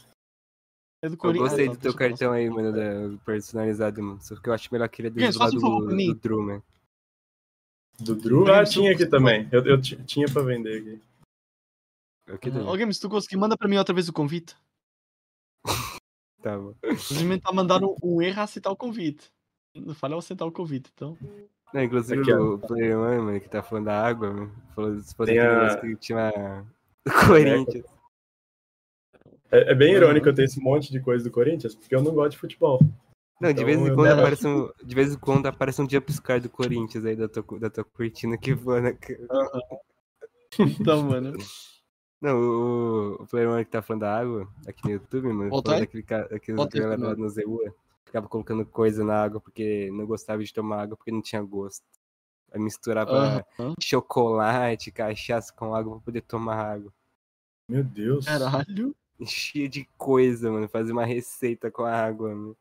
É 1.04 1.08
do 1.10 1.16
Eu 1.16 1.18
Corinthians. 1.18 1.50
gostei 1.50 1.68
Ah, 1.68 1.72
do 1.72 1.78
teu 1.78 1.92
eu 1.92 1.98
cartão 1.98 2.32
aí, 2.34 2.50
mano, 2.50 2.72
da, 2.74 3.24
personalizado, 3.24 4.04
mano. 4.04 4.22
Só 4.22 4.36
que 4.40 4.48
eu 4.50 4.54
acho 4.54 4.70
melhor 4.72 4.86
aquele 4.86 5.10
do, 5.10 5.20
Gente, 5.20 5.34
do 5.34 5.40
faz 5.40 5.54
lado 5.54 5.62
do, 5.62 5.86
pra 5.88 5.96
do 5.96 6.14
Drew, 6.16 6.42
mano. 6.44 6.64
Do 8.00 8.16
Drew? 8.16 8.54
Ah, 8.54 8.64
tinha 8.64 8.92
aqui 8.94 9.06
também. 9.06 9.48
Eu, 9.52 9.66
eu 9.66 9.82
ti- 9.82 10.02
tinha 10.04 10.28
pra 10.32 10.42
vender 10.44 10.82
aqui. 10.82 11.02
Games, 12.78 12.98
se 12.98 13.02
tu 13.02 13.10
conseguir, 13.10 13.38
manda 13.38 13.58
para 13.58 13.68
mim 13.68 13.78
outra 13.78 13.94
vez 13.94 14.08
o 14.08 14.14
convite. 14.14 14.56
Tá 16.42 16.58
bom. 16.58 16.74
Simplesmente 16.98 17.42
a 17.46 17.52
mandar 17.54 17.84
um, 17.84 17.96
um 18.04 18.22
erro 18.22 18.40
a 18.40 18.44
aceitar 18.44 18.72
o 18.72 18.76
convite. 18.76 19.32
Falha 19.96 20.14
ao 20.14 20.20
aceitar 20.20 20.46
o 20.46 20.52
convite, 20.52 20.90
então. 20.94 21.18
Não, 21.74 21.84
inclusive 21.84 22.22
Aqui, 22.22 22.34
o 22.34 22.58
Player 22.58 22.98
One, 22.98 23.22
mano, 23.22 23.40
que 23.40 23.50
tá 23.50 23.62
falando 23.62 23.86
da 23.86 24.02
água, 24.02 24.32
mano, 24.34 24.52
falou 24.76 25.00
se 25.00 25.14
fosse 25.16 25.38
a- 25.38 25.78
que 25.80 25.96
tinha 25.98 26.32
do 27.06 27.06
Corinthians. 27.76 27.86
É, 29.52 29.72
é 29.72 29.76
bem 29.76 29.92
Uhum. 29.92 29.98
irônico 29.98 30.28
eu 30.30 30.34
ter 30.34 30.44
esse 30.46 30.60
monte 30.62 30.92
de 30.92 31.00
coisa 31.00 31.24
do 31.24 31.32
Corinthians, 31.32 31.76
porque 31.76 31.96
eu 31.96 32.02
não 32.02 32.14
gosto 32.14 32.32
de 32.32 32.38
futebol. 32.38 32.80
Não, 33.42 33.50
de 33.54 33.62
Então, 33.62 33.66
vez 33.66 33.80
em 33.80 33.88
eu 33.88 33.96
quando 33.96 34.08
não- 34.10 34.20
aparece 34.20 34.48
um. 34.48 34.72
De 34.84 34.96
vez 34.96 35.14
em 35.14 35.18
quando 35.20 35.46
aparece 35.46 35.82
um 35.82 35.90
jumpscare 35.90 36.42
do 36.42 36.50
Corinthians 36.50 37.06
aí 37.06 37.16
da 37.16 37.28
tua, 37.30 37.60
da 37.60 37.70
tua 37.70 37.84
cortina 37.84 38.38
que 38.38 38.54
voa 38.54 38.82
na. 38.82 38.94
Então, 40.60 41.04
mano. 41.04 41.34
Não, 42.22 42.38
o, 42.38 43.14
o 43.24 43.28
Player 43.28 43.50
One 43.50 43.64
que 43.64 43.72
tá 43.72 43.82
falando 43.82 44.02
da 44.02 44.20
água 44.20 44.48
aqui 44.68 44.84
no 44.86 44.92
YouTube, 44.92 45.30
mano, 45.30 45.50
Volta 45.50 45.70
falou 45.70 45.76
aí? 45.76 45.86
daquele 45.86 46.04
cara, 46.04 46.36
aquele 46.36 46.58
lá 46.98 47.16
no 47.16 47.30
ZEUA, 47.30 47.74
ficava 48.04 48.28
colocando 48.28 48.66
coisa 48.66 49.04
na 49.04 49.24
água 49.24 49.40
porque 49.40 49.90
não 49.92 50.06
gostava 50.06 50.44
de 50.44 50.54
tomar 50.54 50.82
água 50.82 50.98
porque 50.98 51.12
não 51.12 51.22
tinha 51.22 51.42
gosto. 51.42 51.86
Aí 52.52 52.60
misturava 52.60 53.46
Aham. 53.58 53.74
chocolate, 53.80 54.92
cachaça 54.92 55.54
com 55.54 55.74
água 55.74 55.96
pra 55.96 56.06
poder 56.06 56.22
tomar 56.22 56.56
água. 56.56 56.92
Meu 57.68 57.84
Deus. 57.84 58.26
Caralho. 58.26 58.96
Cheia 59.26 59.70
de 59.70 59.88
coisa, 59.98 60.52
mano. 60.52 60.68
Fazer 60.68 60.92
uma 60.92 61.06
receita 61.06 61.70
com 61.70 61.84
a 61.84 61.94
água, 61.94 62.30
mano. 62.30 62.58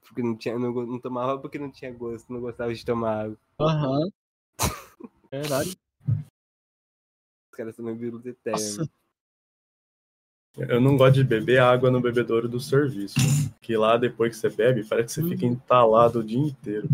Porque 0.00 0.22
não, 0.22 0.36
tinha, 0.36 0.58
não, 0.58 0.72
não 0.72 0.98
tomava 0.98 1.38
porque 1.38 1.58
não 1.58 1.70
tinha 1.70 1.92
gosto, 1.92 2.32
não 2.32 2.40
gostava 2.40 2.74
de 2.74 2.84
tomar 2.84 3.24
água. 3.24 3.38
Aham. 3.60 4.10
Caralho. 5.30 5.76
Caras 7.58 7.74
são 7.74 7.84
Nossa. 8.46 8.88
Eu 10.56 10.80
não 10.80 10.96
gosto 10.96 11.14
de 11.14 11.24
beber 11.24 11.60
água 11.60 11.90
no 11.90 12.00
bebedouro 12.00 12.48
do 12.48 12.60
serviço. 12.60 13.16
Que 13.60 13.76
lá, 13.76 13.96
depois 13.96 14.30
que 14.30 14.40
você 14.40 14.48
bebe, 14.48 14.84
parece 14.84 15.16
que 15.20 15.22
você 15.22 15.34
fica 15.34 15.44
entalado 15.44 16.20
o 16.20 16.24
dia 16.24 16.38
inteiro. 16.38 16.88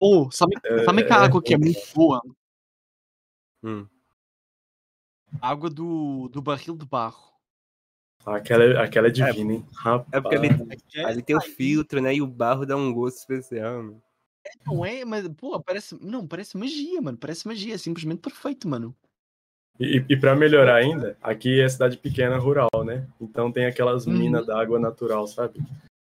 Ô, 0.00 0.28
sabe, 0.32 0.56
É, 0.64 0.84
sabe 0.84 1.04
que 1.04 1.12
a 1.12 1.16
água 1.16 1.40
que 1.40 1.54
é 1.54 1.58
muito 1.58 1.78
boa? 1.94 2.20
Hum. 3.62 3.86
Água 5.40 5.70
do, 5.70 6.26
do 6.26 6.42
barril 6.42 6.76
de 6.76 6.84
barro. 6.84 7.32
Aquela, 8.26 8.82
aquela 8.82 9.06
é 9.06 9.10
divina, 9.12 9.52
hein? 9.52 9.66
Rapaz. 9.74 10.08
É 10.10 10.20
porque 10.20 10.34
ali, 10.34 10.48
É, 10.96 11.04
ali 11.04 11.22
tem 11.22 11.36
o 11.36 11.40
filtro, 11.40 12.02
né? 12.02 12.16
E 12.16 12.20
o 12.20 12.26
barro 12.26 12.66
dá 12.66 12.76
um 12.76 12.92
gosto 12.92 13.18
especial, 13.18 13.80
mano. 13.80 14.02
Não 14.66 14.84
é, 14.84 15.04
mas, 15.04 15.28
pô, 15.28 15.60
parece. 15.62 15.96
Não, 16.04 16.26
parece 16.26 16.56
magia, 16.56 17.00
mano. 17.00 17.16
Parece 17.16 17.46
magia. 17.46 17.76
É 17.76 17.78
simplesmente 17.78 18.20
perfeito, 18.20 18.68
mano. 18.68 18.92
E, 19.80 20.04
e 20.08 20.16
para 20.16 20.36
melhorar 20.36 20.76
ainda, 20.76 21.16
aqui 21.22 21.60
é 21.60 21.68
cidade 21.68 21.96
pequena, 21.96 22.36
rural, 22.38 22.68
né? 22.84 23.06
Então 23.20 23.50
tem 23.50 23.66
aquelas 23.66 24.06
Uhum. 24.06 24.16
minas 24.16 24.46
d'água 24.46 24.78
natural, 24.78 25.26
sabe? 25.26 25.60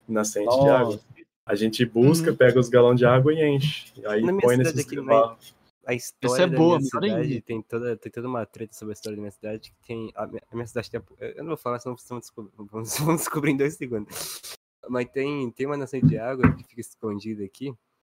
Nascente 0.08 0.60
de 0.60 0.70
água. 0.70 1.00
A 1.46 1.56
gente 1.56 1.86
busca, 1.86 2.32
Uhum. 2.32 2.36
pega 2.38 2.60
os 2.60 2.70
galões 2.70 2.98
de 3.00 3.06
água 3.06 3.34
e 3.34 3.44
enche. 3.44 3.94
Aí 4.06 4.22
Na 4.22 4.34
põe 4.40 4.58
nesses 4.58 4.86
aqui, 4.86 5.00
barro. 5.02 5.38
A 5.86 5.94
história 5.94 6.44
é 6.44 6.48
da 6.48 6.56
boa, 6.58 6.78
minha 6.78 6.90
cidade 6.90 7.42
tem 7.42 7.62
toda, 7.64 7.96
tem 7.98 8.12
toda 8.12 8.28
uma 8.28 8.46
treta 8.46 8.74
sobre 8.76 8.92
a 8.92 8.94
história 8.94 9.16
da 9.16 9.22
minha 9.22 9.32
cidade. 9.32 9.72
Que 9.72 9.88
tem, 9.88 10.12
a, 10.14 10.28
minha, 10.28 10.42
a 10.52 10.56
minha 10.56 10.68
cidade 10.68 10.92
tem. 10.92 11.00
a- 11.00 11.24
Eu 11.26 11.38
não 11.44 11.48
vou 11.48 11.58
falar, 11.58 11.80
senão 11.80 11.98
vocês 11.98 12.10
vão 12.10 12.20
descobrir, 12.20 12.52
vamos, 12.72 13.00
vamos 13.00 13.22
descobrir 13.22 13.52
em 13.52 13.58
dois 13.58 13.74
segundos. 13.76 14.42
Mas 14.88 15.08
tem, 15.10 15.50
tem 15.52 15.66
uma 15.66 15.78
nascente 15.78 16.06
de 16.08 16.18
água 16.20 16.52
que 16.56 16.64
fica 16.64 16.82
escondida 16.82 17.44
aqui. 17.44 17.74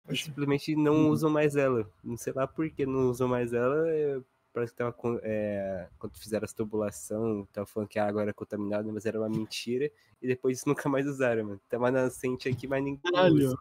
E 0.09 0.17
simplesmente 0.17 0.75
não 0.75 0.95
Uhum. 1.05 1.09
usam 1.09 1.29
mais 1.29 1.55
ela. 1.55 1.87
Não 2.03 2.17
sei 2.17 2.33
lá 2.33 2.45
por 2.47 2.69
que 2.69 2.85
não 2.85 3.09
usam 3.09 3.27
mais 3.27 3.53
ela. 3.53 3.85
Parece 4.53 4.73
que 4.73 4.77
tava 4.77 4.91
com, 4.91 5.17
é, 5.23 5.87
quando 5.97 6.17
fizeram 6.17 6.43
as 6.43 6.51
tubulação, 6.53 7.47
tava 7.53 7.65
falando 7.65 7.87
que 7.87 7.97
a 7.97 8.05
água 8.05 8.21
era 8.21 8.33
contaminada, 8.33 8.91
mas 8.91 9.05
era 9.05 9.17
uma 9.17 9.29
mentira. 9.29 9.89
E 10.21 10.27
depois 10.27 10.65
nunca 10.65 10.89
mais 10.89 11.07
usaram, 11.07 11.45
mano. 11.45 11.61
Tem 11.69 11.79
uma 11.79 11.89
nascente 11.89 12.49
aqui, 12.49 12.67
mas 12.67 12.83
ninguém 12.83 12.99
Caralho. 13.11 13.35
usa. 13.35 13.57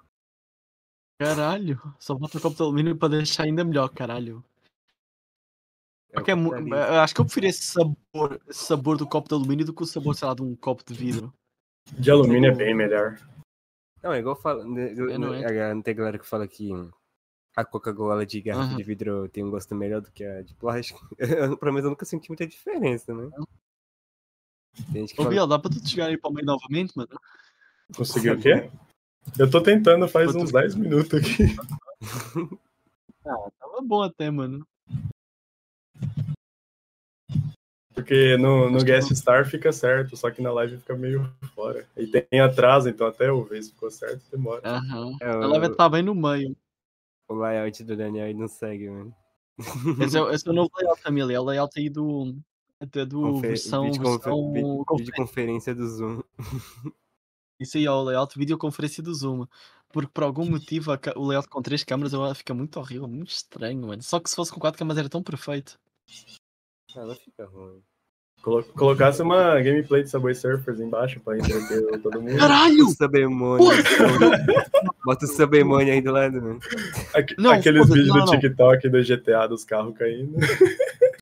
Caralho. 1.20 1.80
Só 1.98 2.14
bota 2.14 2.38
o 2.38 2.40
copo 2.40 2.56
de 2.56 2.62
alumínio 2.62 2.96
pra 2.96 3.08
deixar 3.08 3.44
ainda 3.44 3.62
melhor, 3.64 3.88
caralho. 3.90 4.44
É 6.12 6.18
é 6.18 6.32
eu 6.32 7.00
acho 7.00 7.14
que 7.14 7.20
eu 7.20 7.24
prefiro 7.24 7.46
esse 7.46 7.62
sabor, 7.62 8.40
esse 8.48 8.64
sabor 8.64 8.96
do 8.96 9.06
copo 9.06 9.28
de 9.28 9.34
alumínio 9.34 9.64
do 9.64 9.72
que 9.72 9.82
o 9.82 9.86
sabor, 9.86 10.16
sei 10.16 10.26
lá, 10.26 10.34
de 10.34 10.42
um 10.42 10.56
copo 10.56 10.82
de 10.84 10.92
vidro. 10.92 11.32
De 11.92 12.10
alumínio 12.10 12.50
é 12.50 12.54
bem 12.54 12.74
melhor. 12.74 13.16
Não, 14.02 14.12
é 14.12 14.18
igual 14.18 14.34
fala. 14.34 14.64
né, 14.64 14.92
eu- 14.96 15.10
É, 15.10 15.18
não 15.18 15.32
é? 15.34 15.82
tem 15.82 15.94
galera 15.94 16.18
que 16.18 16.26
fala 16.26 16.48
que 16.48 16.72
a 17.56 17.64
Coca-Cola 17.64 18.24
de 18.24 18.40
garrafa 18.40 18.68
Aham. 18.68 18.76
de 18.76 18.82
vidro 18.82 19.28
tem 19.28 19.44
um 19.44 19.50
gosto 19.50 19.74
melhor 19.74 20.00
do 20.00 20.10
que 20.10 20.24
a 20.24 20.42
de 20.42 20.54
plástico. 20.54 21.06
Eu, 21.18 21.56
pelo 21.58 21.72
menos 21.72 21.84
eu 21.84 21.90
nunca 21.90 22.04
senti 22.04 22.28
muita 22.28 22.46
diferença, 22.46 23.14
né? 23.14 23.30
Tem 24.92 25.02
gente 25.02 25.14
que 25.14 25.20
Ô, 25.20 25.24
fala, 25.24 25.30
Biel, 25.30 25.46
dá 25.46 25.58
pra 25.58 25.70
tu 25.70 25.86
chegar 25.86 26.06
aí 26.06 26.16
pra 26.16 26.30
meio 26.30 26.46
novamente, 26.46 26.96
mano? 26.96 27.10
Conseguiu 27.96 28.34
o 28.34 28.40
quê? 28.40 28.70
Eu 29.38 29.50
tô 29.50 29.62
tentando 29.62 30.08
faz 30.08 30.34
uns 30.34 30.50
10 30.52 30.74
minutos 30.74 31.14
aqui. 31.14 31.56
Ah, 33.22 33.50
tava 33.60 33.82
bom 33.82 34.02
até, 34.02 34.30
mano. 34.30 34.66
Porque 37.94 38.36
no, 38.38 38.70
no 38.70 38.82
Guest 38.82 39.12
Star 39.14 39.46
fica 39.46 39.70
certo, 39.72 40.16
só 40.16 40.30
que 40.30 40.40
na 40.40 40.50
live 40.52 40.78
fica 40.78 40.96
meio 40.96 41.30
fora. 41.54 41.86
E 41.94 42.06
tem 42.06 42.40
atraso, 42.40 42.88
então 42.88 43.06
até 43.06 43.28
eu 43.28 43.44
ver 43.44 43.62
se 43.62 43.72
ficou 43.72 43.90
certo, 43.90 44.22
demora. 44.30 44.62
Aham. 44.64 45.18
é, 45.20 45.28
Ela 45.28 45.58
vai 45.60 45.68
o, 45.68 45.72
estar 45.72 45.88
bem 45.90 46.02
no 46.02 46.14
meio. 46.14 46.56
O 47.30 47.34
layout 47.34 47.84
do 47.84 47.96
Daniel 47.96 48.26
aí 48.26 48.34
não 48.34 48.48
segue, 48.48 48.90
mano. 48.90 49.14
Esse 50.02 50.16
é, 50.16 50.22
o- 50.22 50.30
esse 50.30 50.46
é 50.46 50.50
o 50.50 50.54
novo 50.54 50.70
layout, 50.76 51.00
família. 51.02 51.36
É 51.36 51.40
o 51.40 51.44
layout 51.44 51.78
aí 51.78 51.88
do. 51.88 52.36
Até 52.80 53.04
do 53.04 53.20
Confe- 53.20 53.46
versão. 53.48 53.84
videoconfer- 53.84 54.18
versão 54.22 54.84
conferência. 54.84 54.96
videoconferência 55.04 55.74
do 55.74 55.86
Zoom. 55.88 56.22
Isso 57.60 57.76
aí 57.76 57.84
é 57.84 57.90
o 57.90 58.02
layout 58.02 58.38
videoconferência 58.38 59.02
do 59.02 59.14
Zoom. 59.14 59.46
Porque 59.92 60.10
por 60.14 60.24
algum 60.24 60.48
motivo 60.48 60.96
ca- 60.98 61.12
o 61.16 61.26
layout 61.26 61.48
com 61.48 61.60
três 61.60 61.84
câmeras 61.84 62.12
fica 62.38 62.54
muito 62.54 62.78
horrível, 62.78 63.06
muito 63.06 63.30
estranho, 63.30 63.86
mano. 63.86 64.02
Só 64.02 64.18
que 64.18 64.30
se 64.30 64.36
fosse 64.36 64.50
com 64.52 64.58
quatro 64.60 64.78
câmeras 64.78 64.98
era 64.98 65.08
tão 65.10 65.22
perfeito. 65.22 65.78
Não 66.96 67.14
fica 67.14 67.44
ruim. 67.46 67.82
Colo- 68.42 68.64
colocasse 68.74 69.20
uma 69.20 69.60
gameplay 69.60 70.02
de 70.02 70.08
Subway 70.10 70.34
Surfers 70.34 70.80
embaixo 70.80 71.20
pra 71.20 71.36
entreter 71.36 72.00
todo 72.00 72.22
mundo. 72.22 72.38
Caralho! 72.38 72.86
Subemone. 72.88 73.64
Bota 75.04 75.24
o 75.26 75.28
Subemone 75.28 75.90
aí 75.90 76.00
do 76.00 76.10
lado, 76.10 76.40
mano. 76.40 76.58
Aque- 77.14 77.34
Não, 77.38 77.50
Aqueles 77.50 77.82
foda-se, 77.82 77.98
vídeos 77.98 78.16
não, 78.16 78.24
do 78.24 78.32
não. 78.32 78.40
TikTok 78.40 78.88
do 78.88 79.02
GTA 79.04 79.46
dos 79.46 79.64
carros 79.64 79.96
caindo. 79.96 80.36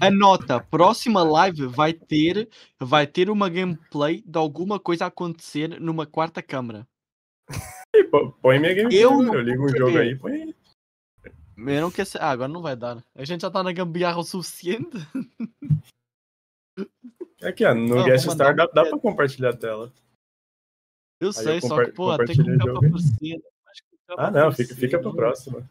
Anota, 0.00 0.60
próxima 0.60 1.22
live 1.22 1.66
vai 1.66 1.92
ter, 1.92 2.48
vai 2.78 3.06
ter 3.06 3.30
uma 3.30 3.48
gameplay 3.48 4.22
de 4.26 4.38
alguma 4.38 4.78
coisa 4.78 5.06
acontecer 5.06 5.80
numa 5.80 6.06
quarta 6.06 6.42
câmera. 6.42 6.86
E 7.94 8.04
pô- 8.04 8.32
põe 8.42 8.58
minha 8.58 8.74
gameplay. 8.74 9.02
Eu 9.02 9.12
Eu, 9.12 9.22
não 9.22 9.34
eu 9.34 9.40
ligo 9.40 9.64
um 9.64 9.68
jogo 9.68 9.98
aí, 9.98 10.14
põe 10.14 10.32
aí. 10.32 10.54
Eu 11.56 11.80
não 11.80 11.90
quero 11.90 12.08
ser... 12.08 12.20
Ah, 12.22 12.30
agora 12.30 12.48
não 12.52 12.62
vai 12.62 12.76
dar. 12.76 13.02
A 13.16 13.24
gente 13.24 13.40
já 13.42 13.50
tá 13.50 13.62
na 13.62 13.72
gambiarra 13.72 14.18
o 14.18 14.24
suficiente. 14.24 14.98
Aqui, 17.42 17.64
ó, 17.64 17.74
no 17.74 17.96
Não, 17.96 18.04
Guest 18.04 18.30
Star 18.30 18.54
dá, 18.54 18.66
dá 18.66 18.84
pra 18.84 18.98
compartilhar 18.98 19.50
a 19.50 19.56
tela. 19.56 19.92
Eu 21.20 21.28
eu 21.28 21.32
sei, 21.32 21.60
só 21.60 21.68
compar- 21.68 21.86
que, 21.86 21.92
pô, 21.92 22.16
tem 22.18 22.26
que 22.26 22.34
ficar 22.34 22.64
pra 22.64 22.72
aí. 22.72 23.42
Acho 23.68 23.82
que 23.82 23.96
fica 23.96 24.12
Ah, 24.12 24.16
pra 24.16 24.30
não, 24.30 24.52
fica, 24.52 24.74
fica 24.74 24.98
pra 25.00 25.10
próxima. 25.12 25.70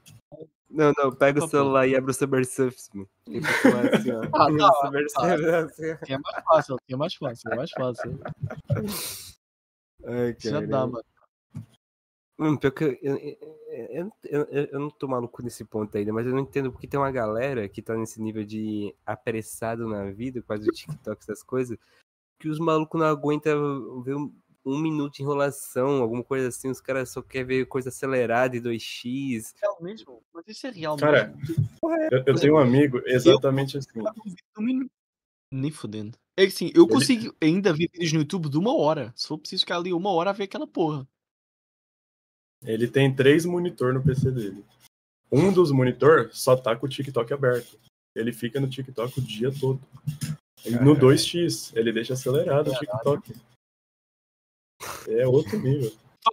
Não, 0.69 0.93
não, 0.97 1.15
pega 1.15 1.39
Tá 1.39 1.45
o 1.45 1.49
celular 1.49 1.87
e 1.87 1.95
abre 1.95 2.11
o 2.11 2.13
Subway 2.13 2.43
Surfers, 2.43 2.89
mano. 2.93 3.09
Assim. 3.27 4.11
Ah, 4.33 4.47
tá, 4.57 4.73
Subway 4.83 5.05
tá. 5.07 5.21
Surfers, 5.21 5.53
assim, 5.53 6.13
é 6.13 6.17
mais 6.17 6.43
fácil, 6.43 6.77
é 6.89 6.95
mais 6.95 7.13
fácil, 7.15 7.51
é 7.51 7.55
mais 7.55 7.71
fácil. 7.71 8.19
Ai, 10.05 10.35
Já 10.39 10.59
dá, 10.61 10.85
mano. 10.87 11.03
Hum, 12.39 12.55
pior 12.55 12.71
que 12.71 12.83
eu, 12.83 12.97
eu, 13.01 14.11
eu, 14.23 14.67
eu, 14.71 14.79
não 14.79 14.91
tô 14.91 15.07
maluco 15.07 15.41
nesse 15.41 15.65
ponto 15.65 15.97
ainda, 15.97 16.13
mas 16.13 16.27
eu 16.27 16.33
não 16.33 16.41
entendo 16.41 16.71
porque 16.71 16.87
tem 16.87 16.99
uma 16.99 17.11
galera 17.11 17.67
que 17.67 17.81
tá 17.81 17.95
nesse 17.95 18.21
nível 18.21 18.43
de 18.43 18.93
apressado 19.03 19.87
na 19.87 20.11
vida, 20.11 20.41
quase 20.43 20.69
o 20.69 20.71
TikTok, 20.71 21.19
essas 21.23 21.41
coisas, 21.41 21.77
que 22.39 22.47
os 22.47 22.59
malucos 22.59 22.99
não 22.99 23.07
aguentam 23.07 24.03
ver 24.03 24.15
um, 24.15 24.31
um 24.63 24.77
minuto 24.77 25.15
de 25.15 25.23
enrolação, 25.23 26.01
alguma 26.03 26.23
coisa 26.23 26.49
assim, 26.49 26.69
os 26.69 26.79
caras 26.79 27.09
só 27.09 27.23
querem 27.23 27.47
ver 27.47 27.65
coisa 27.65 27.89
acelerada 27.89 28.55
e 28.55 28.61
2x. 28.61 29.55
Real 29.59 29.77
mesmo? 29.81 30.21
Mas 30.31 30.47
isso 30.47 30.67
é 30.67 30.69
real 30.69 30.95
Cara, 30.95 31.33
mesmo. 31.35 31.67
Eu, 32.11 32.23
eu 32.27 32.35
tenho 32.35 32.53
um 32.53 32.59
amigo 32.59 33.01
exatamente 33.05 33.79
assim. 33.79 33.99
Nem 35.51 35.71
fodendo. 35.71 36.17
É 36.35 36.43
que 36.43 36.49
assim, 36.49 36.71
eu 36.75 36.87
consigo 36.87 37.33
ainda 37.41 37.73
ver 37.73 37.89
vídeos 37.91 38.13
no 38.13 38.19
YouTube 38.19 38.49
de 38.49 38.57
uma 38.59 38.75
hora. 38.75 39.11
Se 39.15 39.27
for 39.27 39.39
preciso 39.39 39.61
ficar 39.61 39.77
ali 39.77 39.91
uma 39.91 40.11
hora 40.11 40.29
a 40.29 40.33
ver 40.33 40.43
aquela 40.43 40.67
porra. 40.67 41.07
Ele 42.63 42.87
tem 42.87 43.13
três 43.13 43.45
monitor 43.45 43.93
no 43.93 44.03
PC 44.03 44.31
dele. 44.31 44.65
Um 45.31 45.51
dos 45.51 45.71
monitor 45.71 46.29
só 46.33 46.55
tá 46.55 46.75
com 46.75 46.85
o 46.85 46.89
TikTok 46.89 47.33
aberto. 47.33 47.77
Ele 48.15 48.31
fica 48.31 48.59
no 48.59 48.69
TikTok 48.69 49.19
o 49.19 49.21
dia 49.21 49.51
todo. 49.51 49.79
No 50.65 50.95
Caralho. 50.95 50.99
2x, 50.99 51.75
ele 51.75 51.93
deixa 51.93 52.13
acelerado 52.13 52.71
o 52.71 52.73
TikTok. 52.73 53.33
É 55.07 55.27
outro 55.27 55.59
nível. 55.59 55.91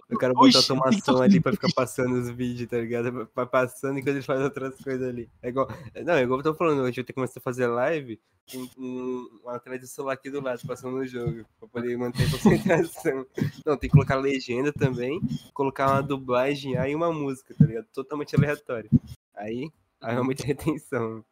O 0.09 0.17
cara 0.17 0.33
botar 0.33 0.47
Oxi, 0.47 0.57
automação 0.57 1.21
ali 1.21 1.39
pra 1.39 1.51
ficar 1.51 1.71
passando 1.73 2.15
os 2.15 2.29
vídeos, 2.29 2.69
tá 2.69 2.77
ligado? 2.77 3.29
Vai 3.33 3.45
passando 3.45 3.99
enquanto 3.99 4.15
ele 4.15 4.21
faz 4.23 4.41
outras 4.41 4.75
coisas 4.83 5.07
ali. 5.07 5.29
É 5.41 5.49
igual. 5.49 5.67
Não, 6.03 6.13
é 6.13 6.23
igual 6.23 6.39
eu 6.39 6.43
tô 6.43 6.53
falando, 6.53 6.81
hoje 6.81 7.01
eu 7.01 7.03
tenho 7.03 7.05
que 7.07 7.13
começar 7.13 7.39
a 7.39 7.43
fazer 7.43 7.67
live 7.67 8.19
com 8.51 8.67
com 8.67 9.39
uma 9.43 9.59
tela 9.59 9.79
de 9.79 9.87
celular 9.87 10.13
aqui 10.13 10.29
do 10.29 10.39
lado, 10.41 10.61
passando 10.67 10.97
no 10.97 11.05
jogo, 11.07 11.45
pra 11.59 11.67
poder 11.67 11.97
manter 11.97 12.23
a 12.23 12.29
concentração. 12.31 13.25
Não, 13.65 13.77
tem 13.77 13.89
que 13.89 13.93
colocar 13.95 14.15
legenda 14.15 14.71
também, 14.71 15.19
colocar 15.53 15.91
uma 15.91 16.03
dublagem 16.03 16.77
aí 16.77 16.91
e 16.91 16.95
uma 16.95 17.11
música, 17.11 17.55
tá 17.57 17.65
ligado? 17.65 17.87
Totalmente 17.93 18.35
aleatório. 18.35 18.89
Aí, 19.35 19.69
aí 20.01 20.15
aumenta 20.15 20.43
a 20.43 20.47
retenção. 20.47 21.25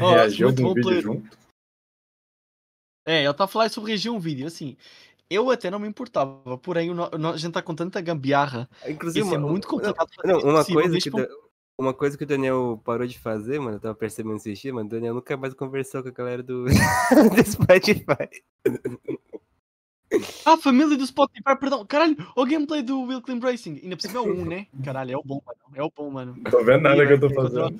Ó, 0.00 0.08
Reagiu 0.10 0.48
muito 0.48 0.62
algum 0.62 0.62
bom 0.62 0.74
vídeo 0.74 0.82
player. 0.82 1.02
junto? 1.02 1.38
É, 3.06 3.24
ele 3.24 3.34
tá 3.34 3.46
falando 3.46 3.70
sobre 3.70 3.90
reagir 3.90 4.10
um 4.10 4.18
vídeo. 4.18 4.46
Assim, 4.46 4.76
eu 5.34 5.50
até 5.50 5.70
não 5.70 5.78
me 5.78 5.88
importava. 5.88 6.56
Porém, 6.58 6.90
o 6.90 6.94
o 6.94 7.26
a 7.28 7.36
gente 7.36 7.52
tá 7.52 7.60
com 7.62 7.74
tanta 7.74 8.00
gambiarra. 8.00 8.68
Inclusive, 8.86 9.24
Isso 9.26 9.34
é 9.34 9.38
uma- 9.38 9.48
muito 9.48 9.66
complicado. 9.68 10.08
Não, 10.24 10.38
isso 10.38 10.46
uma 10.46 10.64
coisa, 10.64 10.98
que, 10.98 11.10
Da- 11.10 11.28
uma 11.78 11.92
coisa 11.94 12.16
que 12.16 12.24
o 12.24 12.26
Daniel 12.26 12.80
parou 12.84 13.06
de 13.06 13.18
fazer, 13.18 13.58
mano, 13.60 13.76
eu 13.76 13.80
tava 13.80 13.94
percebendo 13.94 14.36
esses 14.36 14.58
dias, 14.58 14.74
mano, 14.74 14.86
o 14.86 14.90
Daniel 14.90 15.14
nunca 15.14 15.36
mais 15.36 15.52
conversou 15.54 16.02
com 16.02 16.08
a 16.08 16.12
galera 16.12 16.42
do, 16.42 16.64
do 17.38 17.44
Spotify. 17.46 18.28
Ah, 20.44 20.56
família 20.56 20.96
do 20.96 21.06
Spotify, 21.06 21.56
perdão. 21.58 21.84
Caralho, 21.84 22.16
o 22.36 22.44
gameplay 22.46 22.82
do 22.82 23.00
Will 23.02 23.20
Climb 23.22 23.42
Racing. 23.42 23.80
Ainda 23.82 23.96
por 23.96 24.02
cima 24.02 24.18
é 24.18 24.22
o 24.22 24.32
1, 24.32 24.44
né? 24.44 24.66
Caralho, 24.84 25.12
é 25.12 25.16
o 25.16 25.22
bom, 25.24 25.40
mano. 25.44 25.58
É 25.74 25.82
o 25.82 25.90
bom, 25.94 26.10
mano. 26.10 26.34
Não 26.36 26.50
tô 26.50 26.62
vendo 26.62 26.82
nada 26.82 27.04
que 27.06 27.12
eu 27.14 27.20
tô 27.20 27.30
fazendo. 27.30 27.76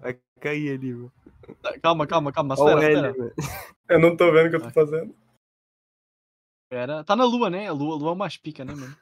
Vai 0.00 0.16
cair 0.40 0.72
ali, 0.72 0.94
mano. 0.94 1.12
Calma, 1.82 2.06
calma, 2.06 2.32
calma. 2.32 2.54
Acelera, 2.54 3.10
acelera. 3.10 3.34
Eu 3.88 3.98
não 4.00 4.16
tô 4.16 4.32
vendo 4.32 4.46
o 4.46 4.50
que 4.50 4.56
eu 4.56 4.60
tô 4.62 4.70
fazendo. 4.70 5.14
Espera. 6.66 7.04
Tá 7.04 7.14
na 7.14 7.24
lua, 7.24 7.48
né? 7.48 7.68
A 7.68 7.72
lua, 7.72 7.94
a 7.94 7.98
lua 7.98 8.10
é 8.10 8.12
o 8.12 8.16
mais 8.16 8.36
pica, 8.36 8.64
né, 8.64 8.74
mano? 8.74 8.96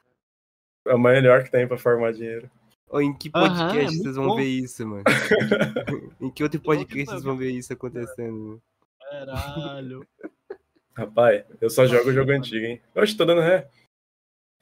É 0.87 0.93
o 0.93 0.99
melhor 0.99 1.43
que 1.43 1.51
tem 1.51 1.67
pra 1.67 1.79
farmar 1.79 2.13
dinheiro. 2.13 2.49
Ô, 2.87 3.01
em 3.01 3.11
que 3.11 3.31
Aham, 3.33 3.47
podcast 3.47 3.79
é 3.79 3.85
muito 3.85 4.03
vocês 4.03 4.15
vão 4.15 4.27
bom. 4.27 4.35
ver 4.35 4.45
isso, 4.45 4.87
mano? 4.87 5.03
em 6.21 6.29
que 6.29 6.43
outro 6.43 6.61
podcast 6.61 7.09
vocês 7.09 7.23
vão 7.23 7.35
ver 7.35 7.49
isso 7.49 7.73
acontecendo? 7.73 8.37
mano? 8.37 8.61
Caralho. 8.99 10.07
Rapaz, 10.95 11.43
eu 11.59 11.69
só 11.71 11.87
jogo 11.87 12.13
jogo 12.13 12.31
antigo, 12.31 12.65
hein? 12.65 12.81
Oxe, 12.93 13.17
tô 13.17 13.25
dando 13.25 13.41
ré. 13.41 13.67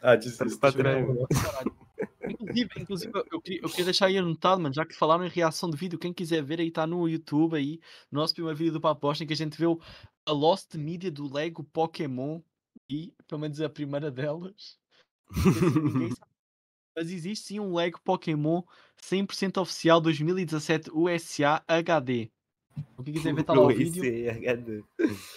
Ah, 0.01 0.15
desisto. 0.15 0.45
Mano. 0.81 1.27
Inclusive, 2.25 2.69
inclusive 2.77 3.11
eu, 3.31 3.41
queria, 3.41 3.59
eu 3.61 3.69
queria 3.69 3.85
deixar 3.85 4.05
aí 4.05 4.17
anotado, 4.17 4.61
mano, 4.61 4.73
já 4.73 4.85
que 4.85 4.95
falaram 4.95 5.25
em 5.25 5.29
reação 5.29 5.69
do 5.69 5.75
vídeo, 5.75 5.99
quem 5.99 6.13
quiser 6.13 6.41
ver 6.41 6.59
aí 6.59 6.71
tá 6.71 6.87
no 6.87 7.07
YouTube 7.07 7.57
aí, 7.57 7.81
no 8.09 8.21
nosso 8.21 8.33
primeiro 8.33 8.57
vídeo 8.57 8.73
do 8.73 8.79
Paposta, 8.79 9.23
em 9.23 9.27
que 9.27 9.33
a 9.33 9.35
gente 9.35 9.57
viu 9.57 9.79
a 10.25 10.31
Lost 10.31 10.73
Media 10.75 11.11
do 11.11 11.31
Lego 11.31 11.63
Pokémon 11.65 12.39
e, 12.89 13.13
pelo 13.27 13.41
menos 13.41 13.59
a 13.61 13.69
primeira 13.69 14.11
delas. 14.11 14.77
Mas 16.95 17.09
existe 17.09 17.47
sim 17.47 17.59
um 17.59 17.73
Lego 17.73 17.99
Pokémon 18.03 18.61
100% 19.01 19.59
oficial 19.61 19.99
2017 19.99 20.91
USA 20.93 21.63
HD. 21.67 22.29
O 22.97 23.03
que 23.03 23.11
quiser 23.13 23.33
ver 23.35 23.43
tá 23.43 23.53
lá 23.53 23.61
o 23.65 23.67
vídeo. 23.69 24.03
ICHD. 24.05 24.83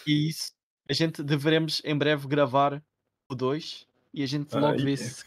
E 0.06 0.28
isso, 0.28 0.52
a 0.88 0.92
gente 0.92 1.22
deveremos 1.22 1.80
em 1.84 1.96
breve 1.96 2.26
gravar 2.28 2.82
o 3.30 3.34
2 3.34 3.86
e 4.12 4.22
a 4.22 4.26
gente 4.26 4.54
Ah, 4.54 4.60
logo 4.60 4.80
e- 4.80 4.84
vê 4.84 4.96
se 4.96 5.04
é 5.04 5.06
isso. 5.08 5.24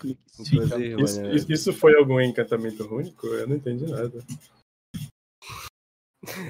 Inclusive, 0.54 0.88
Isso, 1.04 1.22
mano, 1.22 1.36
isso- 1.36 1.52
isso 1.52 1.74
foi 1.74 1.96
algum 1.96 2.22
encantamento 2.22 2.84
único? 2.94 3.26
Eu 3.28 3.48
não 3.48 3.56
entendi 3.56 3.86
nada. 3.88 4.24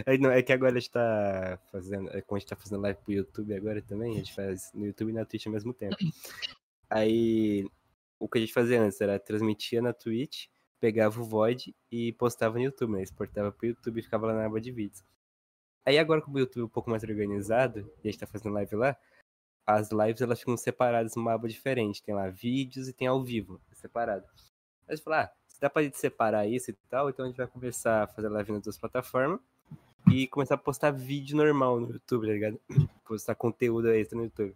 É, 0.06 0.18
não, 0.18 0.32
é 0.32 0.42
que 0.42 0.52
agora 0.52 0.72
a 0.72 0.80
gente 0.80 0.92
tá 0.92 1.60
fazendo. 1.72 2.10
é, 2.10 2.22
Como 2.22 2.38
a 2.38 2.40
gente 2.40 2.50
tá 2.50 2.56
fazendo 2.56 2.82
live 2.82 3.00
pro 3.04 3.14
YouTube 3.14 3.54
agora 3.54 3.82
também, 3.82 4.14
a 4.14 4.18
gente 4.18 4.34
faz 4.34 4.72
no 4.74 4.86
YouTube 4.86 5.10
e 5.10 5.14
na 5.14 5.26
Twitch 5.26 5.46
ao 5.46 5.54
mesmo 5.54 5.74
tempo. 5.74 5.96
Aí 6.90 7.70
o 8.18 8.28
que 8.28 8.38
a 8.38 8.42
gente 8.42 8.54
fazia 8.54 8.82
antes 8.82 9.00
era 9.00 9.20
transmitia 9.20 9.82
na 9.82 9.94
Twitch, 9.94 10.48
pegava 10.80 11.22
o 11.22 11.24
VOD 11.24 11.76
e 11.92 12.14
postava 12.14 12.56
no 12.56 12.64
YouTube, 12.64 12.94
né? 12.94 13.04
Exportava 13.04 13.52
pro 13.52 13.68
YouTube 13.68 14.00
e 14.00 14.04
ficava 14.04 14.28
lá 14.28 14.34
na 14.34 14.46
aba 14.46 14.60
de 14.60 14.72
vídeos. 14.72 15.04
Aí 15.86 15.98
agora 15.98 16.22
como 16.22 16.38
o 16.38 16.40
YouTube 16.40 16.64
é 16.64 16.66
um 16.66 16.70
pouco 16.70 16.90
mais 16.90 17.04
organizado, 17.04 17.92
e 18.04 18.08
a 18.08 18.12
gente 18.12 18.20
tá 18.20 18.28
fazendo 18.28 18.54
live 18.54 18.76
lá, 18.76 18.98
as 19.66 19.92
lives 19.92 20.22
elas 20.22 20.40
ficam 20.40 20.58
separadas 20.58 21.16
numa 21.16 21.34
aba 21.34 21.48
diferente. 21.48 22.04
Tem 22.04 22.16
lá 22.16 22.28
vídeos 22.30 22.88
e 22.88 22.94
tem 22.94 23.08
ao 23.08 23.24
vivo, 23.24 23.62
separado. 23.74 24.26
Aí 24.88 24.94
a 24.94 24.96
gente 24.96 25.04
fala, 25.04 25.22
ah, 25.22 25.32
se 25.48 25.62
dá 25.62 25.70
pra 25.70 25.84
gente 25.84 25.98
separar 25.98 26.48
isso 26.48 26.72
e 26.72 26.74
tal, 26.90 27.10
então 27.10 27.26
a 27.26 27.28
gente 27.28 27.38
vai 27.38 27.48
a 27.48 28.08
fazer 28.08 28.30
live 28.30 28.52
nas 28.52 28.64
duas 28.64 28.78
plataformas 28.78 29.40
e 30.12 30.28
começar 30.28 30.56
a 30.56 30.58
postar 30.58 30.92
vídeo 30.92 31.36
normal 31.38 31.80
no 31.80 31.92
YouTube, 31.92 32.28
tá 32.28 32.34
ligado? 32.34 32.60
Postar 33.06 33.36
conteúdo 33.36 33.90
extra 33.90 34.18
no 34.18 34.26
YouTube. 34.26 34.56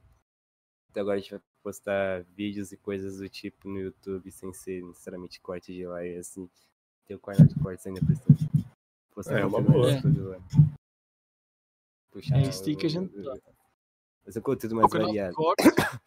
Então 0.91 1.01
agora 1.01 1.17
a 1.17 1.19
gente 1.21 1.31
vai 1.31 1.41
postar 1.63 2.23
vídeos 2.35 2.71
e 2.71 2.77
coisas 2.77 3.17
do 3.17 3.27
tipo 3.29 3.67
no 3.67 3.79
YouTube 3.79 4.31
sem 4.31 4.53
ser 4.53 4.83
necessariamente 4.83 5.39
corte 5.41 5.73
de 5.73 5.85
live, 5.87 6.17
assim. 6.17 6.49
Tem 7.07 7.17
o 7.17 7.19
canal 7.19 7.47
de 7.47 7.55
cortes 7.55 7.85
ainda 7.87 7.99
por 8.01 8.15
cima. 8.15 8.37
Postar 9.13 9.39
É, 9.39 9.45
uma 9.45 9.61
boa. 9.61 9.91
extra 9.91 10.09
do- 10.11 10.35
puxar. 12.11 12.37
É 12.37 12.41
isso 12.43 12.63
que 12.63 12.85
a 12.85 12.89
gente 12.89 13.17
o-. 13.17 13.41
Fazer 14.25 14.39
um 14.39 14.43
conteúdo 14.43 14.73
O 14.73 14.75
mais 14.77 14.91
variado. 14.91 15.35
cortes, 15.35 15.65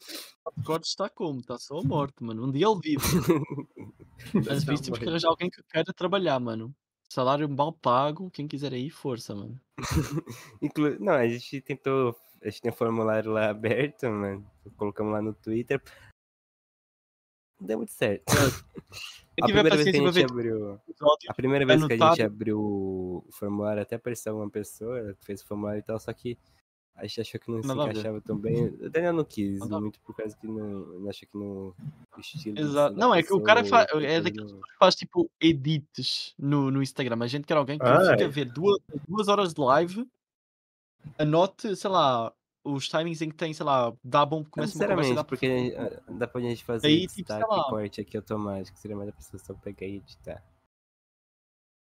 o 0.46 0.62
cortes 0.64 0.90
está 0.90 1.08
como? 1.10 1.40
Está 1.40 1.58
só 1.58 1.78
a 1.80 1.82
morte, 1.82 2.22
mano. 2.22 2.46
Um 2.46 2.50
dia 2.52 2.66
ele 2.66 2.80
vive. 2.82 3.02
Às 4.50 4.64
vezes 4.64 4.80
temos 4.82 4.98
que 4.98 5.08
arranjar 5.08 5.28
alguém 5.28 5.50
que 5.50 5.62
queira 5.64 5.92
trabalhar, 5.92 6.38
mano. 6.40 6.74
Salário 7.08 7.48
mal 7.48 7.72
pago, 7.72 8.30
quem 8.30 8.48
quiser 8.48 8.72
aí, 8.72 8.90
força, 8.90 9.34
mano. 9.34 9.60
Inclu... 10.60 10.98
Não, 10.98 11.14
a 11.14 11.28
gente 11.28 11.60
tentou. 11.60 12.16
A 12.42 12.50
gente 12.50 12.62
tem 12.62 12.70
um 12.70 12.74
formulário 12.74 13.30
lá 13.30 13.50
aberto, 13.50 14.06
mano. 14.06 14.48
Colocamos 14.76 15.12
lá 15.12 15.22
no 15.22 15.32
Twitter. 15.32 15.80
Não 17.60 17.66
deu 17.66 17.78
muito 17.78 17.92
certo. 17.92 18.24
A 19.42 19.46
primeira 19.46 19.76
vez 19.76 19.84
que 19.84 19.90
a 19.90 20.10
gente 20.10 20.24
abriu. 20.24 20.80
A 21.28 21.34
primeira 21.34 21.66
vez 21.66 21.84
que 21.84 21.92
a 21.92 22.08
gente 22.08 22.22
abriu 22.22 22.58
o 22.58 23.28
formulário, 23.32 23.82
até 23.82 23.96
apareceu 23.96 24.36
uma 24.36 24.48
pessoa 24.48 25.14
que 25.14 25.26
fez 25.26 25.42
o 25.42 25.46
formulário 25.46 25.80
e 25.80 25.82
tal, 25.82 25.98
só 26.00 26.10
que 26.12 26.38
a 26.96 27.06
gente 27.06 27.20
achou 27.20 27.38
que 27.40 27.50
não 27.50 27.60
se 27.62 27.68
Nada 27.68 27.84
ver. 27.84 27.90
encaixava 27.90 28.20
tão 28.20 28.36
bem. 28.38 28.66
O 28.80 28.90
Daniel 28.90 29.12
não 29.12 29.24
quis, 29.24 29.58
Nada 29.60 29.80
muito 29.80 30.00
por 30.00 30.16
causa 30.16 30.36
que 30.36 30.46
não, 30.46 30.54
não 31.00 31.08
achou 31.10 31.28
que 31.28 31.36
no 31.36 31.74
estilo. 32.18 32.58
Exato. 32.58 32.96
Não, 32.96 33.14
é 33.14 33.22
que 33.22 33.32
o 33.32 33.40
cara 33.40 33.62
pessoa, 33.62 33.80
fa- 33.82 33.84
é 33.84 33.92
coisa 33.92 34.22
daqueles 34.22 34.52
não- 34.52 34.60
que 34.60 34.76
faz 34.78 34.94
tipo 34.94 35.30
edits 35.40 36.34
no, 36.38 36.70
no 36.70 36.82
Instagram. 36.82 37.18
A 37.22 37.26
gente 37.26 37.44
quer 37.46 37.56
alguém 37.56 37.78
que 37.78 37.84
Ah, 37.86 38.00
fica 38.12 38.22
é. 38.22 38.24
a 38.24 38.28
ver 38.28 38.46
duas, 38.46 38.78
duas 39.06 39.28
horas 39.28 39.52
de 39.54 39.60
live, 39.60 40.08
anote, 41.18 41.76
sei 41.76 41.90
lá, 41.90 42.32
os 42.64 42.88
timings 42.88 43.22
em 43.22 43.28
que 43.28 43.36
tem, 43.36 43.52
sei 43.54 43.64
lá, 43.64 43.92
dá 44.02 44.24
bom, 44.26 44.38
Não 44.40 44.44
começa 44.46 44.76
uma 44.76 44.88
conversa 44.88 45.14
dá 45.14 45.24
porque 45.24 45.76
dá 46.08 46.26
pra 46.26 46.40
gente 46.40 46.64
fazer 46.64 46.86
Aí, 46.88 47.00
tipo, 47.06 47.14
destaque 47.16 47.44
e 47.44 47.70
corte 47.70 48.00
aqui 48.00 48.16
automático. 48.16 48.76
Seria 48.78 48.96
mais 48.96 49.08
a 49.08 49.12
pessoa 49.12 49.40
só 49.44 49.54
pegar 49.54 49.86
e 49.86 49.96
editar. 49.96 50.42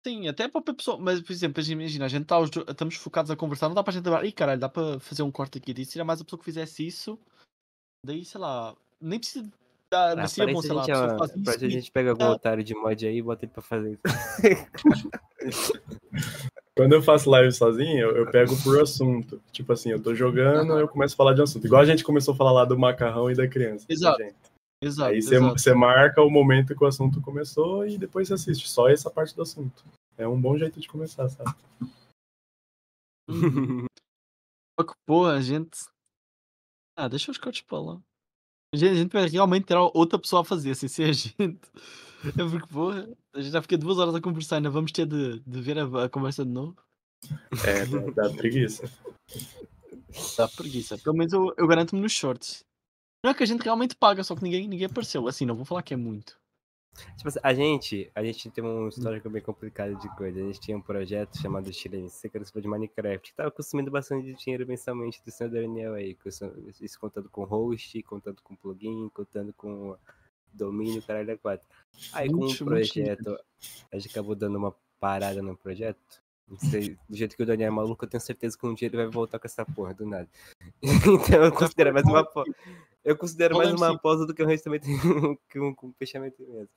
Sim, 0.06 0.28
até 0.28 0.48
para 0.48 0.60
a 0.60 0.74
pessoa, 0.74 0.98
mas 0.98 1.20
por 1.20 1.30
exemplo, 1.30 1.62
imagina, 1.62 2.06
a 2.06 2.08
gente 2.08 2.24
tá 2.24 2.40
estamos 2.42 2.94
focados 2.96 3.30
a 3.30 3.36
conversar, 3.36 3.68
não 3.68 3.74
dá 3.74 3.82
para 3.82 3.90
a 3.92 3.94
gente 3.94 4.06
agora, 4.06 4.26
ih 4.26 4.32
caralho, 4.32 4.58
dá 4.60 4.68
para 4.68 4.98
fazer 4.98 5.22
um 5.22 5.30
corte 5.30 5.58
aqui 5.58 5.74
disso, 5.74 5.98
era 5.98 6.04
mais 6.04 6.20
a 6.20 6.24
pessoa 6.24 6.38
que 6.38 6.44
fizesse 6.44 6.86
isso, 6.86 7.18
daí 8.06 8.24
sei 8.24 8.40
lá, 8.40 8.74
nem 8.98 9.18
precisa 9.18 9.46
dar, 9.92 10.18
Ah, 10.18 10.26
seria 10.26 10.54
bom, 10.54 10.62
parece 10.62 10.68
sei 10.68 10.76
lá, 10.76 10.80
a 10.80 10.84
a 10.84 10.86
gente, 10.86 10.94
pessoa 11.02 11.18
faz 11.18 11.30
parece 11.32 11.50
isso. 11.56 11.64
a 11.64 11.68
e- 11.68 11.70
gente 11.70 11.92
pega 11.92 12.10
algum 12.10 12.24
otário 12.28 12.64
de 12.64 12.74
mod 12.74 13.06
aí 13.06 13.18
e 13.18 13.22
bota 13.22 13.44
ele 13.44 13.52
pra 13.52 13.62
fazer 13.62 13.92
isso. 13.92 14.00
Quando 16.76 16.92
eu 16.94 17.02
faço 17.02 17.28
live 17.28 17.52
sozinho, 17.52 17.98
eu, 17.98 18.16
eu 18.16 18.30
pego 18.30 18.56
por 18.62 18.80
assunto. 18.80 19.42
Tipo 19.52 19.72
assim, 19.74 19.90
eu 19.90 20.00
tô 20.02 20.14
jogando, 20.14 20.78
eu 20.78 20.88
começo 20.88 21.14
a 21.14 21.16
falar 21.16 21.34
de 21.34 21.40
um 21.40 21.44
assunto. 21.44 21.66
Igual 21.66 21.82
a 21.82 21.84
gente 21.84 22.02
começou 22.02 22.32
a 22.32 22.36
falar 22.36 22.52
lá 22.52 22.64
do 22.64 22.78
macarrão 22.78 23.30
e 23.30 23.34
da 23.34 23.46
criança. 23.46 23.84
Exato. 23.88 24.18
gente. 24.22 24.34
Exato, 24.82 25.12
Aí 25.12 25.20
você, 25.20 25.74
marca 25.74 26.22
o 26.22 26.30
momento 26.30 26.74
que 26.74 26.82
o 26.82 26.86
assunto 26.86 27.20
começou 27.20 27.86
e 27.86 27.98
depois 27.98 28.28
você 28.28 28.34
assiste 28.34 28.66
só 28.66 28.88
essa 28.88 29.10
parte 29.10 29.36
do 29.36 29.42
assunto. 29.42 29.84
É 30.16 30.26
um 30.26 30.40
bom 30.40 30.56
jeito 30.56 30.80
de 30.80 30.88
começar, 30.88 31.28
sabe? 31.28 31.54
Só 34.78 34.86
que, 34.86 34.94
porra, 35.06 35.34
a 35.34 35.40
gente. 35.42 35.78
Ah, 36.96 37.08
deixa 37.08 37.30
os 37.30 37.36
cortes 37.36 37.60
para 37.60 37.78
lá. 37.78 38.02
A 38.72 38.76
gente, 38.76 38.90
a 38.90 38.94
gente 38.94 39.12
vai 39.12 39.28
realmente 39.28 39.66
ter 39.66 39.76
outra 39.76 40.18
pessoa 40.18 40.40
a 40.40 40.44
fazer, 40.44 40.74
sem 40.74 40.88
ser 40.88 41.10
a 41.10 41.12
gente. 41.12 41.36
É 42.22 42.50
porque, 42.50 42.66
porra, 42.66 43.08
a 43.34 43.40
gente 43.40 43.50
já 43.50 43.62
fica 43.62 43.78
duas 43.78 43.96
horas 43.96 44.14
a 44.14 44.20
conversar, 44.20 44.56
ainda 44.56 44.68
vamos 44.68 44.92
ter 44.92 45.06
de, 45.06 45.40
de 45.40 45.60
ver 45.62 45.78
a, 45.78 46.04
a 46.04 46.08
conversa 46.10 46.44
de 46.44 46.50
novo. 46.50 46.76
É, 47.66 47.86
dá, 47.86 48.28
dá 48.28 48.36
preguiça. 48.36 48.92
Dá 50.36 50.46
preguiça. 50.46 50.98
Pelo 50.98 51.16
menos 51.16 51.32
eu, 51.32 51.54
eu 51.56 51.66
garanto-me 51.66 52.02
nos 52.02 52.12
shorts. 52.12 52.62
Não 53.22 53.30
é 53.30 53.34
que 53.34 53.42
a 53.42 53.46
gente 53.46 53.62
realmente 53.62 53.94
paga, 53.94 54.24
só 54.24 54.34
que 54.34 54.42
ninguém, 54.42 54.66
ninguém 54.66 54.86
apareceu. 54.86 55.28
Assim, 55.28 55.44
não 55.44 55.54
vou 55.54 55.64
falar 55.64 55.82
que 55.82 55.92
é 55.92 55.96
muito. 55.96 56.40
Tipo 57.16 57.28
assim, 57.28 57.38
a 57.42 57.54
gente, 57.54 58.10
a 58.14 58.24
gente 58.24 58.50
tem 58.50 58.64
um 58.64 58.88
histórico 58.88 59.30
bem 59.30 59.42
complicado 59.42 59.96
de 59.96 60.08
coisa. 60.16 60.40
A 60.40 60.42
gente 60.42 60.60
tinha 60.60 60.76
um 60.76 60.80
projeto 60.80 61.38
chamado 61.38 61.72
Chile 61.72 62.08
Seca 62.08 62.40
de 62.40 62.68
Minecraft, 62.68 63.30
que 63.30 63.36
tava 63.36 63.50
consumindo 63.50 63.90
bastante 63.90 64.34
dinheiro 64.34 64.66
mensalmente 64.66 65.22
do 65.24 65.30
senhor 65.30 65.50
Daniel 65.50 65.94
aí. 65.94 66.16
Isso 66.80 66.98
contando 66.98 67.28
com 67.28 67.44
host, 67.44 68.02
contando 68.02 68.42
com 68.42 68.56
plugin, 68.56 69.08
contando 69.10 69.52
com 69.52 69.96
domínio, 70.52 71.02
caralho, 71.02 71.30
é 71.30 71.36
quatro. 71.36 71.66
Aí 72.12 72.28
com 72.28 72.36
muito 72.36 72.64
projeto, 72.64 73.38
a 73.92 73.98
gente 73.98 74.10
acabou 74.10 74.34
dando 74.34 74.56
uma 74.56 74.74
parada 74.98 75.40
no 75.42 75.56
projeto. 75.56 76.20
Não 76.48 76.58
sei, 76.58 76.98
do 77.08 77.16
jeito 77.16 77.36
que 77.36 77.42
o 77.44 77.46
Daniel 77.46 77.68
é 77.68 77.70
maluco, 77.70 78.04
eu 78.04 78.08
tenho 78.08 78.20
certeza 78.20 78.58
que 78.58 78.66
um 78.66 78.74
dia 78.74 78.88
ele 78.88 78.96
vai 78.96 79.06
voltar 79.06 79.38
com 79.38 79.46
essa 79.46 79.64
porra 79.64 79.94
do 79.94 80.04
nada. 80.04 80.28
então 80.82 81.44
eu 81.44 81.52
considero 81.52 81.94
mais 81.94 82.04
uma 82.04 82.24
pausa. 82.24 82.52
Eu 83.04 83.16
considero 83.16 83.56
mais 83.56 83.68
Rolando 83.70 83.84
uma 83.84 83.92
sim. 83.92 84.02
pausa 84.02 84.26
do 84.26 84.34
que 84.34 84.42
um 84.42 84.46
restamento 84.46 84.86
que 85.48 85.58
um, 85.58 85.74
um 85.82 85.92
fechamento 85.98 86.40
mesmo. 86.42 86.68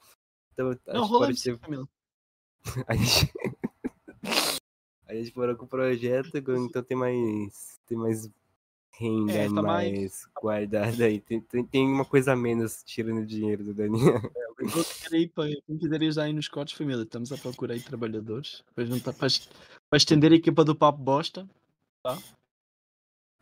Então, 0.54 0.68
Não, 0.88 1.02
gente 1.02 1.10
rola 1.10 1.26
pode 1.28 1.34
isso, 1.38 1.44
ter- 1.44 1.60
Camila. 1.60 1.88
a 2.88 2.96
gente... 2.96 3.34
a 5.08 5.14
gente 5.16 5.32
parou 5.32 5.56
com 5.56 5.66
o 5.66 5.68
projeto, 5.68 6.38
então 6.38 6.84
tem 6.84 6.98
mais. 6.98 7.80
Tem 7.86 7.98
mais 7.98 8.30
renda 8.96 9.34
É, 9.34 9.46
tá 9.48 9.62
mais- 9.62 9.92
mais 9.92 10.28
guardada 10.40 11.06
aí. 11.06 11.20
Tem, 11.20 11.42
tem, 11.42 11.66
tem 11.66 11.86
uma 11.88 12.06
coisa 12.06 12.34
a 12.34 12.36
menos 12.36 12.84
tirando 12.84 13.26
dinheiro 13.26 13.64
do 13.64 13.74
Daniel. 13.74 14.22
Quem 14.58 14.68
quiser 14.70 15.18
ir 15.18 15.28
para- 15.30 15.50
quem 15.66 15.78
quiser 15.78 16.02
ir 16.04 16.12
já 16.12 16.24
aí 16.24 16.32
nos 16.34 16.48
cortes, 16.48 16.78
família, 16.78 17.02
estamos 17.04 17.32
a 17.32 17.38
procurar 17.38 17.74
aí 17.74 17.82
trabalhadores 17.82 18.64
para, 18.74 18.86
juntar, 18.86 19.12
para, 19.14 19.28
es- 19.28 19.50
para 19.90 19.98
estender 19.98 20.32
a 20.32 20.36
equipa 20.36 20.64
do 20.64 20.76
Papo 20.76 21.00
Bosta. 21.00 21.46
Tá? 22.04 22.18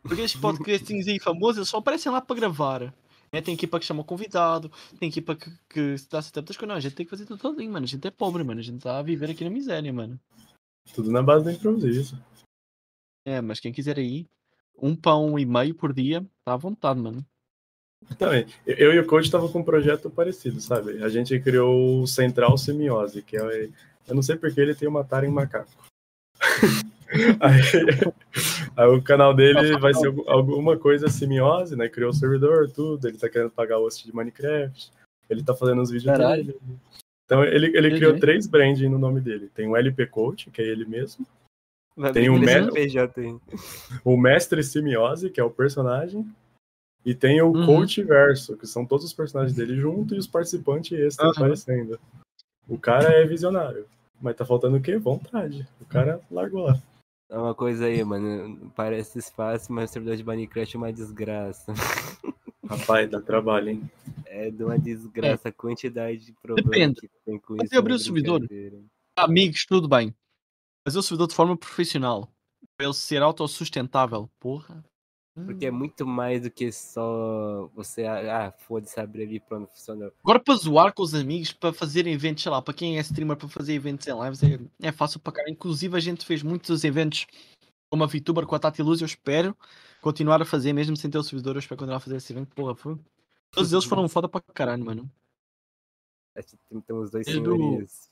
Porque 0.02 0.22
estes 0.22 0.40
podcastings 0.40 1.06
aí 1.06 1.18
famosos 1.20 1.68
só 1.68 1.78
aparecem 1.78 2.10
lá 2.10 2.20
para 2.20 2.36
gravar. 2.36 2.92
Né? 3.32 3.40
Tem 3.40 3.54
equipa 3.54 3.78
que 3.78 3.86
chama 3.86 4.02
o 4.02 4.04
convidado, 4.04 4.70
tem 4.98 5.08
equipa 5.08 5.34
que, 5.34 5.50
que 5.68 5.96
se 5.96 6.08
dá 6.08 6.20
setup 6.20 6.46
das 6.46 6.56
coisas. 6.56 6.68
Não, 6.68 6.76
a 6.76 6.80
gente 6.80 6.94
tem 6.94 7.06
que 7.06 7.10
fazer 7.10 7.24
tudo 7.24 7.40
sozinho, 7.40 7.72
mano. 7.72 7.84
A 7.84 7.88
gente 7.88 8.06
é 8.06 8.10
pobre, 8.10 8.44
mano. 8.44 8.60
A 8.60 8.62
gente 8.62 8.76
está 8.76 8.98
a 8.98 9.02
viver 9.02 9.30
aqui 9.30 9.44
na 9.44 9.50
miséria, 9.50 9.92
mano. 9.92 10.20
Tudo 10.94 11.10
na 11.10 11.22
base 11.22 11.44
do 11.44 11.50
improviso. 11.50 12.22
É, 13.24 13.40
mas 13.40 13.60
quem 13.60 13.72
quiser 13.72 13.98
aí, 13.98 14.26
um 14.76 14.96
pão 14.96 15.38
e 15.38 15.46
meio 15.46 15.74
por 15.74 15.92
dia, 15.92 16.26
tá 16.44 16.54
à 16.54 16.56
vontade, 16.56 17.00
mano. 17.00 17.24
Também. 18.18 18.44
Eu 18.66 18.76
eu 18.76 18.94
e 18.94 18.98
o 18.98 19.06
coach 19.06 19.30
tava 19.30 19.48
com 19.48 19.60
um 19.60 19.64
projeto 19.64 20.10
parecido, 20.10 20.60
sabe? 20.60 21.02
A 21.02 21.08
gente 21.08 21.38
criou 21.40 22.02
o 22.02 22.06
Central 22.06 22.58
Semiose, 22.58 23.22
que 23.22 23.36
é. 23.36 23.70
Eu 24.08 24.16
não 24.16 24.22
sei 24.22 24.36
porque 24.36 24.60
ele 24.60 24.74
tem 24.74 24.88
uma 24.88 25.04
tara 25.04 25.24
em 25.24 25.30
macaco. 25.30 25.70
aí, 27.40 28.12
aí 28.76 28.86
o 28.88 29.02
canal 29.02 29.34
dele 29.34 29.78
vai 29.78 29.92
ser 29.94 30.06
algu- 30.08 30.24
alguma 30.28 30.76
coisa 30.78 31.08
semiose, 31.08 31.76
né? 31.76 31.88
Criou 31.88 32.10
o 32.10 32.14
servidor, 32.14 32.70
tudo. 32.70 33.06
Ele 33.08 33.18
tá 33.18 33.28
querendo 33.28 33.50
pagar 33.50 33.78
o 33.78 33.82
host 33.82 34.04
de 34.06 34.14
Minecraft. 34.14 34.90
Ele 35.28 35.42
tá 35.42 35.54
fazendo 35.54 35.82
os 35.82 35.90
vídeos 35.90 36.16
Caralho. 36.16 36.44
dele. 36.44 36.58
Então 37.24 37.44
ele, 37.44 37.76
ele 37.76 37.96
criou 37.96 38.18
três 38.18 38.46
branding 38.46 38.88
no 38.88 38.98
nome 38.98 39.20
dele. 39.20 39.50
Tem 39.54 39.66
o 39.68 39.76
LP 39.76 40.06
Coach, 40.06 40.50
que 40.50 40.60
é 40.60 40.66
ele 40.66 40.84
mesmo. 40.84 41.26
Vai 41.96 42.12
Tem 42.12 42.24
esse 42.26 42.44
método- 42.44 42.72
PJ 42.72 43.20
aí. 43.20 43.36
o 44.04 44.16
Mestre 44.16 44.62
Simiose, 44.64 45.28
que 45.30 45.38
é 45.40 45.44
o 45.44 45.50
personagem, 45.50 46.26
e 47.04 47.14
tem 47.14 47.40
o 47.42 47.48
Uhum. 47.52 47.66
Coach 47.66 48.02
Verso, 48.02 48.56
que 48.56 48.66
são 48.66 48.86
todos 48.86 49.04
os 49.04 49.12
personagens 49.12 49.54
dele 49.56 49.76
junto 49.76 50.14
e 50.14 50.18
os 50.18 50.26
participantes 50.26 50.98
extra 50.98 51.26
Aham. 51.26 51.32
aparecendo. 51.36 51.98
O 52.68 52.78
cara 52.78 53.12
é 53.12 53.24
visionário, 53.26 53.84
mas 54.20 54.36
tá 54.36 54.44
faltando 54.44 54.76
o 54.76 54.80
quê? 54.80 54.96
Vontade. 54.96 55.66
O 55.80 55.84
cara 55.84 56.20
largou 56.30 56.64
lá. 56.64 56.78
É 57.32 57.38
uma 57.38 57.54
coisa 57.54 57.86
aí, 57.86 58.04
mano. 58.04 58.70
Parece 58.76 59.22
fácil, 59.32 59.72
mas 59.74 59.88
o 59.88 59.92
servidor 59.94 60.18
de 60.18 60.22
Minecraft 60.22 60.76
é 60.76 60.78
uma 60.78 60.92
desgraça. 60.92 61.72
Rapaz, 62.62 63.10
dá 63.10 63.22
trabalho, 63.22 63.70
hein? 63.70 63.90
É 64.26 64.50
de 64.50 64.62
uma 64.62 64.78
desgraça 64.78 65.48
a 65.48 65.52
quantidade 65.52 66.26
de 66.26 66.34
problemas 66.34 66.70
Depende. 66.70 67.00
que 67.00 67.08
tem 67.24 67.38
com 67.38 67.56
isso. 67.56 67.78
abrir 67.78 67.94
é 67.94 67.96
o 67.96 67.98
servidor, 67.98 68.40
brincadeira. 68.40 68.82
Amigos, 69.16 69.64
tudo 69.64 69.88
bem. 69.88 70.14
Fazer 70.86 70.98
o 70.98 71.02
servidor 71.02 71.28
de 71.28 71.34
forma 71.34 71.56
profissional. 71.56 72.30
Para 72.76 72.86
ele 72.86 72.94
ser 72.94 73.22
autossustentável. 73.22 74.30
Porra. 74.38 74.84
Porque 75.34 75.64
é 75.66 75.70
muito 75.70 76.06
mais 76.06 76.42
do 76.42 76.50
que 76.50 76.70
só 76.70 77.66
você, 77.74 78.04
ah, 78.04 78.48
ah, 78.48 78.52
foda-se, 78.52 79.00
abrir 79.00 79.22
ali 79.22 79.40
pronto, 79.40 79.70
funcionou. 79.72 80.12
Agora 80.22 80.38
para 80.38 80.54
zoar 80.56 80.92
com 80.92 81.02
os 81.02 81.14
amigos, 81.14 81.52
para 81.54 81.72
fazer 81.72 82.06
eventos, 82.06 82.42
sei 82.42 82.52
lá, 82.52 82.60
para 82.60 82.74
quem 82.74 82.98
é 82.98 83.00
streamer, 83.00 83.36
para 83.38 83.48
fazer 83.48 83.72
eventos 83.72 84.06
em 84.06 84.12
lives, 84.22 84.42
é, 84.42 84.58
é 84.88 84.92
fácil 84.92 85.18
para 85.20 85.32
cá. 85.32 85.42
Inclusive 85.48 85.96
a 85.96 86.00
gente 86.00 86.26
fez 86.26 86.42
muitos 86.42 86.84
eventos 86.84 87.26
como 87.90 88.04
a 88.04 88.06
VTuber 88.06 88.46
com 88.46 88.54
a 88.54 88.58
Tati 88.58 88.82
Luz, 88.82 89.00
eu 89.00 89.06
espero 89.06 89.56
continuar 90.02 90.42
a 90.42 90.44
fazer, 90.44 90.72
mesmo 90.74 90.96
sem 90.96 91.10
ter 91.10 91.16
o 91.18 91.22
servidor, 91.22 91.56
eu 91.56 91.60
espero 91.60 91.78
continuar 91.78 91.96
a 91.96 92.00
fazer 92.00 92.16
esse 92.16 92.32
evento. 92.32 92.54
Porra, 92.54 92.74
foi. 92.74 92.98
Todos 93.50 93.72
eles 93.72 93.84
foram 93.84 94.08
foda 94.08 94.28
para 94.28 94.40
caralho, 94.52 94.84
mano. 94.84 95.10
Acho 96.36 96.48
que 96.48 96.56
tem- 96.68 96.80
Temos 96.80 97.10
dois 97.10 97.26
Desde 97.26 97.42
o- 97.48 97.56
senhorias 97.56 98.10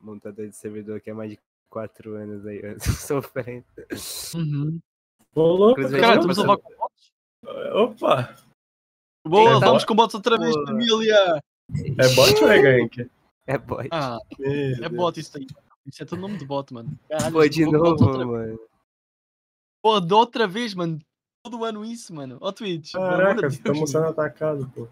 montadores 0.00 0.50
de 0.52 0.56
servidor 0.56 1.00
que 1.00 1.10
há 1.10 1.14
mais 1.14 1.30
de 1.30 1.38
4 1.70 2.14
anos 2.14 2.46
aí 2.46 2.60
sofrendo. 3.10 3.64
Uhum. 4.34 4.80
Ô, 5.34 5.42
louco, 5.42 5.80
Cara, 5.82 6.14
estamos 6.14 6.38
a 6.38 6.42
levar 6.42 6.56
com 6.58 6.70
bots? 6.76 7.12
Opa! 7.74 8.36
Boa, 9.26 9.54
Eita. 9.54 9.66
vamos 9.66 9.84
com 9.84 9.94
bots 9.94 10.14
outra 10.14 10.38
vez, 10.38 10.54
família! 10.66 11.42
É 11.98 12.14
bot 12.14 12.42
ou 12.44 12.50
é 12.50 12.62
gank? 12.62 13.10
É 13.46 13.58
bot. 13.58 13.88
Ah, 13.90 14.18
é 14.40 14.88
bot 14.88 15.18
isso 15.18 15.36
aí. 15.36 15.46
Isso 15.86 16.02
é 16.02 16.06
todo 16.06 16.20
nome 16.20 16.38
de 16.38 16.46
bot, 16.46 16.72
mano. 16.72 16.98
Caralho, 17.08 17.32
Foi 17.32 17.48
de 17.48 17.64
outra 17.64 17.78
novo, 17.78 18.26
mano. 18.26 18.60
Pô, 19.82 20.00
de 20.00 20.14
outra 20.14 20.46
vez, 20.46 20.74
mano. 20.74 20.98
Todo 21.44 21.64
ano 21.64 21.84
isso, 21.84 22.14
mano. 22.14 22.38
Ó, 22.40 22.52
Twitch. 22.52 22.92
Caraca, 22.92 23.46
estamos 23.46 23.90
sendo 23.90 24.06
atacados, 24.06 24.66
pô. 24.74 24.88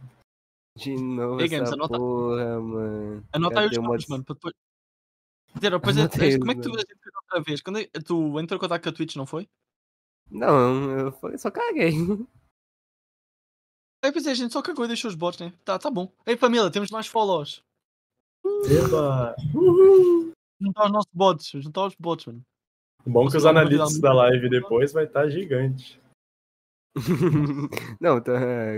De 0.77 0.95
novo 0.95 1.41
Ei, 1.41 1.49
Games, 1.49 1.69
essa 1.69 1.75
anota- 1.75 1.99
porra, 1.99 2.61
mano. 2.61 3.25
Anota 3.33 3.61
aí 3.61 3.67
os 3.69 3.77
nomes, 3.79 4.07
mano. 4.07 4.25
Para 4.25 4.35
depois... 4.35 4.55
Depois 5.59 5.97
é, 5.97 6.01
Anotei, 6.01 6.39
como 6.39 6.53
é 6.53 6.55
que 6.55 6.61
tu 6.61 6.71
outra 6.71 7.43
vez? 7.43 7.63
Quando 7.63 7.79
é- 7.79 7.89
tu 8.05 8.39
entrou 8.39 8.59
em 8.59 8.61
contato 8.61 8.83
com 8.83 8.89
a 8.89 8.93
Twitch, 8.93 9.17
não 9.17 9.27
foi? 9.27 9.49
Não, 10.31 10.91
eu 10.91 11.39
só 11.39 11.51
caguei. 11.51 11.93
Aí 14.05 14.13
pensei, 14.13 14.33
a 14.33 14.35
gente 14.35 14.53
só 14.53 14.63
cagou 14.63 14.85
e 14.85 14.89
deixou 14.89 15.09
os 15.09 15.15
bots, 15.15 15.41
né? 15.41 15.53
Tá, 15.65 15.79
tá 15.79 15.91
bom. 15.91 16.13
Ei 16.25 16.37
família, 16.37 16.71
temos 16.71 16.91
mais 16.91 17.07
follows. 17.07 17.65
Eba! 18.71 19.35
Uhul! 19.55 20.33
Juntar 20.61 20.87
os 20.87 20.93
nossos 20.93 21.13
bots, 21.13 21.51
juntar 21.51 21.87
os 21.87 21.95
bots, 21.97 22.27
mano. 22.27 22.43
Bom 23.05 23.29
que 23.29 23.37
os 23.37 23.47
analistas 23.47 24.01
da 24.01 24.13
live 24.13 24.49
depois 24.49 24.93
vai 24.93 25.05
estar 25.05 25.29
gigante. 25.29 26.01
Não, 28.01 28.21
tá, 28.21 28.33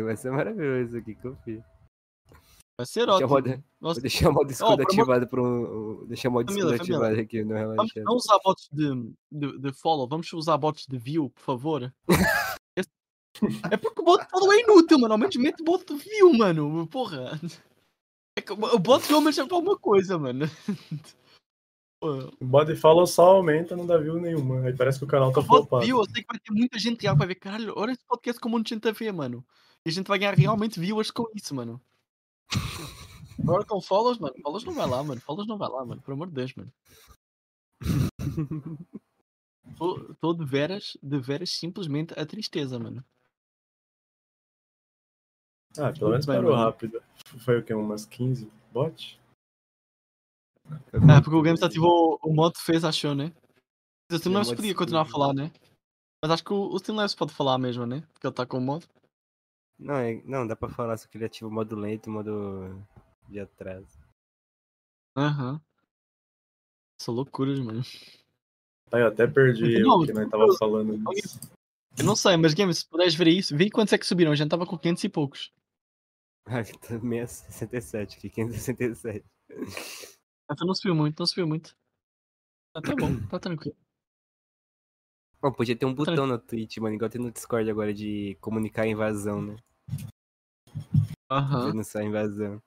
vai 0.04 0.16
ser 0.16 0.30
maravilhoso 0.30 0.98
aqui, 0.98 1.14
confia. 1.14 1.64
Vai 2.78 2.86
ser 2.86 3.06
Deixa 3.06 3.10
o 3.10 3.14
ótimo. 3.16 3.28
modo, 3.30 3.64
Nossa, 3.80 3.94
vou 3.94 4.02
deixar 4.02 4.28
o 4.30 4.32
modo 4.32 4.50
escudo 4.52 4.82
ativado 4.82 5.26
para 5.26 5.42
um. 5.42 6.06
Deixar 6.06 6.28
o 6.28 6.32
modo 6.32 6.48
escudo 6.52 6.74
ativado 6.74 7.20
aqui 7.20 7.42
no 7.42 7.48
vamos 7.54 7.70
relaxante. 7.70 8.00
não 8.04 8.14
usar 8.14 8.38
bots 8.44 8.68
de, 8.70 9.12
de, 9.32 9.58
de 9.58 9.72
follow, 9.72 10.06
vamos 10.08 10.32
usar 10.32 10.56
bots 10.56 10.86
de 10.86 10.96
view, 10.96 11.28
por 11.30 11.42
favor. 11.42 11.94
É 13.70 13.76
porque 13.76 14.00
o 14.00 14.04
bot 14.04 14.24
de 14.24 14.30
follow 14.30 14.52
é 14.52 14.60
inútil, 14.62 14.98
mano. 14.98 15.14
Ao 15.14 15.18
menos 15.18 15.36
mete 15.36 15.62
bot 15.62 15.84
de 15.86 15.94
view, 15.96 16.32
mano. 16.36 16.88
Porra. 16.88 17.40
É 18.36 18.40
que 18.40 18.52
o 18.52 18.78
bot 18.78 19.00
de 19.02 19.08
view 19.08 19.28
é 19.28 19.46
pra 19.46 19.56
alguma 19.56 19.78
coisa, 19.78 20.18
mano. 20.18 20.44
O 22.00 22.44
body 22.44 22.76
follow 22.76 23.06
só 23.08 23.36
aumenta, 23.36 23.76
não 23.76 23.84
dá 23.84 23.98
view 23.98 24.20
nenhuma. 24.20 24.62
Aí 24.62 24.76
parece 24.76 25.00
que 25.00 25.04
o 25.04 25.08
canal 25.08 25.32
tá 25.32 25.40
O 25.40 25.42
bot 25.42 25.62
flopado. 25.68 25.84
view, 25.84 25.98
eu 25.98 26.04
sei 26.04 26.22
que 26.22 26.28
vai 26.32 26.38
ter 26.38 26.52
muita 26.52 26.78
gente 26.78 27.02
real 27.02 27.14
que 27.14 27.18
vai 27.18 27.26
ver, 27.28 27.34
caralho, 27.34 27.74
olha 27.76 27.90
esse 27.90 28.04
podcast 28.06 28.40
com 28.40 28.48
um 28.48 28.52
monte 28.52 28.68
de 28.68 28.74
gente 28.76 28.88
a 28.88 28.92
ver, 28.92 29.12
mano. 29.12 29.44
E 29.84 29.88
a 29.88 29.92
gente 29.92 30.06
vai 30.06 30.16
ganhar 30.18 30.34
realmente 30.34 30.78
viewers 30.78 31.10
com 31.10 31.26
isso, 31.34 31.52
mano. 31.56 31.80
Agora 33.40 33.64
com 33.64 33.80
follows, 33.80 34.18
mano, 34.18 34.34
follows 34.42 34.64
não 34.64 34.74
vai 34.74 34.86
lá, 34.86 35.02
mano. 35.02 35.20
Follows 35.20 35.46
não 35.46 35.56
vai 35.56 35.68
lá, 35.68 35.84
mano. 35.84 36.02
Pelo 36.02 36.14
amor 36.14 36.28
de 36.28 36.34
Deus, 36.34 36.54
mano. 36.54 36.72
Tô, 39.76 40.14
tô 40.14 40.34
de 40.34 40.44
veras, 40.44 40.96
de 41.00 41.20
veras 41.20 41.50
simplesmente 41.50 42.18
a 42.18 42.26
tristeza, 42.26 42.78
mano. 42.78 43.04
Ah, 45.78 45.92
pelo 45.92 46.10
menos 46.10 46.26
parou 46.26 46.50
mano. 46.50 46.64
rápido. 46.64 47.02
Foi 47.38 47.58
o 47.58 47.64
quê? 47.64 47.74
Umas 47.74 48.04
15 48.04 48.50
bot? 48.72 49.20
É, 50.68 51.20
porque 51.22 51.36
o 51.36 51.42
Games 51.42 51.62
ativou 51.62 52.18
o 52.22 52.34
modo 52.34 52.58
fez, 52.58 52.84
achou, 52.84 53.14
né? 53.14 53.32
O 54.10 54.16
Streamlabs 54.16 54.48
modo 54.48 54.56
podia 54.56 54.74
continuar 54.74 55.02
a 55.02 55.04
escuro. 55.04 55.22
falar, 55.22 55.34
né? 55.34 55.52
Mas 56.22 56.32
acho 56.32 56.44
que 56.44 56.52
o, 56.52 56.72
o 56.72 56.76
Streamlabs 56.76 57.14
pode 57.14 57.32
falar 57.32 57.58
mesmo, 57.58 57.86
né? 57.86 58.00
Porque 58.12 58.26
ele 58.26 58.34
tá 58.34 58.44
com 58.44 58.58
o 58.58 58.60
modo. 58.60 58.86
Não, 59.78 59.94
é- 59.94 60.20
não, 60.24 60.46
dá 60.46 60.56
pra 60.56 60.68
falar, 60.68 60.96
só 60.96 61.06
que 61.08 61.16
ele 61.16 61.24
ativa 61.24 61.48
o 61.48 61.52
modo 61.52 61.76
lento 61.76 62.06
e 62.06 62.10
o 62.10 62.12
modo 62.12 62.86
de 63.28 63.38
atraso. 63.38 63.86
Aham. 65.16 65.60
São 67.00 67.14
loucuras, 67.14 67.60
mano. 67.60 67.82
Tá, 68.90 68.98
eu 68.98 69.06
até 69.06 69.26
perdi 69.26 69.80
Não, 69.80 70.00
o 70.00 70.06
que 70.06 70.12
nós 70.12 70.28
tava 70.28 70.46
falando. 70.58 70.96
disso. 71.12 71.38
Eu 71.96 72.04
não 72.04 72.16
sei, 72.16 72.36
mas 72.36 72.54
Games, 72.54 72.78
se 72.78 72.88
puderes 72.88 73.14
ver 73.14 73.28
isso, 73.28 73.56
vê 73.56 73.70
quantos 73.70 73.92
é 73.92 73.98
que 73.98 74.06
subiram. 74.06 74.32
A 74.32 74.34
gente 74.34 74.48
tava 74.50 74.66
com 74.66 74.78
500 74.78 75.04
e 75.04 75.08
poucos. 75.08 75.52
Ah, 76.50 76.64
tá 76.64 76.98
667 77.26 78.16
aqui, 78.16 78.30
567. 78.30 79.22
Então 80.50 80.66
não 80.66 80.74
subiu 80.74 80.94
muito, 80.94 81.18
não 81.18 81.26
subiu 81.26 81.46
muito. 81.46 81.76
Ah, 82.74 82.80
tá 82.80 82.96
bom, 82.96 83.20
tá 83.28 83.38
tranquilo. 83.38 83.76
Bom, 85.40 85.52
podia 85.52 85.76
ter 85.76 85.86
um 85.86 85.94
botão 85.94 86.26
no 86.26 86.38
Twitch, 86.38 86.78
mano, 86.78 86.96
igual 86.96 87.08
tem 87.08 87.20
no 87.20 87.30
Discord 87.30 87.70
agora 87.70 87.94
de 87.94 88.36
comunicar 88.40 88.82
a 88.82 88.88
invasão, 88.88 89.40
né? 89.40 89.56
Aham. 91.30 91.66
Denunciar 91.66 92.02
a 92.02 92.06
invasão. 92.06 92.62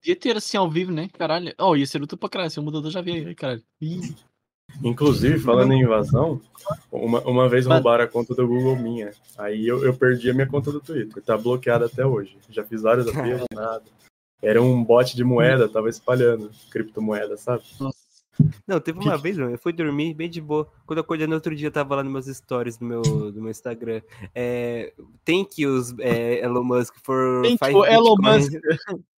Podia 0.00 0.16
ter 0.16 0.36
assim 0.36 0.56
ao 0.56 0.70
vivo, 0.70 0.92
né? 0.92 1.08
Caralho. 1.08 1.54
Oh, 1.58 1.74
ia 1.74 1.86
ser 1.86 2.02
útil 2.02 2.18
pra 2.18 2.28
caralho. 2.28 2.50
Se 2.50 2.60
o 2.60 2.62
mudador 2.62 2.90
já 2.90 3.00
veio 3.00 3.26
aí, 3.26 3.34
caralho. 3.34 3.64
Ih, 3.80 4.14
Inclusive, 4.82 5.38
falando 5.38 5.72
em 5.72 5.82
invasão, 5.82 6.40
uma, 6.92 7.20
uma 7.22 7.48
vez 7.48 7.66
roubaram 7.66 8.04
a 8.04 8.08
conta 8.08 8.34
do 8.34 8.46
Google 8.46 8.76
minha. 8.76 9.12
Aí 9.36 9.66
eu, 9.66 9.84
eu 9.84 9.96
perdi 9.96 10.30
a 10.30 10.34
minha 10.34 10.46
conta 10.46 10.70
do 10.70 10.80
Twitter. 10.80 11.22
Tá 11.22 11.36
bloqueada 11.36 11.86
até 11.86 12.06
hoje. 12.06 12.36
Já 12.48 12.64
fiz 12.64 12.82
vários 12.82 13.08
apelos, 13.08 13.46
nada. 13.52 13.84
Era 14.40 14.62
um 14.62 14.84
bot 14.84 15.16
de 15.16 15.24
moeda, 15.24 15.68
tava 15.68 15.88
espalhando 15.88 16.50
criptomoeda, 16.70 17.36
sabe? 17.36 17.64
nossa. 17.80 17.97
Não, 18.66 18.80
teve 18.80 18.98
uma 18.98 19.16
vez, 19.16 19.36
mano, 19.36 19.52
eu 19.52 19.58
fui 19.58 19.72
dormir 19.72 20.14
bem 20.14 20.28
de 20.28 20.40
boa. 20.40 20.70
Quando 20.86 20.98
eu 20.98 21.02
acordei 21.02 21.26
no 21.26 21.34
outro 21.34 21.54
dia, 21.54 21.68
eu 21.68 21.72
tava 21.72 21.96
lá 21.96 22.04
nos 22.04 22.12
meus 22.12 22.36
stories 22.36 22.76
do 22.76 22.84
meu, 22.84 23.02
do 23.02 23.40
meu 23.40 23.50
Instagram. 23.50 24.02
É, 24.34 24.92
thank 25.24 25.60
yous, 25.60 25.94
é, 25.98 26.44
Elon 26.44 26.64
Musk, 26.64 26.94
for 27.02 27.44
you, 27.44 27.84
Elon 27.84 28.16
bitcoins. 28.16 28.48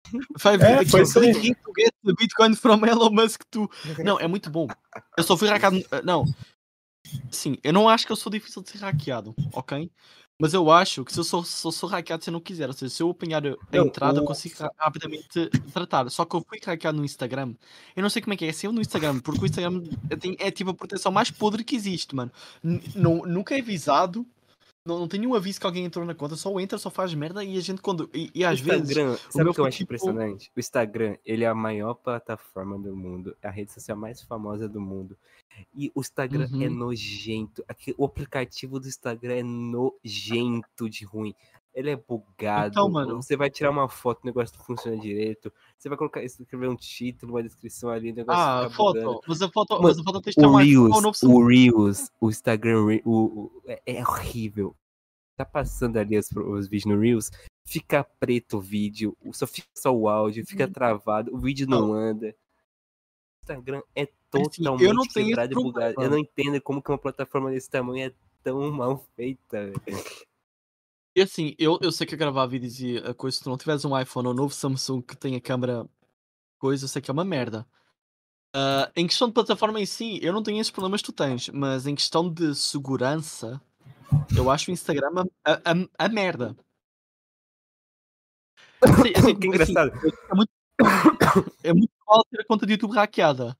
Five 0.39 0.63
É, 0.63 0.85
foi 0.85 1.01
isso 1.01 1.19
aí. 1.19 1.33
to 1.33 1.71
get 1.77 1.93
the 2.03 2.13
Bitcoin 2.17 2.55
from 2.55 2.83
Elon 2.85 3.11
Musk 3.11 3.43
to... 3.51 3.69
Não, 4.03 4.19
é 4.19 4.27
muito 4.27 4.49
bom. 4.49 4.67
Eu 5.15 5.23
só 5.23 5.37
fui 5.37 5.47
hackeado. 5.47 5.83
Não. 6.03 6.25
Sim, 7.31 7.57
eu 7.63 7.73
não 7.73 7.87
acho 7.87 8.05
que 8.05 8.11
eu 8.11 8.15
sou 8.15 8.31
difícil 8.31 8.63
de 8.63 8.71
ser 8.71 8.79
hackeado, 8.79 9.35
ok? 9.53 9.91
Mas 10.41 10.53
eu 10.53 10.71
acho 10.71 11.03
que 11.03 11.11
se 11.11 11.19
eu 11.19 11.23
sou, 11.25 11.43
se 11.43 11.67
eu 11.67 11.71
sou 11.71 11.89
hackeado 11.89 12.23
se 12.23 12.29
eu 12.29 12.31
não 12.31 12.39
quiser, 12.39 12.67
ou 12.67 12.73
seja, 12.73 12.89
se 12.93 13.03
eu 13.03 13.09
apanhar 13.09 13.45
a 13.45 13.49
Não, 13.73 13.85
entrada, 13.87 14.19
eu 14.19 14.23
consigo 14.23 14.55
ra- 14.57 14.71
rapidamente 14.77 15.49
tratar. 15.73 16.09
Só 16.09 16.23
que 16.23 16.33
eu 16.33 16.45
fui 16.47 16.57
hackeado 16.65 16.97
no 16.97 17.03
Instagram. 17.03 17.53
Eu 17.93 18.01
não 18.01 18.09
sei 18.09 18.21
como 18.21 18.33
é 18.33 18.37
que 18.37 18.45
é, 18.45 18.53
se 18.53 18.65
eu 18.65 18.71
no 18.71 18.79
Instagram, 18.79 19.19
porque 19.19 19.41
o 19.41 19.45
Instagram 19.45 19.83
tem- 20.17 20.37
é 20.39 20.49
tipo 20.49 20.69
a 20.69 20.73
proteção 20.73 21.11
mais 21.11 21.29
podre 21.29 21.61
que 21.63 21.75
existe, 21.75 22.15
mano. 22.15 22.31
N- 22.63 22.81
nunca 22.95 23.53
é 23.53 23.59
avisado, 23.59 24.25
não, 24.85 24.99
não 24.99 25.07
tem 25.07 25.19
nenhum 25.19 25.35
aviso 25.35 25.59
que 25.59 25.65
alguém 25.65 25.85
entrou 25.85 26.05
na 26.05 26.15
conta, 26.15 26.35
só 26.35 26.57
entra, 26.59 26.77
só 26.77 26.89
faz 26.89 27.13
merda 27.13 27.43
e 27.43 27.57
a 27.57 27.61
gente 27.61 27.81
quando. 27.81 28.09
E, 28.13 28.31
e 28.33 28.43
às 28.45 28.59
vezes. 28.59 28.89
Instagram, 28.89 29.17
sabe 29.29 29.43
meu 29.43 29.51
o 29.51 29.53
que 29.55 29.61
eu 29.61 29.65
acho 29.65 29.77
tipo- 29.77 29.83
impressionante? 29.93 30.51
O 30.55 30.59
Instagram, 30.59 31.17
ele 31.25 31.43
é 31.43 31.47
a 31.47 31.55
maior 31.55 31.93
plataforma 31.95 32.77
do 32.79 32.95
mundo, 32.95 33.35
é 33.41 33.47
a 33.47 33.51
rede 33.51 33.71
social 33.71 33.97
mais 33.97 34.21
famosa 34.21 34.67
do 34.67 34.79
mundo. 34.81 35.17
E 35.75 35.91
o 35.93 35.99
Instagram 35.99 36.47
é 36.61 36.67
Uhum. 36.69 36.73
nojento. 36.75 37.63
Aqui, 37.67 37.93
o 37.97 38.05
aplicativo 38.05 38.79
do 38.79 38.87
Instagram 38.87 39.33
é 39.35 39.43
nojento 39.43 40.89
de 40.89 41.03
ruim. 41.05 41.35
Ele 41.73 41.91
é 41.91 41.95
bugado. 41.95 42.69
Então, 42.71 42.89
mano. 42.89 43.15
Você 43.21 43.37
vai 43.37 43.49
tirar 43.49 43.69
uma 43.69 43.87
foto, 43.87 44.23
o 44.23 44.25
negócio 44.25 44.57
não 44.57 44.65
funciona 44.65 44.97
direito. 44.97 45.53
Você 45.77 45.87
vai 45.87 45.97
colocar, 45.97 46.23
escrever 46.23 46.67
um 46.67 46.75
título, 46.75 47.33
uma 47.33 47.43
descrição 47.43 47.89
ali, 47.89 48.11
o 48.11 48.15
negócio 48.15 48.41
Ah, 48.41 48.69
foto. 48.71 48.93
bugando. 48.93 49.45
A 49.45 49.49
foto, 49.51 49.81
Mano, 49.81 50.01
a 50.01 50.03
foto 50.03 50.29
estar 50.29 50.47
O. 50.47 50.55
Reels, 50.57 51.23
o 51.23 51.45
Reels, 51.47 52.11
o 52.19 52.29
Instagram, 52.29 52.99
o, 53.05 53.11
o- 53.13 53.61
é, 53.67 53.81
é 53.85 54.01
horrível. 54.01 54.75
Tá 55.37 55.45
passando 55.45 55.97
ali 55.97 56.17
os, 56.17 56.29
os 56.31 56.67
vídeos 56.67 56.85
no 56.93 56.99
Reels, 56.99 57.31
fica 57.65 58.03
preto 58.03 58.57
o 58.57 58.61
vídeo, 58.61 59.15
só 59.31 59.47
fica 59.47 59.69
só 59.73 59.91
o 59.95 60.09
áudio, 60.09 60.45
fica 60.45 60.65
Uhum. 60.65 60.73
travado, 60.73 61.33
o 61.33 61.37
vídeo 61.39 61.65
não 61.67 61.93
anda. 61.93 62.27
O 62.29 63.43
Instagram 63.43 63.81
é 63.95 64.01
Assim, 64.01 64.11
totalmente 64.57 64.83
eu 64.85 64.93
não 64.93 65.03
tenho 65.07 65.27
quebrado 65.27 65.53
e 65.53 65.55
bugado. 65.55 66.01
Eu 66.01 66.09
não 66.09 66.17
entendo 66.17 66.59
como 66.61 66.81
que 66.81 66.91
uma 66.91 66.97
plataforma 66.97 67.51
desse 67.51 67.69
tamanho 67.69 68.07
é 68.07 68.13
tão 68.43 68.69
mal 68.71 68.97
feita. 69.15 69.71
E 71.15 71.21
assim, 71.21 71.55
eu, 71.57 71.79
eu 71.81 71.91
sei 71.91 72.05
que 72.05 72.15
a 72.15 72.17
gravar 72.17 72.45
vídeos 72.45 72.79
e 72.79 72.97
a 72.97 73.13
coisa, 73.13 73.37
se 73.37 73.43
tu 73.43 73.49
não 73.49 73.57
tiveres 73.57 73.83
um 73.83 73.97
iPhone 73.99 74.27
ou 74.27 74.33
um 74.33 74.37
novo 74.37 74.53
Samsung 74.53 75.01
que 75.01 75.17
tenha 75.17 75.41
câmera, 75.41 75.87
coisa, 76.59 76.85
eu 76.85 76.89
sei 76.89 77.01
que 77.01 77.09
é 77.09 77.13
uma 77.13 77.25
merda. 77.25 77.65
Ah, 78.53 78.91
em 78.95 79.07
questão 79.07 79.27
de 79.27 79.33
plataforma 79.33 79.79
em 79.79 79.85
si, 79.85 80.19
eu 80.23 80.33
não 80.33 80.41
tenho 80.41 80.59
esses 80.59 80.71
problemas 80.71 81.01
que 81.01 81.07
tu 81.07 81.13
tens, 81.13 81.49
mas 81.49 81.85
em 81.85 81.95
questão 81.95 82.31
de 82.31 82.55
segurança, 82.55 83.61
eu 84.35 84.49
acho 84.49 84.71
o 84.71 84.73
Instagram 84.73 85.25
a, 85.45 85.53
a, 85.53 86.05
a 86.05 86.09
merda. 86.09 86.55
Assim, 88.81 89.13
assim, 89.15 89.35
que 89.37 89.47
assim, 89.47 89.47
engraçado. 89.47 89.91
é 90.29 90.35
muito, 90.35 90.51
é 91.63 91.73
muito 91.73 91.91
provável 92.03 92.25
ter 92.31 92.41
a 92.41 92.45
conta 92.45 92.65
de 92.65 92.73
YouTube 92.73 92.95
hackeada. 92.95 93.57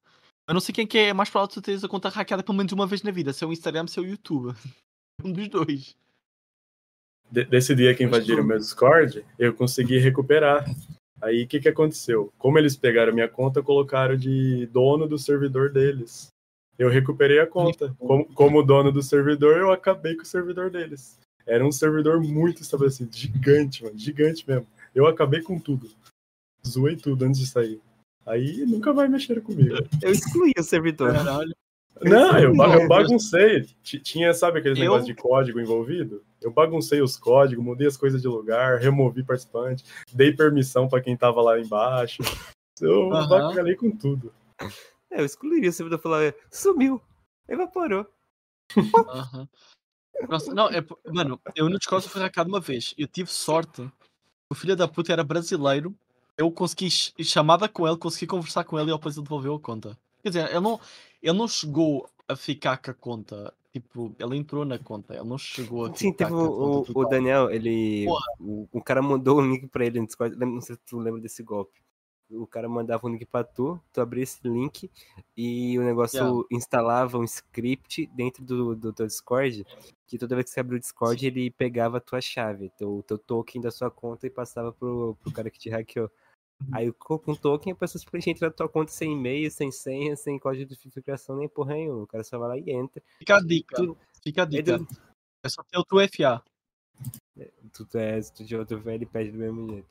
Eu 0.47 0.53
não 0.53 0.61
sei 0.61 0.73
quem 0.73 0.87
que 0.87 0.97
é 0.97 1.13
mais 1.13 1.29
provável 1.29 1.53
tu 1.53 1.61
teres 1.61 1.83
a 1.83 1.87
conta 1.87 2.09
hackeada 2.09 2.41
pelo 2.41 2.57
menos 2.57 2.73
uma 2.73 2.87
vez 2.87 3.03
na 3.03 3.11
vida, 3.11 3.31
se 3.31 3.43
é 3.43 3.47
o 3.47 3.53
Instagram, 3.53 3.85
se 3.85 3.99
é 3.99 4.01
o 4.01 4.05
YouTube. 4.05 4.53
Um 5.21 5.33
dos 5.33 5.49
dois. 5.49 5.97
De- 7.31 7.45
desse 7.45 7.75
dia 7.75 7.93
que 7.93 8.03
invadiram 8.03 8.43
meu 8.43 8.57
Discord, 8.57 9.23
eu 9.37 9.53
consegui 9.53 9.97
recuperar. 9.99 10.65
Aí 11.21 11.43
o 11.43 11.47
que, 11.47 11.59
que 11.59 11.69
aconteceu? 11.69 12.31
Como 12.37 12.57
eles 12.57 12.75
pegaram 12.75 13.13
minha 13.13 13.27
conta, 13.27 13.61
colocaram 13.61 14.15
de 14.15 14.65
dono 14.67 15.07
do 15.07 15.17
servidor 15.17 15.69
deles. 15.71 16.27
Eu 16.77 16.89
recuperei 16.89 17.39
a 17.39 17.45
conta. 17.47 17.93
Como, 17.99 18.25
como 18.33 18.63
dono 18.63 18.91
do 18.91 19.03
servidor, 19.03 19.57
eu 19.57 19.71
acabei 19.71 20.15
com 20.15 20.23
o 20.23 20.25
servidor 20.25 20.69
deles. 20.69 21.19
Era 21.45 21.65
um 21.65 21.71
servidor 21.71 22.21
muito 22.21 22.61
estabelecido, 22.61 23.09
gigante, 23.15 23.83
mano, 23.83 23.97
gigante 23.97 24.45
mesmo. 24.47 24.65
Eu 24.95 25.05
acabei 25.07 25.41
com 25.41 25.59
tudo. 25.59 25.89
Zoei 26.65 26.95
tudo 26.95 27.25
antes 27.25 27.39
de 27.39 27.47
sair. 27.47 27.81
Aí 28.25 28.63
nunca 28.65 28.93
mais 28.93 29.09
mexeram 29.09 29.41
comigo. 29.41 29.75
Eu 30.01 30.11
excluí 30.11 30.53
o 30.57 30.63
servidor. 30.63 31.11
Caralho. 31.13 31.53
Não, 32.01 32.37
eu, 32.39 32.53
eu 32.55 32.87
baguncei. 32.87 33.67
Ti- 33.83 33.99
Tinha, 33.99 34.33
sabe 34.33 34.59
aqueles 34.59 34.77
Eu- 34.77 34.83
negócios 34.83 35.07
de 35.07 35.15
código 35.15 35.59
envolvido? 35.59 36.23
Eu 36.41 36.51
baguncei 36.51 37.01
os 37.01 37.17
códigos, 37.17 37.63
mudei 37.63 37.87
as 37.87 37.97
coisas 37.97 38.21
de 38.21 38.27
lugar, 38.27 38.79
removi 38.79 39.23
participante, 39.23 39.83
dei 40.13 40.33
permissão 40.33 40.87
pra 40.87 41.01
quem 41.01 41.15
tava 41.17 41.41
lá 41.41 41.59
embaixo. 41.59 42.21
Eu 42.81 43.09
bacalhei 43.09 43.75
com 43.75 43.91
tudo. 43.91 44.33
É, 45.11 45.19
eu 45.21 45.25
excluiria 45.25 45.69
o 45.69 45.73
servidor 45.73 45.99
e 45.99 46.01
falar, 46.01 46.33
sumiu, 46.49 47.01
evaporou. 47.47 48.05
Aham. 49.09 49.49
Nossa, 50.27 50.53
não, 50.53 50.67
é, 50.69 50.85
mano, 51.07 51.39
eu 51.55 51.69
no 51.69 51.77
Discord 51.77 52.07
fui 52.09 52.21
hackeado 52.21 52.49
uma 52.49 52.59
vez. 52.59 52.93
Eu 52.97 53.07
tive 53.07 53.29
sorte. 53.31 53.89
O 54.51 54.55
filho 54.55 54.75
da 54.75 54.87
puta 54.87 55.13
era 55.13 55.23
brasileiro. 55.23 55.95
Eu 56.37 56.51
consegui 56.51 56.89
ch- 56.89 57.13
chamada 57.23 57.67
com 57.69 57.87
ele, 57.87 57.97
consegui 57.97 58.27
conversar 58.27 58.63
com 58.63 58.77
ele 58.79 58.91
e 58.91 58.93
depois 58.93 59.15
ele 59.15 59.23
devolveu 59.23 59.55
a 59.55 59.59
conta. 59.59 59.97
Quer 60.21 60.29
dizer, 60.29 60.49
ele 60.49 60.59
não, 60.59 60.79
ele 61.21 61.37
não 61.37 61.47
chegou 61.47 62.09
a 62.27 62.35
ficar 62.35 62.77
com 62.77 62.91
a 62.91 62.93
conta. 62.93 63.53
Tipo, 63.71 64.15
ele 64.19 64.35
entrou 64.37 64.65
na 64.65 64.77
conta, 64.79 65.13
ele 65.15 65.23
não 65.23 65.37
chegou 65.37 65.85
a 65.85 65.93
Sim, 65.95 66.11
teve 66.13 66.33
o, 66.33 66.81
o- 66.83 66.85
o. 66.93 67.05
Daniel, 67.05 67.49
ele. 67.49 68.07
O, 68.39 68.67
o 68.71 68.81
cara 68.83 69.01
mandou 69.01 69.39
um 69.39 69.51
link 69.51 69.67
pra 69.67 69.85
ele 69.85 69.99
no 69.99 70.05
Discord. 70.05 70.35
Não 70.37 70.61
sei 70.61 70.75
se 70.75 70.81
tu 70.85 70.97
lembra 70.97 71.21
desse 71.21 71.43
golpe. 71.43 71.79
O 72.31 72.45
cara 72.45 72.69
mandava 72.69 73.07
um 73.07 73.09
link 73.09 73.25
pra 73.25 73.43
tu, 73.43 73.79
tu 73.91 73.99
abria 74.01 74.21
esse 74.21 74.39
link 74.47 74.87
e 75.35 75.79
o 75.79 75.81
negócio 75.81 76.19
Yeah. 76.19 76.43
instalava 76.51 77.17
um 77.17 77.23
script 77.23 78.05
dentro 78.13 78.43
do, 78.45 78.75
do 78.75 78.93
teu 78.93 79.07
Discord. 79.07 79.65
Que 80.05 80.15
toda 80.17 80.35
vez 80.35 80.45
que 80.45 80.51
você 80.51 80.59
abria 80.59 80.77
o 80.77 80.79
Discord, 80.79 81.25
ele 81.25 81.49
pegava 81.49 81.97
a 81.97 81.99
tua 82.01 82.21
chave, 82.21 82.69
teu, 82.77 83.03
teu 83.07 83.17
token 83.17 83.59
da 83.61 83.71
sua 83.71 83.89
conta 83.89 84.27
e 84.27 84.29
passava 84.29 84.71
pro, 84.71 85.17
pro 85.23 85.31
cara 85.31 85.49
que 85.49 85.57
te 85.57 85.69
hackeou. 85.71 86.09
Aí 86.71 86.91
com 86.93 87.17
com 87.17 87.31
o 87.31 87.37
token 87.37 87.73
a 87.73 87.75
pessoa 87.75 87.99
simplesmente 87.99 88.29
entra 88.35 88.47
na 88.49 88.53
tua 88.53 88.67
conta 88.69 88.91
sem 88.91 89.13
e-mail, 89.13 89.49
sem 89.49 89.71
senha, 89.71 90.15
sem 90.15 90.37
código 90.37 90.69
de 90.69 90.75
verificação, 90.75 91.37
nem 91.37 91.47
porra 91.47 91.73
nenhuma. 91.73 92.03
O 92.03 92.07
cara 92.07 92.23
só 92.23 92.37
vai 92.37 92.49
lá 92.49 92.57
e 92.57 92.69
entra. 92.71 93.01
Fica 93.17 93.37
a 93.37 93.41
dica, 93.41 93.75
Tu- 93.77 93.97
fica 94.23 94.41
a 94.43 94.45
dica. 94.45 94.79
É 95.43 95.49
só 95.49 95.63
ter 95.63 95.77
o 95.79 95.85
teu 95.85 95.99
FA. 96.01 96.43
tu, 97.71 97.85
tu 97.85 97.97
é, 97.97 98.21
se 98.21 98.33
tu 98.33 98.43
de 98.43 98.55
outro 98.55 98.79
velho, 98.79 98.97
ele 98.97 99.05
pede 99.05 99.31
do 99.31 99.37
mesmo 99.37 99.69
jeito. 99.69 99.87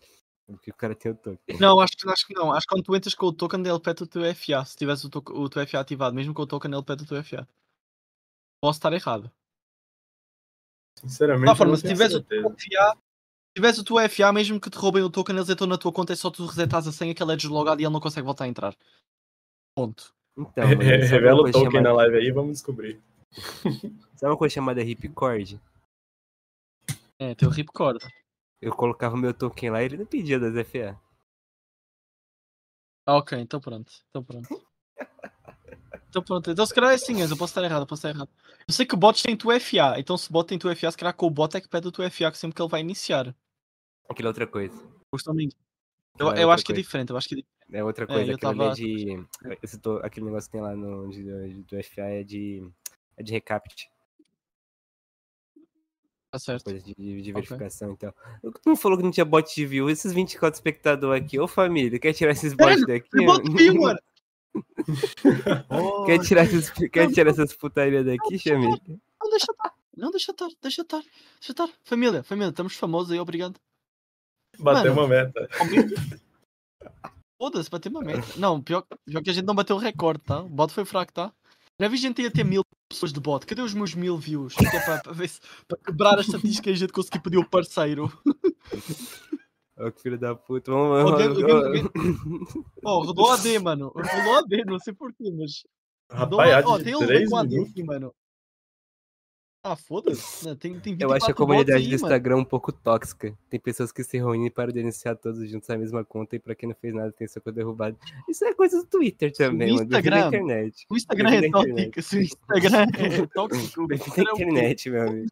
Porque 0.47 0.71
o 0.71 0.75
cara 0.75 0.95
tem 0.95 1.13
o 1.13 1.15
token. 1.15 1.59
Não, 1.59 1.81
acho, 1.81 1.95
que- 1.97 2.09
acho 2.09 2.27
que 2.27 2.35
não. 2.35 2.53
Acho 2.53 2.67
que 2.67 2.75
quando 2.75 2.85
tu 2.85 2.95
entras 2.97 3.15
com 3.15 3.27
o 3.27 3.33
token, 3.33 3.61
ele 3.67 3.81
pede 3.81 4.03
o 4.03 4.07
teu 4.07 4.23
FA. 4.35 4.65
Se 4.65 4.77
tivesse 4.77 5.07
o, 5.07 5.11
to- 5.11 5.23
o 5.33 5.49
teu 5.49 5.67
FA 5.67 5.81
ativado, 5.81 6.15
mesmo 6.15 6.33
com 6.35 6.43
o 6.43 6.47
token, 6.47 6.73
ele 6.73 6.83
pede 6.83 7.03
o 7.03 7.07
teu 7.07 7.23
FA. 7.25 7.49
Posso 8.63 8.79
estar 8.79 8.93
errado. 8.93 9.31
Sinceramente, 11.01 11.57
forma, 11.57 11.77
se 11.77 11.83
tivesse 11.89 12.17
o 12.17 12.23
teu 12.23 12.43
FA, 12.51 12.99
se 13.49 13.55
tivesse 13.57 13.81
o 13.81 13.85
teu 13.85 13.97
FA, 14.09 14.33
mesmo 14.33 14.61
que 14.61 14.71
te 14.71 14.77
roubem 14.79 15.03
o 15.03 15.11
token, 15.11 15.35
eles 15.37 15.49
entram 15.49 15.67
na 15.67 15.79
tua 15.79 15.93
conta, 15.93 16.13
é 16.13 16.17
só 16.17 16.31
tu 16.31 16.47
resetares 16.47 16.87
a 16.87 16.93
senha 16.93 17.15
que 17.15 17.23
ele 17.23 17.33
é 17.33 17.37
deslogado 17.37 17.81
e 17.81 17.85
ele 17.85 17.93
não 17.93 18.01
consegue 18.01 18.25
voltar 18.25 18.45
a 18.45 18.49
entrar. 18.49 18.77
Ponto. 19.77 20.15
Então, 20.37 20.65
Revela 20.67 21.41
o 21.43 21.51
token 21.51 21.65
na 21.65 21.71
chamada- 21.91 21.93
live 21.95 22.17
aí, 22.17 22.31
vamos 22.31 22.53
descobrir. 22.53 23.03
Sabe 24.17 24.33
uma 24.33 24.37
coisa 24.37 24.55
chamada 24.55 24.83
ripcord? 24.83 25.61
É, 27.19 27.35
teu 27.35 27.51
ripcord. 27.51 27.99
Eu 28.61 28.75
colocava 28.75 29.17
meu 29.17 29.35
token 29.35 29.71
lá 29.71 29.83
e 29.83 29.87
ele 29.87 29.97
não 29.99 30.07
pedia 30.07 30.39
das 30.39 30.55
FA. 30.69 30.99
Ah, 33.07 33.17
ok, 33.17 33.39
então 33.39 33.61
pronto. 33.61 33.93
Então 34.11 34.23
pronto. 34.23 34.49
Então 36.09 36.23
pronto. 36.23 36.51
Então 36.51 36.65
se 36.67 36.75
calhar 36.75 36.91
é 36.91 36.95
assim, 36.95 37.21
eu 37.21 37.29
posso 37.37 37.51
estar 37.51 37.63
errado, 37.65 37.83
eu 37.83 37.87
posso 37.87 38.01
estar 38.01 38.11
errado. 38.11 38.31
Eu 38.67 38.73
sei 38.75 38.87
que 38.87 38.95
o 38.95 38.99
bot 38.99 39.23
tem 39.23 39.37
tu 39.37 39.49
FA, 39.61 39.95
então 39.99 40.17
se 40.17 40.29
o 40.31 40.33
bot 40.33 40.47
tem 40.49 40.59
tu 40.59 40.75
FA, 40.75 40.91
se 40.91 40.97
calhar 40.97 41.15
com 41.15 41.27
o 41.27 41.31
bot 41.31 41.55
é 41.57 41.61
que 41.61 41.69
pede 41.69 41.87
o 41.89 41.93
tu 41.93 42.03
FA 42.11 42.33
sempre 42.35 42.55
que 42.57 42.63
ele 42.63 42.69
vai 42.69 42.81
iniciar. 42.81 43.35
Aquilo 44.09 44.29
é 44.29 44.31
outra 44.31 44.47
coisa. 44.47 44.75
Justamente. 45.13 45.55
Eu, 46.19 46.33
é 46.33 46.43
eu 46.43 46.51
acho 46.51 46.65
que 46.65 46.73
é 46.73 46.75
coisa. 46.75 46.87
diferente, 46.87 47.11
eu 47.11 47.17
acho 47.17 47.29
que 47.29 47.35
é 47.35 47.39
diferente. 47.39 47.59
É 47.71 47.85
outra 47.85 48.05
É, 48.05 48.07
coisa. 48.07 48.31
eu 48.33 48.35
Aquilo 48.37 48.51
é 48.53 48.57
tava- 48.57 48.75
de. 48.75 49.27
Esse 49.63 49.79
to- 49.79 50.01
Aquele 50.03 50.27
negócio 50.27 50.49
que 50.51 50.53
tem 50.53 50.61
lá 50.63 50.75
no 50.75 51.09
de- 51.11 51.63
do 51.65 51.77
FA 51.85 52.03
é 52.03 52.25
de. 52.25 52.67
É 53.17 53.23
de 53.23 53.33
recapt. 53.33 53.89
Tá 56.31 56.39
certo. 56.39 56.65
Coisa 56.65 56.81
de, 56.81 56.95
de- 56.95 57.33
verificação 57.33 57.93
então. 57.93 58.13
Tu 58.43 58.61
não 58.67 58.77
falou 58.77 58.99
que 58.99 59.05
não 59.05 59.11
tinha 59.11 59.25
bot 59.25 59.55
de 59.55 59.65
view? 59.67 59.89
Esses 59.89 60.13
24 60.13 60.57
espectadores 60.59 61.25
aqui, 61.25 61.39
ô 61.39 61.49
família, 61.49 61.99
quer 61.99 62.13
tirar 62.13 62.33
esses 62.33 62.53
bots 62.55 62.87
daqui? 62.87 63.09
Eu 63.15 63.25
boto 63.25 63.51
view, 63.53 63.75
mano. 63.81 63.99
Quer 66.07 66.19
tirar, 66.21 66.45
esses, 66.45 66.71
quer 66.71 67.13
tirar 67.13 67.31
essas 67.31 67.53
putarias 67.55 68.05
daqui, 68.05 68.39
família? 68.39 68.81
Não, 69.21 69.31
deixa 69.31 69.53
estar. 69.53 69.75
Não, 69.97 70.11
deixa 70.11 70.31
estar, 70.33 70.49
deixa 70.63 70.83
estar. 70.83 71.03
Deixa 71.41 71.53
estar. 71.53 71.69
Família, 71.85 72.23
família, 72.23 72.51
estamos 72.51 72.75
famosos 72.75 73.11
aí, 73.11 73.19
obrigado. 73.19 73.59
Bateu 74.59 74.95
Mano. 74.95 75.07
uma 75.07 75.09
meta. 75.09 75.49
Foda-se, 77.41 77.71
bateu 77.71 77.91
uma 77.91 78.03
meta. 78.03 78.27
Não, 78.37 78.61
pior, 78.61 78.85
pior 79.07 79.23
que 79.23 79.31
a 79.31 79.33
gente 79.33 79.47
não 79.47 79.55
bateu 79.55 79.77
o 79.77 79.79
recorde, 79.79 80.23
tá? 80.25 80.41
O 80.41 80.49
bot 80.49 80.73
foi 80.73 80.85
fraco, 80.85 81.13
tá? 81.13 81.33
Já 81.81 81.87
vi 81.87 81.97
gente 81.97 82.21
ia 82.21 82.31
ter 82.31 82.45
mil 82.45 82.63
pessoas 82.89 83.13
de 83.13 83.21
bot. 83.21 83.47
Cadê 83.47 83.63
os 83.63 83.73
meus 83.73 83.95
mil 83.95 84.17
views? 84.17 84.55
Que 84.55 84.67
é 84.67 84.81
para, 84.81 85.01
para 85.01 85.13
ver 85.13 85.29
se, 85.29 85.41
para 85.69 85.79
quebrar 85.79 86.19
a 86.19 86.21
estatística 86.21 86.69
e 86.69 86.73
a 86.73 86.77
gente 86.77 86.93
conseguir 86.93 87.21
pedir 87.21 87.39
o 87.39 87.49
parceiro. 87.49 88.13
Ô, 89.79 89.93
que 89.93 90.03
filho 90.03 90.19
da 90.19 90.35
puta. 90.35 90.73
Vamos, 90.73 91.03
vamos, 91.13 91.41
vamos- 91.43 92.65
Oh, 92.85 93.03
rodou 93.05 93.31
AD, 93.31 93.59
mano. 93.61 93.89
Rodou 93.95 94.37
AD, 94.39 94.65
não 94.65 94.79
sei 94.79 94.93
porquê, 94.93 95.31
mas. 95.31 95.63
Rodou 96.11 96.39
Rapaz, 96.41 96.65
Ó, 96.67 96.79
tem 96.79 96.97
um 96.97 97.01
com 97.29 97.37
AD 97.37 97.61
aqui, 97.61 97.83
mano. 97.85 98.13
Ah, 99.63 99.75
foda-se. 99.77 100.47
né, 100.47 100.55
Tem, 100.59 100.79
tem 100.81 100.97
Eu 101.01 101.13
acho 101.13 101.27
a 101.27 101.29
24 101.29 101.35
bots 101.35 101.37
comunidade 101.37 101.79
aí, 101.79 101.85
do 101.85 101.91
mano. 101.91 101.95
Instagram 102.07 102.37
um 102.37 102.45
pouco 102.45 102.73
tóxica. 102.73 103.37
Tem 103.51 103.59
pessoas 103.61 103.91
que 103.93 104.03
se 104.05 104.17
reúnem 104.17 104.51
para 104.51 104.73
denunciar 104.73 105.17
todos 105.17 105.47
juntos 105.51 105.69
a 105.69 105.77
mesma 105.77 106.05
conta 106.05 106.37
e 106.37 106.39
pra 106.39 106.55
quem 106.55 106.69
não 106.69 106.77
fez 106.77 106.95
nada 106.95 107.13
tem 107.13 107.27
sua 107.29 107.43
conta 107.43 107.57
derrubada. 107.57 107.97
Isso 108.29 108.45
é 108.45 108.55
coisa 108.55 108.79
do 108.83 108.87
Twitter 108.89 109.33
também, 109.33 109.73
mano. 109.73 109.83
Instagram. 109.83 110.29
internet. 110.29 110.87
O 110.91 110.97
Instagram 110.97 111.29
é 111.29 111.41
Bem-vindo 111.41 111.59
à 111.59 111.61
internet. 111.63 111.91
tóxico. 111.93 112.17
O 112.17 112.23
Instagram 112.23 112.87
é 112.99 113.27
tóxico. 113.27 113.83
o 113.83 113.87
à 113.87 114.21
é 114.29 114.33
o 114.33 114.37
quê? 114.37 114.43
internet, 114.45 114.91
meu 114.91 115.03
amigo. 115.09 115.27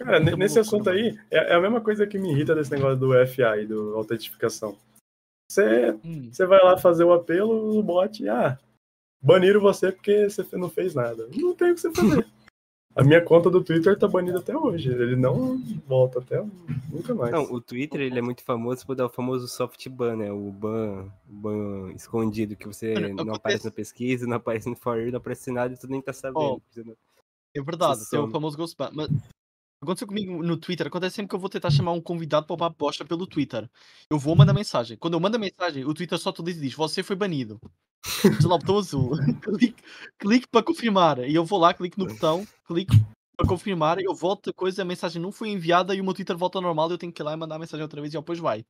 Cara, 0.00 0.18
ne- 0.18 0.34
nesse 0.36 0.58
assunto 0.58 0.88
aí, 0.88 1.18
é, 1.30 1.52
é 1.52 1.54
a 1.54 1.60
mesma 1.60 1.80
coisa 1.80 2.06
que 2.06 2.18
me 2.18 2.30
irrita 2.32 2.54
desse 2.54 2.70
negócio 2.70 2.98
do 2.98 3.12
FA 3.26 3.58
e 3.60 3.66
do 3.66 3.94
autentificação. 3.96 4.76
Você 5.50 5.92
Hum. 6.04 6.30
você 6.32 6.46
vai 6.46 6.62
lá 6.62 6.78
fazer 6.78 7.04
o 7.04 7.12
apelo, 7.12 7.78
o 7.78 7.82
bot, 7.82 8.26
ah, 8.28 8.58
baniram 9.22 9.60
você 9.60 9.92
porque 9.92 10.28
você 10.30 10.44
não 10.56 10.70
fez 10.70 10.94
nada. 10.94 11.28
Não 11.34 11.54
tem 11.54 11.72
o 11.72 11.74
que 11.74 11.80
você 11.80 11.92
fazer. 11.92 12.26
A 12.96 13.04
minha 13.04 13.22
conta 13.24 13.48
do 13.48 13.62
Twitter 13.62 13.96
tá 13.96 14.08
banida 14.08 14.40
até 14.40 14.56
hoje. 14.56 14.90
Ele 14.90 15.14
não 15.14 15.58
volta 15.86 16.18
até 16.18 16.42
nunca 16.92 17.14
mais. 17.14 17.30
Não, 17.30 17.44
o 17.44 17.60
Twitter 17.60 18.00
ele 18.00 18.18
é 18.18 18.22
muito 18.22 18.42
famoso 18.42 18.84
por 18.84 18.96
dar 18.96 19.06
o 19.06 19.08
famoso 19.08 19.46
soft 19.46 19.88
ban, 19.88 20.16
né? 20.16 20.32
O 20.32 20.50
ban, 20.50 21.04
o 21.28 21.32
ban 21.32 21.92
escondido, 21.92 22.56
que 22.56 22.66
você 22.66 22.94
não 22.94 23.10
acontece- 23.12 23.36
aparece 23.36 23.64
na 23.66 23.70
pesquisa, 23.70 24.26
não 24.26 24.36
aparece 24.38 24.68
no 24.68 24.74
for 24.74 24.98
you, 25.00 25.12
não 25.12 25.18
aparece 25.18 25.52
nada 25.52 25.72
e 25.72 25.78
tu 25.78 25.86
nem 25.86 26.02
tá 26.02 26.12
sabendo. 26.12 26.60
Não- 26.84 26.96
É 27.54 27.62
verdade, 27.62 28.00
tem 28.10 28.18
o 28.18 28.28
famoso 28.28 28.56
Ghost 28.56 28.76
Ban. 28.76 28.90
Mas 28.92 29.08
aconteceu 29.82 30.06
comigo 30.06 30.42
no 30.42 30.56
Twitter, 30.56 30.86
acontece 30.86 31.16
sempre 31.16 31.30
que 31.30 31.34
eu 31.34 31.40
vou 31.40 31.48
tentar 31.48 31.70
chamar 31.70 31.92
um 31.92 32.00
convidado 32.00 32.46
para 32.46 32.56
uma 32.56 32.70
bosta 32.70 33.04
pelo 33.04 33.26
Twitter. 33.26 33.68
Eu 34.10 34.18
vou 34.18 34.36
mandar 34.36 34.52
mensagem. 34.52 34.96
Quando 34.96 35.14
eu 35.14 35.20
mando 35.20 35.36
a 35.36 35.40
mensagem, 35.40 35.84
o 35.84 35.94
Twitter 35.94 36.18
só 36.18 36.32
te 36.32 36.42
diz, 36.42 36.60
diz 36.60 36.74
você 36.74 37.02
foi 37.02 37.16
banido. 37.16 37.58
Diz 38.22 38.44
lá 38.44 38.56
o 38.56 38.58
botão 38.58 38.78
azul. 38.78 39.10
clique, 39.42 39.82
clique 40.18 40.46
para 40.48 40.62
confirmar. 40.62 41.18
E 41.20 41.34
eu 41.34 41.44
vou 41.44 41.58
lá, 41.58 41.72
clico 41.72 41.98
no 41.98 42.06
botão, 42.06 42.46
clico 42.66 42.94
para 43.40 43.48
confirmar, 43.48 43.98
eu 43.98 44.14
volto 44.14 44.50
a 44.50 44.52
coisa, 44.52 44.82
a 44.82 44.84
mensagem 44.84 45.20
não 45.20 45.32
foi 45.32 45.48
enviada 45.48 45.94
e 45.94 46.00
o 46.00 46.04
meu 46.04 46.12
Twitter 46.12 46.36
volta 46.36 46.58
ao 46.58 46.62
normal 46.62 46.90
eu 46.90 46.98
tenho 46.98 47.10
que 47.12 47.22
ir 47.22 47.24
lá 47.24 47.32
e 47.32 47.36
mandar 47.36 47.56
a 47.56 47.58
mensagem 47.58 47.82
outra 47.82 48.00
vez 48.00 48.12
e 48.12 48.18
depois 48.18 48.38
vai. 48.38 48.62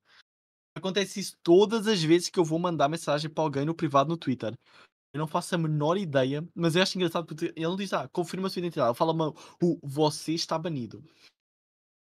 Acontece 0.77 1.19
isso 1.19 1.37
todas 1.43 1.89
as 1.89 2.01
vezes 2.01 2.29
que 2.29 2.39
eu 2.39 2.45
vou 2.45 2.59
mandar 2.59 2.89
mensagem 2.89 3.29
para 3.29 3.43
alguém 3.43 3.65
no 3.65 3.75
privado 3.75 4.09
no 4.09 4.17
Twitter. 4.17 4.55
Eu 5.13 5.19
não 5.19 5.27
faço 5.27 5.55
a 5.55 5.59
menor 5.59 5.97
ideia, 5.97 6.47
mas 6.55 6.77
eu 6.77 6.83
acho 6.83 6.97
engraçado 6.97 7.27
porque 7.27 7.47
ele 7.57 7.67
não 7.67 7.77
diz, 7.77 7.93
ah, 7.93 8.09
confirma 8.09 8.47
a 8.47 8.51
sua 8.51 8.61
identidade. 8.61 8.91
Ele 8.91 8.97
fala, 8.97 9.13
mano, 9.13 9.35
o 9.63 9.79
você 9.83 10.33
está 10.33 10.59
banido. 10.59 11.03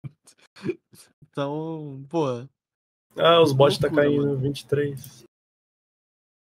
Então, 1.32 2.04
pô, 2.08 2.26
Ah, 3.16 3.40
os 3.40 3.52
bots 3.52 3.78
tá 3.78 3.86
loucura, 3.86 4.04
caindo 4.04 4.36
23. 4.38 5.22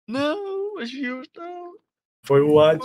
não, 0.08 0.78
as 0.78 0.92
views, 0.92 1.28
não, 1.36 1.76
Foi 2.24 2.40
o 2.42 2.60
Ad. 2.60 2.80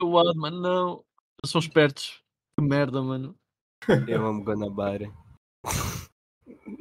O 0.00 0.18
Adman, 0.18 0.52
não. 0.52 1.04
Eles 1.42 1.50
são 1.50 1.58
espertos. 1.58 2.22
Que 2.58 2.64
merda, 2.64 3.02
mano. 3.02 3.34
Eu 4.08 4.24
amo 4.24 4.44
Guanabara. 4.44 5.12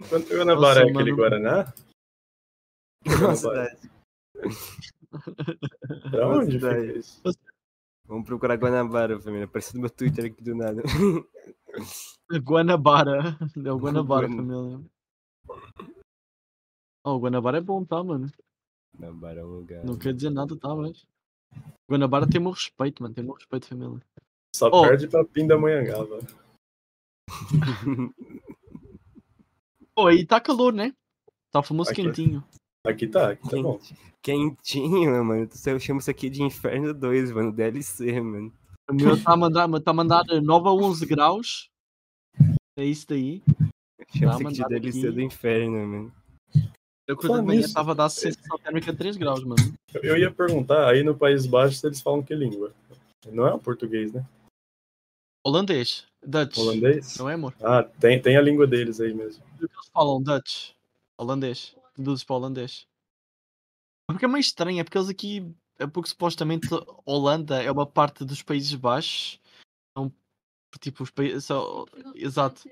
Quanto 0.10 0.30
Guanabara 0.30 0.82
é 0.82 0.84
Nossa, 0.84 1.00
aquele 1.00 1.12
mano. 1.12 1.16
Guaraná? 1.18 1.74
Nossa, 3.06 3.48
Guanabara. 3.50 3.94
Pra 6.11 6.27
onde 6.30 6.53
cidade. 6.53 6.88
fica 6.88 6.99
isso? 6.99 7.22
Vamos 8.07 8.26
procurar 8.26 8.55
Guanabara, 8.57 9.19
família. 9.19 9.45
Apareceu 9.45 9.76
no 9.76 9.81
meu 9.81 9.89
Twitter 9.89 10.26
aqui 10.26 10.43
do 10.43 10.55
nada. 10.55 10.81
Guanabara. 12.43 13.38
É 13.65 13.72
o 13.72 13.77
Guanabara, 13.80 14.27
Guana- 14.27 14.43
família. 14.43 14.89
Oh, 17.03 17.11
o 17.15 17.19
Guanabara 17.19 17.57
é 17.57 17.61
bom, 17.61 17.84
tá, 17.85 18.03
mano? 18.03 18.27
Guanabara 18.97 19.41
é 19.41 19.43
um 19.43 19.47
lugar. 19.47 19.84
Não 19.85 19.97
quer 19.97 20.13
dizer 20.13 20.30
nada, 20.30 20.55
tá, 20.57 20.73
mas. 20.76 21.05
Guanabara 21.89 22.27
tem 22.30 22.41
meu 22.41 22.51
respeito, 22.51 23.01
mano. 23.03 23.13
Tem 23.15 23.23
meu 23.23 23.34
respeito, 23.35 23.67
família. 23.67 24.01
Só 24.55 24.69
Oh. 24.72 24.84
perde 24.84 25.07
pra 25.07 25.23
Pindamonhangaba. 25.26 26.19
Pô, 29.95 30.07
aí 30.07 30.26
tá 30.26 30.39
calor, 30.41 30.73
né? 30.73 30.93
Tá 31.51 31.63
famoso 31.63 31.91
Aqui. 31.91 32.03
quentinho. 32.03 32.43
Aqui 32.86 33.07
tá, 33.07 33.32
aqui 33.32 33.49
tá 33.49 33.62
bom. 33.62 33.80
Quentinho, 34.22 35.24
mano. 35.24 35.49
Eu 35.66 35.80
chamo 35.80 35.99
isso 35.99 36.10
aqui 36.12 36.30
de 36.30 36.41
Inferno 36.44 36.94
2, 36.94 37.32
mano. 37.32 37.52
DLC, 37.52 38.20
mano. 38.22 38.52
O 38.90 38.94
meu 38.94 39.22
tá 39.22 39.34
a 39.34 39.38
mandar, 39.38 39.68
tá 39.82 39.91
a 39.91 39.94
mandar 39.94 40.24
9 40.26 40.68
a 40.68 40.72
11 40.72 41.06
graus. 41.06 41.70
É 42.78 42.84
isso 42.86 43.07
daí. 43.07 43.41
Chamo 43.48 44.32
Tá 44.32 44.38
isso 44.38 44.48
aqui 44.48 44.53
de 44.53 44.62
mandado 44.62 44.70
DLC 44.70 44.99
aqui. 45.07 45.12
do 45.12 45.22
Inferno, 45.22 45.88
mano. 45.88 46.14
Eu 47.07 47.14
acordei 47.14 47.16
de 47.18 47.28
Falando 47.28 47.45
manhã 47.48 47.62
nisso, 47.62 47.74
tava 47.74 47.91
a 47.91 47.95
dar 47.95 48.10
sensação 48.10 48.57
térmica 48.60 48.94
3 48.95 49.16
graus, 49.18 49.44
mano. 49.44 49.62
Eu- 49.94 50.03
Eu 50.03 50.18
ia 50.18 50.32
perguntar, 50.32 50.90
aí 50.90 51.03
no 51.03 51.16
País 51.16 51.45
Baixo 51.45 51.86
eles 51.86 52.02
falam 52.02 52.24
que 52.24 52.34
língua? 52.34 52.74
Não 53.32 53.48
é 53.48 53.53
o 53.53 53.60
português, 53.60 54.12
né? 54.12 54.26
Holandês. 55.45 56.06
Dutch. 56.26 56.57
Holandês? 56.57 57.18
Não 57.18 57.30
é, 57.30 57.34
amor? 57.36 57.53
Ah, 57.62 57.84
tem, 57.84 58.20
tem 58.20 58.36
a 58.38 58.41
língua 58.41 58.66
deles 58.66 58.99
aí 58.99 59.14
mesmo. 59.14 59.44
O 59.53 59.57
que 59.60 59.64
eles 59.66 59.90
falam? 59.94 60.22
Dutch. 60.22 60.72
Holandês. 61.20 61.76
Deduzes 61.97 62.23
para 62.23 62.35
holandês. 62.35 62.88
Porque 64.07 64.26
é 64.26 64.27
meio 64.27 64.39
estranho, 64.39 64.80
é 64.80 64.84
porque 64.84 64.97
eles 64.97 65.09
aqui 65.09 65.55
é 65.77 65.88
porque 65.88 66.09
supostamente 66.09 66.67
Holanda 67.05 67.61
é 67.61 67.72
uma 67.72 67.85
parte 67.85 68.23
dos 68.23 68.41
Países 68.41 68.73
Baixos. 68.76 69.39
Então, 69.91 70.11
tipo, 70.80 71.03
os 71.03 71.11
países. 71.11 71.45
Só... 71.45 71.85
Exato. 72.15 72.69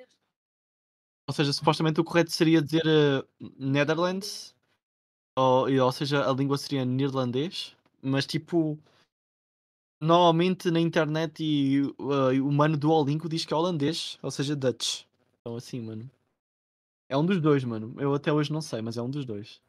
Ou 1.27 1.33
seja, 1.33 1.53
supostamente 1.53 1.99
o 1.99 2.03
correto 2.03 2.31
seria 2.31 2.61
dizer 2.61 2.83
uh, 2.85 3.27
Netherlands. 3.57 4.55
Ou, 5.37 5.69
ou 5.69 5.91
seja, 5.91 6.29
a 6.29 6.33
língua 6.33 6.57
seria 6.57 6.85
neerlandês. 6.85 7.75
Mas 8.01 8.25
tipo. 8.25 8.77
Normalmente 10.01 10.69
na 10.69 10.81
internet 10.81 11.41
e 11.41 11.81
uh, 11.81 12.45
o 12.45 12.51
mano 12.51 12.75
do 12.75 12.87
Duolingo 12.87 13.29
diz 13.29 13.45
que 13.45 13.53
é 13.53 13.57
holandês, 13.57 14.19
ou 14.21 14.29
seja, 14.29 14.53
Dutch. 14.53 15.05
Então 15.39 15.55
assim, 15.55 15.79
mano. 15.79 16.11
É 17.13 17.17
um 17.17 17.23
dos 17.23 17.39
dois, 17.39 17.63
mano. 17.63 17.93
Eu 17.99 18.11
até 18.15 18.33
hoje 18.33 18.51
não 18.51 18.59
sei, 18.59 18.81
mas 18.81 18.97
é 18.97 19.01
um 19.03 19.09
dos 19.09 19.23
dois. 19.23 19.61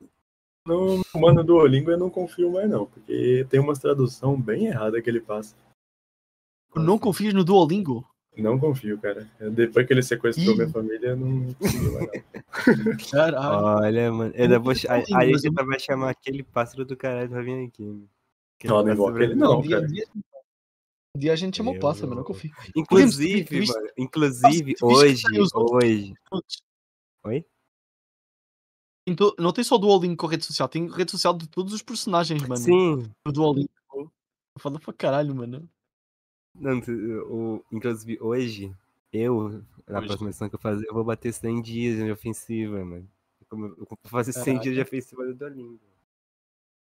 No 0.66 1.02
mano 1.14 1.44
do 1.44 1.56
Olingo 1.56 1.90
eu 1.90 1.98
não 1.98 2.08
confio 2.08 2.50
mais 2.50 2.70
não, 2.70 2.86
porque 2.86 3.46
tem 3.50 3.60
umas 3.60 3.78
tradução 3.78 4.40
bem 4.40 4.64
errada 4.64 5.02
que 5.02 5.10
ele 5.10 5.20
passa. 5.20 5.54
Não 6.74 6.98
confias 6.98 7.34
no 7.34 7.44
Duolingo? 7.44 8.08
Não 8.34 8.58
confio, 8.58 8.98
cara. 8.98 9.30
Depois 9.52 9.86
que 9.86 9.92
ele 9.92 10.02
sequestrou 10.02 10.54
Ih. 10.54 10.56
minha 10.56 10.68
família, 10.70 11.08
eu 11.08 11.16
não 11.18 11.52
confio 11.52 11.92
mais 11.92 12.06
não. 12.06 12.96
Caralho. 13.12 13.64
Olha, 13.82 14.10
mano. 14.12 14.32
Eu 14.34 14.44
ainda 14.44 14.58
vou, 14.58 14.74
ch- 14.74 14.86
a, 14.86 15.04
Sim, 15.04 15.12
a 15.12 15.18
mas 15.18 15.42
gente 15.42 15.54
eu- 15.54 15.66
vai 15.66 15.78
chamar 15.78 16.08
aquele 16.10 16.42
pássaro 16.42 16.86
do 16.86 16.96
caralho 16.96 17.28
pra 17.28 17.42
vir 17.42 17.68
aqui. 17.68 17.82
mano. 17.84 18.08
Aquele 18.58 18.72
Não, 18.72 18.82
não 18.82 18.92
invoca 18.92 19.22
ele 19.22 19.34
não, 19.34 19.58
um 19.58 19.62
dia, 19.62 19.76
cara. 19.76 19.86
um 19.86 19.92
dia- 19.92 20.06
um 21.14 21.20
dia 21.20 21.32
a 21.34 21.36
gente 21.36 21.58
chama 21.58 21.72
o 21.72 21.78
pássaro, 21.78 22.08
mas 22.08 22.16
não 22.16 22.24
confio. 22.24 22.50
Inclusive, 22.74 23.66
mano, 23.66 23.88
inclusive, 23.98 24.74
hoje, 24.80 25.22
hoje. 25.54 26.14
Oi? 27.24 27.44
To- 29.16 29.36
Não 29.38 29.52
tem 29.52 29.62
só 29.64 29.74
o 29.74 29.78
Duolingo 29.78 30.16
com 30.16 30.26
rede 30.26 30.44
social, 30.44 30.68
tem 30.68 30.88
rede 30.88 31.10
social 31.10 31.36
de 31.36 31.46
todos 31.48 31.72
os 31.72 31.82
personagens, 31.82 32.40
mano. 32.42 32.56
Sim. 32.56 33.10
O 33.26 33.32
Duolingo. 33.32 33.68
Foda 34.58 34.78
pra 34.78 34.92
caralho, 34.92 35.34
mano. 35.34 35.68
Não, 36.54 36.78
o, 37.28 37.64
inclusive, 37.72 38.16
hoje, 38.20 38.74
eu, 39.12 39.62
na 39.86 39.98
Hoje. 39.98 40.06
próxima 40.06 40.28
missão 40.28 40.48
que 40.48 40.54
eu 40.54 40.58
fazer, 40.60 40.86
eu 40.88 40.94
vou 40.94 41.04
bater 41.04 41.32
100 41.32 41.60
dias 41.60 41.96
de 41.96 42.10
ofensiva, 42.10 42.84
mano. 42.84 43.08
Eu 43.50 43.86
vou 43.88 43.98
fazer 44.04 44.32
100 44.32 44.60
dias 44.60 44.74
de 44.74 44.80
ofensiva 44.80 45.24
do 45.26 45.34
Duolingo. 45.34 45.80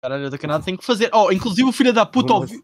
Caralho, 0.03 0.29
daqui 0.31 0.45
a 0.45 0.49
nada 0.49 0.65
tem 0.65 0.77
que 0.77 0.85
fazer. 0.85 1.09
Oh, 1.15 1.31
inclusive 1.33 1.67
o 1.69 1.73
filho 1.73 1.93
da 1.93 2.05
puta 2.05 2.35
ouviu. 2.35 2.63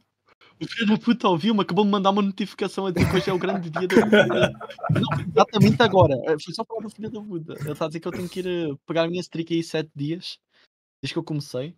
O 0.63 0.67
filho 0.67 0.87
da 0.87 0.99
puta 0.99 1.29
ouviu-me, 1.29 1.61
acabou 1.63 1.85
de 1.85 1.91
mandar 1.91 2.11
uma 2.11 2.21
notificação 2.23 2.87
a 2.87 2.91
dizer 2.91 3.09
que 3.11 3.17
hoje 3.17 3.31
é 3.31 3.33
o 3.33 3.39
grande 3.39 3.71
dia 3.71 3.89
da 3.89 3.95
vida. 4.05 4.51
Não, 4.91 5.21
exatamente 5.27 5.83
agora. 5.83 6.15
Eh, 6.27 6.37
Foi 6.45 6.53
só 6.55 6.65
falar 6.65 6.81
do 6.83 6.91
filho 6.91 7.11
da 7.11 7.21
puta. 7.21 7.53
Ele 7.61 7.73
está 7.73 7.85
a 7.87 7.89
dizer 7.89 8.01
que 8.01 8.09
eu 8.09 8.13
tenho 8.13 8.29
que 8.29 8.41
ir 8.41 8.47
eh, 8.47 8.77
pegar 8.87 9.05
a 9.05 9.09
minha 9.09 9.21
streak 9.21 9.55
aí 9.55 9.63
7 9.63 9.91
dias. 9.97 10.39
Desde 11.03 11.15
que 11.15 11.19
eu 11.19 11.25
comecei. 11.25 11.75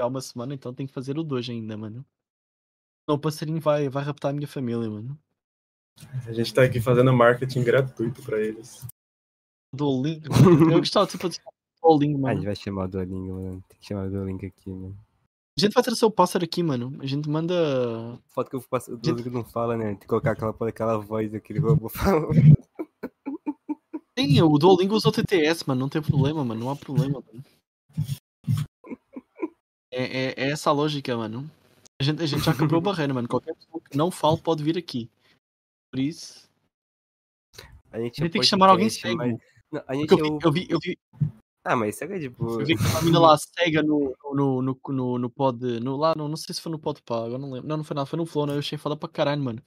Há 0.00 0.06
uma 0.06 0.20
semana, 0.20 0.54
então 0.54 0.72
tenho 0.72 0.88
que 0.88 0.94
fazer 0.94 1.18
o 1.18 1.22
2 1.22 1.48
ainda, 1.50 1.76
mano. 1.76 2.04
Não, 3.08 3.16
o 3.16 3.18
passarinho 3.18 3.60
vai, 3.60 3.88
vai 3.88 4.02
raptar 4.04 4.30
a 4.30 4.34
minha 4.34 4.48
família, 4.48 4.88
mano. 4.88 5.18
A 6.26 6.32
gente 6.32 6.52
tá 6.54 6.62
aqui 6.62 6.80
fazendo 6.80 7.12
marketing 7.12 7.62
gratuito 7.62 8.22
pra 8.22 8.40
eles. 8.40 8.86
Duolingo. 9.74 10.26
mano. 10.30 10.72
Eu 10.72 10.78
gostava 10.78 11.06
de 11.06 11.16
do 11.18 11.30
Duolingo, 11.82 12.26
Ah, 12.26 12.30
a 12.30 12.34
gente 12.34 12.38
mano. 12.38 12.42
vai 12.44 12.56
chamar 12.56 12.84
o 12.84 12.88
Duolingo, 12.88 13.34
mano. 13.34 13.64
Tem 13.68 13.78
que 13.80 13.86
chamar 13.86 14.06
o 14.06 14.10
Duolingo 14.10 14.46
aqui, 14.46 14.70
mano. 14.70 14.96
A 15.58 15.60
gente 15.60 15.74
vai 15.74 15.82
trazer 15.82 16.04
o 16.06 16.10
pássaro 16.10 16.44
aqui, 16.44 16.62
mano. 16.62 16.96
A 17.00 17.06
gente 17.06 17.28
manda. 17.28 18.18
Foto 18.28 18.48
que 18.48 18.56
eu 18.56 18.60
faço, 18.62 18.94
o 18.94 18.96
Duolingo 18.96 19.30
não 19.30 19.44
fala, 19.44 19.76
né? 19.76 19.86
Tem 19.88 19.96
que 19.98 20.06
colocar 20.06 20.32
aquela, 20.32 20.54
aquela 20.68 20.98
voz 20.98 21.30
daquele 21.30 21.58
robô 21.60 21.88
falando. 21.90 22.32
Sim, 24.18 24.40
o 24.42 24.58
Duolingo 24.58 24.94
usa 24.94 25.08
o 25.08 25.12
TTS, 25.12 25.64
mano. 25.68 25.80
Não 25.80 25.88
tem 25.90 26.00
problema, 26.00 26.42
mano. 26.44 26.60
Não 26.60 26.70
há 26.70 26.76
problema, 26.76 27.22
mano. 27.26 27.44
É, 29.90 30.04
é, 30.04 30.34
é 30.36 30.50
essa 30.50 30.70
a 30.70 30.72
lógica, 30.72 31.14
mano. 31.16 31.50
A 32.00 32.04
gente, 32.04 32.22
a 32.22 32.26
gente 32.26 32.42
já 32.44 32.54
quebrou 32.56 32.78
a 32.78 32.82
barreira, 32.82 33.12
mano. 33.12 33.28
Qualquer 33.28 33.54
pessoa 33.54 33.80
que 33.82 33.96
não 33.96 34.10
fala 34.10 34.38
pode 34.38 34.64
vir 34.64 34.78
aqui. 34.78 35.10
Por 35.92 36.00
isso. 36.00 36.48
A 37.90 38.00
gente, 38.00 38.22
A 38.22 38.24
é 38.24 38.24
gente 38.24 38.30
tem 38.32 38.40
que 38.40 38.46
chamar 38.46 38.70
alguém 38.70 38.88
cego. 38.88 39.18
mas- 39.18 39.38
Não, 39.70 39.82
a 39.86 39.94
gente 39.94 40.08
Porque 40.08 40.22
eu 40.22 40.26
é 40.26 40.30
vi, 40.30 40.44
eu 40.44 40.52
vi, 40.52 40.66
eu 40.70 40.78
vi, 40.80 40.98
Ah, 41.64 41.76
mas 41.76 41.96
cego 41.96 42.14
é 42.14 42.18
de 42.18 42.28
boa. 42.28 42.60
eu 42.60 42.66
vi 42.66 42.76
que 42.76 42.82
uma 42.84 43.02
mina 43.02 43.20
lá 43.20 43.36
cega 43.38 43.82
no, 43.82 44.14
no, 44.34 44.60
no, 44.62 44.80
no, 44.88 45.18
no 45.18 45.30
pod. 45.30 45.78
No, 45.80 45.96
lá, 45.96 46.12
no, 46.16 46.28
não 46.28 46.36
sei 46.36 46.54
se 46.54 46.60
foi 46.60 46.72
no 46.72 46.78
pod 46.78 47.00
pá, 47.02 47.18
agora 47.24 47.38
não 47.38 47.52
lembro. 47.52 47.68
Não, 47.68 47.76
não 47.76 47.84
foi 47.84 47.94
nada, 47.94 48.06
foi 48.06 48.16
no 48.16 48.26
Flow, 48.26 48.46
né? 48.46 48.54
Eu 48.54 48.58
achei 48.58 48.76
foda 48.76 48.96
pra 48.96 49.08
caralho, 49.08 49.40
mano. 49.42 49.62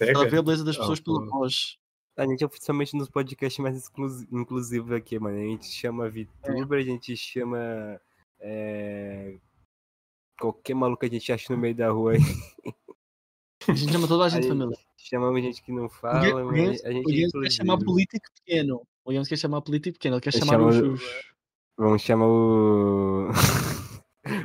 Ela 0.00 0.24
vê 0.24 0.30
Cega? 0.30 0.38
a 0.38 0.42
beleza 0.42 0.64
das 0.64 0.76
Ah, 0.76 0.80
pessoas 0.80 1.00
pela 1.00 1.24
voz. 1.26 1.76
A 2.16 2.24
gente 2.26 2.44
é 2.44 2.46
oficialmente 2.46 2.96
nos 2.96 3.08
podcasts 3.08 3.58
mais 3.58 3.90
inclusivos 4.32 4.92
aqui, 4.92 5.18
mano. 5.18 5.36
A 5.36 5.40
gente 5.42 5.66
chama 5.66 6.08
VTuber, 6.08 6.78
a 6.78 6.84
gente 6.84 7.16
chama. 7.16 8.00
é, 8.40 9.38
Qualquer 10.40 10.74
maluco 10.74 11.00
que 11.00 11.06
a 11.06 11.10
gente 11.10 11.32
acha 11.32 11.52
no 11.52 11.58
meio 11.60 11.74
da 11.74 11.90
rua 11.90 12.12
aí. 12.12 12.18
A 13.66 13.72
gente 13.72 13.92
chama 13.92 14.06
toda 14.06 14.24
a 14.24 14.26
A 14.26 14.28
gente, 14.28 14.42
gente 14.42 14.58
família. 14.58 14.78
chamamos 14.98 15.40
gente 15.42 15.62
que 15.62 15.72
não 15.72 15.88
fala, 15.88 16.20
Guilherme- 16.20 16.80
A 16.84 16.92
gente 16.92 17.24
é 17.24 17.40
quer 17.40 17.50
chamar 17.50 17.78
político 17.78 18.26
pequeno. 18.34 18.86
O 19.04 19.10
Guilherme 19.10 19.28
quer 19.28 19.36
chamar 19.36 19.60
político 19.60 19.94
pequeno. 19.94 20.16
Ele 20.16 20.22
quer 20.22 20.32
chamar 20.32 20.52
chama 20.52 20.68
os. 20.68 21.02
Vamos 21.76 22.02
chamar 22.02 22.26
o. 22.26 23.28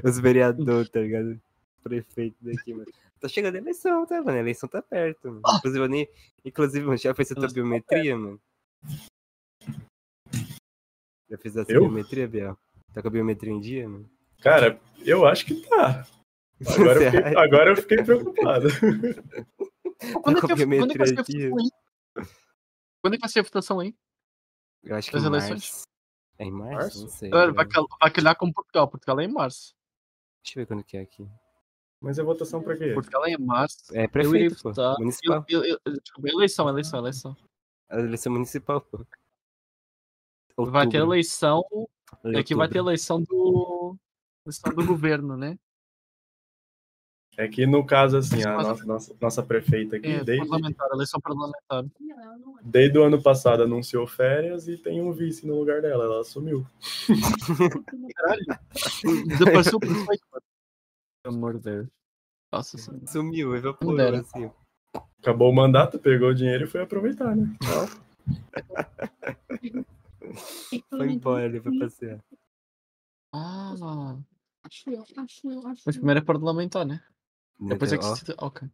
Os 0.03 0.19
vereadores, 0.19 0.89
tá 0.89 0.99
ligado? 0.99 1.39
Prefeito 1.81 2.35
daqui, 2.41 2.73
mano. 2.73 2.91
Tá 3.17 3.29
chegando 3.29 3.55
a 3.55 3.59
eleição, 3.59 4.05
tá, 4.05 4.21
mano? 4.21 4.37
A 4.37 4.41
eleição 4.41 4.67
tá 4.67 4.81
perto. 4.81 5.29
Mano. 5.29 5.41
Inclusive, 5.57 5.83
eu 5.85 5.87
nem... 5.87 6.09
Inclusive, 6.43 6.85
mano, 6.85 6.97
já 6.97 7.13
fez 7.13 7.31
a 7.31 7.35
tua 7.35 7.47
tá 7.47 7.53
biometria, 7.53 8.17
mano? 8.17 8.41
Já 11.29 11.37
fez 11.37 11.55
a 11.55 11.63
tua 11.63 11.75
Eu? 11.75 11.81
biometria, 11.81 12.27
Biel? 12.27 12.57
Tá 12.93 13.01
com 13.01 13.07
a 13.07 13.11
biometria 13.11 13.53
em 13.53 13.59
dia, 13.61 13.87
mano? 13.87 14.09
Cara, 14.41 14.79
eu 15.05 15.25
acho 15.25 15.45
que 15.45 15.55
tá. 15.67 16.05
Agora 16.67 17.03
eu 17.03 17.11
fiquei, 17.11 17.37
agora 17.37 17.69
eu 17.71 17.75
fiquei 17.77 18.03
preocupado. 18.03 18.67
Quando 20.21 20.37
é, 20.37 20.41
Tá 20.41 20.47
com 20.47 20.55
que, 20.55 20.63
a 20.63 20.67
quando 23.01 23.13
é 23.13 23.17
que 23.17 23.21
vai 23.21 23.29
ser 23.29 23.39
a 23.39 23.43
votação 23.43 23.79
aí? 23.79 23.93
Eu 24.83 24.95
acho 24.95 25.09
que 25.11 25.17
em 25.17 25.25
eleições? 25.25 25.49
março. 25.49 25.83
É 26.37 26.45
em 26.45 26.51
março? 26.51 26.75
Março? 26.75 27.01
Não 27.01 27.09
sei. 27.09 27.29
Vai, 27.29 27.67
cal- 27.67 27.87
vai 27.99 28.11
calhar 28.11 28.35
com 28.37 28.51
Portugal. 28.51 28.87
Portugal 28.87 29.19
é 29.19 29.25
em 29.25 29.31
março. 29.31 29.75
Deixa 30.43 30.59
eu 30.59 30.61
ver 30.61 30.67
quando 30.67 30.83
que 30.83 30.97
é 30.97 31.01
aqui. 31.01 31.27
Mas 32.01 32.17
é 32.17 32.23
votação 32.23 32.63
pra 32.63 32.77
quê? 32.77 32.93
Portugal 32.93 33.25
é 33.25 33.31
em 33.31 33.37
março. 33.37 33.93
É 33.93 34.05
eu 34.05 34.09
prefeito, 34.09 34.55
pô. 34.63 34.69
votar. 34.69 34.97
Municipal. 34.99 35.43
Eu, 35.49 35.65
eu, 35.65 35.77
eu, 35.83 35.93
desculpa, 36.01 36.29
eleição, 36.29 36.69
eleição, 36.69 36.99
eleição. 36.99 37.37
A 37.89 37.99
eleição 37.99 38.31
municipal, 38.31 38.79
pô. 38.79 39.05
Vai 40.57 40.87
ter 40.87 40.97
Outubro. 40.99 41.13
eleição. 41.13 41.63
Olha, 42.23 42.39
Aqui 42.39 42.55
vai 42.55 42.67
ter 42.69 42.79
outubro. 42.79 42.89
eleição 42.91 43.21
do. 43.21 43.97
Eleição 44.45 44.73
do 44.73 44.85
governo, 44.85 45.35
né? 45.37 45.57
É 47.37 47.47
que 47.47 47.65
no 47.65 47.85
caso, 47.85 48.17
assim, 48.17 48.43
a 48.43 48.61
nossa, 48.61 48.85
nossa, 48.85 49.15
nossa 49.21 49.43
prefeita 49.43 49.95
aqui, 49.95 50.07
É, 50.07 50.23
desde, 50.23 50.45
parlamentar, 50.47 50.89
eleição 50.91 51.21
parlamentar. 51.21 51.85
desde 52.63 52.97
o 52.97 53.03
ano 53.03 53.21
passado 53.21 53.63
anunciou 53.63 54.05
férias 54.05 54.67
e 54.67 54.75
tem 54.77 55.01
um 55.01 55.13
vice 55.13 55.47
no 55.47 55.57
lugar 55.57 55.81
dela, 55.81 56.03
ela 56.03 56.19
assumiu. 56.19 56.67
Caralho. 58.15 58.45
Desapareceu 59.27 59.77
o 59.77 59.79
prefeito, 59.79 60.25
mano. 60.31 60.43
Pelo 61.23 61.35
amor 61.35 61.53
de 61.53 61.59
Deus. 61.61 61.87
Nossa 62.51 62.77
senhora. 62.77 63.07
Sumiu, 63.07 63.55
evaporou, 63.55 63.99
assim. 64.15 64.51
Acabou 65.21 65.49
o 65.49 65.55
mandato, 65.55 65.97
pegou 65.99 66.29
o 66.29 66.35
dinheiro 66.35 66.65
e 66.65 66.67
foi 66.67 66.81
aproveitar, 66.81 67.35
né? 67.35 67.55
Foi 70.89 71.11
embora, 71.11 71.45
ele 71.45 71.61
foi 71.61 71.77
passear. 71.79 72.19
Ah. 73.33 74.17
Mas 75.85 75.95
primeiro 75.95 76.19
é 76.19 76.23
parlamentar, 76.23 76.85
né? 76.85 77.01
Depois 77.59 77.91
é 77.91 77.97
que 77.97 78.03
se... 78.03 78.33
Ok. 78.37 78.67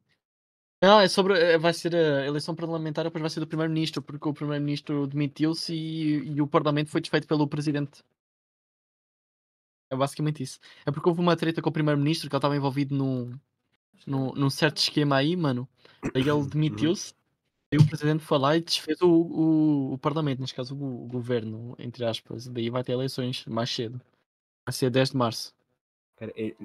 Não, 0.82 1.00
é 1.00 1.08
sobre. 1.08 1.34
é, 1.40 1.58
Vai 1.58 1.74
ser 1.74 1.96
a 1.96 2.26
eleição 2.26 2.56
parlamentar, 2.56 3.06
depois 3.06 3.22
vai 3.22 3.30
ser 3.30 3.40
do 3.40 3.48
primeiro-ministro, 3.48 4.02
porque 4.02 4.28
o 4.28 4.34
primeiro-ministro 4.34 5.08
demitiu-se 5.08 5.74
e, 5.74 6.36
e 6.36 6.42
o 6.42 6.48
parlamento 6.48 6.90
foi 6.92 7.02
desfeito 7.02 7.28
pelo 7.28 7.48
presidente. 7.48 8.04
É 9.90 9.96
basicamente 9.96 10.44
isso. 10.44 10.60
É 10.86 10.92
porque 10.92 11.08
houve 11.08 11.22
uma 11.22 11.36
treta 11.36 11.62
com 11.62 11.70
o 11.70 11.74
primeiro-ministro 11.74 12.30
que 12.30 12.36
ele 12.36 12.38
estava 12.38 12.56
envolvido 12.56 12.96
num, 12.96 13.38
num, 14.06 14.34
num 14.34 14.50
certo 14.50 14.78
esquema 14.78 15.18
aí, 15.18 15.36
mano. 15.36 15.68
Aí 16.14 16.22
ele 16.22 16.46
demitiu-se. 16.50 17.14
Aí 17.72 17.80
o 17.80 17.88
presidente 17.88 18.24
foi 18.24 18.38
lá 18.38 18.56
e 18.56 18.62
desfez 18.62 19.02
o, 19.02 19.10
o, 19.10 19.94
o 19.94 19.98
parlamento, 19.98 20.40
neste 20.40 20.56
caso 20.56 20.76
o, 20.76 21.06
o 21.06 21.08
governo, 21.08 21.76
entre 21.80 22.06
aspas. 22.06 22.48
Daí 22.48 22.70
vai 22.70 22.84
ter 22.84 22.94
eleições 22.94 23.46
mais 23.48 23.70
cedo. 23.70 24.00
Vai 24.66 24.74
ser 24.74 24.90
10 24.90 25.12
de 25.12 25.18
março. 25.18 25.54
Cara, 26.18 26.32
é- 26.38 26.56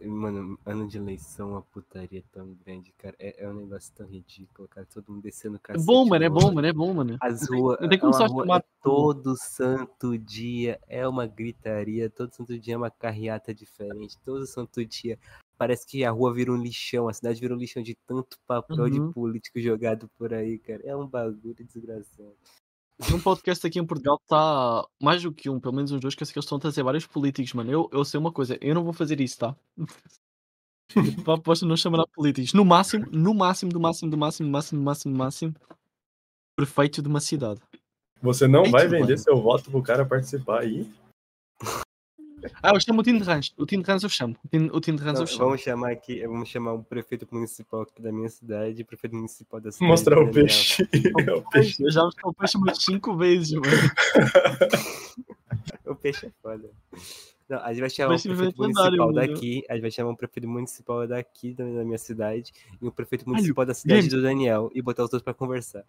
é- 0.00 0.06
mano, 0.06 0.58
ano 0.66 0.88
de 0.88 0.98
eleição, 0.98 1.50
uma 1.50 1.62
putaria 1.62 2.24
tão 2.32 2.52
grande, 2.64 2.92
cara. 2.98 3.14
É, 3.20 3.44
é 3.44 3.48
um 3.48 3.54
negócio 3.54 3.92
tão 3.94 4.04
ridículo, 4.06 4.66
cara. 4.66 4.84
Todo 4.92 5.12
mundo 5.12 5.22
descendo 5.22 5.56
É 5.56 5.58
cacete. 5.60 5.86
bom, 5.86 6.04
mano, 6.06 6.24
é 6.24 6.28
bom, 6.28 6.52
mano, 6.52 6.66
é 6.66 6.72
bom, 6.72 6.92
mano. 6.92 7.16
As 7.20 7.48
Não 7.48 7.58
ruas, 7.58 7.78
não 7.80 7.88
tem 7.88 7.98
é 7.98 8.00
como 8.00 8.12
só 8.12 8.26
rua- 8.26 8.42
chamar 8.44 8.58
é 8.58 8.64
todo 8.82 9.36
santo 9.36 10.18
dia, 10.18 10.80
é 10.88 11.06
uma 11.06 11.24
gritaria, 11.24 12.10
todo 12.10 12.34
santo 12.34 12.58
dia 12.58 12.74
é 12.74 12.76
uma 12.76 12.90
carreata 12.90 13.54
diferente, 13.54 14.18
todo 14.24 14.44
santo 14.44 14.84
dia 14.84 15.16
parece 15.56 15.86
que 15.86 16.04
a 16.04 16.10
rua 16.10 16.34
vira 16.34 16.52
um 16.52 16.56
lixão, 16.60 17.08
a 17.08 17.12
cidade 17.14 17.40
vira 17.40 17.54
um 17.54 17.58
lixão 17.58 17.82
de 17.82 17.94
tanto 18.06 18.36
papel 18.46 18.84
Uhum. 18.84 18.90
de 19.08 19.14
político 19.14 19.60
jogado 19.60 20.08
por 20.18 20.34
aí, 20.34 20.58
cara. 20.58 20.82
É 20.84 20.94
um 20.96 21.06
bagulho 21.06 21.54
desgraçado. 21.64 22.34
Um 23.12 23.20
podcast 23.20 23.66
aqui 23.66 23.78
em 23.78 23.84
Portugal 23.84 24.18
está 24.22 24.86
mais 25.00 25.22
do 25.22 25.32
que 25.32 25.50
um, 25.50 25.60
pelo 25.60 25.74
menos 25.74 25.92
uns 25.92 26.00
dois, 26.00 26.14
que 26.14 26.22
eu 26.22 26.26
sei 26.26 26.32
que 26.32 26.38
eles 26.38 26.46
estão 26.46 26.56
a 26.56 26.60
trazer 26.60 26.82
vários 26.82 27.06
políticos, 27.06 27.52
mano. 27.52 27.70
Eu, 27.70 27.90
eu 27.92 28.04
sei 28.04 28.18
uma 28.18 28.32
coisa, 28.32 28.56
eu 28.60 28.74
não 28.74 28.82
vou 28.84 28.92
fazer 28.92 29.20
isso, 29.20 29.38
tá? 29.38 29.54
Posso 31.44 31.66
não 31.66 31.76
chamar 31.76 32.06
políticos. 32.14 32.54
No 32.54 32.64
máximo, 32.64 33.06
no 33.10 33.34
máximo, 33.34 33.70
do 33.70 33.80
máximo, 33.80 34.10
do 34.10 34.16
máximo, 34.16 34.48
do 34.48 34.52
máximo, 34.52 34.80
do 34.80 34.84
máximo, 34.84 35.12
do 35.12 35.18
máximo, 35.18 35.54
prefeito 36.56 37.02
de 37.02 37.08
uma 37.08 37.20
cidade. 37.20 37.60
Você 38.22 38.48
não 38.48 38.64
Ei, 38.64 38.70
vai 38.70 38.82
tio, 38.82 38.90
vender 38.92 39.12
mano. 39.12 39.18
seu 39.18 39.42
voto 39.42 39.70
pro 39.70 39.82
cara 39.82 40.06
participar 40.06 40.60
aí? 40.60 40.90
Ah, 42.62 42.72
eu 42.74 42.80
chamo 42.80 43.00
o 43.00 43.02
Tim 43.02 43.18
de 43.18 43.24
Rãs. 43.24 43.52
O 43.56 43.66
Tim 43.66 43.80
de 43.80 43.86
Rãs 43.86 44.02
eu 44.02 44.08
chamo. 44.08 44.36
O 44.44 44.48
Tim, 44.48 44.70
o 44.72 44.80
Tim 44.80 44.94
de 44.94 45.02
Rãs 45.02 45.12
Então, 45.12 45.22
eu 45.22 45.26
chamo. 45.26 45.44
vamos 45.46 45.60
chamar 45.60 45.90
aqui, 45.92 46.26
vamos 46.26 46.48
chamar 46.48 46.74
um 46.74 46.82
prefeito 46.82 47.26
municipal 47.30 47.82
aqui 47.82 48.00
da 48.00 48.12
minha 48.12 48.28
cidade, 48.28 48.84
prefeito 48.84 49.16
municipal 49.16 49.60
da 49.60 49.72
cidade. 49.72 49.90
Mostrar 49.90 50.18
o 50.18 50.30
peixe. 50.30 50.86
É 51.26 51.32
o 51.32 51.42
peixe. 51.50 51.82
Eu 51.82 51.90
já 51.90 52.00
eu 52.02 52.34
peixe 52.34 52.56
umas 52.56 52.82
5 52.82 53.16
vezes, 53.16 53.52
mano. 53.52 53.66
O 55.84 55.94
peixe 55.94 56.26
é 56.26 56.30
foda. 56.42 56.68
Não, 57.48 57.58
a 57.58 57.68
gente 57.72 57.80
vai 57.80 57.90
chamar 57.90 58.08
Vai 58.08 58.18
um 58.18 58.36
prefeito 58.36 58.58
municipal 58.58 59.12
daqui, 59.12 59.64
a 59.68 59.72
gente 59.74 59.82
vai 59.82 59.90
chamar 59.90 60.10
um 60.10 60.16
prefeito 60.16 60.48
municipal 60.48 61.06
daqui 61.06 61.54
da, 61.54 61.64
minha 61.64 61.98
cidade 61.98 62.52
e 62.80 62.86
um 62.86 62.90
prefeito 62.90 63.28
municipal 63.28 63.64
da 63.64 63.72
cidade 63.74 64.02
gente. 64.02 64.16
do 64.16 64.22
Daniel 64.22 64.70
e 64.74 64.82
botar 64.82 65.04
os 65.04 65.10
dois 65.10 65.22
pra 65.22 65.32
conversar. 65.32 65.84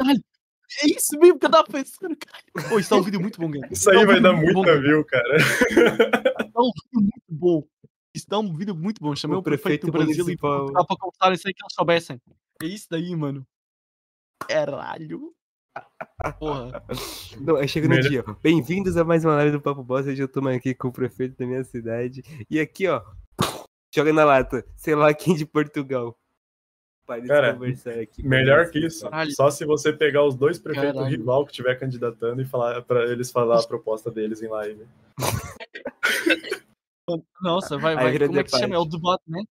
É 0.84 0.88
isso 0.88 1.18
mesmo 1.20 1.40
que 1.40 1.46
eu 1.46 1.50
tava 1.52 1.66
pensando, 1.68 2.16
cara. 2.18 2.44
Pô, 2.70 2.78
isso 2.80 2.90
tá 2.90 2.96
um 2.98 3.02
vídeo 3.02 3.20
muito 3.22 3.40
bom, 3.40 3.50
cara. 3.52 3.68
Isso 3.72 3.90
aí 3.90 3.96
Tá 3.98 4.04
um 4.04 4.06
vai 4.08 4.22
dar 4.22 4.34
muita 4.34 4.62
cara. 4.64 4.82
view, 4.82 5.06
cara. 5.06 5.38
Tá 5.38 6.62
um 6.62 6.72
vídeo 6.72 7.02
muito 7.02 7.24
bom. 7.30 7.68
Isso 8.14 8.26
dá 8.28 8.40
um 8.40 8.54
vídeo 8.56 8.76
muito 8.76 9.02
bom. 9.02 9.16
Chamei 9.16 9.38
O 9.38 9.40
o 9.40 9.44
prefeito 9.44 9.86
do 9.86 9.92
prefeito 9.92 10.08
Brasil 10.08 10.24
municipal. 10.26 10.70
e 10.70 10.74
dá 10.74 10.84
pra 10.84 10.98
contar 11.00 11.34
isso 11.34 11.48
aí 11.48 11.54
que 11.54 11.64
eles 11.64 11.74
soubessem. 11.74 12.22
É 12.62 12.66
isso 12.66 12.88
daí, 12.90 13.16
mano. 13.16 13.46
Caralho. 14.48 15.34
Porra. 16.40 16.84
Não, 17.40 17.56
aí 17.58 17.68
chega 17.68 17.88
no 17.88 17.96
Melhor- 17.96 18.10
dia. 18.10 18.24
Bem-vindos 18.42 18.98
a 18.98 19.04
mais 19.04 19.24
uma 19.24 19.36
live 19.36 19.52
do 19.52 19.62
Papo 19.62 19.84
Boss. 19.84 20.08
Hoje 20.08 20.22
eu 20.22 20.28
tô 20.28 20.46
aqui 20.50 20.74
com 20.74 20.88
o 20.88 20.92
prefeito 20.92 21.38
da 21.38 21.46
minha 21.46 21.64
cidade. 21.64 22.24
E 22.50 22.60
aqui, 22.60 22.88
ó, 22.88 23.04
joga 23.94 24.12
na 24.12 24.24
lata, 24.26 24.66
sei 24.76 24.96
lá 24.96 25.14
quem 25.14 25.36
de 25.36 25.46
Portugal. 25.46 26.18
Eles 27.16 27.28
Cara, 27.28 27.54
conversar 27.54 28.00
aqui. 28.00 28.28
Melhor 28.28 28.70
que 28.70 28.80
isso. 28.86 29.10
Caralho. 29.10 29.32
Só 29.34 29.50
se 29.50 29.66
você 29.66 29.94
pegar 29.94 30.26
os 30.26 30.36
dois 30.36 30.60
prefeitos 30.60 30.96
Caralho. 30.96 31.16
rival 31.18 31.46
que 31.46 31.52
estiver 31.52 31.80
candidatando 31.80 32.42
e 32.42 32.46
falar 32.46 32.82
para 32.82 33.06
eles 33.06 33.32
falar 33.32 33.60
a 33.60 33.68
proposta 33.68 34.12
deles 34.12 34.42
em 34.42 34.48
live. 34.48 34.86
Nossa, 37.42 37.78
vai, 37.78 37.96
vai. 37.96 38.20
Como 38.20 38.40
é 38.40 38.44
que 38.44 38.58
chama? 38.58 38.76
É 38.76 38.78
o 38.78 38.86
debate. 38.86 39.24
né? 39.28 39.42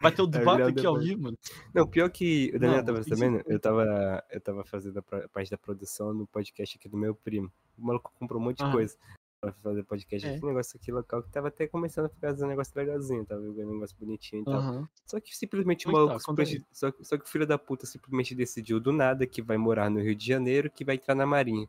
Vai 0.00 0.10
ter 0.10 0.22
o 0.22 0.26
debate 0.26 0.62
aqui 0.62 0.86
ao 0.86 0.98
vivo, 0.98 1.22
mano. 1.22 1.38
Não, 1.72 1.86
pior 1.86 2.10
que 2.10 2.50
o 2.54 2.58
Daniel 2.58 2.78
Não, 2.78 2.86
tava 2.86 3.00
isso 3.00 3.08
sabendo, 3.10 3.42
eu 3.46 3.60
tava, 3.60 4.24
eu 4.30 4.40
tava 4.40 4.64
fazendo 4.64 4.98
a 4.98 5.28
parte 5.28 5.50
da 5.50 5.58
produção 5.58 6.12
no 6.12 6.26
podcast 6.26 6.76
aqui 6.76 6.88
do 6.88 6.96
meu 6.96 7.14
primo. 7.14 7.52
O 7.78 7.86
maluco 7.86 8.12
comprou 8.18 8.40
um 8.40 8.44
monte 8.44 8.64
de 8.64 8.72
coisa 8.72 8.96
pra 9.42 9.52
fazer 9.54 9.82
podcast 9.82 10.28
É. 10.28 10.36
aqui, 10.36 10.46
negócio 10.46 10.78
aqui 10.80 10.92
local, 10.92 11.20
que 11.22 11.30
tava 11.30 11.48
até 11.48 11.66
começando 11.66 12.06
a 12.06 12.08
ficar 12.08 12.32
um 12.32 12.46
negócio 12.46 12.72
legalzinho, 12.76 13.26
tava 13.26 13.40
vendo 13.40 13.70
um 13.70 13.74
negócio 13.74 13.96
bonitinho 13.98 14.42
e 14.42 14.44
tal. 14.44 14.54
Aham. 14.54 14.88
Só 15.04 15.18
que 15.20 15.36
simplesmente 15.36 15.86
o 15.86 15.88
é 15.88 15.92
que 15.92 15.96
maluco, 15.96 16.14
tá? 16.14 16.20
Simplesmente- 16.20 16.66
só, 16.72 16.92
que- 16.92 17.04
só 17.04 17.18
que 17.18 17.24
o 17.24 17.28
filho 17.28 17.44
da 17.46 17.58
puta 17.58 17.84
simplesmente 17.84 18.36
decidiu 18.36 18.78
do 18.78 18.92
nada 18.92 19.26
que 19.26 19.42
vai 19.42 19.56
morar 19.58 19.90
no 19.90 20.00
Rio 20.00 20.14
de 20.14 20.24
Janeiro, 20.24 20.70
que 20.70 20.84
vai 20.84 20.94
entrar 20.94 21.16
na 21.16 21.26
Marinha. 21.26 21.68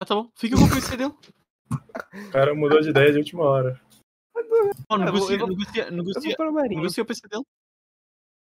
Ah, 0.00 0.06
tá 0.06 0.14
bom. 0.14 0.30
Fica 0.36 0.56
com 0.56 0.62
o 0.64 0.70
PC 0.70 0.96
dele. 0.96 1.14
O 2.28 2.30
cara 2.30 2.54
mudou 2.54 2.80
de 2.80 2.90
ideia 2.90 3.10
de 3.12 3.18
última 3.18 3.42
hora. 3.42 3.80
Eu 4.36 4.48
vou- 4.48 4.98
negocia, 4.98 5.34
Eu 5.34 5.38
vou 5.40 5.48
negocia, 5.96 6.36
pra 6.36 6.52
Marinha. 6.52 6.80
negocia 6.80 7.02
o 7.02 7.06
PC 7.06 7.26
dele. 7.28 7.44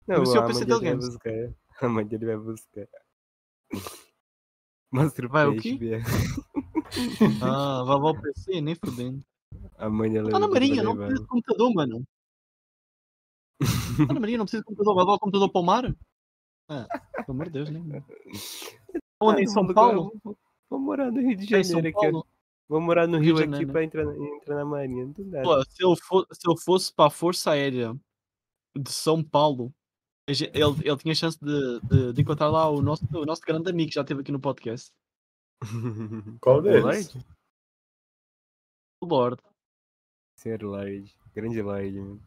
Não, 0.09 0.15
negocia 0.19 0.41
o 0.41 0.47
PC 0.49 0.65
dele 0.65 0.81
Games. 0.81 1.07
buscar. 1.09 1.31
A 1.83 1.89
mãe 1.89 2.05
dele 2.07 2.27
vai 2.27 2.37
buscar. 2.37 2.89
Mostra 4.93 5.27
o 5.27 5.29
Vai 5.29 5.47
o 5.47 5.53
peixe, 5.53 5.79
quê? 5.79 5.99
Ah, 7.43 7.83
o 7.83 8.21
PC, 8.21 8.61
nem 8.61 8.75
fudendo. 8.75 9.23
A 9.79 9.89
mãe 9.91 10.11
dela 10.13 10.31
Tá 10.31 10.39
na 10.39 10.47
vai 10.47 10.55
Marinha, 10.61 10.83
não 10.83 10.97
precisa 10.97 11.21
de 11.21 11.27
computador, 11.27 11.75
mano. 11.75 12.05
Tá 14.07 14.15
na 14.15 14.21
Marinha, 14.21 14.39
não 14.39 14.45
precisa 14.45 14.63
de 14.63 14.67
computador. 14.67 14.95
Vai 14.95 15.05
levar 15.05 15.15
o 15.15 15.19
computador 15.19 15.51
para 15.51 15.61
o 15.61 15.65
mar? 15.65 15.97
Ah, 16.69 16.87
pelo 17.25 17.31
amor 17.31 17.47
de 17.47 17.53
Deus, 17.53 17.71
né? 17.71 17.81
Onde? 19.21 19.43
Em 19.43 19.47
São 19.47 19.65
vou- 19.65 19.75
Paulo? 19.75 20.13
Vou, 20.23 20.37
vou 20.69 20.79
morar 20.81 21.11
no 21.11 21.21
Rio 21.21 21.37
de 21.37 21.55
É 21.55 21.63
São 21.63 21.77
Janeiro 21.77 21.99
aqui? 21.99 22.13
Vou 22.69 22.81
morar 22.81 23.07
no 23.07 23.19
Rio 23.19 23.39
aqui 23.39 23.65
pra 23.65 23.85
entrar, 23.85 24.05
na- 24.05 24.17
entrar 24.17 24.57
na 24.57 24.65
Marinha. 24.65 25.13
Pô, 25.43 25.65
se 25.65 25.83
eu, 25.83 25.95
for, 25.97 26.27
se 26.33 26.49
eu 26.49 26.57
fosse 26.57 26.93
para 26.93 27.07
a 27.07 27.11
Força 27.11 27.53
Aérea 27.53 27.95
de 28.77 28.91
São 28.93 29.23
Paulo, 29.23 29.73
ele, 30.29 30.51
ele 30.53 30.97
tinha 30.99 31.15
chance 31.15 31.39
de, 31.41 31.81
de, 31.83 32.13
de 32.13 32.23
encontrar 32.23 32.49
lá 32.51 32.69
o 32.69 32.83
nosso, 32.83 33.07
o 33.15 33.25
nosso 33.25 33.41
grande 33.43 33.71
amigo 33.71 33.89
que 33.89 33.95
já 33.95 34.01
esteve 34.03 34.21
aqui 34.23 34.33
no 34.33 34.41
podcast, 34.41 34.91
Qual 36.41 36.59
O 36.59 36.63
deles? 36.63 37.15
O 39.01 39.07
Lorde. 39.07 39.43
Senhor 40.37 40.63
Lorde. 40.63 41.15
Grande 41.35 41.63
Lorde, 41.63 42.01
mano. 42.01 42.21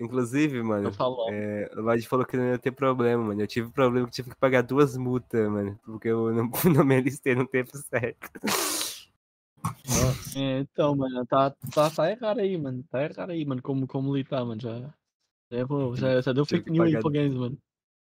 Inclusive, 0.00 0.62
mano, 0.62 0.92
é, 1.32 1.68
o 1.76 1.80
Lorde 1.80 2.06
falou 2.06 2.24
que 2.24 2.36
não 2.36 2.44
ia 2.44 2.58
ter 2.58 2.70
problema, 2.70 3.22
mano. 3.24 3.42
Eu 3.42 3.48
tive 3.48 3.68
problema 3.70 4.06
que 4.06 4.12
tive 4.12 4.30
que 4.30 4.36
pagar 4.36 4.62
duas 4.62 4.96
multas, 4.96 5.50
mano. 5.50 5.78
Porque 5.84 6.06
eu 6.08 6.32
não, 6.32 6.48
não 6.72 6.84
me 6.84 6.96
alistei 6.96 7.34
no 7.34 7.46
tempo 7.46 7.76
certo. 7.76 8.30
É, 10.36 10.60
então, 10.60 10.94
mano, 10.94 11.26
tá, 11.26 11.50
tá, 11.74 11.90
tá 11.90 12.10
errado 12.10 12.38
aí, 12.38 12.56
mano. 12.56 12.84
Tá 12.88 13.02
errado 13.02 13.30
aí, 13.30 13.44
mano, 13.44 13.60
como, 13.60 13.88
como 13.88 14.12
militar, 14.12 14.44
mano. 14.44 14.60
Já, 14.60 14.78
já, 15.50 15.66
já, 15.96 16.20
já 16.20 16.32
deu 16.32 16.46
fake 16.46 16.70
news 16.70 16.94
aí 16.94 17.00
pra 17.00 17.10
games, 17.10 17.34
mano. 17.34 17.58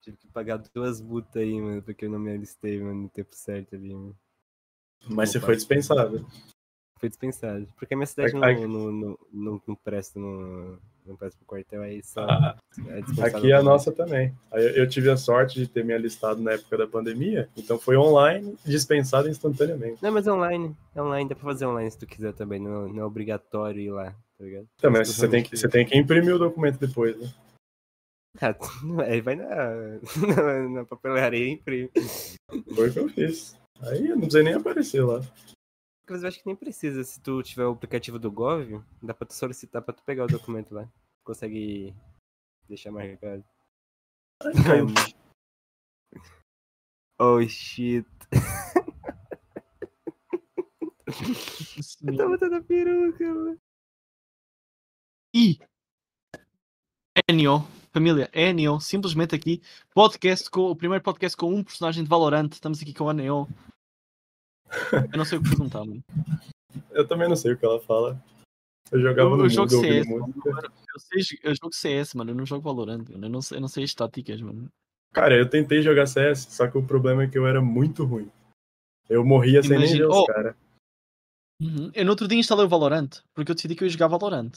Tive 0.05 0.19
que 0.19 0.29
pagar 0.29 0.59
duas 0.75 1.01
multas 1.01 1.41
aí, 1.41 1.59
mano, 1.59 1.81
porque 1.81 2.05
eu 2.05 2.11
não 2.11 2.19
me 2.19 2.31
alistei, 2.31 2.79
mano, 2.79 3.05
no 3.05 3.09
tempo 3.09 3.35
certo 3.35 3.75
ali, 3.75 3.95
mano. 3.95 4.15
Mas 5.09 5.31
você 5.31 5.41
foi 5.41 5.57
dispensado. 5.57 6.27
Foi 6.99 7.09
dispensado. 7.09 7.67
Porque 7.79 7.95
a 7.95 7.97
minha 7.97 8.07
cidade 8.07 8.37
Aqui- 8.37 8.67
não, 8.67 8.69
não, 8.69 8.93
não, 8.93 9.19
não, 9.33 9.63
não 9.67 9.75
presta 9.75 10.21
no. 10.21 10.79
Não 11.07 11.17
presta 11.17 11.39
pro 11.39 11.47
quartel, 11.47 11.83
aí 11.83 12.03
só. 12.03 12.25
Ah, 12.25 12.57
é 12.87 13.23
Aqui 13.27 13.51
é 13.53 13.55
a 13.55 13.63
nossa 13.63 13.93
também. 13.93 14.35
Eu- 14.53 14.89
tive 14.89 15.11
a 15.11 15.17
sorte 15.17 15.59
de 15.59 15.67
ter 15.69 15.85
me 15.85 15.93
alistado 15.95 16.43
na 16.43 16.53
época 16.53 16.77
da 16.79 16.87
pandemia, 16.87 17.49
então 17.57 17.79
foi 17.79 17.97
online, 17.97 18.57
dispensado 18.65 19.29
instantaneamente. 19.29 20.03
Não, 20.03 20.13
mas 20.13 20.27
é 20.27 20.33
online. 20.33 20.77
É 20.95 21.03
online, 21.03 21.29
dá 21.31 21.35
pra 21.35 21.45
fazer 21.45 21.67
online 21.67 21.91
se 21.91 21.99
tu 21.99 22.07
quiser 22.07 22.33
também. 22.35 22.59
Não, 22.61 22.89
não 22.89 23.03
é 23.03 23.05
obrigatório 23.07 23.81
ir 23.81 23.91
lá, 23.91 24.13
tá 24.39 24.45
ligado? 24.45 24.67
Também, 24.79 25.01
mas 25.01 25.09
você 25.09 25.29
tem, 25.29 25.43
que, 25.43 25.57
você 25.57 25.69
tem 25.69 25.87
que 25.87 25.97
imprimir 25.97 26.35
o 26.35 26.39
documento 26.39 26.79
depois, 26.79 27.19
né? 27.19 27.31
Ah, 28.41 28.55
Aí 29.09 29.21
vai 29.21 29.37
na, 29.37 29.45
na, 30.37 30.69
na 30.69 30.85
papelaria 30.85 31.47
e 31.47 31.51
imprime. 31.51 31.91
Foi 32.75 32.89
o 32.89 32.93
que 32.93 32.99
eu 32.99 33.09
fiz. 33.09 33.57
Aí 33.81 34.07
eu 34.07 34.17
não 34.17 34.21
precisei 34.23 34.43
nem 34.43 34.55
aparecer 34.55 35.05
lá. 35.05 35.21
Inclusive, 36.03 36.27
eu 36.27 36.29
acho 36.29 36.39
que 36.41 36.47
nem 36.47 36.57
precisa. 36.57 37.03
Se 37.05 37.21
tu 37.21 37.43
tiver 37.43 37.65
o 37.67 37.73
aplicativo 37.73 38.19
do 38.19 38.31
Gov, 38.31 38.83
dá 39.03 39.15
pra 39.15 39.27
tu 39.27 39.35
solicitar 39.35 39.83
pra 39.83 39.95
tu 39.95 40.03
pegar 40.03 40.25
o 40.25 40.29
documento 40.29 40.75
lá. 40.75 40.89
Consegue 41.25 41.95
deixar 42.69 42.91
marcado. 42.91 43.45
Ai, 44.43 44.53
caiu. 44.53 44.87
Oh 47.17 47.41
shit. 47.47 48.05
Eu 52.03 52.17
tô 52.17 52.29
botando 52.29 52.55
a 52.55 52.61
peruca, 52.61 53.25
mano. 53.25 53.61
E 55.33 55.61
Enio, 57.29 57.61
família, 57.95 58.29
Enio, 58.35 58.81
simplesmente 58.81 59.37
aqui, 59.37 59.63
podcast 59.95 60.51
com 60.51 60.63
o 60.63 60.75
primeiro 60.77 61.03
podcast 61.05 61.37
com 61.37 61.55
um 61.55 61.63
personagem 61.63 62.03
de 62.03 62.11
Valorant. 62.11 62.51
Estamos 62.53 62.83
aqui 62.83 62.93
com 62.93 63.09
a 63.09 63.13
Enio. 63.13 63.47
Eu 65.13 65.17
não 65.17 65.25
sei 65.25 65.39
o 65.39 65.43
que 65.43 65.49
perguntar, 65.51 65.85
mano. 65.85 66.03
Eu 66.91 67.07
também 67.07 67.29
não 67.29 67.37
sei 67.37 67.53
o 67.53 67.57
que 67.57 67.65
ela 67.65 67.81
fala. 67.81 68.21
Eu 68.91 69.01
jogava 69.01 69.31
Eu, 69.31 69.37
no 69.37 69.45
eu 69.45 69.49
jogo 69.49 69.73
mundo 69.73 69.81
CS, 69.87 70.07
mano. 70.09 70.35
Eu, 70.45 71.01
sei, 71.01 71.39
eu 71.43 71.55
jogo 71.55 71.73
CS, 71.73 72.15
mano. 72.15 72.31
Eu 72.33 72.35
não 72.35 72.45
jogo 72.47 72.63
Valorant, 72.63 73.09
mano. 73.09 73.27
Eu 73.27 73.31
não 73.31 73.41
sei, 73.41 73.57
eu 73.59 73.61
não 73.61 73.69
sei 73.69 73.85
as 73.85 73.95
táticas, 73.95 74.41
mano. 74.41 74.69
Cara, 75.13 75.37
eu 75.37 75.49
tentei 75.49 75.83
jogar 75.83 76.07
CS, 76.07 76.41
só 76.51 76.69
que 76.69 76.77
o 76.77 76.85
problema 76.85 77.23
é 77.23 77.29
que 77.29 77.39
eu 77.39 77.47
era 77.47 77.61
muito 77.63 78.05
ruim. 78.05 78.29
Eu 79.09 79.25
morria 79.25 79.63
sem 79.63 79.71
nem 79.71 79.81
Imagina- 79.87 80.09
os 80.09 80.17
Oh. 80.17 80.27
caras. 80.27 80.57
Uhum. 81.61 81.91
Eu 81.95 82.05
no 82.05 82.11
outro 82.11 82.27
dia 82.29 82.39
instalei 82.39 82.65
o 82.65 82.69
Valorant, 82.69 83.21
porque 83.33 83.51
eu 83.53 83.55
decidi 83.55 83.77
que 83.77 83.85
eu 83.85 83.87
ia 83.87 83.93
jogar 83.93 84.09
Valorant. 84.09 84.53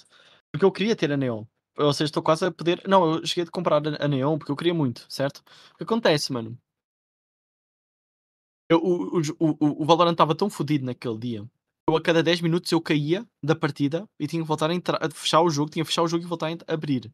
Porque 0.52 0.66
eu 0.66 0.72
queria 0.72 0.96
ter 0.96 1.12
a 1.12 1.18
Neon. 1.18 1.44
Ou 1.78 1.94
seja, 1.94 2.06
estou 2.06 2.24
quase 2.24 2.46
a 2.46 2.52
poder. 2.52 2.82
Não, 2.88 3.16
eu 3.16 3.26
cheguei 3.26 3.44
a 3.44 3.52
comprar 3.52 3.82
a 4.02 4.08
Neon 4.08 4.38
porque 4.38 4.52
eu 4.52 4.56
queria 4.56 4.74
muito, 4.74 5.06
certo? 5.10 5.44
O 5.74 5.78
que 5.78 5.84
acontece, 5.84 6.32
mano? 6.34 6.58
Eu, 8.70 8.80
o, 8.84 9.20
o, 9.20 9.22
o, 9.60 9.84
o 9.84 9.86
Valorant 9.86 10.12
estava 10.14 10.36
tão 10.36 10.50
fodido 10.50 10.86
naquele 10.86 11.18
dia. 11.18 11.50
Eu 11.90 11.96
a 11.96 12.02
cada 12.02 12.22
10 12.22 12.42
minutos 12.42 12.70
eu 12.72 12.82
caía 12.82 13.26
da 13.42 13.56
partida 13.56 14.10
e 14.20 14.28
tinha 14.28 14.42
que 14.42 14.48
voltar 14.48 14.70
a 14.70 14.74
entrar, 14.74 15.02
a 15.02 15.10
fechar 15.10 15.42
o 15.42 15.50
jogo, 15.50 15.70
tinha 15.72 15.84
que 15.86 15.88
fechar 15.90 16.02
o 16.04 16.08
jogo 16.08 16.24
e 16.24 16.28
voltar 16.28 16.50
a 16.68 16.74
abrir. 16.74 17.12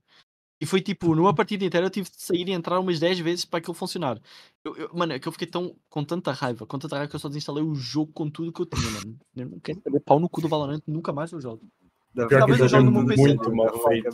E 0.62 0.66
foi 0.66 0.82
tipo, 0.82 1.16
numa 1.16 1.36
partida 1.36 1.66
inteira 1.66 1.88
eu 1.88 1.92
tive 1.92 2.10
de 2.10 2.22
sair 2.22 2.48
e 2.50 2.54
entrar 2.54 2.80
umas 2.80 3.00
10 3.00 3.20
vezes 3.20 3.46
para 3.46 3.60
aquilo 3.60 3.74
funcionar. 3.76 4.22
Eu, 4.64 4.76
eu- 4.78 4.92
mano, 4.96 5.14
é 5.14 5.20
que 5.20 5.28
eu 5.28 5.32
fiquei 5.34 5.48
tão 5.48 5.76
com 5.90 6.04
tanta 6.06 6.32
raiva, 6.34 6.66
com 6.68 6.80
tanta 6.80 6.96
raiva 6.98 7.10
que 7.10 7.16
eu 7.16 7.20
só 7.20 7.28
desinstalei 7.30 7.64
o 7.64 7.76
jogo 7.76 8.14
com 8.14 8.30
tudo 8.30 8.54
que 8.54 8.62
eu 8.62 8.66
tinha, 8.68 8.90
mano. 8.92 9.20
Eu 9.36 9.50
não 9.50 9.60
quero 9.60 9.82
saber 9.84 10.00
pau 10.02 10.20
no 10.20 10.30
cu 10.30 10.42
do 10.42 10.50
Valorant, 10.50 10.82
nunca 10.88 11.14
mais 11.14 11.32
eu 11.34 11.42
jogo. 11.42 11.68
Dá 12.14 12.28
Pior 12.28 12.40
Talvez 12.40 12.60
que 12.60 12.68
PC, 12.70 12.80
muito 13.18 13.50
né? 13.50 13.56
mal 13.56 13.76
o 13.76 13.80
feito. 13.88 14.10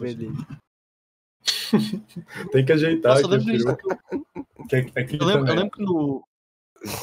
Tem 2.51 2.65
que 2.65 2.71
ajeitar 2.71 3.15
Nossa, 3.15 3.23
eu 3.23 3.29
lembro. 3.29 3.77
Que 4.69 4.75
aqui 4.99 5.17
eu, 5.19 5.25
lembro, 5.25 5.47
eu 5.47 5.55
lembro 5.55 5.71
que 5.71 5.83
no. 5.83 6.23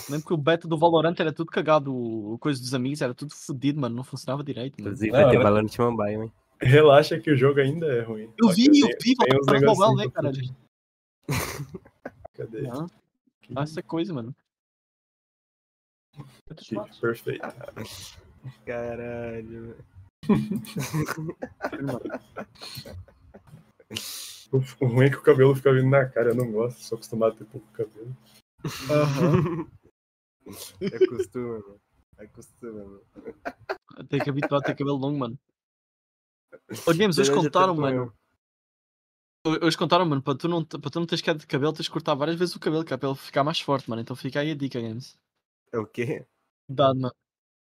Lembro 0.08 0.26
que 0.26 0.32
o 0.32 0.38
beta 0.38 0.66
do 0.66 0.78
Valorant 0.78 1.14
era 1.18 1.32
tudo 1.32 1.50
cagado, 1.50 1.94
o 1.94 2.38
coisa 2.38 2.58
dos 2.60 2.72
amigos 2.72 3.02
era 3.02 3.14
tudo 3.14 3.34
fodido, 3.34 3.80
mano. 3.80 3.94
Não 3.94 4.04
funcionava 4.04 4.42
direito. 4.42 4.80
Mano. 4.80 4.88
Inclusive, 4.94 5.12
vai 5.12 5.30
ter 5.30 5.38
Valorant 5.38 5.78
Mobile, 5.78 6.22
hein? 6.24 6.32
Relaxa 6.60 7.20
que 7.20 7.30
o 7.30 7.36
jogo 7.36 7.60
ainda 7.60 7.86
é 7.86 8.00
ruim. 8.00 8.30
Eu 8.38 8.48
vi, 8.48 8.70
que 8.70 8.80
eu 8.80 8.88
vi, 9.02 9.14
Valorant 9.44 9.76
Mobile, 9.76 9.96
né, 9.96 10.10
caralho? 10.10 10.56
Cadê? 12.34 12.62
Não, 12.62 12.86
ah, 13.54 13.62
essa 13.62 13.82
coisa, 13.82 14.12
mano. 14.12 14.34
Aqui, 16.50 16.76
perfeito. 17.00 17.46
Caralho. 18.64 19.76
O, 19.78 19.95
o 24.80 24.86
ruim 24.86 25.06
é 25.06 25.10
que 25.10 25.16
o 25.16 25.22
cabelo 25.22 25.54
fica 25.54 25.72
vindo 25.72 25.88
na 25.88 26.06
cara, 26.06 26.30
eu 26.30 26.34
não 26.34 26.50
gosto, 26.50 26.82
sou 26.82 26.96
acostumado 26.96 27.32
a 27.32 27.36
ter 27.36 27.44
pouco 27.44 27.66
cabelo. 27.72 28.16
Aham. 28.90 29.66
Acostuma, 30.94 31.58
mano. 31.58 31.80
Acostuma, 32.18 32.84
mano. 32.84 33.02
Tem 34.08 34.20
que 34.20 34.30
habituar 34.30 34.60
a 34.60 34.64
ter 34.64 34.74
cabelo 34.74 34.96
longo, 34.96 35.18
mano. 35.18 35.38
Ô, 36.86 36.92
James, 36.92 37.18
hoje 37.18 37.32
contaram, 37.32 37.74
mano. 37.74 38.12
Hoje 39.62 39.78
contaram, 39.78 40.04
mano, 40.04 40.20
para 40.20 40.36
tu, 40.36 40.48
não, 40.48 40.64
para 40.64 40.90
tu 40.90 40.98
não 40.98 41.06
teres 41.06 41.22
queda 41.22 41.38
de 41.38 41.46
cabelo, 41.46 41.72
tens 41.72 41.84
de 41.84 41.90
cortar 41.90 42.14
várias 42.14 42.36
vezes 42.36 42.56
o 42.56 42.60
cabelo, 42.60 42.84
que 42.84 42.92
é 42.92 42.96
para 42.96 43.08
ele 43.08 43.16
ficar 43.16 43.44
mais 43.44 43.60
forte, 43.60 43.88
mano. 43.88 44.02
Então 44.02 44.16
fica 44.16 44.40
aí 44.40 44.50
a 44.50 44.56
dica, 44.56 44.80
Games. 44.80 45.16
É 45.72 45.78
o 45.78 45.86
quê? 45.86 46.26
Cuidado, 46.66 46.98
mano. 46.98 47.14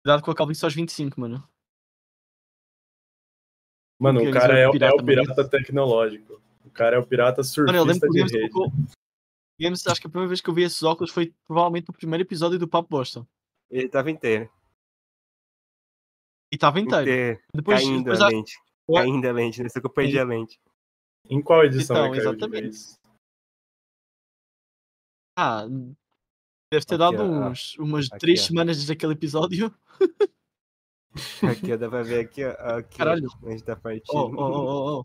Cuidado 0.03 0.25
com 0.25 0.31
a 0.31 0.35
calvície 0.35 0.65
aos 0.65 0.75
25, 0.75 1.21
mano. 1.21 1.49
Mano, 4.01 4.23
o 4.23 4.33
cara 4.33 4.59
é, 4.59 4.63
é 4.63 4.69
o- 4.69 4.73
pirata, 4.73 4.97
é 4.97 5.03
o 5.03 5.05
pirata 5.05 5.49
tecnológico. 5.49 6.41
O 6.65 6.71
cara 6.71 6.97
é 6.97 6.99
o 6.99 7.07
pirata 7.07 7.43
Mano, 7.59 7.77
eu 7.79 7.85
lembro 7.85 8.01
surfista 8.01 8.07
que 8.07 8.09
o 8.09 8.13
de 8.13 8.19
Games 8.19 8.33
rede. 8.33 8.51
colocou. 8.51 8.79
Games, 9.61 9.87
acho 9.87 10.01
que 10.01 10.07
a 10.07 10.11
primeira 10.11 10.29
vez 10.29 10.41
que 10.41 10.49
eu 10.49 10.55
vi 10.55 10.63
esses 10.63 10.83
óculos 10.83 11.11
foi 11.13 11.35
provavelmente 11.47 11.91
o 11.91 11.93
primeiro 11.93 12.23
episódio 12.23 12.59
do 12.59 12.67
Papo 12.67 12.89
Bosta. 12.89 13.27
Ele 13.71 13.89
tava 13.91 14.11
inteiro. 14.11 14.51
E 16.53 16.57
estava 16.57 16.81
inteiro. 16.81 17.03
inteiro. 17.03 17.41
Depois, 17.55 17.81
Caindo 17.83 17.99
depois 18.05 18.21
a 18.23 18.27
a- 18.27 18.29
lente. 18.29 18.59
Ué? 18.89 19.03
Caindo 19.03 19.29
a 19.29 19.33
lente, 19.33 19.63
nesse 19.63 19.79
que 19.81 19.87
eu 19.87 19.91
perdi 19.91 20.19
a 20.19 20.25
lente. 20.25 20.59
Em 21.29 21.43
qual 21.43 21.65
edição 21.65 21.95
Então, 22.07 22.15
exatamente. 22.15 22.79
Ah, 25.39 25.67
deve 26.73 26.85
ter 26.87 26.95
Aqui, 26.95 26.99
dado 26.99 27.23
ó, 27.23 27.49
uns, 27.51 27.77
umas 27.79 28.07
aqui, 28.07 28.19
três 28.19 28.41
ó. 28.43 28.47
semanas 28.47 28.77
desde 28.79 28.93
aquele 28.93 29.13
episódio. 29.13 29.75
Aqui, 31.51 31.77
dá 31.77 31.89
pra 31.89 32.03
ver 32.03 32.21
aqui, 32.21 32.45
ó. 32.45 32.51
Aqui, 32.79 32.99
Caralho. 32.99 33.29
ó, 33.43 33.49
onde 33.49 33.63
tá 33.65 33.75
partindo. 33.75 34.15
Oh, 34.15 34.33
oh, 34.37 35.01
oh. 35.01 35.05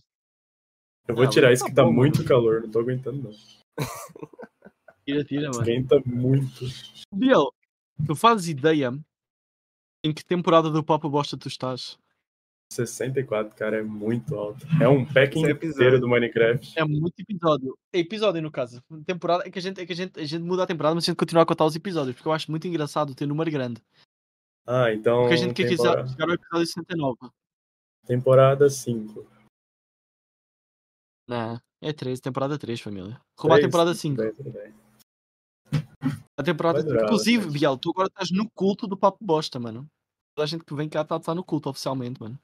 Eu 1.07 1.15
vou 1.15 1.26
Ah, 1.26 1.30
tirar 1.30 1.52
isso 1.53 1.64
tá 1.64 1.69
que 1.69 1.76
tá 1.76 1.84
bom, 1.84 1.94
muito 1.94 2.23
calor, 2.23 2.61
não 2.61 2.69
tô 2.69 2.80
aguentando 2.80 3.23
não. 3.23 3.86
Tira, 5.06 5.23
tira, 5.23 5.49
mano. 5.49 5.61
Esquenta 5.61 6.02
muito. 6.06 6.65
Biel, 7.14 7.52
tu 8.06 8.15
fazes 8.15 8.48
ideia 8.48 8.91
em 10.03 10.14
que 10.14 10.26
temporada 10.26 10.69
do 10.69 10.84
Papo 10.84 11.10
Bosta 11.10 11.38
tu 11.38 11.48
estás? 11.48 11.98
64, 12.72 13.56
cara, 13.56 13.77
é 13.77 13.84
muito 13.84 14.36
alto. 14.36 14.65
É 14.82 14.90
um 14.90 15.06
pack 15.06 15.38
é 15.38 15.52
inteiro 15.52 15.99
do 15.99 16.07
Minecraft. 16.07 16.77
É 16.77 16.84
muito 16.84 17.14
episódio. 17.19 17.77
É 17.94 17.99
episódio, 17.99 18.41
no 18.41 18.52
caso. 18.52 18.82
Temporada 19.06 19.48
é 19.48 19.52
que 19.52 19.60
a 19.60 19.61
gente, 19.61 19.80
é 19.80 19.86
que 19.86 19.94
a 19.94 19.95
gente, 19.95 20.19
a 20.19 20.26
gente 20.26 20.41
muda 20.44 20.64
a 20.64 20.68
temporada, 20.68 20.95
mas 20.95 21.03
a 21.03 21.06
gente 21.06 21.18
continua 21.18 21.44
a 21.44 21.45
contar 21.45 21.65
os 21.65 21.76
episódios, 21.76 22.15
porque 22.15 22.27
eu 22.27 22.34
acho 22.34 22.49
muito 22.49 22.68
engraçado 22.68 23.14
ter 23.14 23.27
número 23.27 23.52
grande. 23.52 23.80
Ah, 24.67 24.91
então. 24.91 25.21
Porque 25.21 25.33
a 25.35 25.37
gente 25.37 25.53
quer 25.53 25.69
temporada, 25.69 26.07
chegar 26.07 26.25
ao 26.25 26.33
episódio 26.33 26.65
69. 26.65 27.17
temporada 28.05 28.69
5. 28.69 29.27
Não, 31.27 31.59
é 31.81 31.93
13, 31.93 32.21
temporada 32.21 32.57
3, 32.57 32.79
família. 32.79 33.21
Roubar 33.37 33.57
a 33.57 33.61
temporada 33.61 33.93
5. 33.93 34.15
Tudo 34.15 34.25
bem, 34.25 34.35
tudo 34.35 34.51
bem. 34.51 34.85
A 36.37 36.43
temporada 36.43 36.83
durar 36.83 37.05
Inclusive. 37.05 37.49
Biel, 37.49 37.77
tu 37.77 37.91
agora 37.91 38.07
estás 38.07 38.29
no 38.31 38.49
culto 38.51 38.87
do 38.87 38.97
Papo 38.97 39.23
Bosta, 39.23 39.59
mano. 39.59 39.87
Toda 40.35 40.43
a 40.43 40.47
gente 40.47 40.65
que 40.65 40.75
vem 40.75 40.89
cá 40.89 41.01
está 41.01 41.19
tá 41.19 41.33
no 41.33 41.43
culto 41.43 41.69
oficialmente, 41.69 42.21
mano. 42.21 42.37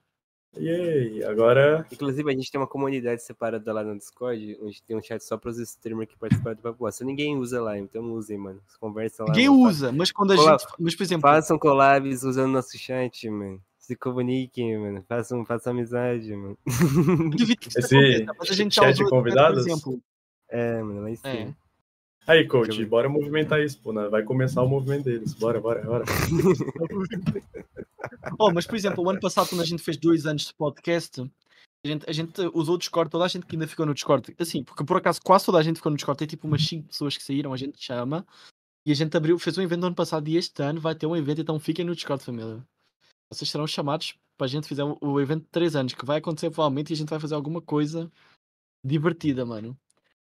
Yay, 0.57 1.23
agora. 1.23 1.86
Inclusive, 1.91 2.30
a 2.30 2.36
gente 2.36 2.52
tem 2.52 2.60
uma 2.60 2.68
comunidade 2.68 3.23
separada 3.23 3.72
lá 3.72 3.84
no 3.84 3.98
Discord, 3.98 4.57
onde 4.61 4.84
tem 4.84 4.98
um 4.98 5.02
chat 5.02 5.23
só 5.23 5.38
pros 5.38 5.57
streamers 5.60 6.10
que 6.10 6.18
participaram 6.18 6.57
do 6.57 6.61
Papo 6.61 6.80
Bosta. 6.80 7.06
Ninguém 7.06 7.38
usa 7.38 7.61
lá, 7.61 7.78
então 7.78 8.03
usem, 8.14 8.38
mano. 8.38 8.60
Conversam 8.80 9.26
lá. 9.26 9.32
Ninguém 9.32 9.49
mano. 9.49 9.64
usa, 9.64 9.91
mas 9.91 10.11
quando 10.11 10.32
a 10.32 10.36
Olá, 10.36 10.57
gente. 10.57 10.68
Mas, 10.78 10.95
por 10.95 11.03
exemplo, 11.03 11.22
Façam 11.30 11.57
collabs 11.57 12.23
usando 12.23 12.52
nosso 12.52 12.78
chat, 12.78 13.30
mano. 13.30 13.61
Se 13.78 13.95
comuniquem, 13.95 14.78
mano. 14.78 15.03
Façam, 15.07 15.45
façam 15.45 15.72
amizade, 15.72 16.36
mano. 16.36 16.57
duvido 16.65 17.60
que 17.60 17.69
isso 17.69 17.80
Esse 17.80 18.26
mas 18.38 18.49
a 18.49 18.53
gente 18.53 18.76
já 18.76 18.84
chat 18.84 18.94
usou, 18.95 19.06
de 19.06 19.10
convidados? 19.10 19.64
Por 19.64 19.69
exemplo, 19.69 20.02
É, 20.49 20.82
mano, 20.84 21.02
lá 21.02 21.10
em 21.10 21.18
É. 21.23 21.53
Aí, 22.27 22.48
coach, 22.48 22.85
bora 22.85 23.10
movimentar 23.10 23.61
isso, 23.61 23.80
pô. 23.80 23.91
né? 23.91 24.07
Vai 24.07 24.23
começar 24.23 24.61
o 24.61 24.68
movimento 24.68 25.06
deles. 25.06 25.34
Bora, 25.34 25.60
bora, 25.60 25.81
bora. 25.84 26.06
Oh, 28.39 28.52
mas 28.52 28.65
por 28.65 28.76
exemplo, 28.76 29.03
o 29.03 29.10
ano 29.10 29.19
passado, 29.19 29.49
quando 29.49 29.61
a 29.61 29.65
gente 29.65 29.84
fez 29.84 29.95
dois 29.98 30.26
anos 30.26 30.45
de 30.45 30.53
podcast, 30.53 31.22
a 31.84 31.88
gente, 31.88 32.10
a 32.10 32.11
gente 32.11 32.41
usou 32.53 32.76
o 32.76 32.77
Discord, 32.77 33.10
toda 33.10 33.26
a 33.26 33.27
gente 33.27 33.45
que 33.45 33.56
ainda 33.56 33.68
ficou 33.68 33.85
no 33.85 33.93
Discord, 33.93 34.35
assim, 34.39 34.64
porque 34.64 34.84
por 34.84 34.98
acaso 34.98 35.19
quase 35.23 35.45
toda 35.45 35.57
a 35.57 35.64
gente 35.64 35.77
ficou 35.77 35.91
no 35.91 35.95
Discord, 35.95 36.18
tem 36.18 36.27
tipo 36.27 36.48
umas 36.48 36.65
5 36.65 36.88
pessoas 36.88 37.18
que 37.18 37.23
saíram, 37.23 37.53
a 37.53 37.57
gente 37.57 37.84
chama, 37.84 38.26
e 38.85 38.91
a 38.91 38.95
gente 38.95 39.15
abriu, 39.15 39.38
fez 39.39 39.57
um 39.57 39.61
evento 39.61 39.81
no 39.81 39.88
ano 39.88 39.95
passado 39.95 40.27
e 40.27 40.38
este 40.38 40.61
ano 40.61 40.80
vai 40.80 40.95
ter 40.95 41.06
um 41.06 41.15
evento, 41.15 41.41
então 41.41 41.60
fiquem 41.60 41.85
no 41.85 41.95
Discord, 41.95 42.23
família. 42.23 42.64
Vocês 43.31 43.49
serão 43.49 43.65
chamados 43.65 44.15
para 44.38 44.45
a 44.45 44.49
gente 44.49 44.68
fazer 44.68 44.84
o, 44.84 44.98
o 45.02 45.19
evento 45.19 45.43
de 45.43 45.49
3 45.49 45.76
anos, 45.76 45.93
que 45.93 46.06
vai 46.06 46.19
acontecer 46.19 46.49
provavelmente 46.52 46.91
e 46.91 46.93
a 46.93 46.98
gente 46.98 47.10
vai 47.10 47.19
fazer 47.19 47.35
alguma 47.35 47.61
coisa 47.61 48.11
divertida, 48.85 49.45
mano. 49.45 49.77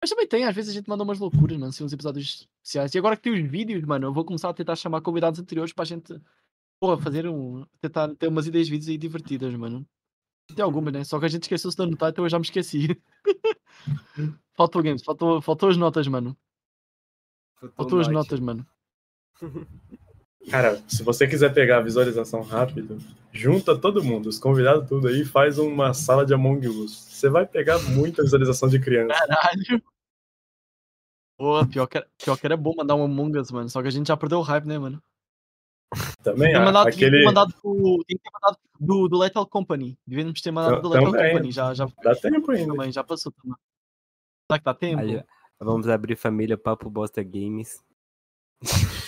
Mas 0.04 0.10
também 0.10 0.28
tem, 0.28 0.44
às 0.44 0.54
vezes 0.54 0.72
a 0.72 0.74
gente 0.74 0.90
manda 0.90 1.02
umas 1.02 1.18
loucuras, 1.18 1.56
mano, 1.56 1.70
assim, 1.70 1.82
uns 1.82 1.94
episódios 1.94 2.50
especiais. 2.62 2.94
E 2.94 2.98
agora 2.98 3.16
que 3.16 3.22
tem 3.22 3.32
os 3.32 3.50
vídeos, 3.50 3.82
mano, 3.86 4.08
eu 4.08 4.14
vou 4.14 4.26
começar 4.26 4.50
a 4.50 4.54
tentar 4.54 4.76
chamar 4.76 5.00
convidados 5.00 5.40
anteriores 5.40 5.72
para 5.72 5.84
a 5.84 5.86
gente 5.86 6.22
Porra, 6.78 6.98
fazer 6.98 7.26
um. 7.30 7.66
Tentar 7.80 8.14
ter 8.16 8.28
umas 8.28 8.46
ideias 8.46 8.68
de 8.68 8.74
vídeos 8.74 8.90
aí 8.90 8.98
divertidas, 8.98 9.56
mano. 9.56 9.88
Tem 10.54 10.62
algumas, 10.62 10.94
né? 10.94 11.06
Só 11.06 11.18
que 11.18 11.24
a 11.24 11.30
gente 11.30 11.44
esqueceu-se 11.44 11.78
de 11.78 11.84
anotar, 11.84 12.10
então 12.10 12.26
eu 12.26 12.30
já 12.30 12.38
me 12.38 12.44
esqueci. 12.44 13.02
faltou 14.54 14.84
games, 14.84 15.02
faltou, 15.02 15.42
faltou 15.42 15.70
as 15.70 15.78
notas, 15.78 16.06
mano. 16.10 16.36
Faltou 17.74 18.02
as 18.02 18.10
notas, 18.10 18.42
mano. 18.42 18.68
Cara, 20.50 20.82
se 20.88 21.04
você 21.04 21.28
quiser 21.28 21.54
pegar 21.54 21.78
a 21.78 21.82
visualização 21.82 22.42
rápido, 22.42 22.98
junta 23.32 23.78
todo 23.78 24.04
mundo, 24.04 24.28
os 24.28 24.38
convidados 24.38 24.88
tudo 24.88 25.08
aí, 25.08 25.24
faz 25.24 25.58
uma 25.58 25.94
sala 25.94 26.26
de 26.26 26.34
Among 26.34 26.68
Us. 26.68 26.92
Você 26.92 27.30
vai 27.30 27.46
pegar 27.46 27.80
muita 27.80 28.24
visualização 28.24 28.68
de 28.68 28.80
criança. 28.80 29.14
Caralho. 29.14 29.82
Pô, 31.38 31.66
pior 31.66 31.88
que, 31.88 31.98
era, 31.98 32.08
pior 32.24 32.38
que 32.38 32.46
era 32.46 32.58
bom 32.58 32.74
mandar 32.76 32.96
um 32.96 33.04
Among 33.04 33.40
Us, 33.40 33.52
mano. 33.52 33.70
Só 33.70 33.82
que 33.82 33.88
a 33.88 33.92
gente 33.92 34.08
já 34.08 34.18
perdeu 34.18 34.40
o 34.40 34.44
hype, 34.44 34.66
né, 34.66 34.78
mano? 34.78 35.02
Também, 36.24 36.56
ah, 36.56 36.62
mandado, 36.62 36.86
tinha 36.86 36.94
que 36.94 37.00
ter 37.00 37.08
aquele. 37.08 37.26
mandado 37.26 37.54
pro, 37.62 38.04
tinha 38.08 38.18
que 38.18 38.24
ter 38.24 38.32
mandado 38.34 38.58
do, 38.80 39.08
do 39.08 39.18
Lethal 39.18 39.46
Company. 39.46 39.98
Devíamos 40.06 40.42
ter 40.42 40.52
mandado 40.52 40.82
do 40.82 40.90
Lethal 40.90 41.12
Também. 41.12 41.32
Company. 41.32 41.52
Já, 41.52 41.74
já, 41.74 41.88
Dá 42.04 42.16
tempo 42.16 42.52
ainda. 42.52 42.74
também, 42.74 42.92
já 42.92 43.04
passou 43.04 43.32
também. 43.32 43.56
Será 44.50 44.60
que 44.60 44.66
dá 44.66 44.74
tempo? 44.74 45.02
Aí, 45.02 45.24
vamos 45.60 45.88
abrir 45.88 46.16
família 46.16 46.58
Papo 46.58 46.90
Bosta 46.90 47.24
Games. 47.24 47.84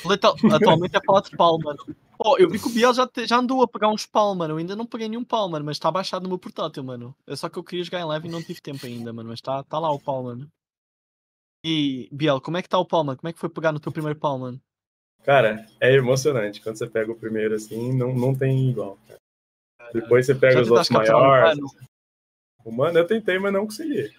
Letal, 0.08 0.36
atualmente 0.52 0.96
é 0.96 1.02
falar 1.04 1.22
de 1.22 1.36
pau, 1.36 1.58
mano. 1.60 1.80
Oh, 2.18 2.38
eu 2.38 2.50
vi 2.50 2.60
que 2.60 2.68
o 2.68 2.70
Biel 2.72 2.94
já, 2.94 3.06
te- 3.08 3.28
já 3.28 3.38
andou 3.38 3.62
a 3.62 3.68
pegar 3.68 3.90
uns 3.90 4.06
pau, 4.06 4.34
mano. 4.36 4.54
Eu 4.54 4.58
ainda 4.58 4.76
não 4.76 4.86
peguei 4.86 5.10
nenhum 5.10 5.24
pau, 5.24 5.50
mano, 5.50 5.66
mas 5.66 5.76
está 5.76 5.92
baixado 5.92 6.24
no 6.24 6.30
meu 6.30 6.38
portátil, 6.40 6.84
mano. 6.84 7.16
É 7.28 7.36
só 7.36 7.50
que 7.50 7.58
eu 7.60 7.64
queria 7.64 7.84
jogar 7.84 8.00
em 8.00 8.06
live 8.06 8.28
e 8.28 8.32
não 8.32 8.42
tive 8.42 8.62
tempo 8.62 8.86
ainda, 8.86 9.12
mano. 9.12 9.30
Mas 9.30 9.40
está 9.40 9.64
tá 9.64 9.80
lá 9.80 9.92
o 9.92 10.00
pau, 10.00 10.24
mano. 10.24 10.50
E, 11.66 12.08
Biel, 12.12 12.40
como 12.40 12.58
é 12.58 12.62
que 12.62 12.70
tá 12.70 12.78
o 12.78 12.86
pau, 12.86 13.04
mano? 13.04 13.18
Como 13.18 13.28
é 13.28 13.34
que 13.34 13.40
foi 13.40 13.50
pegar 13.50 13.72
no 13.72 13.80
teu 13.80 13.92
primeiro 13.92 14.18
pau, 14.18 14.38
mano? 14.38 14.62
Cara, 15.24 15.66
é 15.82 15.94
emocionante. 15.94 16.62
Quando 16.62 16.78
você 16.78 16.88
pega 16.88 17.12
o 17.12 17.16
primeiro 17.16 17.56
assim, 17.56 17.92
não, 17.92 18.14
não 18.14 18.36
tem 18.36 18.70
igual. 18.70 18.98
cara. 19.08 19.92
Depois 19.92 20.26
você 20.26 20.36
pega 20.36 20.54
Já 20.54 20.62
os 20.62 20.70
outros 20.70 20.90
maiores. 20.90 21.60
Humano, 22.64 23.00
eu 23.00 23.08
tentei, 23.08 23.40
mas 23.40 23.52
não 23.52 23.66
consegui. 23.66 24.14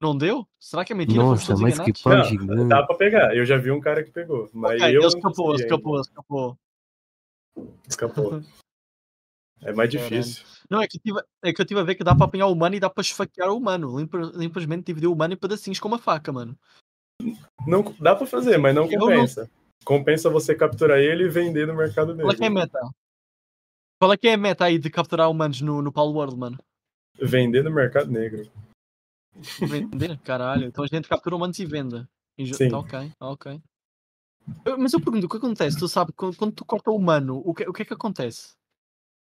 Não 0.00 0.16
deu? 0.16 0.46
Será 0.60 0.84
que 0.84 0.92
é 0.92 0.96
mentira? 0.96 1.22
Nossa, 1.22 1.56
mas 1.56 1.78
que 1.80 1.92
pau 2.02 2.16
Não, 2.16 2.24
gigante. 2.24 2.68
Dá 2.68 2.84
pra 2.86 2.96
pegar. 2.96 3.36
Eu 3.36 3.44
já 3.44 3.56
vi 3.56 3.70
um 3.70 3.80
cara 3.80 4.04
que 4.04 4.10
pegou. 4.10 4.48
Mas 4.52 4.80
eu 4.92 5.00
escapou, 5.02 5.54
escapou, 5.56 6.00
escapou. 6.00 6.58
Escapou. 7.88 8.42
É 9.60 9.72
mais 9.72 9.90
difícil. 9.90 10.44
Não, 10.70 10.80
é 10.80 10.86
que, 10.86 10.98
eu 10.98 11.02
tive, 11.02 11.20
é 11.44 11.52
que 11.52 11.60
eu 11.60 11.66
tive 11.66 11.80
a 11.80 11.82
ver 11.82 11.96
que 11.96 12.04
dá 12.04 12.14
para 12.14 12.26
apanhar 12.26 12.46
o 12.46 12.52
humano 12.52 12.76
e 12.76 12.80
dá 12.80 12.88
para 12.88 13.02
esfaquear 13.02 13.50
o 13.50 13.56
humano. 13.56 13.98
Limpa- 13.98 14.32
Simplesmente 14.38 14.84
dividir 14.86 15.08
o 15.08 15.12
humano 15.12 15.34
em 15.34 15.36
pedacinhos 15.36 15.80
com 15.80 15.88
uma 15.88 15.98
faca, 15.98 16.32
mano. 16.32 16.56
Não, 17.66 17.82
dá 17.98 18.14
pra 18.14 18.24
fazer, 18.26 18.56
mas 18.58 18.72
não 18.74 18.84
Eu 18.84 18.92
não- 19.00 19.06
compensa. 19.08 19.50
Compensa 19.84 20.30
você 20.30 20.54
capturar 20.54 20.98
ele 20.98 21.24
e 21.24 21.28
vender 21.28 21.66
no 21.66 21.74
mercado 21.74 22.14
Qual 22.14 22.30
é 22.30 22.36
que 22.36 22.42
é 22.44 22.46
a 22.46 22.48
dele. 22.50 22.60
meta? 22.60 22.78
Qual 24.00 24.12
é 24.12 24.16
que 24.16 24.28
é 24.28 24.34
a 24.34 24.36
meta 24.38 24.64
aí 24.64 24.78
de 24.78 24.90
capturar 24.90 25.28
humanos 25.28 25.60
no, 25.60 25.82
no 25.82 25.90
Palo 25.90 26.12
World, 26.12 26.36
mano? 26.36 26.58
Vender 27.20 27.64
no 27.64 27.70
mercado 27.72 28.10
negro. 28.12 28.48
Vender? 29.60 30.18
Caralho, 30.20 30.66
então 30.66 30.84
a 30.84 30.86
gente 30.86 31.08
captura 31.08 31.36
humanos 31.36 31.58
e 31.58 31.64
venda. 31.66 32.08
E 32.36 32.52
Sim. 32.54 32.68
Tá 32.70 32.78
ok, 32.78 33.12
tá 33.18 33.28
ok. 33.30 33.60
Mas 34.78 34.92
eu 34.92 35.00
pergunto, 35.00 35.26
o 35.26 35.28
que 35.28 35.36
acontece? 35.36 35.78
Tu 35.78 35.88
sabe, 35.88 36.12
quando, 36.12 36.36
quando 36.36 36.52
tu 36.52 36.64
corta 36.64 36.90
o 36.90 36.96
humano, 36.96 37.42
o 37.44 37.52
que, 37.52 37.68
o 37.68 37.72
que 37.72 37.82
é 37.82 37.84
que 37.84 37.92
acontece? 37.94 38.52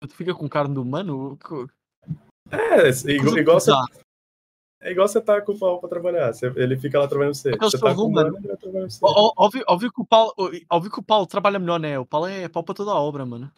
Tu 0.02 0.14
fica 0.14 0.34
com 0.34 0.48
carne 0.48 0.74
do 0.74 0.82
humano? 0.82 1.36
Que- 1.36 1.66
É, 2.50 2.88
igual, 3.12 3.36
igual 3.38 3.60
você. 3.60 3.72
É 4.82 4.92
igual 4.92 5.06
você 5.08 5.20
tá 5.20 5.40
com 5.42 5.52
o 5.52 5.58
Paulo 5.58 5.78
pra 5.80 5.88
trabalhar. 5.90 6.32
Você- 6.32 6.46
ele 6.56 6.78
fica 6.78 6.98
lá 6.98 7.06
trabalhando 7.06 7.34
você. 7.34 7.52
Eu 7.52 7.58
Você 7.58 7.78
tá 7.78 7.94
com 7.94 8.00
o 8.00 8.04
ruim, 8.04 8.14
mano, 8.14 8.32
mano. 8.32 8.38
ele 8.38 8.48
vai 8.48 8.56
trabalhar 8.56 8.82
pra 8.86 8.90
você. 8.90 9.00
Ó- 9.02 9.12
ó- 9.28 9.32
Óbvio, 9.44 9.64
óbvio, 9.68 9.92
que 9.92 10.00
o 10.00 10.06
Paulo, 10.06 10.32
óbvio 10.70 10.90
que 10.92 11.00
o 11.00 11.02
Paulo 11.02 11.26
trabalha 11.26 11.58
melhor, 11.58 11.78
né? 11.78 11.98
O 11.98 12.06
Paulo 12.06 12.26
é 12.26 12.48
pau 12.48 12.62
pra 12.64 12.74
toda 12.74 12.92
a 12.92 12.94
obra, 13.00 13.26
mano. 13.26 13.52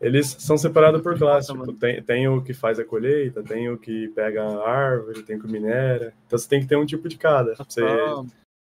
Eles 0.00 0.36
são 0.38 0.58
separados 0.58 1.00
por 1.02 1.16
classe. 1.16 1.52
Tipo, 1.52 1.72
tem, 1.72 2.02
tem 2.02 2.28
o 2.28 2.42
que 2.42 2.52
faz 2.52 2.78
a 2.78 2.84
colheita, 2.84 3.42
tem 3.42 3.70
o 3.70 3.78
que 3.78 4.08
pega 4.08 4.42
a 4.44 4.68
árvore, 4.68 5.22
tem 5.22 5.36
o 5.36 5.40
que 5.40 5.48
minera. 5.48 6.14
Então 6.26 6.38
você 6.38 6.48
tem 6.48 6.60
que 6.60 6.66
ter 6.66 6.76
um 6.76 6.84
tipo 6.86 7.08
de 7.08 7.16
cada. 7.16 7.54
Pra 7.54 7.64
você, 7.64 7.80
pra 7.80 8.12
Ah, 8.12 8.24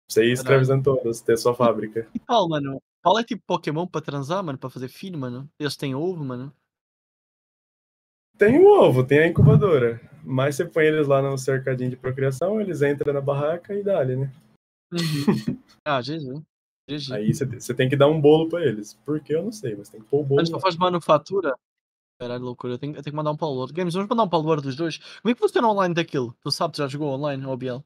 você 0.08 0.24
ir 0.24 0.32
escravizando 0.32 0.82
todos, 0.82 1.20
ter 1.20 1.38
sua 1.38 1.54
fábrica. 1.54 2.08
E 2.14 2.18
Paulo, 2.18 2.48
mano? 2.50 2.82
Paulo 3.02 3.20
é 3.20 3.24
tipo 3.24 3.42
Pokémon 3.46 3.86
pra 3.86 4.00
transar, 4.00 4.42
mano? 4.42 4.58
Pra 4.58 4.70
fazer 4.70 4.88
filho, 4.88 5.18
mano? 5.18 5.48
Eles 5.58 5.76
têm 5.76 5.94
ovo, 5.94 6.24
mano? 6.24 6.52
Tem 8.36 8.58
o 8.58 8.66
ovo, 8.66 9.04
tem 9.04 9.20
a 9.20 9.26
incubadora. 9.26 10.00
Mas 10.24 10.56
você 10.56 10.64
põe 10.64 10.86
eles 10.86 11.06
lá 11.06 11.22
no 11.22 11.38
cercadinho 11.38 11.90
de 11.90 11.96
procriação, 11.96 12.60
eles 12.60 12.82
entram 12.82 13.12
na 13.12 13.20
barraca 13.20 13.74
e 13.74 13.82
dá-lhe, 13.82 14.16
né? 14.16 14.32
ah, 15.84 16.00
GG. 16.00 16.42
GG. 16.88 17.12
Aí 17.14 17.32
você, 17.32 17.74
tem 17.74 17.88
que 17.88 17.96
dar 17.96 18.08
um 18.08 18.20
bolo 18.20 18.48
pra 18.48 18.64
eles. 18.64 18.94
Por 19.04 19.20
que 19.20 19.34
eu 19.34 19.42
não 19.42 19.52
sei, 19.52 19.74
mas 19.74 19.88
tem 19.88 20.00
que 20.00 20.06
pôr 20.06 20.20
o 20.20 20.24
bolo. 20.24 20.40
Antes 20.40 20.50
lá. 20.50 20.56
não 20.56 20.60
faz 20.60 20.76
manufatura. 20.76 21.56
Caralho, 22.20 22.44
loucura. 22.44 22.74
Eu 22.74 22.78
tenho, 22.78 22.92
eu 22.92 23.02
tenho 23.02 23.12
que 23.12 23.16
mandar 23.16 23.32
um 23.32 23.36
para 23.36 23.48
o 23.48 23.52
outro. 23.52 23.74
Games, 23.74 23.94
vamos 23.94 24.08
mandar 24.08 24.22
um 24.24 24.28
para 24.28 24.38
o 24.38 24.60
dos 24.60 24.76
dois. 24.76 24.98
Como 25.20 25.30
é 25.30 25.34
que 25.34 25.40
funciona 25.40 25.68
online 25.68 25.94
daquilo? 25.94 26.36
Tu 26.42 26.50
sabes, 26.50 26.78
já 26.78 26.86
jogou 26.86 27.08
online, 27.08 27.44
OBL? 27.44 27.82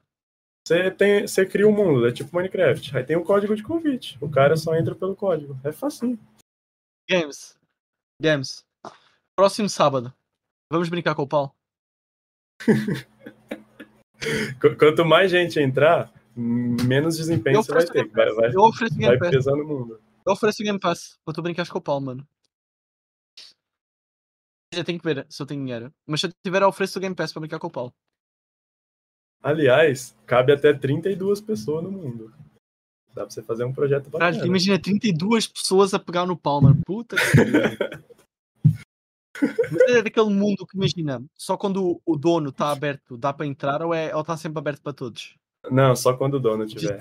Você, 0.66 0.90
tem, 0.90 1.26
você 1.26 1.46
cria 1.46 1.66
um 1.66 1.72
mundo, 1.72 2.06
é 2.06 2.12
tipo 2.12 2.34
Minecraft. 2.36 2.96
Aí 2.96 3.04
tem 3.04 3.16
um 3.16 3.24
código 3.24 3.56
de 3.56 3.62
convite. 3.62 4.18
O 4.20 4.28
cara 4.28 4.54
só 4.56 4.74
entra 4.76 4.94
pelo 4.94 5.16
código. 5.16 5.58
É 5.64 5.72
facinho. 5.72 6.18
Games. 7.08 7.58
Games. 8.20 8.66
Próximo 9.34 9.68
sábado. 9.68 10.12
Vamos 10.70 10.90
brincar 10.90 11.14
com 11.14 11.22
o. 11.22 11.28
Qu- 14.60 14.76
Quanto 14.76 15.04
mais 15.06 15.30
gente 15.30 15.58
entrar, 15.58 16.12
menos 16.38 17.16
desempenho 17.16 17.56
Eu 17.56 17.62
você 17.62 17.72
vai 17.72 17.86
ter. 17.86 18.08
Vai, 18.08 18.32
vai, 18.32 18.54
Eu 18.54 18.62
ofereço 18.62 18.94
vai 18.94 19.08
Game 19.08 19.18
Pass. 19.18 19.30
pesando 19.30 19.62
o 19.62 19.66
mundo. 19.66 20.00
Eu 20.24 20.32
ofereço 20.32 20.62
Game 20.62 20.78
Pass. 20.78 21.18
Para 21.24 21.34
tu 21.34 21.42
brincares 21.42 21.70
com 21.70 21.78
o 21.78 21.82
Paulo, 21.82 22.06
mano. 22.06 22.28
Eu 24.72 24.84
tenho 24.84 24.98
que 24.98 25.04
ver 25.04 25.26
se 25.28 25.42
eu 25.42 25.46
tenho 25.46 25.62
dinheiro. 25.64 25.92
Mas 26.06 26.20
se 26.20 26.26
eu 26.26 26.32
tiver, 26.44 26.62
eu 26.62 26.68
ofereço 26.68 26.98
o 26.98 27.00
Game 27.02 27.14
Pass 27.14 27.32
para 27.32 27.40
brincar 27.40 27.58
com 27.58 27.66
o 27.66 27.70
Paulo. 27.70 27.92
Aliás, 29.42 30.16
cabe 30.26 30.52
até 30.52 30.74
32 30.74 31.40
pessoas 31.40 31.82
no 31.82 31.90
mundo. 31.90 32.32
Dá 33.14 33.22
pra 33.22 33.30
você 33.30 33.42
fazer 33.42 33.64
um 33.64 33.72
projeto 33.72 34.10
bacana. 34.10 34.32
Caralho, 34.32 34.46
imagina 34.46 34.80
32 34.80 35.46
pessoas 35.46 35.94
a 35.94 35.98
pegar 35.98 36.26
no 36.26 36.36
Paulo, 36.36 36.64
mano. 36.64 36.82
Puta 36.84 37.16
que 37.16 37.36
pariu. 37.36 38.08
Mas 39.72 39.82
é 39.96 40.02
daquele 40.02 40.30
mundo 40.30 40.66
que 40.66 40.76
imagina, 40.76 41.24
só 41.36 41.56
quando 41.56 42.00
o 42.04 42.16
dono 42.16 42.50
está 42.50 42.72
aberto 42.72 43.16
dá 43.16 43.32
para 43.32 43.46
entrar 43.46 43.82
ou 43.82 43.94
é 43.94 44.12
ou 44.12 44.22
está 44.22 44.36
sempre 44.36 44.58
aberto 44.58 44.82
para 44.82 44.92
todos? 44.92 45.37
Não, 45.70 45.94
só 45.96 46.16
quando 46.16 46.34
o 46.34 46.40
dono 46.40 46.66
tiver. 46.66 47.00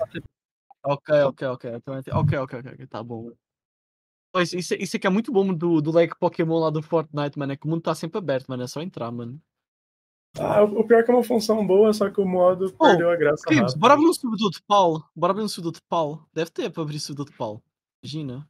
Ok, 0.83 1.13
ok, 1.23 1.47
ok. 1.47 1.71
então 1.75 1.97
ent- 1.97 2.07
Ok, 2.13 2.37
ok, 2.37 2.59
ok, 2.59 2.71
ok, 2.73 2.87
tá 2.87 3.03
bom. 3.03 3.31
Pois, 4.31 4.53
isso, 4.53 4.73
isso 4.75 4.95
é 4.95 4.99
que 4.99 5.07
é 5.07 5.09
muito 5.09 5.31
bom 5.31 5.53
do, 5.53 5.81
do 5.81 5.91
Lake 5.91 6.17
Pokémon 6.19 6.59
lá 6.59 6.69
do 6.69 6.81
Fortnite, 6.81 7.37
mano. 7.37 7.53
É 7.53 7.57
que 7.57 7.65
o 7.65 7.69
mundo 7.69 7.79
está 7.79 7.95
sempre 7.95 8.17
aberto, 8.17 8.47
mano. 8.47 8.63
É 8.63 8.67
só 8.67 8.81
entrar, 8.81 9.11
mano. 9.11 9.41
Ah, 10.39 10.63
o 10.63 10.85
pior 10.85 10.99
é 10.99 11.03
que 11.03 11.09
é 11.09 11.13
uma 11.13 11.23
função 11.23 11.65
boa, 11.65 11.91
só 11.93 12.09
que 12.11 12.21
o 12.21 12.25
modo 12.25 12.65
Oh, 12.79 12.85
perdeu 12.85 13.09
a 13.09 13.15
graça 13.15 13.43
rápido. 13.49 13.79
bora 13.79 13.93
abrir 13.95 14.05
um 14.07 14.13
servidor 14.13 14.51
de 14.51 14.61
Paulo. 14.63 15.03
Bora 15.15 15.31
abrir 15.31 15.43
um 15.43 15.47
servidor 15.47 15.73
de 15.73 15.81
Paulo. 15.89 16.29
Deve 16.31 16.51
ter 16.51 16.69
para 16.69 16.83
abrir 16.83 16.99
servidor 16.99 17.25
de 17.25 17.35
Paulo. 17.35 17.63
Imagina. 18.03 18.47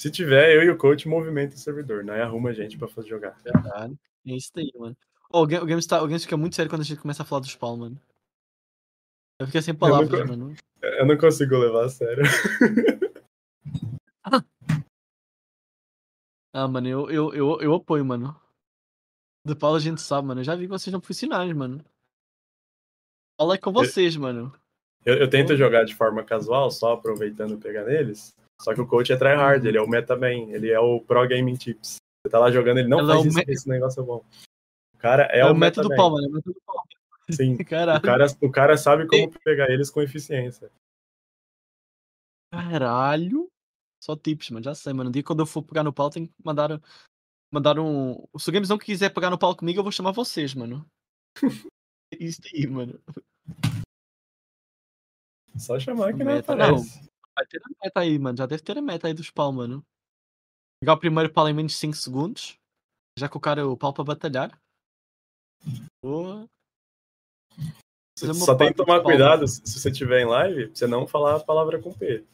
Se 0.00 0.10
tiver, 0.12 0.54
eu 0.54 0.62
e 0.62 0.70
o 0.70 0.78
coach 0.78 1.08
movimenta 1.08 1.56
o 1.56 1.58
servidor, 1.58 2.04
né? 2.04 2.22
Arruma 2.22 2.52
gente 2.54 2.78
pra 2.78 2.86
fazer 2.86 3.08
jogar. 3.08 3.36
Caralho. 3.42 3.98
É 4.24 4.36
isso 4.36 4.50
daí, 4.54 4.70
mano. 4.76 4.96
Oh, 5.32 5.42
o, 5.42 5.46
Ga- 5.46 5.62
o 5.62 5.66
Games 5.66 5.86
tá, 5.86 6.02
o 6.02 6.06
Games 6.06 6.24
fica 6.24 6.36
muito 6.36 6.56
sério 6.56 6.70
quando 6.70 6.82
a 6.82 6.84
gente 6.84 7.00
começa 7.00 7.22
a 7.22 7.26
falar 7.26 7.40
dos 7.42 7.54
Paulo, 7.54 7.78
mano. 7.78 8.00
Eu 9.40 9.46
fiquei 9.46 9.62
sem 9.62 9.74
palavras, 9.74 10.10
nunca- 10.10 10.24
mano. 10.26 10.54
Eu 10.82 11.06
não 11.06 11.16
consigo 11.18 11.56
levar 11.58 11.84
a 11.84 11.88
sério. 11.88 12.22
Ah, 16.54 16.66
mano, 16.66 16.88
eu, 16.88 17.10
eu, 17.10 17.34
eu, 17.34 17.60
eu 17.60 17.74
apoio, 17.74 18.04
mano. 18.04 18.34
Do 19.46 19.56
Paulo 19.56 19.76
a 19.76 19.80
gente 19.80 20.00
sabe, 20.00 20.26
mano. 20.26 20.40
Eu 20.40 20.44
já 20.44 20.54
vi 20.54 20.62
que 20.62 20.68
vocês 20.68 20.90
são 20.90 21.00
profissionais, 21.00 21.52
mano. 21.54 21.84
Paulo 23.38 23.54
é 23.54 23.58
com 23.58 23.72
vocês, 23.72 24.16
mano. 24.16 24.52
Eu, 25.04 25.16
eu 25.18 25.30
tento 25.30 25.56
jogar 25.56 25.84
de 25.84 25.94
forma 25.94 26.24
casual, 26.24 26.70
só 26.70 26.94
aproveitando 26.94 27.58
pegar 27.58 27.84
neles. 27.84 28.34
Só 28.60 28.74
que 28.74 28.80
o 28.80 28.86
coach 28.86 29.12
é 29.12 29.16
tryhard, 29.16 29.64
ele 29.66 29.78
é 29.78 29.82
o 29.82 29.88
metaman, 29.88 30.50
ele 30.52 30.70
é 30.70 30.80
o 30.80 31.00
pro 31.00 31.26
gaming 31.28 31.54
tips. 31.54 31.96
Você 32.26 32.30
tá 32.30 32.38
lá 32.40 32.50
jogando, 32.50 32.78
ele 32.78 32.88
não 32.88 33.00
é 33.00 33.06
faz 33.06 33.24
o 33.24 33.28
isso, 33.28 33.38
me- 33.38 33.44
esse 33.46 33.68
negócio 33.68 34.02
é 34.02 34.06
bom. 34.06 34.24
Cara 34.98 35.28
é, 35.30 35.40
É, 35.40 35.46
o 35.46 35.52
o 35.52 35.54
método 35.56 35.88
mano. 35.88 36.26
É 36.26 36.28
o 36.28 36.32
método 36.32 36.60
Paulo. 36.66 36.82
Sim. 37.30 37.56
Caralho. 37.64 37.98
O 37.98 38.02
cara, 38.02 38.26
o 38.42 38.50
cara 38.50 38.76
sabe 38.76 39.06
como 39.06 39.30
pegar 39.40 39.70
eles 39.70 39.90
com 39.90 40.02
eficiência. 40.02 40.70
Caralho. 42.52 43.48
Só 44.02 44.16
tips, 44.16 44.50
mano. 44.50 44.64
Já 44.64 44.74
sei, 44.74 44.92
mano. 44.92 45.10
Um 45.10 45.12
dia 45.12 45.22
quando 45.22 45.40
eu 45.40 45.46
for 45.46 45.62
pegar 45.62 45.84
no 45.84 45.92
Paulo, 45.92 46.12
tem 46.12 46.26
que 46.26 46.32
mandar, 46.44 46.80
mandar 47.52 47.78
um. 47.78 48.26
Se 48.38 48.48
o 48.48 48.52
Games 48.52 48.68
não 48.68 48.78
quiser 48.78 49.12
pegar 49.12 49.30
no 49.30 49.38
Paulo 49.38 49.56
comigo, 49.56 49.78
eu 49.78 49.82
vou 49.82 49.92
chamar 49.92 50.12
vocês, 50.12 50.54
mano. 50.54 50.86
Isso 52.18 52.40
aí, 52.52 52.66
mano. 52.66 52.98
Só 55.58 55.78
chamar 55.78 56.12
que 56.12 56.24
não 56.24 56.32
Meta, 56.32 56.54
aparece. 56.54 57.08
Vai 57.34 57.46
ter 57.46 57.58
a 57.58 57.84
meta 57.84 58.00
aí, 58.00 58.18
mano. 58.18 58.38
Já 58.38 58.46
deve 58.46 58.62
ter 58.62 58.78
a 58.78 58.82
meta 58.82 59.08
aí 59.08 59.14
dos 59.14 59.30
pau, 59.30 59.52
mano. 59.52 59.84
Pegar 60.80 60.94
o 60.94 60.98
primeiro 60.98 61.32
pau 61.32 61.48
em 61.48 61.52
menos 61.52 61.72
de 61.72 61.78
5 61.78 61.96
segundos. 61.96 62.56
Já 63.18 63.28
colocar 63.28 63.58
o 63.58 63.76
pau 63.76 63.92
para 63.92 64.04
batalhar. 64.04 64.58
Uma 66.02 66.48
Só 68.16 68.56
tem 68.56 68.68
que 68.68 68.76
tomar 68.76 69.02
cuidado 69.02 69.46
se 69.46 69.60
você 69.60 69.90
estiver 69.90 70.20
em 70.20 70.26
live, 70.26 70.66
pra 70.68 70.76
você 70.76 70.86
não 70.86 71.06
falar 71.06 71.36
a 71.36 71.44
palavra 71.44 71.80
com 71.82 71.92
P. 71.92 72.24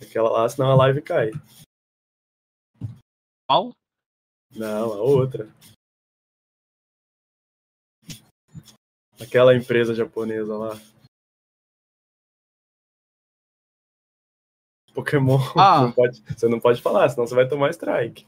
Aquela 0.00 0.30
lá, 0.30 0.48
senão 0.48 0.70
a 0.70 0.76
live 0.76 1.02
cai. 1.02 1.30
Pau? 3.46 3.72
Não, 4.50 4.92
a 4.92 5.02
outra. 5.02 5.48
Aquela 9.20 9.54
empresa 9.54 9.94
japonesa 9.94 10.56
lá. 10.56 10.74
Pokémon. 14.94 15.38
Ah. 15.58 15.82
Não 15.82 15.92
pode, 15.92 16.22
você 16.22 16.48
não 16.48 16.60
pode 16.60 16.80
falar, 16.80 17.08
senão 17.08 17.26
você 17.26 17.34
vai 17.34 17.48
tomar 17.48 17.70
strike. 17.70 18.26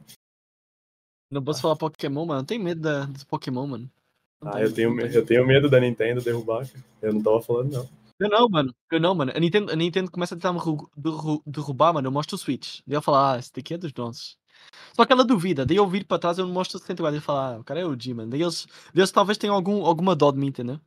Não 1.31 1.43
posso 1.43 1.61
falar 1.61 1.77
Pokémon, 1.77 2.25
mano. 2.25 2.45
Tem 2.45 2.59
medo 2.59 2.81
da, 2.81 3.05
dos 3.05 3.25
Pokémon, 3.25 3.67
mano. 3.67 3.91
Não 4.41 4.53
Ah, 4.53 4.61
eu 4.63 4.73
tenho, 4.73 5.01
eu 5.01 5.27
tenho 5.27 5.47
medo 5.47 5.69
da 5.69 5.81
Nintendo 5.81 6.21
derrubar. 6.23 6.69
Eu 7.03 7.13
não 7.15 7.23
tava 7.23 7.43
falando, 7.43 7.73
não. 7.73 7.89
Eu 8.19 8.31
não, 8.31 8.49
mano. 8.49 8.75
Eu 8.91 9.01
não, 9.01 9.15
mano. 9.15 9.33
A 9.35 9.41
Nintendo, 9.41 9.73
a 9.73 9.77
Nintendo 9.77 10.11
começa 10.11 10.35
a 10.35 10.39
tentar 10.39 10.53
me 10.53 10.59
derru- 10.59 10.91
derru- 10.97 11.43
derrubar, 11.45 11.93
mano. 11.93 12.09
Eu 12.09 12.13
mostro 12.13 12.37
o 12.37 12.39
Switch. 12.39 12.81
Daí 12.87 12.97
eu 12.97 13.03
falo, 13.03 13.19
ah, 13.19 13.39
esse 13.39 13.53
daqui 13.53 13.75
é 13.75 13.79
dos 13.79 13.93
nossos. 13.93 14.39
Só 14.95 15.05
que 15.05 15.13
ela 15.13 15.25
duvida. 15.25 15.67
Daí 15.67 15.77
eu 15.77 15.87
viro 15.87 16.07
para 16.07 16.19
trás 16.19 16.39
e 16.39 16.41
eu 16.41 16.49
mostro 16.49 16.79
o 16.79 16.81
64 16.81 17.19
e 17.19 17.21
falo, 17.21 17.39
ah, 17.39 17.61
o 17.61 17.65
cara 17.65 17.81
é 17.81 17.85
o 17.85 17.99
G, 17.99 18.15
mano. 18.15 18.31
Daí 18.31 18.41
eles, 18.43 18.67
eles 18.95 19.11
talvez 19.11 19.37
tenham 19.37 19.55
algum, 19.55 19.85
alguma 19.85 20.17
dó 20.17 20.31
de 20.31 20.39
mim, 20.39 20.47
entendeu? 20.47 20.81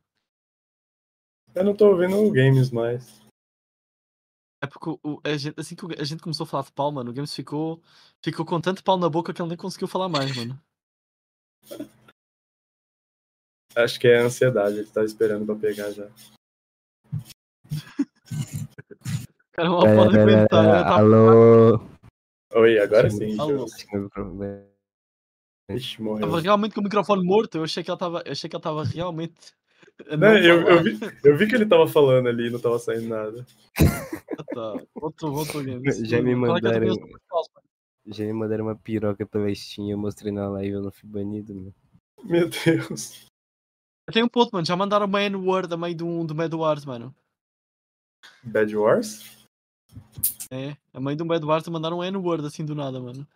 Eu 1.54 1.64
não 1.64 1.74
tô 1.74 1.90
ouvindo 1.90 2.30
games 2.32 2.70
mais. 2.70 3.20
É 4.62 4.66
porque 4.66 4.90
o- 5.02 5.20
a 5.24 5.36
gente, 5.36 5.58
assim 5.58 5.74
que 5.74 5.86
a 5.98 6.04
gente 6.04 6.22
começou 6.22 6.44
a 6.44 6.46
falar 6.46 6.64
de 6.64 6.72
pau, 6.72 6.92
mano, 6.92 7.10
o 7.10 7.14
Games 7.14 7.34
ficou, 7.34 7.80
ficou 8.22 8.44
com 8.44 8.60
tanto 8.60 8.84
pau 8.84 8.98
na 8.98 9.08
boca 9.08 9.32
que 9.32 9.40
ele 9.40 9.48
nem 9.48 9.56
conseguiu 9.56 9.88
falar 9.88 10.08
mais, 10.08 10.36
mano. 10.36 10.60
Acho 13.74 13.98
que 13.98 14.06
é 14.08 14.20
a 14.20 14.24
ansiedade, 14.24 14.78
ele 14.78 14.90
tá 14.90 15.02
esperando 15.02 15.46
pra 15.46 15.54
pegar 15.54 15.90
já. 15.92 16.04
O 16.04 16.10
cara 19.52 19.70
mal 19.70 19.80
pode 19.80 20.18
aguentar, 20.18 20.62
né? 20.62 20.82
Tá- 20.82 20.96
Alô. 20.98 21.80
Oi, 22.52 22.78
agora 22.80 23.10
sim. 23.10 23.38
Alô. 23.38 23.66
Jus. 23.66 23.86
Ixi, 25.70 26.02
morreu. 26.02 26.26
Tava 26.26 26.40
realmente 26.40 26.74
com 26.74 26.80
o 26.80 26.84
microfone 26.84 27.24
morto. 27.24 27.56
Eu 27.58 27.64
achei 27.64 27.82
que 27.82 27.90
ele 27.90 27.98
tava, 27.98 28.22
eu 28.26 28.32
achei 28.32 28.50
que 28.50 28.56
ele 28.56 28.62
tava 28.62 28.84
realmente. 28.84 29.54
Não, 30.10 30.18
não 30.18 30.36
eu, 30.36 30.62
eu, 30.68 30.82
vi, 30.82 30.98
eu 31.24 31.36
vi 31.36 31.46
que 31.46 31.54
ele 31.54 31.64
tava 31.66 31.86
falando 31.86 32.28
ali 32.28 32.48
e 32.48 32.50
não 32.50 32.58
tava 32.58 32.78
saindo 32.78 33.08
nada. 33.08 33.46
Tá. 34.54 34.74
Outro, 34.94 35.32
outro 35.32 35.64
Games. 35.64 35.98
Já 36.08 36.20
me 36.20 36.30
é 36.30 36.32
é 36.32 36.36
mandaram-? 36.36 36.96
Já 38.06 38.24
me 38.24 38.32
mandaram 38.32 38.64
uma 38.64 38.76
piroca 38.76 39.26
pela 39.26 39.54
Steam, 39.54 39.90
eu 39.90 39.98
mostrei 39.98 40.32
na 40.32 40.48
live, 40.48 40.72
eu 40.72 40.82
não 40.82 40.90
fui 40.90 41.08
banido, 41.08 41.54
meu. 41.54 41.74
Meu 42.24 42.48
Deus. 42.48 43.26
Eu 44.08 44.12
tenho 44.12 44.26
um 44.26 44.28
ponto, 44.28 44.50
mano. 44.52 44.66
Já 44.66 44.76
mandaram 44.76 45.06
uma 45.06 45.22
N-word 45.22 45.72
a 45.72 45.76
meio 45.76 45.94
do, 45.94 46.24
do 46.24 46.34
Mad 46.34 46.52
Wars, 46.52 46.84
mano. 46.84 47.14
Bad 48.42 48.74
Wars? 48.76 49.46
É, 50.50 50.76
a 50.92 51.00
mãe 51.00 51.16
do 51.16 51.24
Bad 51.24 51.44
Wars 51.44 51.66
mandaram 51.68 51.98
um 51.98 52.04
N-word 52.04 52.44
assim 52.44 52.64
do 52.64 52.74
nada, 52.74 53.00
mano. 53.00 53.26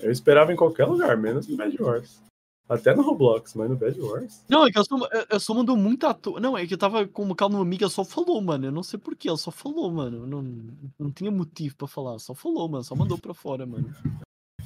Eu 0.00 0.10
esperava 0.10 0.52
em 0.52 0.56
qualquer 0.56 0.84
lugar, 0.84 1.16
menos 1.16 1.48
no 1.48 1.56
Bad 1.56 1.82
Wars. 1.82 2.22
Até 2.68 2.94
no 2.94 3.02
Roblox, 3.02 3.54
mas 3.54 3.68
no 3.68 3.76
Bad 3.76 4.00
Wars. 4.00 4.42
Não, 4.48 4.66
é 4.66 4.70
que 4.72 4.78
eu 4.78 4.84
só, 4.84 4.96
eu- 5.12 5.26
eu 5.32 5.40
só 5.40 5.52
mandou 5.52 5.76
muito 5.76 6.06
à 6.06 6.14
toa. 6.14 6.40
Não, 6.40 6.56
é 6.56 6.66
que 6.66 6.72
eu 6.72 6.78
tava 6.78 7.06
com 7.06 7.28
o 7.28 7.34
calmo 7.34 7.60
amigo, 7.60 7.84
ele 7.84 7.90
só 7.90 8.04
falou, 8.04 8.40
mano. 8.40 8.66
Eu 8.66 8.72
não 8.72 8.82
sei 8.82 8.98
porquê, 8.98 9.28
ele 9.28 9.36
só 9.36 9.50
falou, 9.50 9.90
mano. 9.90 10.26
Não, 10.26 10.42
não 10.98 11.12
tinha 11.12 11.30
motivo 11.30 11.76
pra 11.76 11.86
falar, 11.86 12.18
só 12.18 12.34
falou, 12.34 12.66
mano. 12.68 12.82
Só 12.82 12.94
mandou 12.96 13.18
pra 13.18 13.34
fora, 13.34 13.66
mano. 13.66 13.94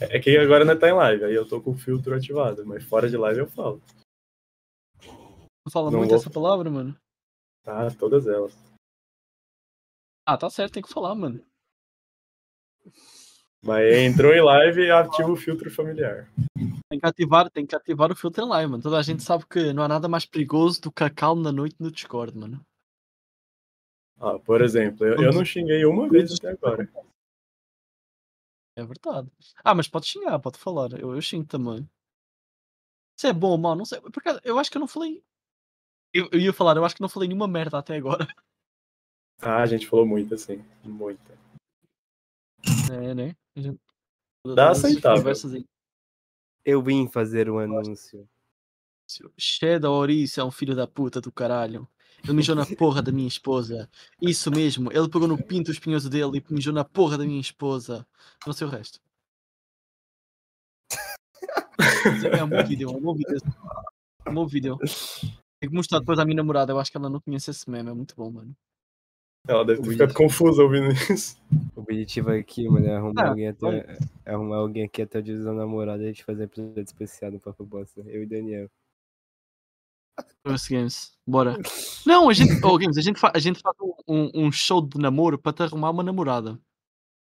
É 0.00 0.20
que 0.20 0.36
agora 0.38 0.64
não 0.64 0.78
tá 0.78 0.88
em 0.88 0.92
live, 0.92 1.24
aí 1.24 1.34
eu 1.34 1.48
tô 1.48 1.60
com 1.60 1.72
o 1.72 1.76
filtro 1.76 2.14
ativado, 2.14 2.64
mas 2.64 2.84
fora 2.84 3.10
de 3.10 3.16
live 3.16 3.40
eu 3.40 3.48
falo. 3.48 3.82
Não 5.04 5.72
fala 5.72 5.90
Não 5.90 5.98
muito 5.98 6.10
vou- 6.10 6.18
essa 6.20 6.30
palavra, 6.30 6.70
mano. 6.70 6.96
Tá, 7.64 7.90
todas 7.90 8.28
elas. 8.28 8.56
Ah, 10.24 10.38
tá 10.38 10.48
certo, 10.48 10.74
tem 10.74 10.82
que 10.84 10.92
falar, 10.92 11.16
mano. 11.16 11.44
Mas 13.60 13.92
entrou 13.96 14.32
em 14.32 14.40
live 14.40 14.82
e 14.82 14.90
ativa 14.90 15.32
o 15.32 15.36
filtro 15.36 15.68
familiar. 15.68 16.30
Tem 16.98 17.00
que 17.00 17.06
ativar, 17.06 17.50
tem 17.50 17.64
que 17.66 17.76
ativar 17.76 18.10
o 18.10 18.16
filtro 18.16 18.44
em 18.44 18.48
live, 18.48 18.72
mano. 18.72 18.82
Toda 18.82 18.98
a 18.98 19.02
gente 19.02 19.22
sabe 19.22 19.46
que 19.46 19.72
não 19.72 19.84
há 19.84 19.88
nada 19.88 20.08
mais 20.08 20.26
perigoso 20.26 20.80
do 20.80 20.90
que 20.90 21.04
a 21.04 21.10
calma 21.10 21.44
na 21.44 21.52
noite 21.52 21.76
no 21.78 21.92
Discord, 21.92 22.36
mano. 22.36 22.60
Ah, 24.18 24.36
por 24.40 24.60
exemplo, 24.62 25.06
eu, 25.06 25.22
eu 25.22 25.32
não 25.32 25.44
xinguei 25.44 25.84
uma 25.84 26.08
vez 26.08 26.32
até 26.34 26.50
agora. 26.50 26.90
É 28.76 28.84
verdade. 28.84 29.30
Ah, 29.62 29.76
mas 29.76 29.86
pode 29.86 30.06
xingar, 30.06 30.40
pode 30.40 30.58
falar. 30.58 30.92
Eu, 30.98 31.14
eu 31.14 31.22
xingo 31.22 31.46
também. 31.46 31.88
Se 33.16 33.28
é 33.28 33.32
bom 33.32 33.50
ou 33.50 33.58
mau, 33.58 33.76
não 33.76 33.84
sei. 33.84 34.00
Por 34.00 34.18
acaso, 34.18 34.40
eu 34.42 34.58
acho 34.58 34.68
que 34.68 34.76
eu 34.76 34.80
não 34.80 34.88
falei. 34.88 35.22
Eu, 36.12 36.28
eu 36.32 36.40
ia 36.40 36.52
falar, 36.52 36.76
eu 36.76 36.84
acho 36.84 36.96
que 36.96 37.00
não 37.00 37.08
falei 37.08 37.28
nenhuma 37.28 37.46
merda 37.46 37.78
até 37.78 37.96
agora. 37.96 38.26
Ah, 39.40 39.62
a 39.62 39.66
gente 39.66 39.86
falou 39.86 40.04
muito 40.04 40.34
assim. 40.34 40.64
Muita. 40.82 41.38
É, 42.92 43.14
né? 43.14 43.36
A 43.56 43.60
gente- 43.60 43.80
Dá 44.44 44.70
aceitável. 44.70 45.18
conversas 45.18 45.54
aí. 45.54 45.64
Eu 46.70 46.82
vim 46.82 47.08
fazer 47.08 47.48
um 47.48 47.58
anúncio. 47.58 48.28
Sheda 49.38 49.90
Ouriço 49.90 50.38
é 50.38 50.44
um 50.44 50.50
filho 50.50 50.76
da 50.76 50.86
puta 50.86 51.18
do 51.18 51.32
caralho. 51.32 51.88
Ele 52.22 52.34
mijou 52.34 52.54
na 52.54 52.66
porra 52.66 53.00
da 53.00 53.10
minha 53.10 53.26
esposa. 53.26 53.88
Isso 54.20 54.50
mesmo, 54.50 54.92
ele 54.92 55.08
pegou 55.08 55.26
no 55.26 55.42
pinto 55.42 55.70
espinhoso 55.70 56.10
dele 56.10 56.44
e 56.46 56.52
mijou 56.52 56.74
na 56.74 56.84
porra 56.84 57.16
da 57.16 57.24
minha 57.24 57.40
esposa. 57.40 58.06
Não 58.46 58.52
sei 58.52 58.66
o 58.66 58.70
resto. 58.70 59.00
É 62.36 62.44
um 62.44 62.50
bom 62.50 62.62
vídeo, 62.66 62.90
é 62.90 62.92
um 62.92 63.00
bom 63.00 63.14
vídeo. 63.14 63.38
É 64.26 64.30
um 64.30 64.34
bom 64.34 64.46
vídeo. 64.46 64.76
Tenho 64.76 65.70
que 65.70 65.74
mostrar 65.74 66.00
depois 66.00 66.18
à 66.18 66.24
minha 66.26 66.36
namorada. 66.36 66.70
Eu 66.70 66.78
acho 66.78 66.90
que 66.90 66.98
ela 66.98 67.08
não 67.08 67.18
conhece 67.18 67.50
esse 67.50 67.70
meme. 67.70 67.88
É 67.88 67.94
muito 67.94 68.14
bom, 68.14 68.30
mano. 68.30 68.54
Ela 69.48 69.64
deve 69.64 69.80
ter 69.82 69.90
ficado 69.90 70.12
confusa 70.14 70.62
ouvindo 70.62 70.90
isso. 71.10 71.36
O 71.74 71.80
objetivo 71.80 72.30
aqui, 72.30 72.68
mano, 72.68 72.86
é 72.86 72.94
arrumar, 72.96 73.22
Ah, 73.24 73.28
alguém 73.30 73.48
até, 73.48 73.96
é 74.26 74.32
arrumar 74.34 74.56
alguém 74.58 74.84
aqui 74.84 75.00
até 75.02 75.18
o 75.18 75.22
dia 75.22 75.38
da 75.42 75.52
namorada 75.54 76.02
e 76.02 76.04
a 76.04 76.08
gente 76.08 76.22
fazer 76.22 76.42
um 76.42 76.44
episódio 76.44 76.82
especial 76.82 77.32
no 77.32 77.40
Papo 77.40 77.64
Bosta. 77.64 78.02
Eu 78.06 78.22
e 78.22 78.26
Daniel. 78.26 78.68
Games. 80.70 81.12
Bora. 81.26 81.56
Não, 82.06 82.28
a 82.28 82.32
gente. 82.34 82.52
Oh, 82.64 82.76
Games, 82.78 82.96
a 82.98 83.00
gente, 83.00 83.18
fa- 83.18 83.32
a 83.34 83.38
gente 83.38 83.60
faz 83.60 83.74
um, 84.06 84.30
um- 84.34 84.52
show 84.52 84.80
de 84.86 84.98
namoro 84.98 85.38
para 85.38 85.52
te 85.52 85.62
arrumar 85.62 85.90
uma 85.90 86.02
namorada. 86.02 86.58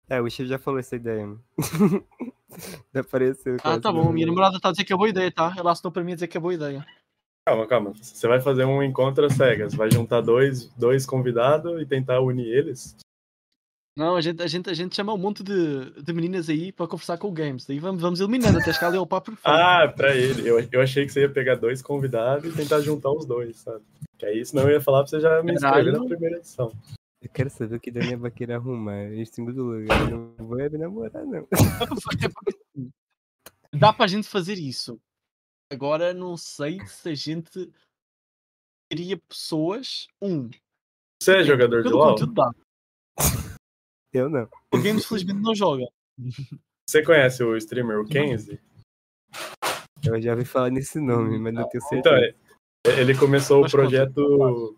É, 0.08 0.22
o 0.22 0.30
Chief 0.30 0.48
já 0.48 0.60
falou 0.60 0.80
essa 0.80 0.96
ideia, 0.96 1.26
mano. 1.26 1.44
Apareceu. 2.94 3.58
Ah, 3.64 3.80
tá 3.80 3.92
bom. 3.92 4.12
Minha 4.12 4.28
namorada 4.28 4.58
está 4.58 4.70
a 4.70 4.72
dizer 4.72 4.84
que 4.86 4.94
é 4.94 4.96
boa 4.98 5.10
ideia, 5.10 5.32
tá? 5.32 5.54
Ela 5.58 5.72
assinou 5.72 5.92
para 5.92 6.04
mim 6.04 6.12
a 6.12 6.16
dizer 6.16 6.28
que 6.28 6.38
é 6.38 6.40
boa 6.40 6.54
ideia. 6.54 6.86
Calma, 7.48 7.68
calma. 7.68 7.94
Você 7.94 8.28
vai 8.28 8.42
fazer 8.42 8.66
um 8.66 8.82
encontro 8.82 9.24
às 9.24 9.34
cegas. 9.34 9.76
Vai 9.76 9.92
juntar 9.92 10.22
dois, 10.22 10.66
dois 10.76 11.06
convidados 11.06 11.80
e 11.80 11.86
tentar 11.86 12.20
unir 12.20 12.48
eles. 12.48 12.96
Não, 13.96 14.16
a 14.16 14.22
gente, 14.22 14.42
a 14.42 14.48
gente, 14.48 14.70
a 14.70 14.74
gente 14.74 14.96
chama 14.96 15.14
um 15.14 15.18
monte 15.18 15.44
de, 15.44 15.92
de 16.02 16.12
meninas 16.12 16.50
aí 16.50 16.72
para 16.72 16.88
conversar 16.88 17.18
com 17.18 17.30
o 17.30 17.32
Games. 17.32 17.66
Daí 17.66 17.80
vamos, 17.80 18.02
vamos 18.02 18.20
eliminando 18.20 18.58
até 18.58 18.74
chegar 18.74 18.88
ali 18.88 18.98
ao 18.98 19.08
papo 19.08 19.32
perfeito. 19.32 19.48
Ah, 19.48 19.88
pra 19.96 20.14
ele. 20.16 20.50
Eu, 20.50 20.60
eu 20.70 20.82
achei 20.82 21.06
que 21.06 21.14
você 21.14 21.22
ia 21.22 21.30
pegar 21.30 21.56
dois 21.56 21.84
convidados 21.84 22.52
e 22.52 22.58
tentar 22.58 22.82
juntar 22.82 23.12
os 23.12 23.26
dois, 23.26 23.58
sabe? 23.58 23.86
Que 24.18 24.26
aí, 24.26 24.44
senão 24.44 24.64
eu 24.64 24.72
ia 24.72 24.82
falar 24.82 25.04
pra 25.04 25.08
você 25.08 25.20
já 25.22 25.42
me 25.44 25.54
inscrever 25.54 25.94
na 25.94 26.04
primeira 26.04 26.38
edição. 26.38 26.74
Eu 27.22 27.30
quero 27.30 27.50
saber 27.50 27.76
o 27.76 27.80
que 27.80 27.92
Daniel 27.92 28.20
vai 28.20 28.32
querer 28.32 28.54
arrumar. 28.54 29.14
Em 29.14 29.24
segundo 29.24 29.64
lugar, 29.64 30.12
eu 30.12 30.34
não 30.38 30.48
vou 30.48 30.58
me 30.58 30.78
namorar, 30.78 31.26
não. 31.26 31.48
Dá 33.72 33.94
para 33.94 34.06
a 34.06 34.08
gente 34.08 34.28
fazer 34.28 34.56
isso. 34.56 35.00
Agora 35.72 36.14
não 36.14 36.38
sei 36.38 36.80
se 36.88 37.10
a 37.10 37.16
gente 37.16 37.72
teria 38.90 39.18
pessoas. 39.18 40.08
Um, 40.22 40.50
Você 41.22 41.38
é 41.38 41.44
jogador 41.44 41.84
de 41.84 41.90
LoL? 41.90 42.16
Eu 44.14 44.30
não. 44.30 44.48
O 44.74 44.82
Games 44.82 45.06
felizmente 45.06 45.42
não 45.42 45.54
joga. 45.56 45.86
Você 46.90 47.04
conhece 47.04 47.44
o 47.44 47.58
streamer, 47.58 48.00
o 48.00 48.06
Kenzie? 48.08 48.62
Eu 50.06 50.22
já 50.22 50.32
ouvi 50.32 50.46
falar 50.46 50.70
nesse 50.70 51.00
nome, 51.00 51.38
mas 51.40 51.54
não 51.54 51.68
tenho 51.68 51.84
Então, 51.84 52.14
certeza. 52.14 52.38
é- 52.88 53.02
ele 53.02 53.18
começou 53.18 53.66
o 53.66 53.70
projeto 53.70 54.78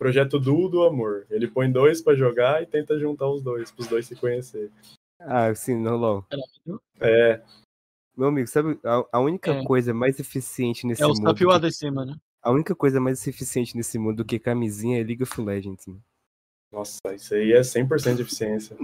projeto 0.00 0.38
Duo 0.38 0.68
do 0.68 0.84
Amor. 0.84 1.26
Ele 1.28 1.48
põe 1.48 1.70
dois 1.70 2.00
pra 2.00 2.14
jogar 2.14 2.62
e 2.62 2.66
tenta 2.66 2.96
juntar 2.98 3.28
os 3.28 3.42
dois, 3.42 3.72
pros 3.72 3.88
dois 3.88 4.06
se 4.06 4.14
conhecerem. 4.14 4.70
Ah, 5.20 5.52
sim, 5.54 5.74
não, 5.74 5.96
LOL. 5.96 6.24
É, 7.00 7.42
Meu 8.18 8.28
amigo, 8.28 8.48
sabe 8.48 8.78
a, 8.84 9.04
a 9.12 9.20
única 9.20 9.52
É. 9.52 9.64
coisa 9.64 9.94
mais 9.94 10.18
eficiente 10.18 10.84
nesse 10.86 11.00
É 11.02 11.06
o 11.06 11.10
mundo. 11.10 11.28
E 11.28 11.30
o 11.30 11.34
que- 11.34 11.54
ADC, 11.54 11.90
mano. 11.90 12.20
A 12.42 12.50
única 12.50 12.74
coisa 12.74 13.00
mais 13.00 13.24
eficiente 13.26 13.76
nesse 13.76 13.96
mundo 13.98 14.16
do 14.18 14.24
que 14.24 14.38
camisinha 14.40 15.00
é 15.00 15.04
League 15.04 15.22
of 15.22 15.40
Legends. 15.40 15.86
Mano. 15.86 16.02
nossa, 16.72 16.98
isso 17.14 17.32
aí 17.34 17.52
é 17.52 17.60
100% 17.62 18.16
de 18.16 18.22
eficiência. 18.22 18.76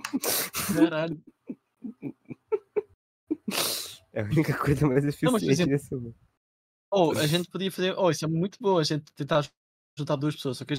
Caralho. 0.75 1.21
É 4.13 4.21
a 4.21 4.25
única 4.25 4.55
coisa 4.59 4.87
mais 4.87 5.03
Não, 5.03 5.09
eficiente 5.11 5.51
exemplo, 5.51 5.73
nesse 5.73 5.95
mundo. 5.95 6.15
Oh, 6.93 7.11
a 7.13 7.27
gente 7.27 7.51
podia 7.51 7.71
fazer. 7.73 7.95
Oh, 7.99 8.11
isso 8.11 8.25
é 8.25 8.29
muito 8.29 8.57
bom. 8.61 8.79
A 8.79 8.85
gente 8.85 9.05
tentar 9.17 9.45
juntar 9.99 10.15
duas 10.17 10.37
pessoas. 10.37 10.59
Só 10.59 10.65
que 10.65 10.75
a 10.75 10.77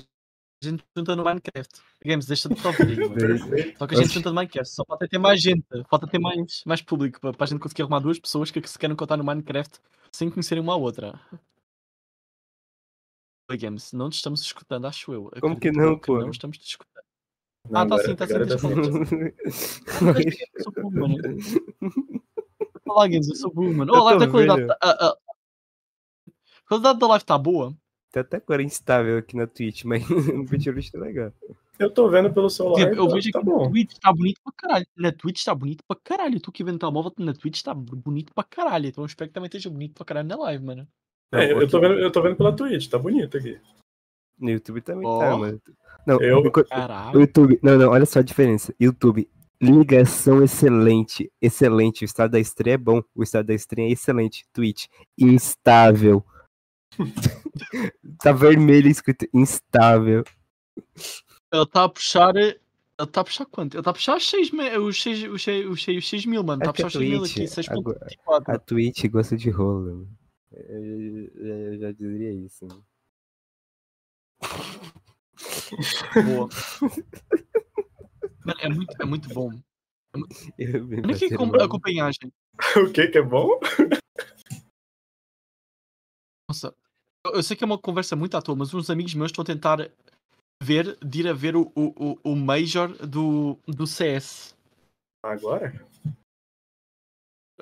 gente 0.69 0.83
junta 0.95 1.15
no 1.15 1.23
Minecraft. 1.23 1.81
Games, 2.03 2.25
deixa 2.25 2.49
de. 2.49 2.55
Perfeito. 2.55 3.77
Só 3.77 3.87
que 3.87 3.95
a 3.95 3.97
gente 3.97 4.13
junta 4.13 4.29
no 4.29 4.35
Minecraft. 4.35 4.69
Só 4.73 4.83
falta 4.85 5.07
ter 5.07 5.17
mais 5.17 5.41
gente. 5.41 5.65
Falta 5.89 6.07
ter 6.07 6.19
mais, 6.19 6.63
mais 6.65 6.81
público 6.81 7.19
para, 7.19 7.35
a 7.39 7.45
gente 7.45 7.59
conseguir 7.59 7.81
arrumar 7.83 7.99
duas 7.99 8.19
pessoas 8.19 8.51
que 8.51 8.65
se 8.67 8.77
querem 8.77 8.95
contar 8.95 9.17
no 9.17 9.23
Minecraft 9.23 9.79
sem 10.11 10.29
conhecerem 10.29 10.63
uma 10.63 10.73
à 10.73 10.77
outra. 10.77 11.19
Oi, 13.51 13.57
Games, 13.57 13.91
não 13.93 14.09
te 14.09 14.15
estamos 14.15 14.41
escutando, 14.41 14.85
acho 14.87 15.13
eu. 15.13 15.29
Como 15.39 15.59
que 15.59 15.67
Acredito 15.69 15.77
não, 15.77 15.91
eu 15.93 15.99
pô? 15.99 16.19
Não 16.19 16.31
estamos 16.31 16.57
te 16.57 16.67
escutando. 16.67 17.03
Não, 17.69 17.81
Ah, 17.81 17.87
tá 17.87 17.97
sim, 17.99 18.15
tá 18.15 18.27
sim, 18.27 18.33
tá 18.45 18.57
sim. 18.57 18.67
sim. 19.51 20.29
Eu 20.55 20.63
sou 20.63 20.71
burro, 20.73 20.91
mano. 20.91 21.15
Olá, 22.87 23.07
Games, 23.07 23.27
eu 23.29 23.35
sou 23.35 23.51
burro, 23.53 23.73
mano. 23.73 23.91
Tô 23.91 24.07
a 24.07 24.27
qualidade. 24.29 24.61
vendo. 24.61 24.67
tá- 24.67 24.77
A, 24.81 24.89
a- 25.07 25.09
a 25.11 26.67
qualidade 26.67 26.99
da 26.99 27.07
live 27.07 27.23
está 27.23 27.37
boa. 27.37 27.75
Tá 28.15 28.21
até 28.21 28.37
agora 28.37 28.63
instável 28.63 29.17
aqui 29.17 29.35
na 29.35 29.45
Twitch, 29.45 29.83
mas 29.83 30.01
no 30.09 30.45
Twitch 30.45 30.89
tá 30.89 30.97
legal. 30.99 31.33
Eu 31.77 31.89
tô 31.89 32.07
vendo 32.09 32.31
pelo 32.33 32.49
celular, 32.49 32.77
Tipo, 32.79 32.95
eu 32.95 33.07
tá- 33.09 33.13
vejo 33.13 33.29
tá 33.31 33.39
que 33.39 33.45
bom. 33.45 33.69
Twitch 33.69 33.91
está 33.91 34.13
bonito 34.13 34.39
pra 34.41 34.53
caralho. 34.55 34.87
Na 34.95 35.11
Twitch 35.11 35.37
está 35.39 35.53
bonito 35.53 35.83
pra 35.85 35.97
caralho. 36.01 36.39
Tu 36.39 36.49
que 36.49 36.63
vê 36.63 36.71
no 36.71 36.79
telemóvel, 36.79 37.11
na 37.19 37.33
Twitch 37.33 37.57
está 37.57 37.73
bonito 37.73 38.33
pra 38.33 38.45
caralho. 38.45 38.87
Então 38.87 39.03
eu 39.03 39.05
espero 39.07 39.27
que 39.29 39.33
também 39.33 39.47
esteja 39.47 39.69
bonito 39.69 39.95
pra 39.95 40.05
caralho 40.05 40.29
na 40.29 40.37
live, 40.37 40.63
mano. 40.63 40.87
É, 41.33 41.51
eu, 41.51 41.67
tô 41.67 41.81
vendo, 41.81 41.95
eu 41.95 42.09
tô 42.09 42.21
vendo 42.21 42.37
pela 42.37 42.55
Twitch, 42.55 42.87
tá 42.87 42.97
bonito 42.97 43.35
aqui. 43.35 43.59
No 44.39 44.49
YouTube 44.49 44.79
também 44.79 45.05
Ó. 45.05 45.19
tá, 45.19 45.37
mano. 45.37 45.61
Não, 46.07 46.21
Eu- 46.21 46.49
Caralho. 46.51 47.19
YouTube. 47.19 47.59
Não, 47.61 47.77
não, 47.77 47.89
olha 47.89 48.05
só 48.05 48.19
a 48.19 48.23
diferença. 48.23 48.73
YouTube, 48.79 49.27
ligação 49.61 50.41
excelente. 50.41 51.29
Excelente. 51.41 52.03
O 52.03 52.05
estado 52.05 52.31
da 52.31 52.39
estreia 52.39 52.75
é 52.75 52.77
bom. 52.77 53.01
O 53.13 53.21
estado 53.23 53.47
da 53.47 53.53
estreia 53.53 53.89
é 53.89 53.91
excelente. 53.91 54.45
Twitch, 54.53 54.85
instável. 55.19 56.23
tá 58.21 58.31
vermelho 58.31 58.87
escrito 58.89 59.27
instável. 59.33 60.23
Ele 61.51 61.63
está 61.63 61.83
a 61.85 61.89
puxar. 61.89 62.35
Ele 62.35 62.59
está 62.99 63.21
a 63.21 63.23
puxar 63.23 63.45
quanto? 63.45 63.73
Ele 63.75 63.81
está 63.81 63.91
a 63.91 63.93
puxar 63.93 64.15
os 64.17 64.29
6 64.29 64.51
me... 64.51 64.77
os 64.77 65.01
6, 65.01 65.23
os 65.31 65.43
6, 65.43 65.65
os 65.69 65.83
6, 65.83 65.97
os 65.97 66.09
6 66.09 66.25
mil, 66.25 66.43
mano. 66.43 66.61
Está 66.61 66.69
É 66.69 66.69
a 66.69 66.73
que 66.73 66.83
puxar 66.83 66.97
a 66.99 67.01
os 67.01 67.07
6 67.07 67.09
mil 67.09 67.23
aqui. 67.23 67.79
agora- 67.79 68.07
6.24. 68.07 68.55
A 68.55 68.59
Twitch 68.59 69.05
gosta 69.07 69.35
de 69.37 69.49
rolo. 69.49 70.07
Eu, 70.51 71.29
eu- 71.35 71.71
eu 71.73 71.79
já 71.79 71.91
diria 71.91 72.31
isso. 72.31 72.65
mano. 72.67 72.85
Boa. 76.25 76.49
Mano, 78.45 78.59
é 78.61 78.69
muito, 78.69 79.01
é 79.01 79.05
muito 79.05 79.29
bom. 79.33 79.49
Eu 80.57 80.85
vim 80.87 80.97
Olha 81.03 81.11
aqui 81.15 81.25
fazer 81.25 81.37
com 81.37 81.43
uma- 81.43 81.61
a 81.61 81.65
acompanhagem. 81.65 82.31
o 82.77 82.91
que 82.91 83.07
que 83.07 83.17
é 83.17 83.21
bom? 83.21 83.59
Nossa, 86.49 86.73
eu, 87.25 87.31
eu 87.35 87.43
sei 87.43 87.55
que 87.57 87.63
é 87.63 87.67
uma 87.67 87.77
conversa 87.77 88.15
muito 88.15 88.35
à 88.37 88.41
toa, 88.41 88.55
mas 88.55 88.73
uns 88.73 88.89
amigos 88.89 89.13
meus 89.13 89.31
estão 89.31 89.41
a 89.41 89.45
tentar 89.45 89.89
ver, 90.63 90.97
de 91.03 91.19
ir 91.21 91.27
a 91.27 91.33
ver 91.33 91.55
o, 91.55 91.71
o, 91.75 92.17
o- 92.23 92.35
Major 92.35 92.89
do, 93.05 93.57
do 93.67 93.85
CS. 93.85 94.55
Agora? 95.23 95.73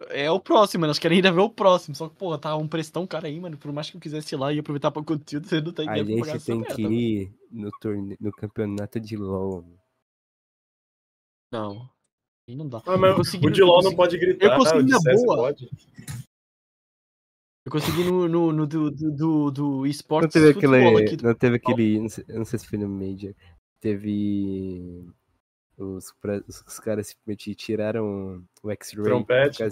É 0.10 0.30
o 0.30 0.40
próximo, 0.40 0.86
eles 0.86 0.98
querem 1.00 1.20
ir 1.20 1.28
a 1.28 1.32
ver 1.32 1.42
o 1.42 1.50
próximo. 1.50 1.96
Só 1.96 2.10
que, 2.10 2.16
porra, 2.16 2.38
tá 2.40 2.56
um 2.58 2.68
preço 2.68 2.92
tão 2.92 3.06
caro 3.06 3.28
aí, 3.28 3.40
mano. 3.40 3.58
Por 3.58 3.72
mais 3.72 3.90
que 3.90 3.96
eu 3.96 4.02
quisesse 4.02 4.34
ir 4.34 4.38
lá 4.38 4.52
e 4.52 4.60
aproveitar 4.60 4.92
para 4.92 5.02
o 5.02 5.06
conteúdo, 5.06 5.48
você 5.48 5.62
não 5.62 5.72
tem 5.72 5.88
A 5.88 5.94
dinheiro 5.94 6.22
pra 6.24 6.26
pagar 6.26 6.32
gente 6.34 6.36
essa 6.38 6.46
tem 6.48 6.60
merda, 6.60 6.76
que 6.76 6.82
mano. 6.84 6.96
ir 6.96 7.34
no, 7.52 7.72
torne... 7.80 8.18
no 8.20 8.32
campeonato 8.32 9.00
de 9.00 9.16
LOL. 9.16 9.62
mano. 9.62 9.80
Não. 11.54 11.90
Aí 12.50 12.56
não 12.56 12.68
dá. 12.68 12.82
Ah, 12.88 12.98
mas 12.98 13.12
Eu 13.12 13.16
consegui 13.18 13.48
o 13.48 13.52
de 13.52 13.62
eu 13.62 13.68
LOL 13.68 13.76
consegui- 13.78 13.90
não 13.92 13.98
pode 13.98 14.18
gritar, 14.18 14.58
consegui 14.58 14.80
o 14.80 14.86
de 14.86 14.92
na 14.92 15.00
CS 15.00 15.24
boa. 15.24 15.56
Eu 17.66 17.72
consegui 17.72 18.04
no, 18.04 18.28
no, 18.28 18.52
no 18.52 18.68
do, 18.68 18.92
do, 18.92 19.12
do, 19.12 19.52
do 19.52 19.70
Não 19.78 19.86
esportes 19.86 20.34
teve 20.34 20.50
aquele. 20.50 20.98
aqui. 20.98 21.24
Não 21.24 21.34
teve 21.34 21.56
aquele. 21.56 22.00
Não 22.00 22.10
sei, 22.10 22.26
eu 22.28 22.38
não 22.38 22.46
sei 22.46 22.60
se 22.60 22.68
foi 22.68 22.78
no 22.78 22.90
Major. 22.90 23.34
Teve. 23.80 25.06
Os, 25.78 26.14
os, 26.48 26.64
os 26.68 26.80
caras 26.80 27.08
simplesmente 27.08 27.56
tiraram 27.56 28.46
o 28.62 28.72
X-Ray. 28.72 29.06
Trompete. 29.06 29.64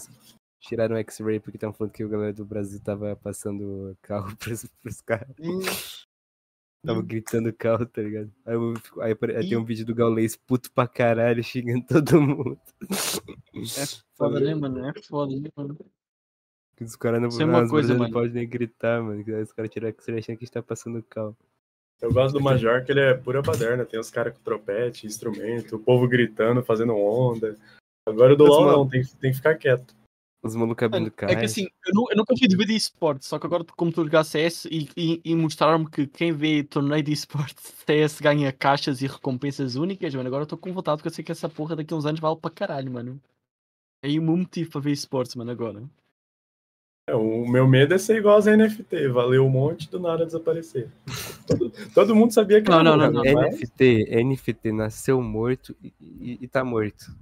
Tiraram 0.60 0.96
o 0.96 1.00
X-Ray 1.00 1.40
porque 1.40 1.58
estavam 1.58 1.74
falando 1.74 1.92
que 1.92 2.04
o 2.04 2.10
galera 2.10 2.34
do 2.34 2.46
Brasil 2.46 2.80
tava 2.80 3.16
passando 3.16 3.98
carro 4.02 4.36
pros, 4.38 4.66
pros 4.82 5.02
caras. 5.02 6.08
Tava 6.84 7.02
gritando 7.02 7.54
carro, 7.54 7.86
tá 7.86 8.02
ligado? 8.02 8.32
Aí, 8.46 8.56
eu 8.56 8.74
aí 9.02 9.16
aí 9.38 9.50
tem 9.50 9.58
um 9.58 9.66
vídeo 9.66 9.86
do 9.86 9.94
Gaulês 9.94 10.36
puto 10.36 10.72
pra 10.72 10.88
caralho, 10.88 11.44
xingando 11.44 11.86
todo 11.86 12.22
mundo. 12.22 12.60
É 13.54 13.86
foda, 14.18 14.40
né, 14.40 14.56
mano? 14.56 14.86
É 14.88 14.94
foda, 15.04 15.36
né, 15.40 15.50
mano? 15.56 15.78
Que 16.82 16.86
Os 16.86 16.96
caras 16.96 17.22
não, 17.22 17.28
Isso 17.28 17.40
é 17.44 17.46
uma 17.46 17.62
não, 17.62 17.70
coisa, 17.70 17.94
não 17.94 18.10
podem 18.10 18.32
nem 18.32 18.50
gritar, 18.50 19.04
mano. 19.04 19.24
Os 19.40 19.52
caras 19.52 19.70
tiram 19.70 19.88
o 19.88 19.92
X-Ray 19.92 20.18
achando 20.18 20.36
que 20.36 20.44
a 20.44 20.46
gente 20.48 20.52
tá 20.52 20.64
passando 20.64 21.04
carro. 21.04 21.38
Eu 22.02 22.12
gosto 22.12 22.34
do 22.34 22.44
Major, 22.44 22.84
que 22.84 22.92
ele 22.92 23.02
é 23.02 23.14
pura 23.14 23.40
baderna. 23.40 23.86
Tem 23.86 24.00
os 24.00 24.10
caras 24.10 24.34
com 24.34 24.42
trompete, 24.42 25.06
instrumento, 25.06 25.76
o 25.76 25.80
povo 25.80 26.08
gritando, 26.08 26.64
fazendo 26.64 26.96
onda. 26.98 27.56
Agora 28.04 28.34
o 28.34 28.36
do 28.36 28.46
LoL 28.46 28.66
não, 28.66 28.90
tem, 28.90 29.04
tem 29.04 29.30
que 29.30 29.38
ficar 29.38 29.54
quieto. 29.60 29.96
Os 30.44 30.56
malucos 30.56 30.84
abrindo 30.84 31.04
Mano, 31.04 31.12
carro. 31.12 31.34
é 31.34 31.36
que 31.36 31.46
assim, 31.46 31.68
eu, 31.86 31.94
nu- 31.94 32.08
eu 32.10 32.18
nunca 32.18 32.36
fui 32.36 32.48
de 32.48 32.76
esporte, 32.76 33.28
só 33.28 33.38
que 33.38 33.46
agora 33.46 33.64
como 33.78 33.92
tu 33.92 34.04
jogar 34.04 34.24
CS 34.24 34.66
e, 34.66 34.90
e, 34.98 35.22
e 35.24 35.36
mostraram-me 35.36 35.88
que 35.88 36.08
quem 36.08 36.32
vê 36.32 36.64
torneio 36.64 37.04
de 37.04 37.12
esporte 37.12 37.62
CS 37.62 38.18
ganha 38.26 38.52
caixas 38.52 39.04
e 39.04 39.08
recompensas 39.08 39.76
únicas, 39.76 40.16
mano, 40.16 40.26
agora 40.26 40.42
eu 40.42 40.46
estou 40.46 40.58
com 40.58 40.74
vontade 40.74 40.98
porque 40.98 41.10
eu 41.10 41.14
sei 41.14 41.24
que 41.24 41.32
essa 41.32 41.48
porra 41.48 41.76
daqui 41.76 41.94
a 41.94 41.98
uns 41.98 42.08
anos 42.08 42.20
vale 42.20 42.38
para 42.38 42.50
caralho, 42.50 42.92
mano. 42.92 43.22
É 44.04 44.08
aí 44.08 44.18
o 44.18 44.24
meu 44.24 44.36
motivo 44.36 44.72
para 44.72 44.82
ver 44.82 44.94
esportes, 44.94 45.36
mano, 45.36 45.52
agora. 45.52 45.88
É, 47.12 47.16
o 47.16 47.46
meu 47.46 47.68
medo 47.68 47.94
é 47.94 47.98
ser 47.98 48.16
igual 48.18 48.36
aos 48.36 48.46
NFT, 48.46 49.10
valeu 49.10 49.46
um 49.46 49.50
monte 49.50 49.90
do 49.92 50.00
nada 50.00 50.26
desaparecer. 50.26 50.90
Todo, 51.46 51.70
todo 51.94 52.16
mundo 52.16 52.32
sabia 52.32 52.62
que 52.62 52.70
Não, 52.70 52.80
era 52.80 52.96
não, 52.96 52.98
morrer, 52.98 53.12
não, 53.12 53.26
É 53.26 53.34
não. 53.34 53.42
mas- 53.42 53.56
NFT, 53.60 54.24
NFT 54.24 54.72
nasceu 54.72 55.22
morto 55.22 55.76
e, 55.84 55.94
e, 56.00 56.38
e 56.42 56.48
tá 56.48 56.64
morto. 56.64 57.14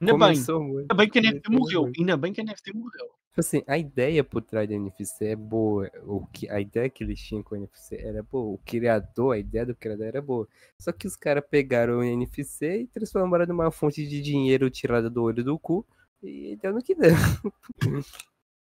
Ainda 0.00 0.16
bem, 0.16 0.36
ainda 0.80 0.94
bem 0.94 1.10
que 1.10 1.18
a 1.18 1.22
NFT 1.22 1.50
morreu, 1.50 1.90
ainda 1.98 2.16
bem 2.16 2.32
que 2.32 2.40
a 2.40 2.44
NFT 2.44 2.72
morreu. 2.72 3.06
Tipo 3.32 3.40
assim, 3.40 3.62
a 3.66 3.76
ideia 3.76 4.22
por 4.22 4.40
trás 4.42 4.68
da 4.68 4.74
NFC 4.76 5.24
é 5.24 5.36
boa. 5.36 5.90
O 6.04 6.24
que, 6.26 6.48
a 6.48 6.60
ideia 6.60 6.88
que 6.88 7.02
eles 7.02 7.18
tinham 7.18 7.42
com 7.42 7.54
a 7.56 7.58
NFC 7.58 7.96
era 7.96 8.22
boa. 8.22 8.54
O 8.54 8.58
criador, 8.58 9.34
a 9.34 9.38
ideia 9.38 9.66
do 9.66 9.74
criador 9.74 10.06
era 10.06 10.22
boa. 10.22 10.46
Só 10.78 10.92
que 10.92 11.06
os 11.08 11.16
caras 11.16 11.42
pegaram 11.50 11.98
o 11.98 12.04
NFC 12.04 12.82
e 12.82 12.86
transformaram 12.86 13.46
numa 13.46 13.70
fonte 13.72 14.06
de 14.06 14.20
dinheiro 14.22 14.68
tirada 14.70 15.08
do 15.10 15.22
olho 15.24 15.42
do 15.42 15.58
cu. 15.58 15.84
E 16.22 16.56
deu 16.56 16.72
no 16.72 16.82
que 16.82 16.94
deu. 16.94 17.10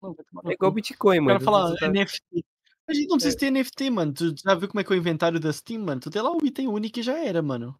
Não, 0.02 0.14
É 0.44 0.52
igual. 0.52 0.70
Bitcoin, 0.72 1.18
O 1.18 1.22
mano. 1.24 1.38
cara 1.40 1.44
fala 1.44 1.70
Você 1.70 1.78
tá- 1.80 1.88
NFT. 1.88 2.44
A 2.86 2.92
gente 2.92 3.08
não 3.08 3.16
precisa 3.16 3.38
ter 3.38 3.50
NFT, 3.50 3.90
mano. 3.90 4.12
Tu 4.12 4.34
já 4.44 4.54
viu 4.54 4.68
como 4.68 4.80
é 4.80 4.84
que 4.84 4.92
é 4.92 4.96
o 4.96 4.98
inventário 4.98 5.40
da 5.40 5.50
Steam, 5.52 5.82
mano? 5.82 6.00
Tu 6.02 6.10
tem 6.10 6.20
lá 6.20 6.30
o 6.30 6.44
item 6.44 6.68
único 6.68 6.98
e 6.98 7.02
já 7.02 7.18
era, 7.18 7.40
mano. 7.40 7.74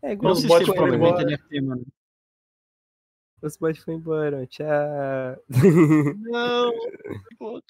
É 0.00 0.08
Não 0.08 0.12
igual 0.12 0.32
o 0.34 0.36
foram 0.42 0.58
Bitcoin, 0.66 0.76
mano. 0.90 0.98
propriamente 0.98 1.12
embora. 1.12 1.30
NFT, 1.36 1.60
mano. 1.60 1.86
Os 3.40 3.56
bots 3.56 3.82
foram 3.84 3.98
embora. 3.98 4.46
Tchau. 4.46 4.66
Não. 6.30 6.72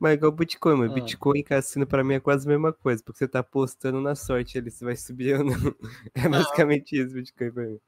Mas 0.00 0.12
é 0.12 0.14
igual 0.14 0.32
o 0.32 0.34
Bitcoin, 0.34 0.76
mano. 0.76 0.90
Ah. 0.92 0.94
Bitcoin 0.94 1.38
e 1.38 1.44
cassino 1.44 1.86
pra 1.86 2.02
mim 2.04 2.14
é 2.14 2.20
quase 2.20 2.46
a 2.46 2.50
mesma 2.50 2.72
coisa. 2.72 3.02
Porque 3.04 3.18
você 3.18 3.28
tá 3.28 3.38
apostando 3.40 4.00
na 4.00 4.14
sorte 4.16 4.58
ali 4.58 4.70
se 4.70 4.84
vai 4.84 4.96
subir 4.96 5.38
ou 5.38 5.44
não. 5.44 5.54
É 6.14 6.28
basicamente 6.28 6.96
isso, 7.00 7.14
Bitcoin 7.14 7.50
pra 7.52 7.64
mim. 7.66 7.78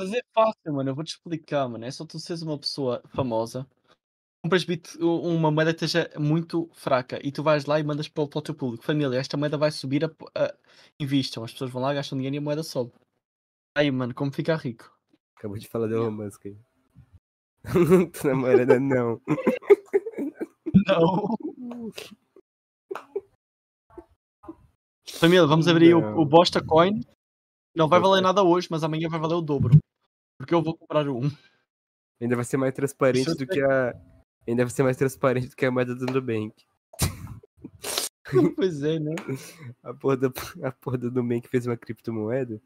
Mas 0.00 0.14
é 0.14 0.22
fácil, 0.32 0.72
mano. 0.72 0.90
Eu 0.90 0.94
vou 0.94 1.04
te 1.04 1.10
explicar, 1.10 1.68
mano. 1.68 1.84
É 1.84 1.90
só 1.90 2.06
tu 2.06 2.18
seres 2.18 2.40
uma 2.40 2.58
pessoa 2.58 3.02
famosa. 3.14 3.68
Compras 4.42 4.64
bit, 4.64 4.96
uma 4.98 5.50
moeda 5.50 5.74
que 5.74 5.84
esteja 5.84 6.10
muito 6.18 6.70
fraca 6.72 7.20
e 7.22 7.30
tu 7.30 7.42
vais 7.42 7.66
lá 7.66 7.78
e 7.78 7.82
mandas 7.82 8.08
para 8.08 8.24
o, 8.24 8.28
para 8.28 8.38
o 8.38 8.42
teu 8.42 8.54
público. 8.54 8.82
Família, 8.82 9.18
esta 9.18 9.36
moeda 9.36 9.58
vai 9.58 9.70
subir, 9.70 10.02
a, 10.02 10.10
a, 10.34 10.54
invistam. 10.98 11.44
As 11.44 11.52
pessoas 11.52 11.70
vão 11.70 11.82
lá, 11.82 11.92
gastam 11.92 12.16
dinheiro 12.16 12.36
e 12.36 12.38
a 12.38 12.40
moeda 12.40 12.62
sobe. 12.62 12.92
Aí, 13.76 13.90
mano, 13.90 14.14
como 14.14 14.32
ficar 14.32 14.56
rico? 14.56 14.90
Acabou 15.36 15.58
de 15.58 15.68
falar 15.68 15.88
do 15.88 15.94
Elon 15.94 16.10
Musk 16.10 16.46
aí. 16.46 16.56
Não 17.74 18.10
tô 18.10 18.28
namorando, 18.28 18.80
não. 18.80 19.20
Não. 20.86 21.36
Família, 25.06 25.46
vamos 25.46 25.68
abrir 25.68 25.94
o, 25.94 26.00
Não. 26.00 26.18
o 26.18 26.24
Bosta 26.24 26.64
Coin. 26.64 27.02
Não 27.76 27.88
vai 27.88 28.00
valer 28.00 28.22
nada 28.22 28.42
hoje, 28.42 28.68
mas 28.70 28.82
amanhã 28.82 29.06
vai 29.10 29.20
valer 29.20 29.34
o 29.34 29.42
dobro. 29.42 29.78
Porque 30.40 30.54
eu 30.54 30.62
vou 30.62 30.74
comprar 30.74 31.06
um. 31.06 31.30
Ainda 32.18 32.34
vai 32.34 32.46
ser 32.46 32.56
mais 32.56 32.72
transparente 32.72 33.34
do 33.34 33.46
que 33.46 33.60
a. 33.60 33.94
Ainda 34.48 34.64
vai 34.64 34.70
ser 34.70 34.82
mais 34.82 34.96
transparente 34.96 35.48
do 35.48 35.54
que 35.54 35.66
a 35.66 35.70
moeda 35.70 35.94
do 35.94 36.06
Nubank. 36.06 36.54
pois 38.56 38.82
é, 38.82 38.98
né? 38.98 39.14
A 39.84 39.92
porra 39.92 40.16
do, 40.16 40.32
a 40.62 40.72
porra 40.72 40.96
do 40.96 41.10
Nubank 41.10 41.46
fez 41.46 41.66
uma 41.66 41.76
criptomoeda. 41.76 42.58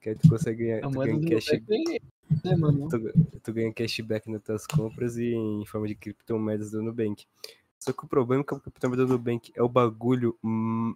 Que 0.00 0.10
aí 0.10 0.14
tu 0.14 0.28
consegue 0.28 0.66
ganhar. 0.66 0.78
A 0.78 0.88
Tu 0.88 0.94
moeda 0.94 1.10
ganha, 1.10 1.20
do 1.20 1.28
cash, 1.28 1.52
Nubank 1.52 1.96
é, 2.44 2.48
é, 2.48 2.56
mano. 2.56 2.88
tu, 2.88 3.40
tu 3.42 3.52
ganha 3.52 3.72
cashback 3.74 4.30
nas 4.30 4.42
tuas 4.44 4.64
compras 4.64 5.16
e 5.16 5.34
em 5.34 5.66
forma 5.66 5.88
de 5.88 5.96
criptomoedas 5.96 6.70
do 6.70 6.80
Nubank. 6.80 7.24
Só 7.78 7.92
que 7.92 8.04
o 8.04 8.08
problema 8.08 8.42
é 8.42 8.44
que 8.44 8.54
a 8.54 8.60
criptomoeda 8.60 9.06
do 9.06 9.12
Nubank 9.12 9.52
é 9.54 9.62
o 9.62 9.68
bagulho 9.68 10.36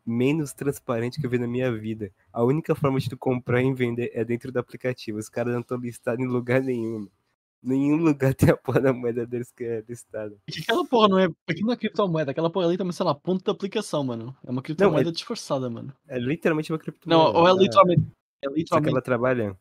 menos 0.05 0.53
transparente 0.53 1.21
que 1.21 1.27
eu 1.27 1.31
vi 1.31 1.39
na 1.39 1.47
minha 1.47 1.71
vida. 1.73 2.11
A 2.33 2.43
única 2.43 2.75
forma 2.75 2.99
de 2.99 3.09
tu 3.09 3.17
comprar 3.17 3.63
e 3.63 3.73
vender 3.73 4.11
é 4.15 4.25
dentro 4.25 4.51
do 4.51 4.59
aplicativo. 4.59 5.19
Os 5.19 5.29
caras 5.29 5.53
não 5.53 5.61
estão 5.61 5.79
listados 5.79 6.25
em 6.25 6.29
lugar 6.29 6.63
nenhum. 6.63 7.07
Nenhum 7.63 7.97
lugar 7.97 8.35
tem 8.35 8.51
a 8.51 8.57
porra 8.57 8.81
da 8.81 8.93
moeda 8.93 9.27
deles 9.27 9.53
que 9.53 9.63
é 9.65 9.85
listada. 9.87 10.35
Que 10.51 10.61
aquela 10.61 10.85
porra 10.87 11.09
não 11.09 11.19
é. 11.19 11.29
Aquilo 11.47 11.67
não 11.67 11.75
é 11.75 11.77
criptomoeda, 11.77 12.31
aquela 12.31 12.51
porra 12.51 12.67
ali 12.67 12.79
também, 12.79 12.93
sei 12.93 13.05
lá, 13.05 13.15
ponto 13.15 13.45
de 13.45 13.51
aplicação, 13.51 14.03
mano. 14.03 14.35
É 14.45 14.51
uma 14.51 14.63
criptomoeda 14.63 15.13
disfarçada, 15.13 15.69
mano. 15.69 15.93
É 16.09 16.19
literalmente 16.19 16.73
uma 16.73 16.79
Não, 16.79 16.83
criptomoeda. 16.83 17.39
ou 17.39 17.49
é 17.49 17.53
literalmente. 17.53 18.03
É 18.43 18.49
Só 18.49 18.55
que 18.55 18.61
literalmente. 18.61 18.91
ela 18.95 19.03
trabalha. 19.03 19.57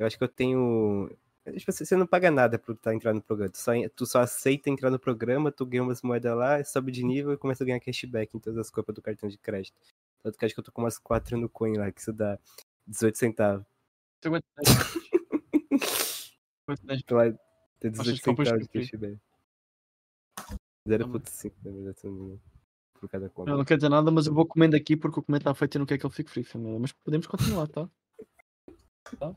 eu 0.00 0.06
acho 0.06 0.18
que 0.18 0.24
eu 0.24 0.28
tenho. 0.28 1.10
Tipo, 1.56 1.70
assim, 1.70 1.84
você 1.84 1.96
não 1.96 2.06
paga 2.06 2.30
nada 2.30 2.58
pra 2.58 2.74
tá 2.74 2.94
entrar 2.94 3.14
no 3.14 3.22
programa. 3.22 3.50
Tu 3.50 3.58
só, 3.58 3.72
tu 3.96 4.04
só 4.06 4.20
aceita 4.20 4.68
entrar 4.68 4.90
no 4.90 4.98
programa, 4.98 5.50
tu 5.50 5.64
ganha 5.64 5.82
umas 5.82 6.02
moedas 6.02 6.36
lá, 6.36 6.62
sobe 6.62 6.92
de 6.92 7.02
nível 7.02 7.32
e 7.32 7.38
começa 7.38 7.64
a 7.64 7.66
ganhar 7.66 7.80
cashback 7.80 8.36
em 8.36 8.40
todas 8.40 8.58
as 8.58 8.70
compras 8.70 8.94
do 8.94 9.00
cartão 9.02 9.28
de 9.28 9.38
crédito. 9.38 9.74
Tanto 10.22 10.38
que 10.38 10.44
acho 10.44 10.54
que 10.54 10.60
eu 10.60 10.64
tô 10.64 10.70
com 10.70 10.82
umas 10.82 10.98
4 10.98 11.38
no 11.38 11.48
coin 11.48 11.74
lá, 11.78 11.90
que 11.90 12.00
isso 12.02 12.12
dá 12.12 12.38
18 12.86 13.16
centavos. 13.16 13.64
Você 14.20 14.28
aguenta 14.28 14.46
dez. 14.56 16.32
Aguenta 16.66 16.86
dez. 16.86 17.00
Então, 17.00 17.18
lá 17.18 17.24
tem 17.80 17.90
Achas 17.92 18.14
18 18.14 18.22
que 18.22 18.30
eu 18.30 18.34
puxo 18.34 18.50
centavos 18.50 18.68
de 18.68 18.80
cashback. 18.80 19.18
0.5, 20.86 21.54
na 21.64 21.70
verdade, 21.72 22.00
se 22.00 22.06
eu 22.06 22.10
não 22.10 22.18
me 22.18 22.24
engano, 22.26 22.40
por 22.94 23.08
cada 23.08 23.28
compra. 23.28 23.52
Eu 23.52 23.58
não 23.58 23.64
quero 23.64 23.78
dizer 23.78 23.88
nada, 23.88 24.10
mas 24.10 24.26
eu 24.26 24.34
vou 24.34 24.46
comendo 24.46 24.74
aqui 24.76 24.96
porque 24.96 25.20
o 25.20 25.22
comendo 25.22 25.42
está 25.42 25.54
feito 25.54 25.74
e 25.76 25.78
não 25.78 25.86
quer 25.86 25.98
que 25.98 26.06
ele 26.06 26.14
fique 26.14 26.30
frio, 26.30 26.44
família. 26.44 26.78
Mas 26.78 26.92
podemos 26.92 27.26
continuar, 27.26 27.68
tá? 27.68 27.88
Tá? 29.18 29.34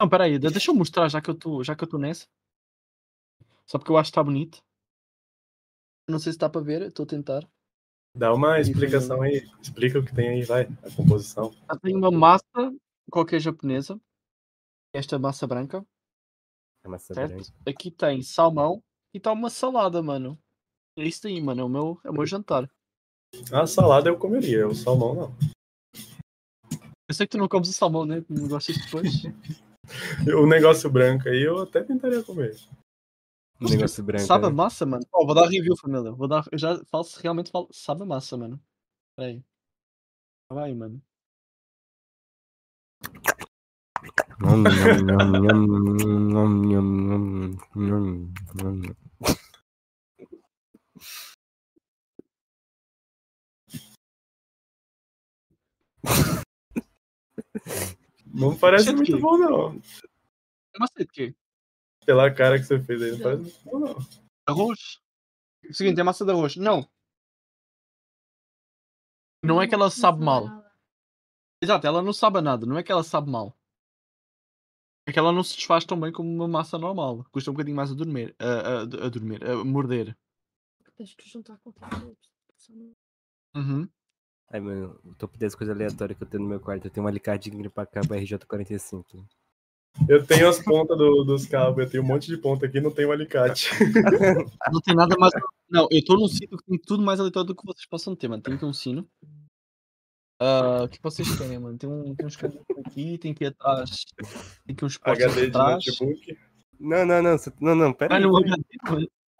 Não, 0.00 0.08
peraí, 0.08 0.38
de- 0.38 0.50
deixa 0.50 0.70
eu 0.70 0.74
mostrar 0.74 1.08
já 1.08 1.20
que 1.20 1.30
eu 1.30 1.34
tô, 1.34 1.64
já 1.64 1.74
que 1.74 1.82
eu 1.84 1.88
tô 1.88 1.98
nessa. 1.98 2.26
Só 3.66 3.78
porque 3.78 3.90
eu 3.90 3.96
acho 3.96 4.08
que 4.08 4.12
está 4.12 4.22
bonito. 4.22 4.62
Não 6.08 6.18
sei 6.18 6.32
se 6.32 6.36
está 6.36 6.48
para 6.50 6.60
ver, 6.60 6.82
estou 6.82 7.04
a 7.04 7.08
tentar. 7.08 7.48
Dá 8.16 8.32
uma 8.32 8.60
explicação 8.60 9.22
aí. 9.22 9.48
Explica 9.60 9.98
o 9.98 10.04
que 10.04 10.14
tem 10.14 10.28
aí, 10.28 10.44
vai. 10.44 10.64
A 10.82 10.90
composição. 10.94 11.50
Ah, 11.66 11.76
Tem 11.78 11.96
uma 11.96 12.10
massa 12.10 12.44
qualquer 13.10 13.40
japonesa. 13.40 14.00
Esta 14.94 15.18
massa 15.18 15.46
branca, 15.46 15.84
É 16.84 16.88
massa 16.88 17.12
certo? 17.14 17.30
branca. 17.34 17.52
Aqui 17.66 17.90
tem 17.90 18.22
salmão 18.22 18.82
e 19.12 19.18
está 19.18 19.32
uma 19.32 19.50
salada, 19.50 20.02
mano. 20.02 20.38
É 20.96 21.04
isso 21.04 21.26
aí, 21.26 21.40
mano. 21.40 21.62
É 21.62 21.64
o 21.64 21.68
meu, 21.68 22.00
é 22.04 22.10
o 22.10 22.12
meu 22.12 22.24
jantar. 22.24 22.70
A 23.52 23.66
salada 23.66 24.08
eu 24.08 24.18
comeria, 24.18 24.68
o 24.68 24.74
salmão 24.74 25.14
não. 25.14 25.36
Eu 27.08 27.14
sei 27.14 27.26
que 27.26 27.32
tu 27.32 27.38
não 27.38 27.48
comes 27.48 27.68
o 27.68 27.72
salmão, 27.72 28.06
né? 28.06 28.24
Não 28.28 28.48
gostas 28.48 28.76
depois. 28.78 29.10
O 30.34 30.46
negócio 30.46 30.90
branco 30.90 31.28
aí 31.28 31.42
eu 31.42 31.60
até 31.60 31.82
tentaria 31.84 32.22
comer. 32.24 32.56
Um 33.60 33.68
negócio 33.68 34.02
branco. 34.02 34.24
Sabe 34.24 34.46
a 34.46 34.48
né? 34.48 34.54
massa, 34.54 34.86
mano? 34.86 35.04
Ó, 35.12 35.26
vou 35.26 35.34
dar 35.34 35.46
review, 35.46 35.76
família. 35.76 36.10
Vou 36.10 36.26
dar, 36.26 36.44
eu 36.50 36.56
já 36.58 36.82
falo, 36.86 37.04
realmente 37.22 37.50
falo, 37.50 37.68
sabe 37.70 38.02
a 38.02 38.06
massa, 38.06 38.36
mano. 38.36 38.58
Pera 39.14 39.28
aí. 39.28 39.44
Vai, 40.50 40.72
mano. 40.74 41.02
Não 58.26 58.56
parece 58.58 58.92
muito 58.92 59.12
que- 59.12 59.20
bom, 59.20 59.38
não. 59.38 59.80
Mas 60.78 60.90
sei 60.96 61.06
de 61.06 61.12
quê? 61.12 61.34
Pela 62.04 62.32
cara 62.32 62.58
que 62.58 62.64
você 62.64 62.80
fez 62.80 63.02
aí, 63.02 63.12
não 63.12 63.20
parece 63.20 63.42
muito 63.42 63.64
bom, 63.64 63.78
não. 63.78 63.96
Arroz? 64.46 65.00
Seguinte, 65.72 66.00
é 66.00 66.02
massa 66.04 66.24
de 66.24 66.30
arroz. 66.32 66.56
Não. 66.56 66.86
Não 69.42 69.60
é 69.62 69.68
que 69.68 69.74
ela 69.74 69.90
sabe 69.90 70.22
mal. 70.24 70.63
Exato, 71.64 71.86
ela 71.86 72.02
não 72.02 72.12
sabe 72.12 72.40
nada. 72.40 72.66
Não 72.66 72.76
é 72.76 72.82
que 72.82 72.92
ela 72.92 73.02
sabe 73.02 73.30
mal. 73.30 73.56
É 75.06 75.12
que 75.12 75.18
ela 75.18 75.32
não 75.32 75.42
se 75.42 75.56
desfaz 75.56 75.84
tão 75.84 75.98
bem 75.98 76.12
como 76.12 76.28
uma 76.30 76.46
massa 76.48 76.78
normal. 76.78 77.24
Custa 77.30 77.50
um 77.50 77.54
bocadinho 77.54 77.76
mais 77.76 77.90
a 77.90 77.94
dormir. 77.94 78.34
A, 78.38 78.44
a, 78.44 78.80
a 78.82 79.08
dormir. 79.08 79.42
A 79.44 79.64
morder. 79.64 80.16
Tens 80.96 81.14
que 81.14 81.28
juntar 81.28 81.58
com 81.58 81.72
tudo. 81.72 82.16
Uhum. 83.56 83.88
Ai, 84.50 84.60
mano, 84.60 85.00
o 85.04 85.14
topo 85.14 85.36
10 85.38 85.54
coisas 85.54 85.74
aleatórias 85.74 86.16
que 86.16 86.22
eu 86.24 86.28
tenho 86.28 86.42
no 86.42 86.48
meu 86.48 86.60
quarto. 86.60 86.86
Eu 86.86 86.90
tenho 86.90 87.04
um 87.04 87.08
alicate 87.08 87.50
de 87.50 87.56
gripar 87.56 87.86
cabo 87.90 88.14
RJ45. 88.14 89.26
Eu 90.08 90.26
tenho 90.26 90.48
as 90.48 90.60
pontas 90.62 90.98
do- 90.98 91.24
dos 91.24 91.46
cabos, 91.46 91.84
eu 91.84 91.90
tenho 91.90 92.02
um 92.02 92.06
monte 92.06 92.26
de 92.26 92.36
ponta 92.36 92.66
aqui, 92.66 92.80
não 92.80 92.90
tenho 92.90 93.08
um 93.08 93.12
alicate. 93.12 93.70
Não 94.72 94.80
tem 94.80 94.94
nada 94.94 95.16
mais. 95.18 95.32
Não, 95.70 95.86
eu 95.90 95.98
estou 95.98 96.18
num 96.18 96.26
sítio 96.28 96.58
que 96.58 96.64
tem 96.64 96.78
tudo 96.78 97.02
mais 97.02 97.20
aleatório 97.20 97.46
do 97.48 97.54
que 97.54 97.64
vocês 97.64 97.86
possam 97.86 98.14
ter, 98.16 98.28
mano. 98.28 98.42
Tem 98.42 98.56
um 98.62 98.72
sino. 98.72 99.08
Ah, 100.46 100.82
o 100.84 100.88
que 100.88 100.98
vocês 101.02 101.38
querem, 101.38 101.58
mano? 101.58 101.78
Tem, 101.78 101.88
um, 101.88 102.14
tem 102.14 102.26
uns 102.26 102.36
caminhos 102.36 102.64
aqui, 102.86 103.16
tem 103.18 103.32
aqui 103.32 103.46
atrás. 103.46 104.04
Tem 104.66 104.74
aqui 104.74 104.84
uns 104.84 104.98
postos 104.98 105.24
HD 105.24 105.40
de 105.42 105.46
atrás. 105.56 105.86
notebook. 105.86 106.38
Não, 106.78 107.06
não, 107.06 107.22
não. 107.22 107.38
cê- 107.38 107.52
Não, 107.60 107.74
não, 107.74 107.92
pera 107.92 108.14
Ah, 108.14 108.18
aí. 108.18 108.26
mano. 108.26 108.46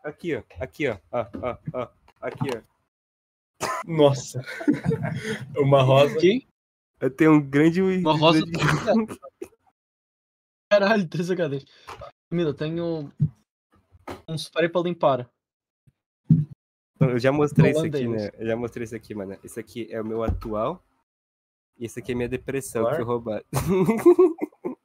Aqui, 0.02 0.36
ó. 0.36 0.42
Aqui, 0.60 0.88
ó. 0.88 0.96
Ó, 1.12 1.26
ó, 1.42 1.58
ó. 1.74 1.88
Aqui, 2.22 2.48
ó. 2.56 2.62
Nossa. 3.86 4.40
Uma 5.58 5.82
rosa. 5.82 6.16
Aqui? 6.16 6.46
Eu 7.00 7.10
tenho 7.10 7.32
um 7.32 7.40
grande. 7.50 7.82
Uma 7.82 8.16
rosa. 8.16 8.40
Caralho, 10.70 11.06
3 11.08 11.30
HDs. 11.30 11.64
Camila, 12.30 12.50
eu 12.50 12.54
tenho 12.54 13.12
um 14.28 14.34
spray 14.36 14.68
para 14.68 14.82
limpar. 14.82 15.30
Eu 17.00 17.18
já 17.18 17.30
mostrei 17.30 17.72
isso 17.72 17.84
aqui, 17.84 18.08
né? 18.08 18.30
Eu 18.38 18.46
já 18.46 18.56
mostrei 18.56 18.84
isso 18.84 18.96
aqui, 18.96 19.14
mano. 19.14 19.36
Esse 19.44 19.60
aqui 19.60 19.86
é 19.90 20.00
o 20.00 20.04
meu 20.04 20.22
atual. 20.22 20.82
E 21.78 21.86
esse 21.86 21.98
aqui 21.98 22.12
é 22.12 22.14
minha 22.14 22.28
depressão, 22.28 22.84
que 22.84 22.96
foi 22.96 23.04
Claro. 23.04 23.10
roubado. 23.10 23.44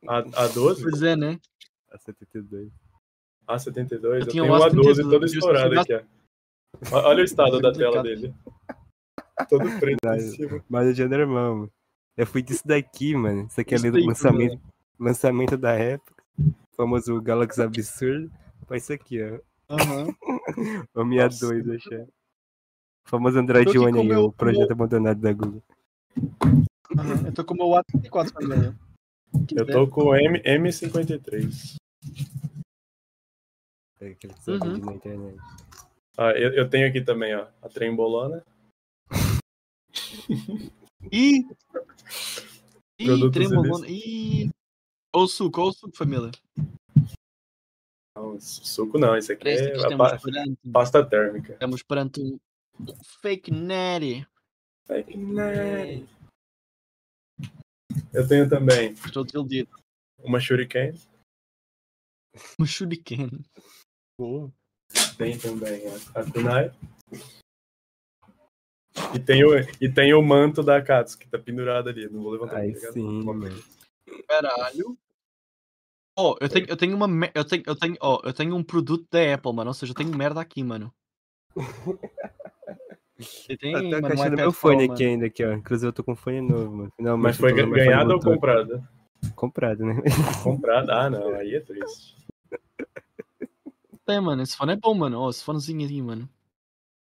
A, 0.08 0.18
a 0.44 0.48
12? 0.48 0.82
Pois 0.84 1.02
é, 1.04 1.16
né? 1.16 1.40
A 1.92 1.98
72. 1.98 2.72
A72. 3.48 4.04
Eu 4.04 4.14
Eu, 4.16 4.28
tinha 4.28 4.44
tenho 4.44 4.46
um 4.46 4.58
um 4.58 4.60
A12 4.60 4.72
A72, 4.72 4.96
todo 5.10 5.14
eu 5.14 5.26
estourado 5.26 5.74
esqueci 5.76 5.94
aqui, 5.94 6.06
ó. 6.92 6.98
Olha 7.08 7.22
o 7.22 7.26
estado 7.26 7.60
da 7.62 7.72
tela 7.74 8.04
dele. 8.04 8.34
Todo 9.50 9.64
preto 9.80 9.84
em 10.06 10.10
Verdade. 10.10 10.32
cima. 10.36 10.64
Mas 10.70 10.88
eu 10.88 10.94
já 10.96 11.06
não 11.08 11.14
era 11.14 11.24
irmão, 11.24 11.56
mano. 11.56 11.72
Eu 12.18 12.28
fui 12.28 12.42
disso 12.42 12.68
daqui, 12.68 13.16
mano. 13.16 13.48
Isso 13.48 13.62
aqui 13.62 13.74
é 13.74 13.78
Isso 13.78 13.88
ali 13.88 14.02
do 14.02 14.08
lançamento, 14.08 14.62
lançamento 15.00 15.58
da 15.58 15.72
época. 15.74 16.24
O 16.40 16.76
famoso 16.76 17.22
Galaxy 17.22 17.62
Absurdo. 17.62 18.32
Foi 18.68 18.78
isso 18.78 18.94
aqui, 18.94 19.20
ó. 19.24 19.40
Aham. 19.70 20.08
O 20.96 21.04
Mi 21.06 21.18
Nossa. 21.18 21.46
A2, 21.48 21.76
achei. 21.76 22.02
O 22.02 23.10
famoso 23.10 23.40
Android 23.40 23.70
aqui 23.70 23.78
One 23.78 24.00
aí, 24.02 24.12
o 24.16 24.26
o 24.26 24.34
projeto 24.34 24.72
abandonado 24.72 25.20
da 25.22 25.32
Google. 25.32 25.64
Eu 27.26 27.34
tô 27.34 27.46
com 27.46 27.54
o 27.54 27.58
meu 27.58 27.68
A34 27.68 28.32
família. 28.32 28.76
Eu 29.56 29.66
tô 29.66 29.88
com 29.88 30.06
o 30.06 30.16
M, 30.16 30.40
M53. 30.42 31.76
É 34.02 34.08
aquele 34.08 34.34
que 34.34 34.42
você 34.44 34.52
Uhum. 34.54 34.78
na 34.80 34.94
internet. 34.94 35.38
Ah, 36.18 36.32
eu, 36.32 36.54
eu 36.54 36.70
tenho 36.70 36.88
aqui 36.88 37.02
também, 37.02 37.36
ó. 37.36 37.48
A 37.62 37.70
trembolona. 37.70 38.44
Ih! 41.12 41.46
Ih, 43.00 43.32
trembolona. 43.32 43.86
Ih! 43.88 44.50
Ou 45.14 45.28
suco, 45.28 45.62
ou 45.62 45.72
suco, 45.74 45.96
família. 45.96 46.32
Não, 48.16 48.40
suco 48.40 48.98
não, 48.98 49.16
isso 49.18 49.32
aqui 49.32 49.44
Parece 49.44 49.64
é 49.94 49.98
pa- 49.98 50.18
perante, 50.18 50.58
pasta 50.74 51.06
térmica. 51.06 51.54
estamos 51.54 51.84
perante 51.84 52.22
um 52.22 52.40
um 52.82 52.96
fake 53.22 53.52
natty. 53.52 54.26
Eu 58.14 58.28
tenho 58.28 58.50
também 58.50 58.92
Estou 58.92 59.24
desiludido. 59.24 59.70
uma 60.20 60.40
shuriken. 60.40 60.94
Um 62.60 62.66
shuriken. 62.66 63.30
Boa. 64.20 64.52
Tem 65.18 65.38
também 65.38 65.84
a, 65.88 66.20
a 66.20 66.32
kunai. 66.32 66.72
E 69.16 69.20
tem, 69.20 69.44
o, 69.44 69.52
e 69.82 69.92
tem 69.92 70.14
o 70.14 70.22
manto 70.22 70.62
da 70.64 70.82
Katsu, 70.82 71.18
que 71.18 71.28
tá 71.30 71.38
pendurado 71.40 71.90
ali. 71.90 72.10
Não 72.10 72.22
vou 72.22 72.32
levantar. 72.32 72.58
Aí 72.58 72.76
sim, 72.76 73.02
Uma- 73.02 73.34
mano. 73.34 73.64
Caralho. 74.28 74.98
Oh, 76.18 76.36
eu 76.42 76.50
tenho, 76.50 76.66
eu 76.68 76.76
tenho 76.78 76.96
uma. 76.96 77.08
me- 77.08 77.32
Eu 77.34 77.46
tenho, 77.46 77.64
eu 77.66 77.76
tenho, 77.76 77.96
oh, 78.02 78.20
eu 78.24 78.34
tenho 78.34 78.56
um 78.56 78.64
produto 78.64 79.08
da 79.10 79.34
Apple, 79.36 79.54
mano. 79.54 79.70
Ou 79.70 79.74
seja, 79.74 79.92
eu 79.92 79.96
tenho 79.96 80.16
merda 80.16 80.42
aqui, 80.42 80.64
mano. 80.64 80.94
Eu 83.50 83.58
tô 83.58 83.72
mano, 83.72 83.84
um 83.84 83.98
encaixando 83.98 84.28
iPad 84.28 84.40
meu 84.40 84.52
fone 84.52 84.84
aqui 84.86 85.06
ainda, 85.06 85.26
aqui, 85.26 85.44
ó. 85.44 85.52
Inclusive 85.52 85.90
eu 85.90 85.94
tô 85.94 86.04
com 86.04 86.16
fone 86.16 86.42
novo, 86.42 86.76
mano. 86.76 86.94
Finalmente. 86.96 87.24
Mas 87.24 87.38
foi 87.38 87.54
usando 87.54 87.68
meu 87.68 87.86
ganhado 87.86 88.14
ou 88.14 88.20
comprado? 88.20 88.88
Comprado, 89.36 89.86
né? 89.86 90.02
Comprado? 90.44 90.90
Ah, 90.92 91.10
não. 91.10 91.34
Aí 91.36 91.56
é 91.56 91.60
triste. 91.60 92.16
É, 94.08 94.20
mano, 94.20 94.42
esse 94.42 94.56
fone 94.56 94.74
é 94.74 94.76
bom, 94.76 94.94
mano. 94.96 95.20
Ó, 95.20 95.30
esse 95.30 95.44
fonezinho 95.44 95.86
ali, 95.86 96.02
mano. 96.02 96.30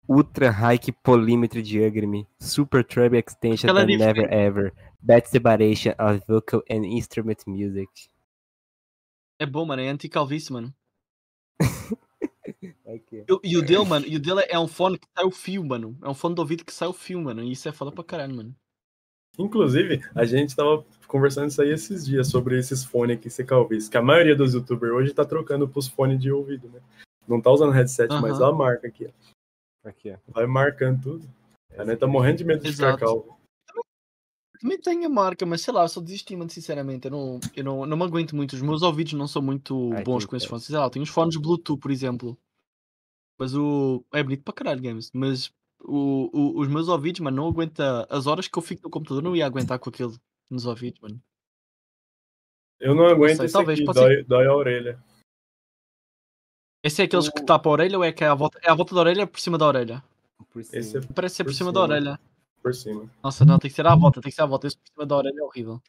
Ultra 0.07 0.49
High 0.49 0.79
Polymetry 1.03 1.61
Diagram, 1.61 2.25
Super 2.39 2.83
Treble 2.83 3.19
Extension 3.19 3.75
ali 3.77 3.95
Never 3.95 4.27
Ever, 4.33 4.73
Best 4.99 5.29
Separation 5.29 5.93
of 5.99 6.23
Vocal 6.27 6.63
and 6.69 6.83
Instrument 6.85 7.37
Music. 7.45 8.09
É 9.39 9.45
bom, 9.45 9.65
mano. 9.65 9.81
É 9.81 9.87
anti-calvície, 9.87 10.51
mano. 10.51 10.73
Aqui. 12.95 13.23
E 13.27 13.33
o- 13.33 13.39
E 13.43 13.57
o 13.57 13.61
dele, 13.61 13.85
mano, 13.85 14.05
e 14.07 14.15
o 14.15 14.19
dele 14.19 14.45
é 14.49 14.57
um 14.59 14.67
fone 14.67 14.97
que 14.97 15.07
sai 15.15 15.25
o 15.25 15.31
fio, 15.31 15.63
mano. 15.63 15.97
É 16.01 16.09
um 16.09 16.13
fone 16.13 16.33
de 16.35 16.41
ouvido 16.41 16.65
que 16.65 16.73
sai 16.73 16.87
o 16.87 16.93
fio, 16.93 17.21
mano. 17.21 17.43
E 17.43 17.51
isso 17.51 17.67
é 17.69 17.71
foda 17.71 17.91
pra 17.91 18.03
caralho, 18.03 18.35
mano. 18.35 18.55
Inclusive, 19.37 20.01
a 20.15 20.25
gente 20.25 20.55
tava 20.55 20.83
conversando 21.07 21.49
isso 21.49 21.61
aí 21.61 21.69
esses 21.69 22.05
dias 22.05 22.27
sobre 22.27 22.57
esses 22.57 22.83
fones 22.83 23.17
aqui, 23.17 23.29
ser 23.29 23.45
calvície. 23.45 23.89
Que 23.89 23.97
a 23.97 24.01
maioria 24.01 24.35
dos 24.35 24.53
youtubers 24.53 24.91
hoje 24.93 25.13
tá 25.13 25.23
trocando 25.23 25.67
pros 25.67 25.87
fones 25.87 26.19
de 26.19 26.31
ouvido, 26.31 26.67
né? 26.69 26.81
Não 27.27 27.39
tá 27.39 27.51
usando 27.51 27.71
headset, 27.71 28.09
mas 28.21 28.41
ó 28.41 28.47
a 28.49 28.55
marca 28.55 28.87
aqui, 28.87 29.05
ó. 29.07 29.87
Aqui, 29.87 30.11
ó. 30.11 30.17
Vai 30.27 30.45
marcando 30.47 31.01
tudo. 31.01 31.29
A 31.77 31.85
gente 31.85 31.99
tá 31.99 32.07
morrendo 32.07 32.39
de 32.39 32.43
medo 32.43 32.63
de 32.63 32.71
ficar 32.71 32.87
Exato. 32.89 33.05
calvo. 33.05 33.39
Também 34.59 34.77
tem 34.77 35.05
a 35.05 35.09
marca, 35.09 35.45
mas 35.45 35.61
sei 35.61 35.73
lá, 35.73 35.83
eu 35.83 35.87
só 35.87 36.01
desisti, 36.01 36.35
mano, 36.35 36.49
sinceramente. 36.49 37.05
Eu 37.05 37.11
não, 37.11 37.39
eu 37.55 37.63
não, 37.63 37.85
não 37.85 37.95
me 37.95 38.03
aguento 38.03 38.35
muito. 38.35 38.53
Os 38.53 38.61
meus 38.61 38.81
ouvidos 38.81 39.13
não 39.13 39.27
são 39.27 39.41
muito 39.41 39.93
Ai, 39.93 40.03
bons 40.03 40.25
que 40.25 40.31
com 40.31 40.35
esses 40.35 40.49
fones. 40.49 40.65
Sei 40.65 40.75
lá, 40.77 40.83
eu 40.85 40.89
tenho 40.89 41.03
uns 41.03 41.09
fones 41.09 41.37
Bluetooth, 41.37 41.79
por 41.79 41.91
exemplo. 41.91 42.37
Mas 43.39 43.55
o. 43.55 44.03
É 44.13 44.21
bonito 44.21 44.43
para 44.43 44.53
caralho, 44.53 44.81
games. 44.81 45.09
Mas 45.13 45.49
o, 45.79 46.29
o- 46.33 46.59
os 46.59 46.67
meus 46.67 46.89
ouvidos, 46.89 47.21
mano, 47.21 47.37
não 47.37 47.47
aguenta. 47.47 48.05
As 48.09 48.27
horas 48.27 48.47
que 48.47 48.57
eu 48.57 48.61
fico 48.61 48.83
no 48.83 48.89
computador, 48.89 49.23
não 49.23 49.35
ia 49.35 49.45
aguentar 49.45 49.79
com 49.79 49.89
aquilo 49.89 50.13
nos 50.49 50.65
ouvidos, 50.65 50.99
mano. 50.99 51.19
Eu 52.79 52.93
não 52.93 53.05
aguento 53.07 53.37
sei, 53.37 53.45
isso 53.47 53.53
talvez, 53.53 53.79
aqui, 53.79 53.91
dói, 53.93 54.23
dói 54.23 54.45
a 54.45 54.53
orelha. 54.55 55.03
Esse 56.83 57.01
é 57.01 57.05
aqueles 57.05 57.27
O- 57.27 57.31
que 57.33 57.43
tapa 57.43 57.69
a 57.69 57.71
orelha 57.73 57.97
ou 57.97 58.03
é 58.03 58.11
que 58.11 58.23
é 58.23 58.27
a 58.27 58.33
volta, 58.33 58.59
é 58.63 58.69
a 58.69 58.75
volta 58.75 58.93
da 58.95 59.01
orelha 59.01 59.21
ou 59.23 59.27
por 59.27 59.39
cima 59.39 59.57
da 59.57 59.65
orelha? 59.67 60.03
Por 60.51 60.63
cima. 60.63 60.79
Esse 60.79 60.97
é 60.97 61.01
Parece 61.13 61.35
ser 61.35 61.43
por, 61.43 61.49
Por 61.51 61.55
cima, 61.55 61.71
da 61.73 61.81
cima. 61.81 61.93
orelha. 61.93 62.19
por 62.63 62.73
cima. 62.73 63.09
Nossa, 63.23 63.43
não, 63.45 63.59
tem 63.59 63.69
que 63.69 63.75
ser 63.75 63.85
à 63.85 63.95
volta, 63.95 64.21
tem 64.21 64.29
que 64.29 64.35
ser 64.35 64.41
à 64.41 64.45
volta. 64.45 64.67
Esse 64.67 64.77
por 64.77 64.87
cima 64.87 65.05
da 65.05 65.15
orelha 65.17 65.39
é 65.39 65.43
horrível. 65.43 65.81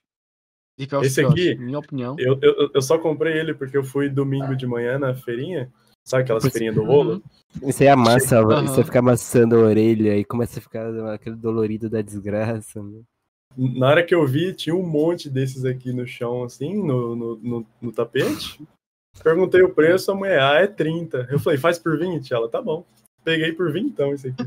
Tipo, 0.77 0.97
é 0.97 1.01
Esse 1.07 1.21
piores, 1.21 1.45
aqui, 1.47 1.55
minha 1.57 1.79
opinião. 1.79 2.17
Eu, 2.19 2.39
eu, 2.43 2.71
eu 2.75 2.83
só 2.83 2.99
comprei 2.99 3.39
ele 3.39 3.55
porque 3.55 3.77
eu 3.77 3.85
fui 3.85 4.09
domingo 4.09 4.57
de 4.57 4.67
manhã 4.67 4.99
na 4.99 5.15
feirinha. 5.15 5.73
Sabe 6.05 6.23
aquelas 6.23 6.47
feirinhas 6.47 6.75
do 6.75 6.85
rolo? 6.85 7.23
Uhum. 7.61 7.69
Isso 7.69 7.83
aí 7.83 7.89
amassa, 7.89 8.39
Aham. 8.39 8.67
você 8.67 8.85
fica 8.85 9.01
amassando 9.01 9.57
a 9.57 9.61
orelha 9.61 10.17
e 10.17 10.25
começa 10.25 10.59
a 10.59 10.63
ficar 10.63 10.89
aquele 11.13 11.37
dolorido 11.37 11.91
da 11.91 12.01
desgraça. 12.01 12.83
Né? 12.83 13.03
Na 13.57 13.89
hora 13.89 14.05
que 14.05 14.15
eu 14.15 14.27
vi, 14.27 14.55
tinha 14.55 14.75
um 14.75 14.87
monte 14.87 15.29
desses 15.29 15.65
aqui 15.65 15.93
no 15.93 16.07
chão, 16.07 16.45
assim, 16.45 16.75
no, 16.75 17.17
no, 17.17 17.37
no, 17.37 17.67
no 17.81 17.93
tapete. 17.93 18.63
Perguntei 19.23 19.63
o 19.63 19.75
preço, 19.75 20.13
a 20.13 20.15
mulher, 20.15 20.41
ah, 20.41 20.55
é 20.55 20.67
30. 20.67 21.29
Eu 21.31 21.39
falei, 21.39 21.59
faz 21.59 21.79
por 21.79 21.99
20? 21.99 22.33
Ela, 22.33 22.49
tá 22.49 22.63
bom. 22.63 22.85
Peguei 23.25 23.53
por 23.53 23.73
20 23.73 23.87
então 23.87 24.15
esse 24.15 24.29
aqui. 24.29 24.45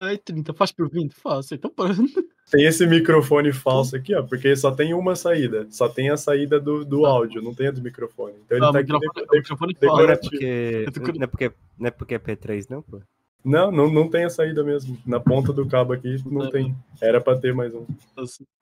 Ai, 0.00 0.16
30, 0.16 0.52
faz 0.54 0.70
por 0.70 0.88
20, 0.88 1.12
faço. 1.14 1.54
Então 1.54 1.70
pronto. 1.70 2.02
Tem 2.50 2.64
esse 2.64 2.86
microfone 2.86 3.52
falso 3.52 3.94
aqui, 3.96 4.14
ó, 4.14 4.22
porque 4.22 4.54
só 4.56 4.70
tem 4.70 4.94
uma 4.94 5.14
saída. 5.16 5.66
Só 5.70 5.88
tem 5.88 6.08
a 6.08 6.16
saída 6.16 6.58
do, 6.60 6.84
do 6.84 7.04
áudio, 7.04 7.42
não 7.42 7.54
tem 7.54 7.66
a 7.66 7.70
do 7.70 7.82
microfone. 7.82 8.34
Então 8.44 8.56
ele 8.56 8.66
Ah, 8.66 8.72
tá 8.72 8.78
aqui 8.78 8.92
microfone, 8.92 9.26
de- 9.26 9.36
microfone. 9.38 9.76
Não 9.82 10.10
é 10.10 10.16
porque, 10.16 10.84
não 11.18 11.24
é 11.24 11.26
porque, 11.26 11.52
não 11.78 11.86
é 11.86 11.90
porque 11.90 12.14
é 12.14 12.18
P3, 12.18 12.66
não, 12.70 12.80
pô? 12.82 13.00
Não, 13.44 13.70
não, 13.70 13.90
não 13.92 14.08
tem 14.08 14.24
a 14.24 14.30
saída 14.30 14.64
mesmo. 14.64 14.98
Na 15.06 15.20
ponta 15.20 15.52
do 15.52 15.66
cabo 15.66 15.92
aqui 15.92 16.16
não 16.26 16.50
tem. 16.50 16.74
Era 17.00 17.20
pra 17.20 17.38
ter 17.38 17.54
mais 17.54 17.72
um. 17.74 17.86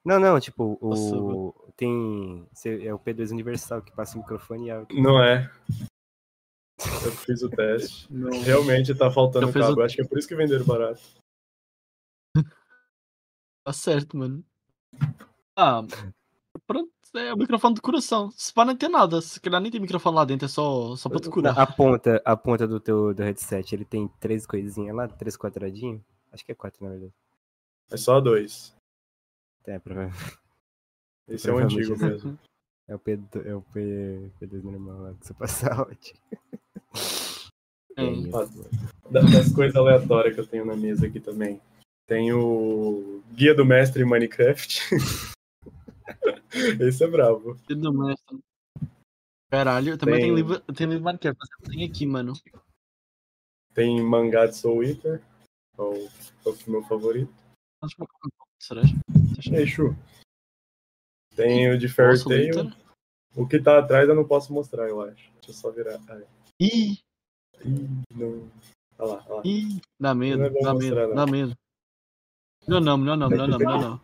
Não, 0.04 0.18
não, 0.20 0.38
tipo, 0.40 0.78
Nossa, 0.82 1.16
o. 1.16 1.54
Tem. 1.76 2.44
cê- 2.52 2.84
É 2.86 2.92
o 2.94 2.98
P2 2.98 3.30
Universal 3.30 3.82
que 3.82 3.92
passa 3.92 4.16
o 4.16 4.20
microfone 4.20 4.66
e 4.66 4.70
áudio. 4.70 5.00
Não 5.00 5.22
é. 5.22 5.50
Eu 7.04 7.12
fiz 7.12 7.42
o 7.42 7.48
teste. 7.48 8.06
não. 8.12 8.30
Realmente 8.42 8.94
tá 8.94 9.10
faltando 9.10 9.46
Eu 9.46 9.52
fiz 9.52 9.64
o- 9.64 9.68
cabo. 9.68 9.82
Acho 9.82 9.96
que 9.96 10.02
é 10.02 10.06
por 10.06 10.18
isso 10.18 10.28
que 10.28 10.34
venderam 10.36 10.64
barato. 10.64 11.00
Tá 13.66 13.72
certo, 13.72 14.16
mano. 14.16 14.44
Ah, 15.56 15.82
pronto. 16.68 16.88
É 17.16 17.34
o 17.34 17.36
microfone 17.36 17.74
de 17.74 17.80
coração. 17.80 18.30
Se 18.30 18.54
pá, 18.54 18.64
não 18.64 18.76
tem 18.76 18.88
nada. 18.88 19.20
Se 19.20 19.40
calhar 19.40 19.60
nem 19.60 19.72
tem 19.72 19.80
microfone 19.80 20.14
lá 20.14 20.24
dentro, 20.24 20.44
é 20.44 20.48
só, 20.48 20.94
só 20.94 21.08
para 21.08 21.18
te 21.18 21.28
curar. 21.28 21.58
A 21.58 21.66
ponta, 21.66 22.22
a 22.24 22.36
ponta 22.36 22.64
do 22.68 22.78
teu 22.78 23.12
do 23.12 23.24
headset, 23.24 23.74
ele 23.74 23.84
tem 23.84 24.06
três 24.20 24.46
coisinhas 24.46 24.94
lá, 24.94 25.08
três 25.08 25.36
quadradinhos? 25.36 26.00
Acho 26.30 26.44
que 26.44 26.52
é 26.52 26.54
quatro, 26.54 26.84
na 26.84 26.90
verdade. 26.90 27.12
É 27.90 27.96
só 27.96 28.20
dois. 28.20 28.72
É, 29.66 29.80
provavelmente. 29.80 30.38
Esse 31.26 31.50
é 31.50 31.52
o 31.52 31.58
antigo 31.58 31.98
mesmo. 31.98 32.38
É 32.88 32.94
o, 32.94 33.00
P, 33.00 33.18
é 33.44 33.52
o 33.52 33.62
P, 33.62 34.30
P2 34.40 34.62
normal 34.62 34.96
lá, 35.00 35.14
que 35.14 35.26
você 35.26 35.34
passa 35.34 35.74
áudio. 35.74 36.14
É. 37.96 38.04
É, 38.04 39.10
Da- 39.10 39.22
Das 39.22 39.52
coisas 39.52 39.74
aleatórias 39.74 40.36
que 40.36 40.40
eu 40.40 40.46
tenho 40.46 40.64
na 40.64 40.76
mesa 40.76 41.08
aqui 41.08 41.18
também. 41.18 41.60
Tem 42.06 42.32
o 42.32 43.20
Guia 43.32 43.54
do 43.54 43.64
Mestre 43.64 44.02
em 44.02 44.06
Minecraft. 44.06 44.80
Esse 46.80 47.02
é 47.04 47.06
bravo. 47.08 47.56
Filho 47.66 47.80
do 47.80 47.92
mestre. 47.92 48.38
Caralho, 49.50 49.98
também 49.98 50.20
tem, 50.20 50.26
Tem- 50.26 50.34
livro, 50.34 50.60
tem 50.72 50.86
livro 50.86 51.04
Minecraft, 51.04 51.38
mas 51.40 51.68
tenho 51.70 51.90
aqui, 51.90 52.06
mano. 52.06 52.32
Tem 53.74 54.00
mangá 54.02 54.46
de 54.46 54.56
Soul 54.56 54.84
Eater. 54.84 55.20
É 55.76 55.82
o, 55.82 56.06
é 56.06 56.48
o 56.48 56.70
meu 56.70 56.82
favorito. 56.84 57.34
Acho 57.82 57.94
que 57.94 57.98
vou 57.98 58.08
colocar 58.08 58.44
um 58.44 58.62
cereja. 58.62 58.94
E 59.50 59.56
aí, 59.56 59.66
Chu? 59.66 59.96
Tem 61.34 61.70
o 61.70 61.78
de 61.78 61.88
Fairy 61.88 62.22
Tail. 62.24 62.72
O 63.34 63.46
que 63.46 63.60
tá 63.60 63.78
atrás 63.78 64.08
eu 64.08 64.14
não 64.14 64.26
posso 64.26 64.52
mostrar, 64.52 64.88
eu 64.88 65.02
acho. 65.02 65.30
Deixa 65.34 65.50
eu 65.50 65.54
só 65.54 65.70
virar. 65.70 66.00
Ah, 66.08 66.18
é. 66.18 66.26
Ih, 66.60 66.98
Ih, 67.64 68.02
não. 68.14 68.50
Olha 68.98 69.12
lá, 69.12 69.24
olha 69.26 69.34
lá. 69.36 69.42
ih, 69.44 69.80
dá 70.00 70.14
medo, 70.14 70.44
é 70.44 70.50
dá 70.62 70.72
mostrar, 70.72 70.94
medo, 70.94 71.08
não. 71.08 71.14
dá 71.16 71.26
medo. 71.30 71.54
Não, 72.66 72.80
não, 72.80 72.96
não, 72.96 73.16
não, 73.16 73.28
não, 73.30 73.46
não, 73.46 73.58
não, 73.58 73.80
não. 73.80 74.00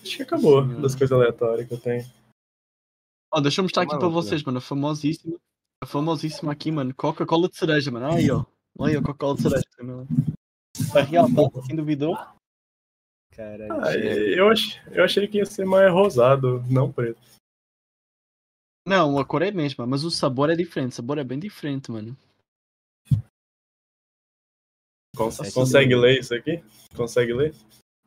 Acho 0.00 0.16
que 0.16 0.22
acabou 0.22 0.62
Senhora. 0.62 0.82
das 0.82 0.94
coisas 0.94 1.12
aleatórias 1.12 1.66
que 1.66 1.74
eu 1.74 1.80
tenho. 1.80 2.04
Ó, 3.32 3.40
deixa 3.40 3.60
eu 3.60 3.64
mostrar 3.64 3.82
aqui 3.82 3.94
Uma 3.94 3.98
para 3.98 4.08
vocês, 4.08 4.42
mano. 4.44 4.58
A 4.58 4.60
famosíssima. 4.60 5.38
A 5.82 5.86
famosíssima 5.86 6.52
aqui, 6.52 6.70
mano. 6.70 6.94
Coca-Cola 6.94 7.48
de 7.48 7.56
cereja, 7.56 7.90
mano. 7.90 8.06
Aí, 8.06 8.30
ó. 8.30 8.44
Aí, 8.80 8.96
ó, 8.96 9.00
Coca-Cola 9.00 9.36
de 9.36 9.42
cereja. 9.42 9.64
mano. 9.82 10.06
Tá 10.92 11.00
real, 11.00 11.26
tá? 11.26 11.66
Quem 11.66 11.74
duvidou? 11.74 12.16
Caralho. 13.32 13.72
Ah, 13.82 13.94
eu, 13.96 14.48
ach, 14.48 14.80
eu 14.92 15.02
achei 15.02 15.26
que 15.26 15.38
ia 15.38 15.46
ser 15.46 15.64
mais 15.64 15.90
rosado, 15.90 16.62
não 16.70 16.92
preto. 16.92 17.20
Não, 18.86 19.18
a 19.18 19.24
cor 19.24 19.42
é 19.42 19.48
a 19.48 19.52
mesma, 19.52 19.86
mas 19.86 20.04
o 20.04 20.10
sabor 20.10 20.50
é 20.50 20.54
diferente. 20.54 20.92
O 20.92 20.94
sabor 20.96 21.18
é 21.18 21.24
bem 21.24 21.38
diferente, 21.38 21.90
mano. 21.90 22.16
Cons- 25.14 25.52
consegue 25.52 25.94
né? 25.94 26.00
ler 26.00 26.20
isso 26.20 26.34
aqui? 26.34 26.62
Consegue 26.96 27.32
ler? 27.32 27.54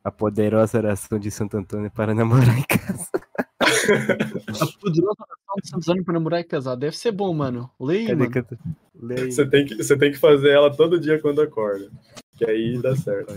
A 0.04 0.10
poderosa 0.10 0.78
oração 0.78 1.18
de 1.18 1.30
Santo 1.30 1.56
Antônio 1.56 1.90
para 1.90 2.14
namorar 2.14 2.56
em 2.58 2.62
casa. 2.64 3.08
A 3.60 4.80
poderosa 4.80 5.16
oração 5.22 5.54
de 5.62 5.68
Santos 5.68 5.88
Anos 5.88 6.04
para 6.04 6.14
namorar 6.14 6.40
e 6.40 6.44
casar. 6.44 6.76
Deve 6.76 6.96
ser 6.96 7.12
bom, 7.12 7.32
mano. 7.34 7.70
Leia, 7.80 8.16
mano. 8.16 8.30
que 8.30 8.38
eu 8.38 8.46
aí. 9.16 9.32
Você 9.32 9.46
tem, 9.48 9.66
que, 9.66 9.74
você 9.76 9.96
tem 9.98 10.10
que 10.12 10.18
fazer 10.18 10.50
ela 10.50 10.74
todo 10.74 10.98
dia 11.00 11.20
quando 11.20 11.40
acorda. 11.42 11.90
Que 12.36 12.48
aí 12.48 12.80
dá 12.80 12.94
certo. 12.96 13.32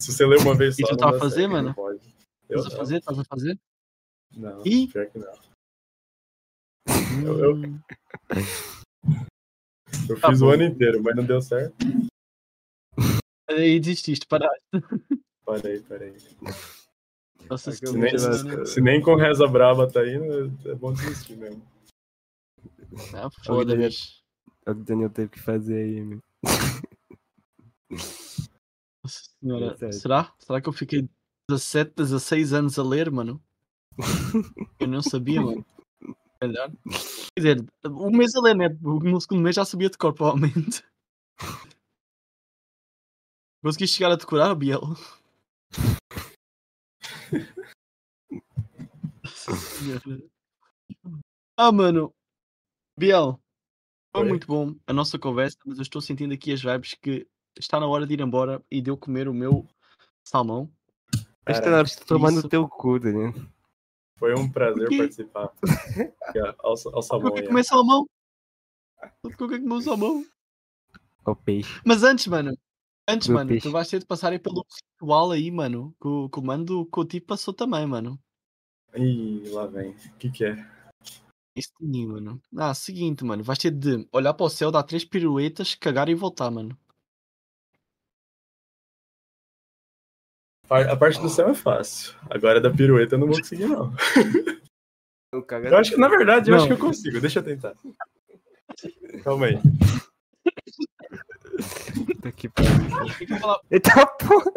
Se 0.00 0.12
você 0.12 0.26
ler 0.26 0.40
uma 0.40 0.54
vez 0.54 0.76
só. 0.76 0.82
E 0.82 0.84
tu 0.86 0.90
não 0.92 0.96
tá 0.98 1.10
a 1.10 1.18
fazer, 1.18 1.40
certo, 1.42 1.52
mano? 1.52 1.68
Não 1.68 1.74
pode. 1.74 2.00
Eu 2.48 2.58
Estás 2.58 2.74
a 2.74 2.76
fazer? 2.76 2.96
Estás 2.98 3.18
a 3.18 3.24
fazer? 3.24 3.58
não. 4.36 4.62
Ih. 4.66 4.88
pior 4.88 5.06
que 5.06 5.18
não. 5.18 5.32
Eu- 7.24 7.38
eu- 7.38 7.56
Hum, 7.56 7.80
Eu 10.08 10.20
Tá 10.20 10.30
fiz 10.30 10.40
o 10.40 10.46
bom. 10.46 10.52
ano 10.52 10.62
inteiro, 10.64 11.02
mas 11.02 11.14
não 11.16 11.24
deu 11.24 11.40
certo. 11.40 11.74
Aí 13.50 13.80
desististe, 13.80 14.26
para. 14.26 14.48
Parei, 15.44 15.80
parei. 15.80 16.14
Nossa 17.48 17.72
Se 17.72 17.84
nem, 17.92 18.12
mano. 18.14 18.66
se 18.66 18.80
nem 18.80 19.02
com 19.02 19.14
reza 19.16 19.46
braba 19.48 19.90
tá 19.90 20.06
indo, 20.06 20.52
é 20.68 20.74
bom 20.74 20.92
desistir 20.92 21.36
mesmo. 21.36 21.62
Ah, 23.14 23.28
foda, 23.44 23.72
Daniel- 23.72 23.88
bicho. 23.90 24.20
É 24.66 24.70
o 24.70 24.74
que 24.74 24.80
o 24.80 24.84
Daniel 24.84 25.10
teve 25.10 25.30
que 25.30 25.40
fazer 25.40 25.82
aí, 25.82 26.00
meu. 26.02 26.20
Nossa 29.02 29.22
senhora. 29.40 29.76
Certo. 29.76 29.92
Será? 29.94 30.32
Será 30.38 30.60
que 30.60 30.68
eu 30.68 30.72
fiquei 30.72 31.08
17, 31.48 31.92
16 31.96 32.52
anos 32.52 32.78
a 32.78 32.82
ler, 32.82 33.10
mano? 33.10 33.42
Eu 34.78 34.86
não 34.86 35.02
sabia, 35.02 35.40
mano. 35.40 35.64
Calhar. 36.40 36.70
Quer 37.36 37.54
dizer, 37.56 37.66
um 37.86 38.10
mês 38.16 38.34
a 38.34 38.40
ler, 38.40 38.54
né? 38.54 38.68
No 38.80 39.20
segundo 39.20 39.42
mês 39.42 39.56
já 39.56 39.64
sabia 39.64 39.90
de 39.90 39.98
cor, 39.98 40.12
provavelmente. 40.14 40.84
Consegui 43.62 43.86
chegar 43.86 44.12
a 44.12 44.16
decorar, 44.16 44.54
Biel? 44.54 44.80
Ah, 51.56 51.70
mano. 51.70 52.14
Biel. 52.98 53.38
Foi 54.14 54.22
Oi. 54.22 54.28
muito 54.28 54.46
bom 54.46 54.74
a 54.86 54.92
nossa 54.92 55.18
conversa, 55.18 55.56
mas 55.64 55.78
eu 55.78 55.82
estou 55.82 56.00
sentindo 56.00 56.32
aqui 56.34 56.52
as 56.52 56.62
vibes 56.62 56.94
que 56.94 57.28
está 57.58 57.78
na 57.78 57.86
hora 57.86 58.06
de 58.06 58.14
ir 58.14 58.20
embora 58.20 58.64
e 58.70 58.80
de 58.80 58.90
eu 58.90 58.96
comer 58.96 59.28
o 59.28 59.34
meu 59.34 59.66
salmão. 60.24 60.72
Acho 61.46 61.62
que 61.62 61.68
na 61.68 61.76
hora 61.78 61.84
de 61.86 61.96
tomar 61.98 62.32
no 62.32 62.48
teu 62.48 62.68
cu, 62.68 62.98
Daniel. 62.98 63.34
Foi 64.16 64.34
um 64.34 64.50
prazer 64.50 64.88
Por 64.88 64.88
quê? 64.88 64.98
participar. 64.98 65.52
Ao, 66.58 66.70
ao 66.70 66.94
Eu 66.94 67.02
salmão 67.02 67.32
quero 67.32 67.42
aí. 67.42 67.48
comer 67.48 67.64
salmão. 67.64 68.06
Eu 69.22 69.30
quero 69.30 69.62
comer 69.62 69.82
salmão. 69.82 70.26
Ó 71.24 71.32
o 71.32 71.36
peixe. 71.36 71.80
Mas 71.84 72.02
antes, 72.02 72.26
mano. 72.26 72.56
Antes, 73.10 73.28
Meu 73.28 73.36
mano, 73.38 73.48
peixe. 73.48 73.66
tu 73.68 73.72
vais 73.72 73.88
ter 73.88 73.98
de 73.98 74.06
passar 74.06 74.32
aí 74.32 74.38
pelo 74.38 74.64
ritual 74.94 75.30
aí, 75.32 75.50
mano. 75.50 75.94
Que 76.00 76.06
o 76.08 76.28
comando 76.28 76.86
que 76.86 77.00
o 77.00 77.04
tipo 77.04 77.26
passou 77.28 77.52
também, 77.52 77.86
mano. 77.86 78.18
Ih, 78.94 79.48
lá 79.50 79.66
vem. 79.66 79.90
O 79.90 80.16
que 80.18 80.30
que 80.30 80.44
é? 80.44 80.54
Isso 81.56 81.70
sim, 81.80 82.06
mano. 82.06 82.40
Ah, 82.56 82.72
seguinte, 82.74 83.24
mano. 83.24 83.42
Vais 83.42 83.58
ter 83.58 83.70
de 83.70 84.06
olhar 84.12 84.32
para 84.34 84.46
o 84.46 84.50
céu, 84.50 84.70
dar 84.70 84.82
três 84.84 85.04
piruetas, 85.04 85.74
cagar 85.74 86.08
e 86.08 86.14
voltar, 86.14 86.50
mano. 86.50 86.78
A 90.68 90.96
parte 90.96 91.20
do 91.20 91.28
céu 91.28 91.48
é 91.48 91.54
fácil. 91.54 92.14
Agora 92.30 92.60
da 92.60 92.70
pirueta 92.70 93.16
eu 93.16 93.18
não 93.18 93.26
vou 93.26 93.36
conseguir, 93.36 93.66
não. 93.66 93.92
O 95.32 95.44
Eu 95.52 95.76
acho 95.76 95.92
que, 95.92 95.96
na 95.96 96.08
verdade, 96.08 96.48
eu 96.50 96.56
Não. 96.56 96.58
acho 96.58 96.66
que 96.68 96.72
eu 96.80 96.86
consigo. 96.86 97.20
Deixa 97.20 97.40
eu 97.40 97.42
tentar. 97.44 97.74
Calma 99.24 99.46
aí. 99.46 99.58
Puta 102.06 102.32
que 102.32 102.48
pariu. 102.48 102.70
Eita 103.70 104.06
porra! 104.06 104.50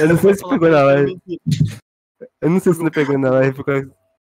Eu 0.00 0.08
não 0.08 0.16
sei 0.18 0.34
se 0.34 0.48
pegou 0.48 0.68
na 0.70 0.82
live. 0.82 1.20
Eu 2.40 2.50
não 2.50 2.60
sei 2.60 2.72
se 2.74 2.82
não 2.82 2.90
pegou 2.90 3.18
na 3.18 3.30
live 3.30 3.56
por 3.56 3.64
causa. 3.64 3.94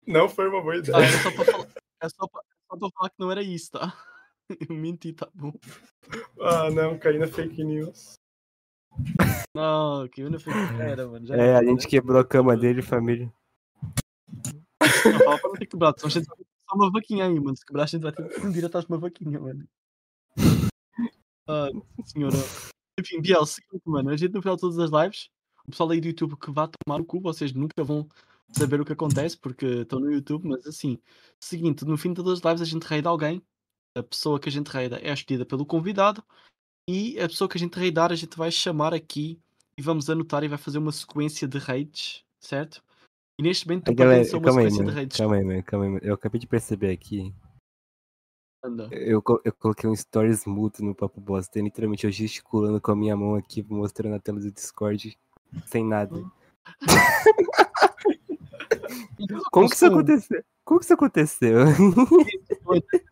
Não 0.07 0.29
foi 0.29 0.49
uma 0.49 0.63
boa 0.63 0.75
Ah, 0.75 0.79
ideia. 0.79 0.97
é 1.05 1.09
só 1.23 1.31
para 1.33 1.45
falar, 1.45 1.67
é 2.01 2.09
só 2.09 2.27
pra, 2.29 2.43
só 2.71 2.77
pra 2.79 2.89
falar 2.97 3.11
que 3.11 3.17
não 3.19 3.31
era 3.33 3.43
isso, 3.43 3.73
tá? 3.73 3.93
Eu 4.71 4.77
menti, 4.77 5.13
tá 5.13 5.29
bom. 5.35 5.53
Ah, 6.41 6.71
não, 6.71 6.97
caí 6.99 7.19
na 7.19 7.27
fake 7.27 7.65
news. 7.65 8.15
Não, 9.55 10.09
que 10.09 10.23
eu 10.23 10.31
não 10.31 10.39
fiz 10.39 10.55
era, 10.79 11.07
mano. 11.09 11.27
Já 11.27 11.35
É, 11.37 11.41
a 11.41 11.45
era, 11.59 11.67
gente 11.67 11.83
né? 11.85 11.91
quebrou 11.91 12.19
a 12.21 12.25
cama 12.25 12.57
dele, 12.57 12.81
família. 12.81 13.31
Não, 14.33 15.19
fala 15.25 15.39
pra 15.39 15.49
não 15.51 15.57
ter 15.57 15.67
quebrado, 15.67 15.99
senão 16.01 16.09
a 16.09 16.11
gente 16.13 16.27
ter 16.29 16.47
só 16.69 16.77
uma 16.77 16.91
vaquinha 16.91 17.27
aí, 17.27 17.41
mano. 17.41 17.57
Se 17.57 17.65
quebrar, 17.65 17.85
a 17.85 17.87
gente 17.87 18.03
vai 18.03 18.13
ter 18.13 18.29
que 18.29 18.41
fundir 18.41 18.65
atrás 18.65 18.85
de 18.85 18.93
uma 18.93 18.99
vaquinha, 18.99 19.41
mano. 19.41 19.67
Ah, 21.49 21.69
senhora. 22.05 22.37
Enfim, 22.99 23.21
Biel, 23.21 23.47
seguinte, 23.47 23.83
mano. 23.85 24.11
A 24.11 24.17
gente 24.17 24.33
no 24.33 24.43
final 24.43 24.57
de 24.57 24.61
todas 24.61 24.79
as 24.79 24.91
lives, 24.91 25.29
o 25.67 25.71
pessoal 25.71 25.91
aí 25.91 26.01
do 26.01 26.09
YouTube 26.09 26.37
que 26.37 26.51
vá 26.51 26.69
tomar 26.69 27.01
o 27.01 27.05
cu, 27.05 27.21
vocês 27.21 27.53
nunca 27.53 27.85
vão 27.85 28.09
saber 28.53 28.81
o 28.81 28.85
que 28.85 28.93
acontece 28.93 29.37
porque 29.37 29.67
estão 29.67 30.01
no 30.01 30.11
YouTube, 30.11 30.49
mas 30.49 30.67
assim, 30.67 30.99
seguinte, 31.41 31.85
no 31.85 31.97
fim 31.97 32.11
de 32.11 32.17
todas 32.17 32.39
as 32.39 32.45
lives 32.45 32.63
a 32.63 32.65
gente 32.65 32.85
raida 32.85 33.09
alguém, 33.09 33.43
a 33.95 34.03
pessoa 34.03 34.39
que 34.39 34.49
a 34.49 34.53
gente 34.53 34.69
raida 34.69 34.99
é 34.99 35.13
escolhida 35.13 35.45
pelo 35.45 35.67
convidado 35.67 36.23
e 36.89 37.19
a 37.21 37.29
pessoa 37.29 37.49
que 37.49 37.59
a 37.59 37.61
gente 37.61 37.77
raidar 37.77 38.13
a 38.13 38.15
gente 38.15 38.37
vai 38.37 38.51
chamar 38.51 38.95
aqui 38.95 39.41
e 39.79 39.83
vamos 39.83 40.09
anotar 40.09 40.45
e 40.45 40.49
vai 40.49 40.59
fazer 40.59 40.79
uma 40.79 40.93
sequência 40.93 41.47
de 41.49 41.59
raids, 41.59 42.25
certo? 42.39 42.83
E 43.39 43.43
neste 43.43 43.67
momento 43.67 43.85
tu 43.85 43.95
pertence 43.95 44.35
a 44.35 44.39
uma 44.39 44.45
calma 44.45 44.61
aí, 44.61 44.71
sequência 44.71 44.85
de 44.85 44.91
raids. 44.91 45.17
Calma 45.19 45.37
aí, 45.37 45.45
mano. 45.45 45.63
Calma 45.63 45.85
aí, 45.85 45.91
mano. 45.91 46.05
Eu 46.05 46.15
acabei 46.15 46.41
de 46.41 46.47
perceber 46.47 46.91
aqui. 46.91 47.35
Anda. 48.65 48.89
Eu, 48.91 49.23
eu 49.45 49.53
coloquei 49.53 49.89
um 49.89 49.95
stories 49.95 50.47
mútuo 50.47 50.85
no 50.85 50.95
Papo 50.95 51.21
Bosta. 51.21 51.61
Literalmente 51.61 52.07
eu 52.07 52.11
gesticulando 52.11 52.81
com 52.81 52.93
a 52.93 52.97
minha 52.97 53.15
mão 53.17 53.35
aqui, 53.35 53.63
mostrando 53.63 54.13
na 54.13 54.19
tela 54.19 54.41
do 54.41 54.51
Discord. 54.51 55.19
Sem 55.67 55.85
nada. 55.85 56.25
Como 59.51 59.69
que 59.69 59.75
isso 59.75 59.87
Como? 59.87 60.01
aconteceu? 60.01 60.45
Como 60.65 60.81
que 60.81 60.85
isso 60.87 60.95
aconteceu? 60.95 61.59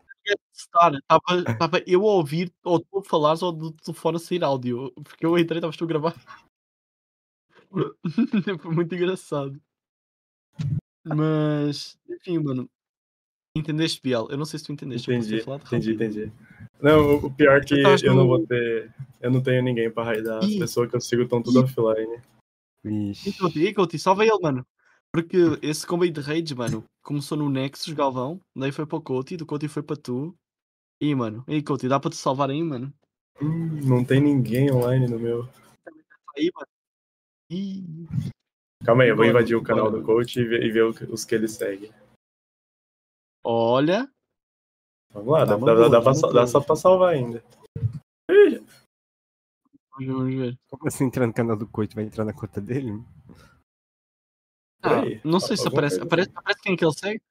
Estar, 0.52 0.94
Estava 0.94 1.50
estava 1.50 1.82
eu 1.86 2.00
a 2.08 2.14
ouvir, 2.14 2.50
ou 2.64 2.80
tu 2.80 2.98
a 2.98 3.02
falares, 3.02 3.42
ou 3.42 3.52
do 3.52 3.72
telefone 3.72 4.16
a 4.16 4.20
sair 4.20 4.42
áudio. 4.42 4.90
Porque 4.92 5.26
eu 5.26 5.38
entrei, 5.38 5.58
estavas 5.58 5.76
tu 5.76 5.84
a 5.84 5.86
gravar. 5.86 6.14
Foi 8.60 8.74
muito 8.74 8.94
engraçado. 8.94 9.60
Mas, 11.04 11.98
enfim, 12.08 12.38
mano. 12.38 12.68
Entendeste, 13.56 14.00
Biel? 14.02 14.26
Eu 14.30 14.36
não 14.36 14.44
sei 14.44 14.58
se 14.58 14.64
tu 14.64 14.72
entendeste. 14.72 15.08
eu 15.10 15.16
posso 15.16 15.28
ter 15.70 15.76
Entendi, 15.76 15.92
entendi, 15.92 16.20
entendi. 16.24 16.32
Não, 16.82 17.16
o- 17.16 17.30
pior 17.32 17.58
é 17.58 17.64
que 17.64 17.74
Eu 17.74 17.96
eu 18.02 18.14
não 18.14 18.26
vou 18.26 18.44
ter. 18.46 18.92
Eu 19.20 19.30
não 19.30 19.40
tenho 19.42 19.62
ninguém 19.62 19.90
pra 19.90 20.04
raidar. 20.04 20.38
As 20.42 20.54
pessoas 20.56 20.90
que 20.90 20.96
eu 20.96 21.00
sigo 21.00 21.22
estão 21.22 21.40
tudo 21.42 21.60
offline. 21.62 22.20
Vixe. 22.82 23.28
E 23.28 23.32
Couti, 23.32 23.60
e 23.64 23.72
Couti, 23.74 23.98
salva 23.98 24.24
ele, 24.26 24.38
mano. 24.40 24.66
Porque 25.12 25.36
esse 25.62 25.86
comboio 25.86 26.10
de 26.10 26.20
raids, 26.20 26.52
mano, 26.52 26.84
começou 27.02 27.38
no 27.38 27.48
Nexus, 27.48 27.92
Galvão, 27.94 28.40
daí 28.56 28.72
foi 28.72 28.84
para 28.84 28.98
o 28.98 29.00
Couti, 29.00 29.36
do 29.36 29.46
Couti 29.46 29.68
foi 29.68 29.82
para 29.82 29.96
tu. 29.96 30.34
E, 31.00 31.14
mano, 31.14 31.44
e 31.46 31.62
Couti, 31.62 31.86
dá 31.88 32.00
para 32.00 32.10
te 32.10 32.16
salvar 32.16 32.50
aí, 32.50 32.62
mano? 32.62 32.92
Hum, 33.40 33.80
não 33.84 34.04
tem 34.04 34.20
ninguém 34.20 34.72
online 34.72 35.06
no 35.06 35.18
meu. 35.18 35.48
Aí, 36.36 36.50
mano. 36.52 36.66
Ih, 37.50 38.06
Calma 38.84 39.02
aí, 39.04 39.08
eu 39.08 39.16
vou 39.16 39.24
invadir 39.24 39.56
o 39.56 39.62
canal 39.62 39.90
do 39.90 40.02
coach 40.02 40.38
e 40.38 40.44
ver, 40.44 40.62
e 40.62 40.70
ver 40.70 40.84
os 40.84 41.24
que 41.24 41.34
ele 41.34 41.48
segue. 41.48 41.92
olha. 43.44 44.10
Vamos 45.12 45.32
lá, 45.32 45.46
Tá 45.46 45.56
dá, 45.56 45.74
dá, 45.74 45.88
dá, 46.00 46.32
dá 46.32 46.46
só 46.46 46.60
pra 46.60 46.74
salvar 46.76 47.14
ainda. 47.14 47.42
Vamos 49.96 50.34
ver. 50.34 50.58
Como 50.68 50.88
assim 50.88 51.04
entrar 51.04 51.26
no 51.26 51.32
canal 51.32 51.56
do 51.56 51.68
Coito? 51.68 51.94
Vai 51.94 52.04
entrar 52.04 52.24
na 52.24 52.32
conta 52.32 52.60
dele? 52.60 52.90
Ah, 54.82 55.00
aí, 55.00 55.20
não 55.24 55.38
sei 55.40 55.56
se 55.56 55.66
aparece. 55.68 56.00
Aparece, 56.00 56.30
aparece 56.34 56.60
quem 56.60 56.76
que 56.76 56.84
ele 56.84 56.92
segue? 56.92 57.22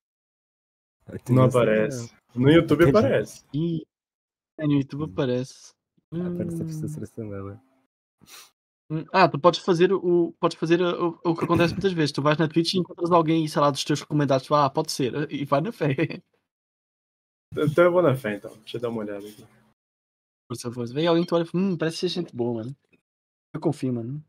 Não 1.29 1.43
aparece. 1.43 2.11
No 2.33 2.49
YouTube 2.49 2.83
Entendi. 2.83 2.97
aparece. 2.97 3.43
É, 4.57 4.65
no 4.65 4.73
YouTube 4.73 5.11
aparece. 5.11 5.73
não. 6.09 6.33
Aparece 6.33 6.61
a 6.61 6.65
Hum. 6.65 6.67
pessoa 6.67 6.87
selecionada. 6.87 7.61
Hum, 8.89 9.05
Ah, 9.13 9.27
tu 9.29 9.39
podes 9.39 9.59
fazer 9.61 9.91
o, 9.93 10.33
podes 10.39 10.57
fazer 10.57 10.81
o, 10.81 11.19
o 11.23 11.35
que 11.35 11.45
acontece 11.45 11.73
muitas 11.73 11.93
vezes. 11.93 12.11
Tu 12.11 12.21
vais 12.21 12.37
na 12.37 12.47
Twitch 12.47 12.73
e 12.73 12.77
encontras 12.79 13.11
alguém, 13.11 13.47
sei 13.47 13.61
lá, 13.61 13.71
dos 13.71 13.83
teus 13.83 14.01
recomendados. 14.01 14.45
tu, 14.47 14.53
Ah, 14.55 14.69
pode 14.69 14.91
ser. 14.91 15.31
E 15.31 15.45
vai 15.45 15.61
na 15.61 15.71
fé. 15.71 15.87
Então 17.55 17.83
eu 17.85 17.91
vou 17.91 18.01
na 18.01 18.15
fé, 18.15 18.35
então. 18.35 18.51
Deixa 18.57 18.77
eu 18.77 18.81
dar 18.81 18.89
uma 18.89 19.01
olhada 19.01 19.27
aqui. 19.27 19.45
Por 20.49 20.57
favor, 20.59 20.87
vem 20.91 21.05
alguém 21.05 21.23
que 21.23 21.29
tu 21.29 21.35
olha 21.35 21.43
e 21.43 21.45
fala, 21.45 21.63
hum, 21.63 21.77
parece 21.77 21.97
ser 21.97 22.07
gente 22.07 22.35
boa, 22.35 22.63
mano. 22.63 22.75
Eu 23.53 23.61
confio, 23.61 23.93
mano. 23.93 24.25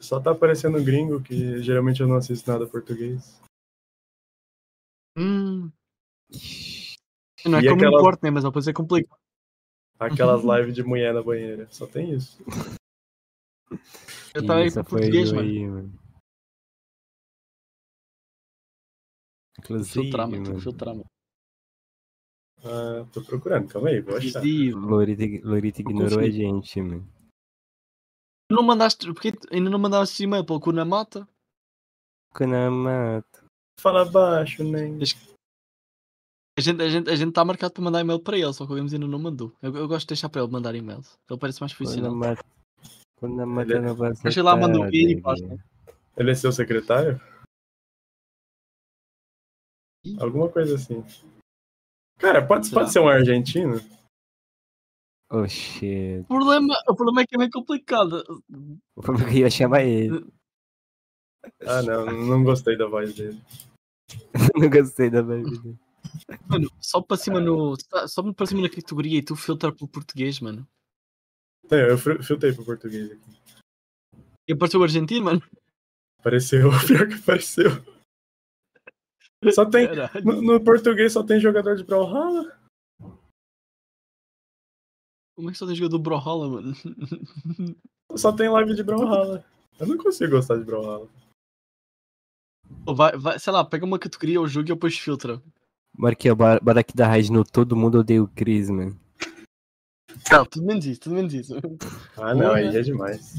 Só 0.00 0.20
tá 0.20 0.32
aparecendo 0.32 0.82
gringo, 0.82 1.22
que 1.22 1.62
geralmente 1.62 2.00
eu 2.00 2.08
não 2.08 2.16
assisto 2.16 2.50
nada 2.50 2.66
português. 2.66 3.40
Hum. 5.16 5.70
Não 7.46 7.58
é 7.58 7.60
E 7.60 7.62
que 7.62 7.68
eu 7.68 7.76
me 7.76 7.82
aquela- 7.86 8.00
importo, 8.00 8.24
né? 8.24 8.30
Mas 8.32 8.42
depois 8.42 8.66
é 8.66 8.72
complicado. 8.72 9.20
Aquelas 10.06 10.42
lives 10.42 10.74
de 10.74 10.82
mulher 10.82 11.14
na 11.14 11.22
banheira. 11.22 11.66
Só 11.70 11.86
tem 11.86 12.12
isso. 12.12 12.42
Eu 14.34 14.46
tava 14.46 14.62
pro 14.62 14.70
foi 14.72 14.84
português, 14.84 15.32
mano. 15.32 15.48
aí, 15.48 15.68
mano. 15.68 15.98
Inclusive, 19.58 20.02
Filtrar, 20.02 20.28
mano. 20.28 20.60
Filtrar, 20.60 20.94
mano. 20.94 21.06
Ah, 22.64 23.04
tô 23.12 23.22
procurando, 23.22 23.68
calma 23.68 23.88
aí, 23.88 24.00
vou 24.00 24.16
achar. 24.16 24.42
Lorita, 24.74 25.46
Lorita 25.46 25.80
ignorou 25.80 26.20
a 26.20 26.30
gente, 26.30 26.80
mano. 26.80 27.06
Tu 28.48 28.54
Não 28.54 28.62
mandaste, 28.62 29.06
porque 29.06 29.32
ainda 29.50 29.68
não 29.68 29.78
mandaste 29.78 30.22
e-mail 30.22 30.44
pelo 30.44 30.60
cu 30.60 30.72
na 30.72 30.84
mata? 30.84 31.28
Kanamato. 32.34 33.44
Fala 33.80 34.04
baixo, 34.04 34.62
nem. 34.62 34.96
A 34.96 35.04
gente, 36.62 36.82
a, 36.82 36.88
gente, 36.88 37.10
a 37.10 37.14
gente 37.16 37.32
tá 37.32 37.44
marcado 37.44 37.72
para 37.74 37.84
mandar 37.84 38.00
e-mail 38.00 38.18
para 38.20 38.38
ele, 38.38 38.52
só 38.52 38.66
que 38.66 38.72
o 38.72 38.76
Games 38.76 38.94
ainda 38.94 39.06
não 39.06 39.18
mandou. 39.18 39.52
Eu, 39.60 39.74
eu 39.76 39.86
gosto 39.86 40.06
de 40.06 40.08
deixar 40.08 40.28
para 40.30 40.42
ele 40.42 40.50
mandar 40.50 40.74
e-mails. 40.74 41.18
Ele 41.28 41.38
parece 41.38 41.60
mais 41.60 41.74
profissional. 41.74 42.12
Kanamato. 42.12 42.44
Kanamato 43.20 43.70
Ele- 43.70 43.80
não 43.80 43.94
vai 43.94 44.12
Deixa 44.14 44.42
lá, 44.42 44.56
mandou 44.56 44.84
acertar, 44.84 45.10
e 45.10 45.20
passa. 45.20 45.64
Ele 46.16 46.30
é 46.30 46.34
seu 46.34 46.50
secretário? 46.52 47.20
Ih. 50.04 50.16
Alguma 50.20 50.48
coisa 50.48 50.74
assim. 50.74 51.04
Cara, 52.18 52.46
pode, 52.46 52.66
Será? 52.66 52.80
pode 52.80 52.92
ser 52.92 53.00
um 53.00 53.08
argentino? 53.08 53.76
Oh, 55.30 55.48
shit. 55.48 56.20
O 56.22 56.24
problema, 56.26 56.74
o 56.88 56.94
problema 56.94 57.22
é 57.22 57.26
que 57.26 57.34
é 57.34 57.38
meio 57.38 57.50
complicado. 57.50 58.22
O 58.94 59.00
problema 59.00 59.28
é 59.28 59.32
que 59.32 59.38
eu 59.38 59.42
ia 59.42 59.50
chamar 59.50 59.82
ele. 59.82 60.26
Ah, 61.66 61.82
não, 61.82 62.06
não 62.06 62.44
gostei 62.44 62.76
da 62.76 62.86
voz 62.86 63.14
dele. 63.14 63.40
não 64.54 64.68
gostei 64.68 65.10
da 65.10 65.22
vibe 65.22 65.58
dele. 65.58 65.78
Mano, 66.48 66.70
só 66.80 67.00
para 67.00 67.16
cima 67.16 67.40
no. 67.40 67.74
Só 68.08 68.22
para 68.32 68.46
cima 68.46 68.62
na 68.62 68.68
categoria 68.70 69.18
e 69.18 69.22
tu 69.24 69.34
filtra 69.36 69.72
pelo 69.72 69.88
português, 69.88 70.40
mano. 70.40 70.66
Não, 71.70 71.78
eu 71.78 71.96
fil- 71.98 72.22
filtrei 72.22 72.52
pro 72.52 72.64
português 72.64 73.10
aqui. 73.12 73.30
E 74.48 74.52
apareceu 74.52 74.80
o 74.80 74.82
argentino, 74.82 75.24
mano. 75.24 75.42
Apareceu, 76.18 76.68
pior 76.86 77.08
que 77.08 77.14
apareceu. 77.14 77.70
Só 79.54 79.64
tem. 79.68 79.88
No, 80.24 80.42
no 80.42 80.62
português 80.64 81.12
só 81.12 81.24
tem 81.24 81.40
jogador 81.40 81.76
de 81.76 81.84
Brawlhalla? 81.84 82.60
Como 85.34 85.48
é 85.48 85.52
que 85.52 85.58
só 85.58 85.66
tem 85.66 85.74
jogador 85.74 85.98
do 85.98 86.02
Brawlhalla, 86.02 86.48
mano? 86.48 86.74
Só 88.16 88.30
tem 88.32 88.48
live 88.50 88.74
de 88.74 88.82
Brawlhalla. 88.82 89.44
Eu 89.80 89.86
não 89.86 89.96
consigo 89.96 90.32
gostar 90.32 90.56
de 90.58 90.64
Brawlhalla. 90.64 91.08
Vai, 92.94 93.16
vai, 93.16 93.38
sei 93.38 93.52
lá, 93.52 93.64
pega 93.64 93.84
uma 93.84 93.98
categoria 93.98 94.40
ou 94.40 94.46
jogo 94.46 94.66
e 94.68 94.74
depois 94.74 94.98
filtra. 94.98 95.42
Marquei 95.96 96.30
o 96.30 96.36
bar- 96.36 96.62
Barack 96.62 96.94
da 96.96 97.06
Raid 97.06 97.30
no 97.30 97.44
Todo 97.44 97.76
Mundo 97.76 97.98
Odeia 97.98 98.22
o 98.22 98.28
Chris, 98.28 98.70
mano. 98.70 98.98
Não, 100.30 100.44
tudo 100.46 100.66
menos 100.66 100.86
isso, 100.86 101.00
tudo 101.00 101.14
menos 101.16 101.34
isso. 101.34 101.54
Ah, 102.16 102.34
não, 102.34 102.52
aí 102.52 102.74
é 102.74 102.80
demais. 102.82 103.34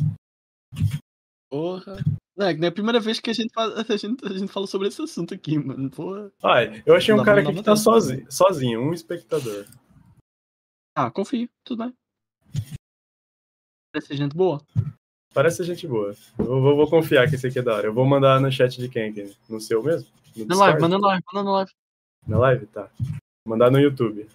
Porra. 1.49 1.97
Não, 2.35 2.47
é 2.47 2.53
que 2.53 2.59
não 2.59 2.65
é 2.65 2.69
a 2.69 2.73
primeira 2.73 2.99
vez 2.99 3.19
que 3.19 3.29
a 3.29 3.33
gente, 3.33 3.53
faz, 3.53 3.71
a 3.89 3.97
gente, 3.97 4.25
a 4.25 4.33
gente 4.37 4.51
fala 4.51 4.67
sobre 4.67 4.87
esse 4.87 5.01
assunto 5.01 5.33
aqui, 5.33 5.57
mano. 5.57 5.89
Porra. 5.89 6.31
Ai, 6.43 6.83
eu 6.85 6.95
achei 6.95 7.13
um 7.13 7.17
Não, 7.17 7.23
cara 7.23 7.41
não, 7.41 7.49
aqui 7.49 7.55
não, 7.55 7.63
que 7.63 7.65
tá 7.65 7.75
sozinho, 7.75 8.31
sozinho, 8.31 8.81
um 8.81 8.93
espectador. 8.93 9.65
Ah, 10.95 11.09
confio, 11.11 11.49
tudo 11.63 11.83
bem. 11.83 11.93
Parece 13.91 14.07
ser 14.07 14.17
gente 14.17 14.35
boa. 14.35 14.63
Parece 15.33 15.63
gente 15.63 15.87
boa. 15.87 16.15
Eu 16.37 16.61
vou, 16.61 16.75
vou 16.75 16.89
confiar 16.89 17.27
que 17.27 17.35
esse 17.35 17.47
aqui 17.47 17.59
é 17.59 17.61
da 17.61 17.73
hora. 17.75 17.87
Eu 17.87 17.93
vou 17.93 18.05
mandar 18.05 18.39
no 18.39 18.51
chat 18.51 18.79
de 18.79 18.89
quem 18.89 19.09
aqui? 19.09 19.35
No 19.49 19.59
seu 19.59 19.81
mesmo? 19.83 20.07
No 20.35 20.57
live, 20.57 20.81
manda 20.81 20.97
live, 20.97 21.23
manda 21.33 21.51
live. 21.51 21.71
Na 22.27 22.37
live? 22.39 22.65
Tá. 22.67 22.89
Vou 23.45 23.49
mandar 23.49 23.71
no 23.71 23.79
YouTube. 23.79 24.27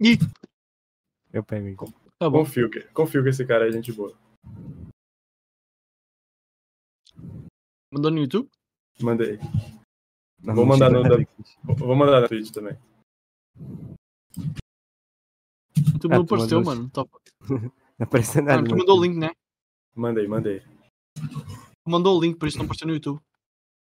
Ih, 0.00 0.18
Eu 1.32 1.44
pego 1.44 1.68
aqui. 1.84 1.92
tá 2.18 2.28
bom. 2.28 2.44
Confio 2.44 2.68
que, 2.70 2.80
confio 2.92 3.22
que 3.22 3.30
esse 3.30 3.46
cara 3.46 3.68
é 3.68 3.72
gente 3.72 3.92
boa. 3.92 4.12
Mandou 7.92 8.10
no 8.10 8.18
YouTube? 8.18 8.50
Mandei. 9.00 9.38
Não, 10.42 10.54
Vou 10.54 10.66
mandar 10.66 10.90
no 10.90 11.02
da-. 11.02 11.16
Vou 11.62 11.76
vou 11.76 11.96
mandar 11.96 12.20
na 12.20 12.28
Twitch 12.28 12.50
também. 12.50 12.76
YouTube 15.76 16.12
Ah, 16.12 16.18
não 16.18 16.26
tu 16.26 16.34
apareceu, 16.34 16.58
mandou- 16.62 16.74
mano. 16.76 16.90
Top. 16.90 17.10
Não 17.98 18.06
apareceu 18.06 18.40
Ah, 18.42 18.44
nada. 18.44 18.64
tu 18.64 18.70
no 18.70 18.78
mandou 18.78 18.98
o 18.98 19.02
link, 19.04 19.16
né? 19.16 19.30
Mandei, 19.94 20.26
mandei. 20.26 20.60
Tu 21.14 21.86
mandou 21.90 22.18
o 22.18 22.20
link, 22.20 22.36
por 22.38 22.48
isso 22.48 22.56
não 22.58 22.64
apareceu 22.64 22.86
no 22.88 22.94
YouTube. 22.94 23.20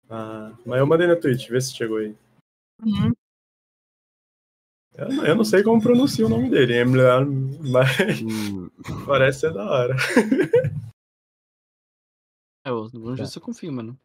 Ah, 0.09 0.53
mas 0.65 0.79
eu 0.79 0.88
mandei 0.88 1.07
na 1.07 1.15
Twitch, 1.15 1.49
vê 1.49 1.59
se 1.59 1.73
chegou 1.75 1.97
aí. 1.97 2.15
Uhum. 2.84 3.11
Eu, 4.95 5.09
não- 5.09 5.25
eu 5.25 5.35
não 5.35 5.43
sei 5.43 5.61
como 5.63 5.81
pronuncia 5.81 6.25
o 6.25 6.29
nome 6.29 6.49
dele, 6.49 6.84
mas 6.85 8.21
Hum, 8.23 8.69
parece 9.05 9.41
ser 9.41 9.53
da 9.53 9.63
hora. 9.69 9.95
É, 12.65 12.69
vamos 12.71 12.91
ver 12.91 13.17
Tá. 13.17 13.25
se 13.25 13.38
eu 13.38 13.41
confio, 13.41 13.71
mano. 13.71 13.97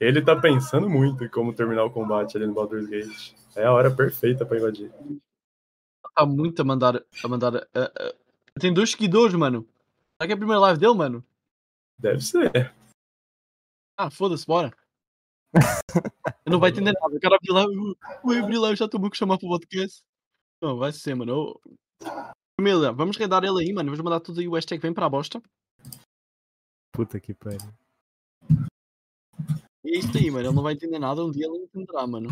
Ele 0.00 0.20
tá 0.24 0.38
pensando 0.38 0.88
muito 0.90 1.22
em 1.24 1.28
como 1.28 1.54
terminar 1.54 1.84
o 1.84 1.90
combate 1.92 2.36
ali 2.36 2.46
no 2.46 2.54
Baldur's 2.54 2.88
Gate. 2.88 3.34
É 3.54 3.64
a 3.64 3.72
hora 3.72 3.94
perfeita 3.94 4.44
pra 4.44 4.56
invadir. 4.58 4.92
Tá 6.14 6.26
muito 6.26 6.60
a 6.60 6.64
mandar. 6.64 6.96
A 7.22 7.28
mandar 7.28 7.54
ah, 7.56 7.92
ah. 7.98 8.14
Tem 8.58 8.72
dois 8.74 8.90
seguidores, 8.90 9.34
mano. 9.34 9.66
Será 10.16 10.26
que 10.26 10.32
é 10.32 10.34
a 10.34 10.38
primeira 10.38 10.60
live 10.60 10.80
dele, 10.80 10.94
mano? 10.94 11.24
Deve 11.98 12.20
ser. 12.20 12.50
Ah, 13.96 14.10
foda-se, 14.10 14.44
bora. 14.46 14.76
Não 16.46 16.58
vai 16.58 16.70
entender 16.70 16.92
nada. 16.92 17.16
O 17.16 17.20
cara 17.20 17.36
abrir 17.36 17.52
lá, 17.52 17.66
o 17.66 18.32
abrir 18.32 18.58
lá, 18.58 18.70
eu 18.70 18.76
já 18.76 18.86
estou 18.86 19.00
muito 19.00 19.16
chamar 19.16 19.38
para 19.38 19.46
o 19.46 19.50
podcast. 19.50 20.02
Não, 20.62 20.76
vai 20.76 20.92
ser, 20.92 21.14
mano. 21.14 21.60
Família, 22.58 22.92
vamos 22.92 23.16
redar 23.16 23.44
ele 23.44 23.60
aí, 23.60 23.72
mano. 23.72 23.90
Vamos 23.90 24.04
mandar 24.04 24.20
tudo 24.20 24.40
aí 24.40 24.48
o 24.48 24.54
hashtag 24.54 24.80
vem 24.80 24.94
para 24.94 25.06
a 25.06 25.10
bosta. 25.10 25.42
puta 26.92 27.18
que 27.20 27.34
pariu. 27.34 27.58
E 29.84 29.96
é 29.96 29.98
isso 29.98 30.16
aí, 30.16 30.30
mano. 30.30 30.46
Ele 30.46 30.54
não 30.54 30.62
vai 30.62 30.74
entender 30.74 30.98
nada. 30.98 31.24
Um 31.24 31.30
dia 31.30 31.46
ele 31.46 31.64
entenderá, 31.64 32.06
mano. 32.06 32.30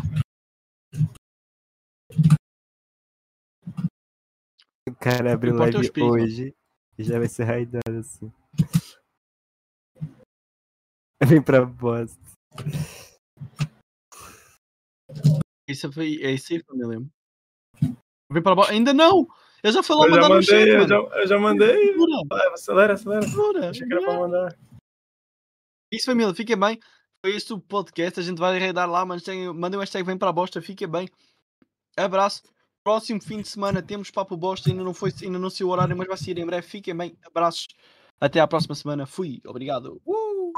O 4.87 4.95
cara 4.95 5.33
abriu 5.33 5.55
live 5.55 5.81
espírito. 5.81 6.11
hoje 6.11 6.55
e 6.97 7.03
já 7.03 7.17
vai 7.17 7.27
ser 7.27 7.43
raidado 7.43 7.97
assim. 7.99 8.31
Vem 11.23 11.41
pra 11.41 11.65
bosta. 11.65 12.19
Isso 15.67 15.91
foi, 15.91 16.21
é 16.21 16.31
isso 16.31 16.53
aí, 16.53 16.63
família. 16.63 17.05
Vem 18.31 18.43
para 18.43 18.55
baixo. 18.55 18.71
Ainda 18.71 18.93
não! 18.93 19.27
Eu 19.63 19.71
já 19.71 19.83
falou 19.83 20.07
Eu 20.07 20.13
já 20.15 20.21
mandar 20.21 20.35
no 20.35 20.43
chat, 20.43 20.53
mandei, 20.53 20.73
eu 20.73 20.77
mano. 20.77 20.89
já, 20.89 21.19
eu 21.19 21.27
já 21.27 21.39
mandei. 21.39 21.95
Vai, 22.27 22.47
acelera, 22.47 22.93
acelera. 22.93 23.27
Jura? 23.27 23.69
Achei 23.69 23.87
que 23.87 23.93
era 23.93 24.03
pra 24.03 24.19
mandar. 24.19 24.57
Isso, 25.93 26.05
família, 26.05 26.33
fiquem 26.33 26.57
bem. 26.57 26.79
Foi 27.23 27.35
este 27.35 27.53
o 27.53 27.59
podcast. 27.59 28.19
A 28.19 28.23
gente 28.23 28.39
vai 28.39 28.55
arredar 28.55 28.89
lá, 28.89 29.05
mas 29.05 29.21
tem, 29.21 29.53
mandem 29.53 29.77
um 29.77 29.81
hashtag 29.81 30.03
vem 30.05 30.17
para 30.17 30.29
a 30.29 30.33
bosta, 30.33 30.61
fiquem 30.61 30.87
bem. 30.87 31.09
Abraço. 31.95 32.41
Próximo 32.83 33.21
fim 33.21 33.41
de 33.41 33.47
semana 33.47 33.81
temos 33.81 34.09
Papo 34.09 34.35
Bosta. 34.35 34.69
Ainda 34.69 34.83
não, 34.83 34.93
foi, 34.93 35.13
ainda 35.21 35.37
não 35.37 35.51
sei 35.51 35.65
o 35.65 35.69
horário, 35.69 35.95
mas 35.95 36.07
vai 36.07 36.17
sair 36.17 36.39
em 36.39 36.45
breve. 36.45 36.65
Fiquem 36.65 36.95
bem. 36.95 37.15
Abraços. 37.23 37.67
Até 38.19 38.39
à 38.39 38.47
próxima 38.47 38.73
semana. 38.73 39.05
Fui. 39.05 39.39
Obrigado. 39.45 40.01
Uh! 40.05 40.51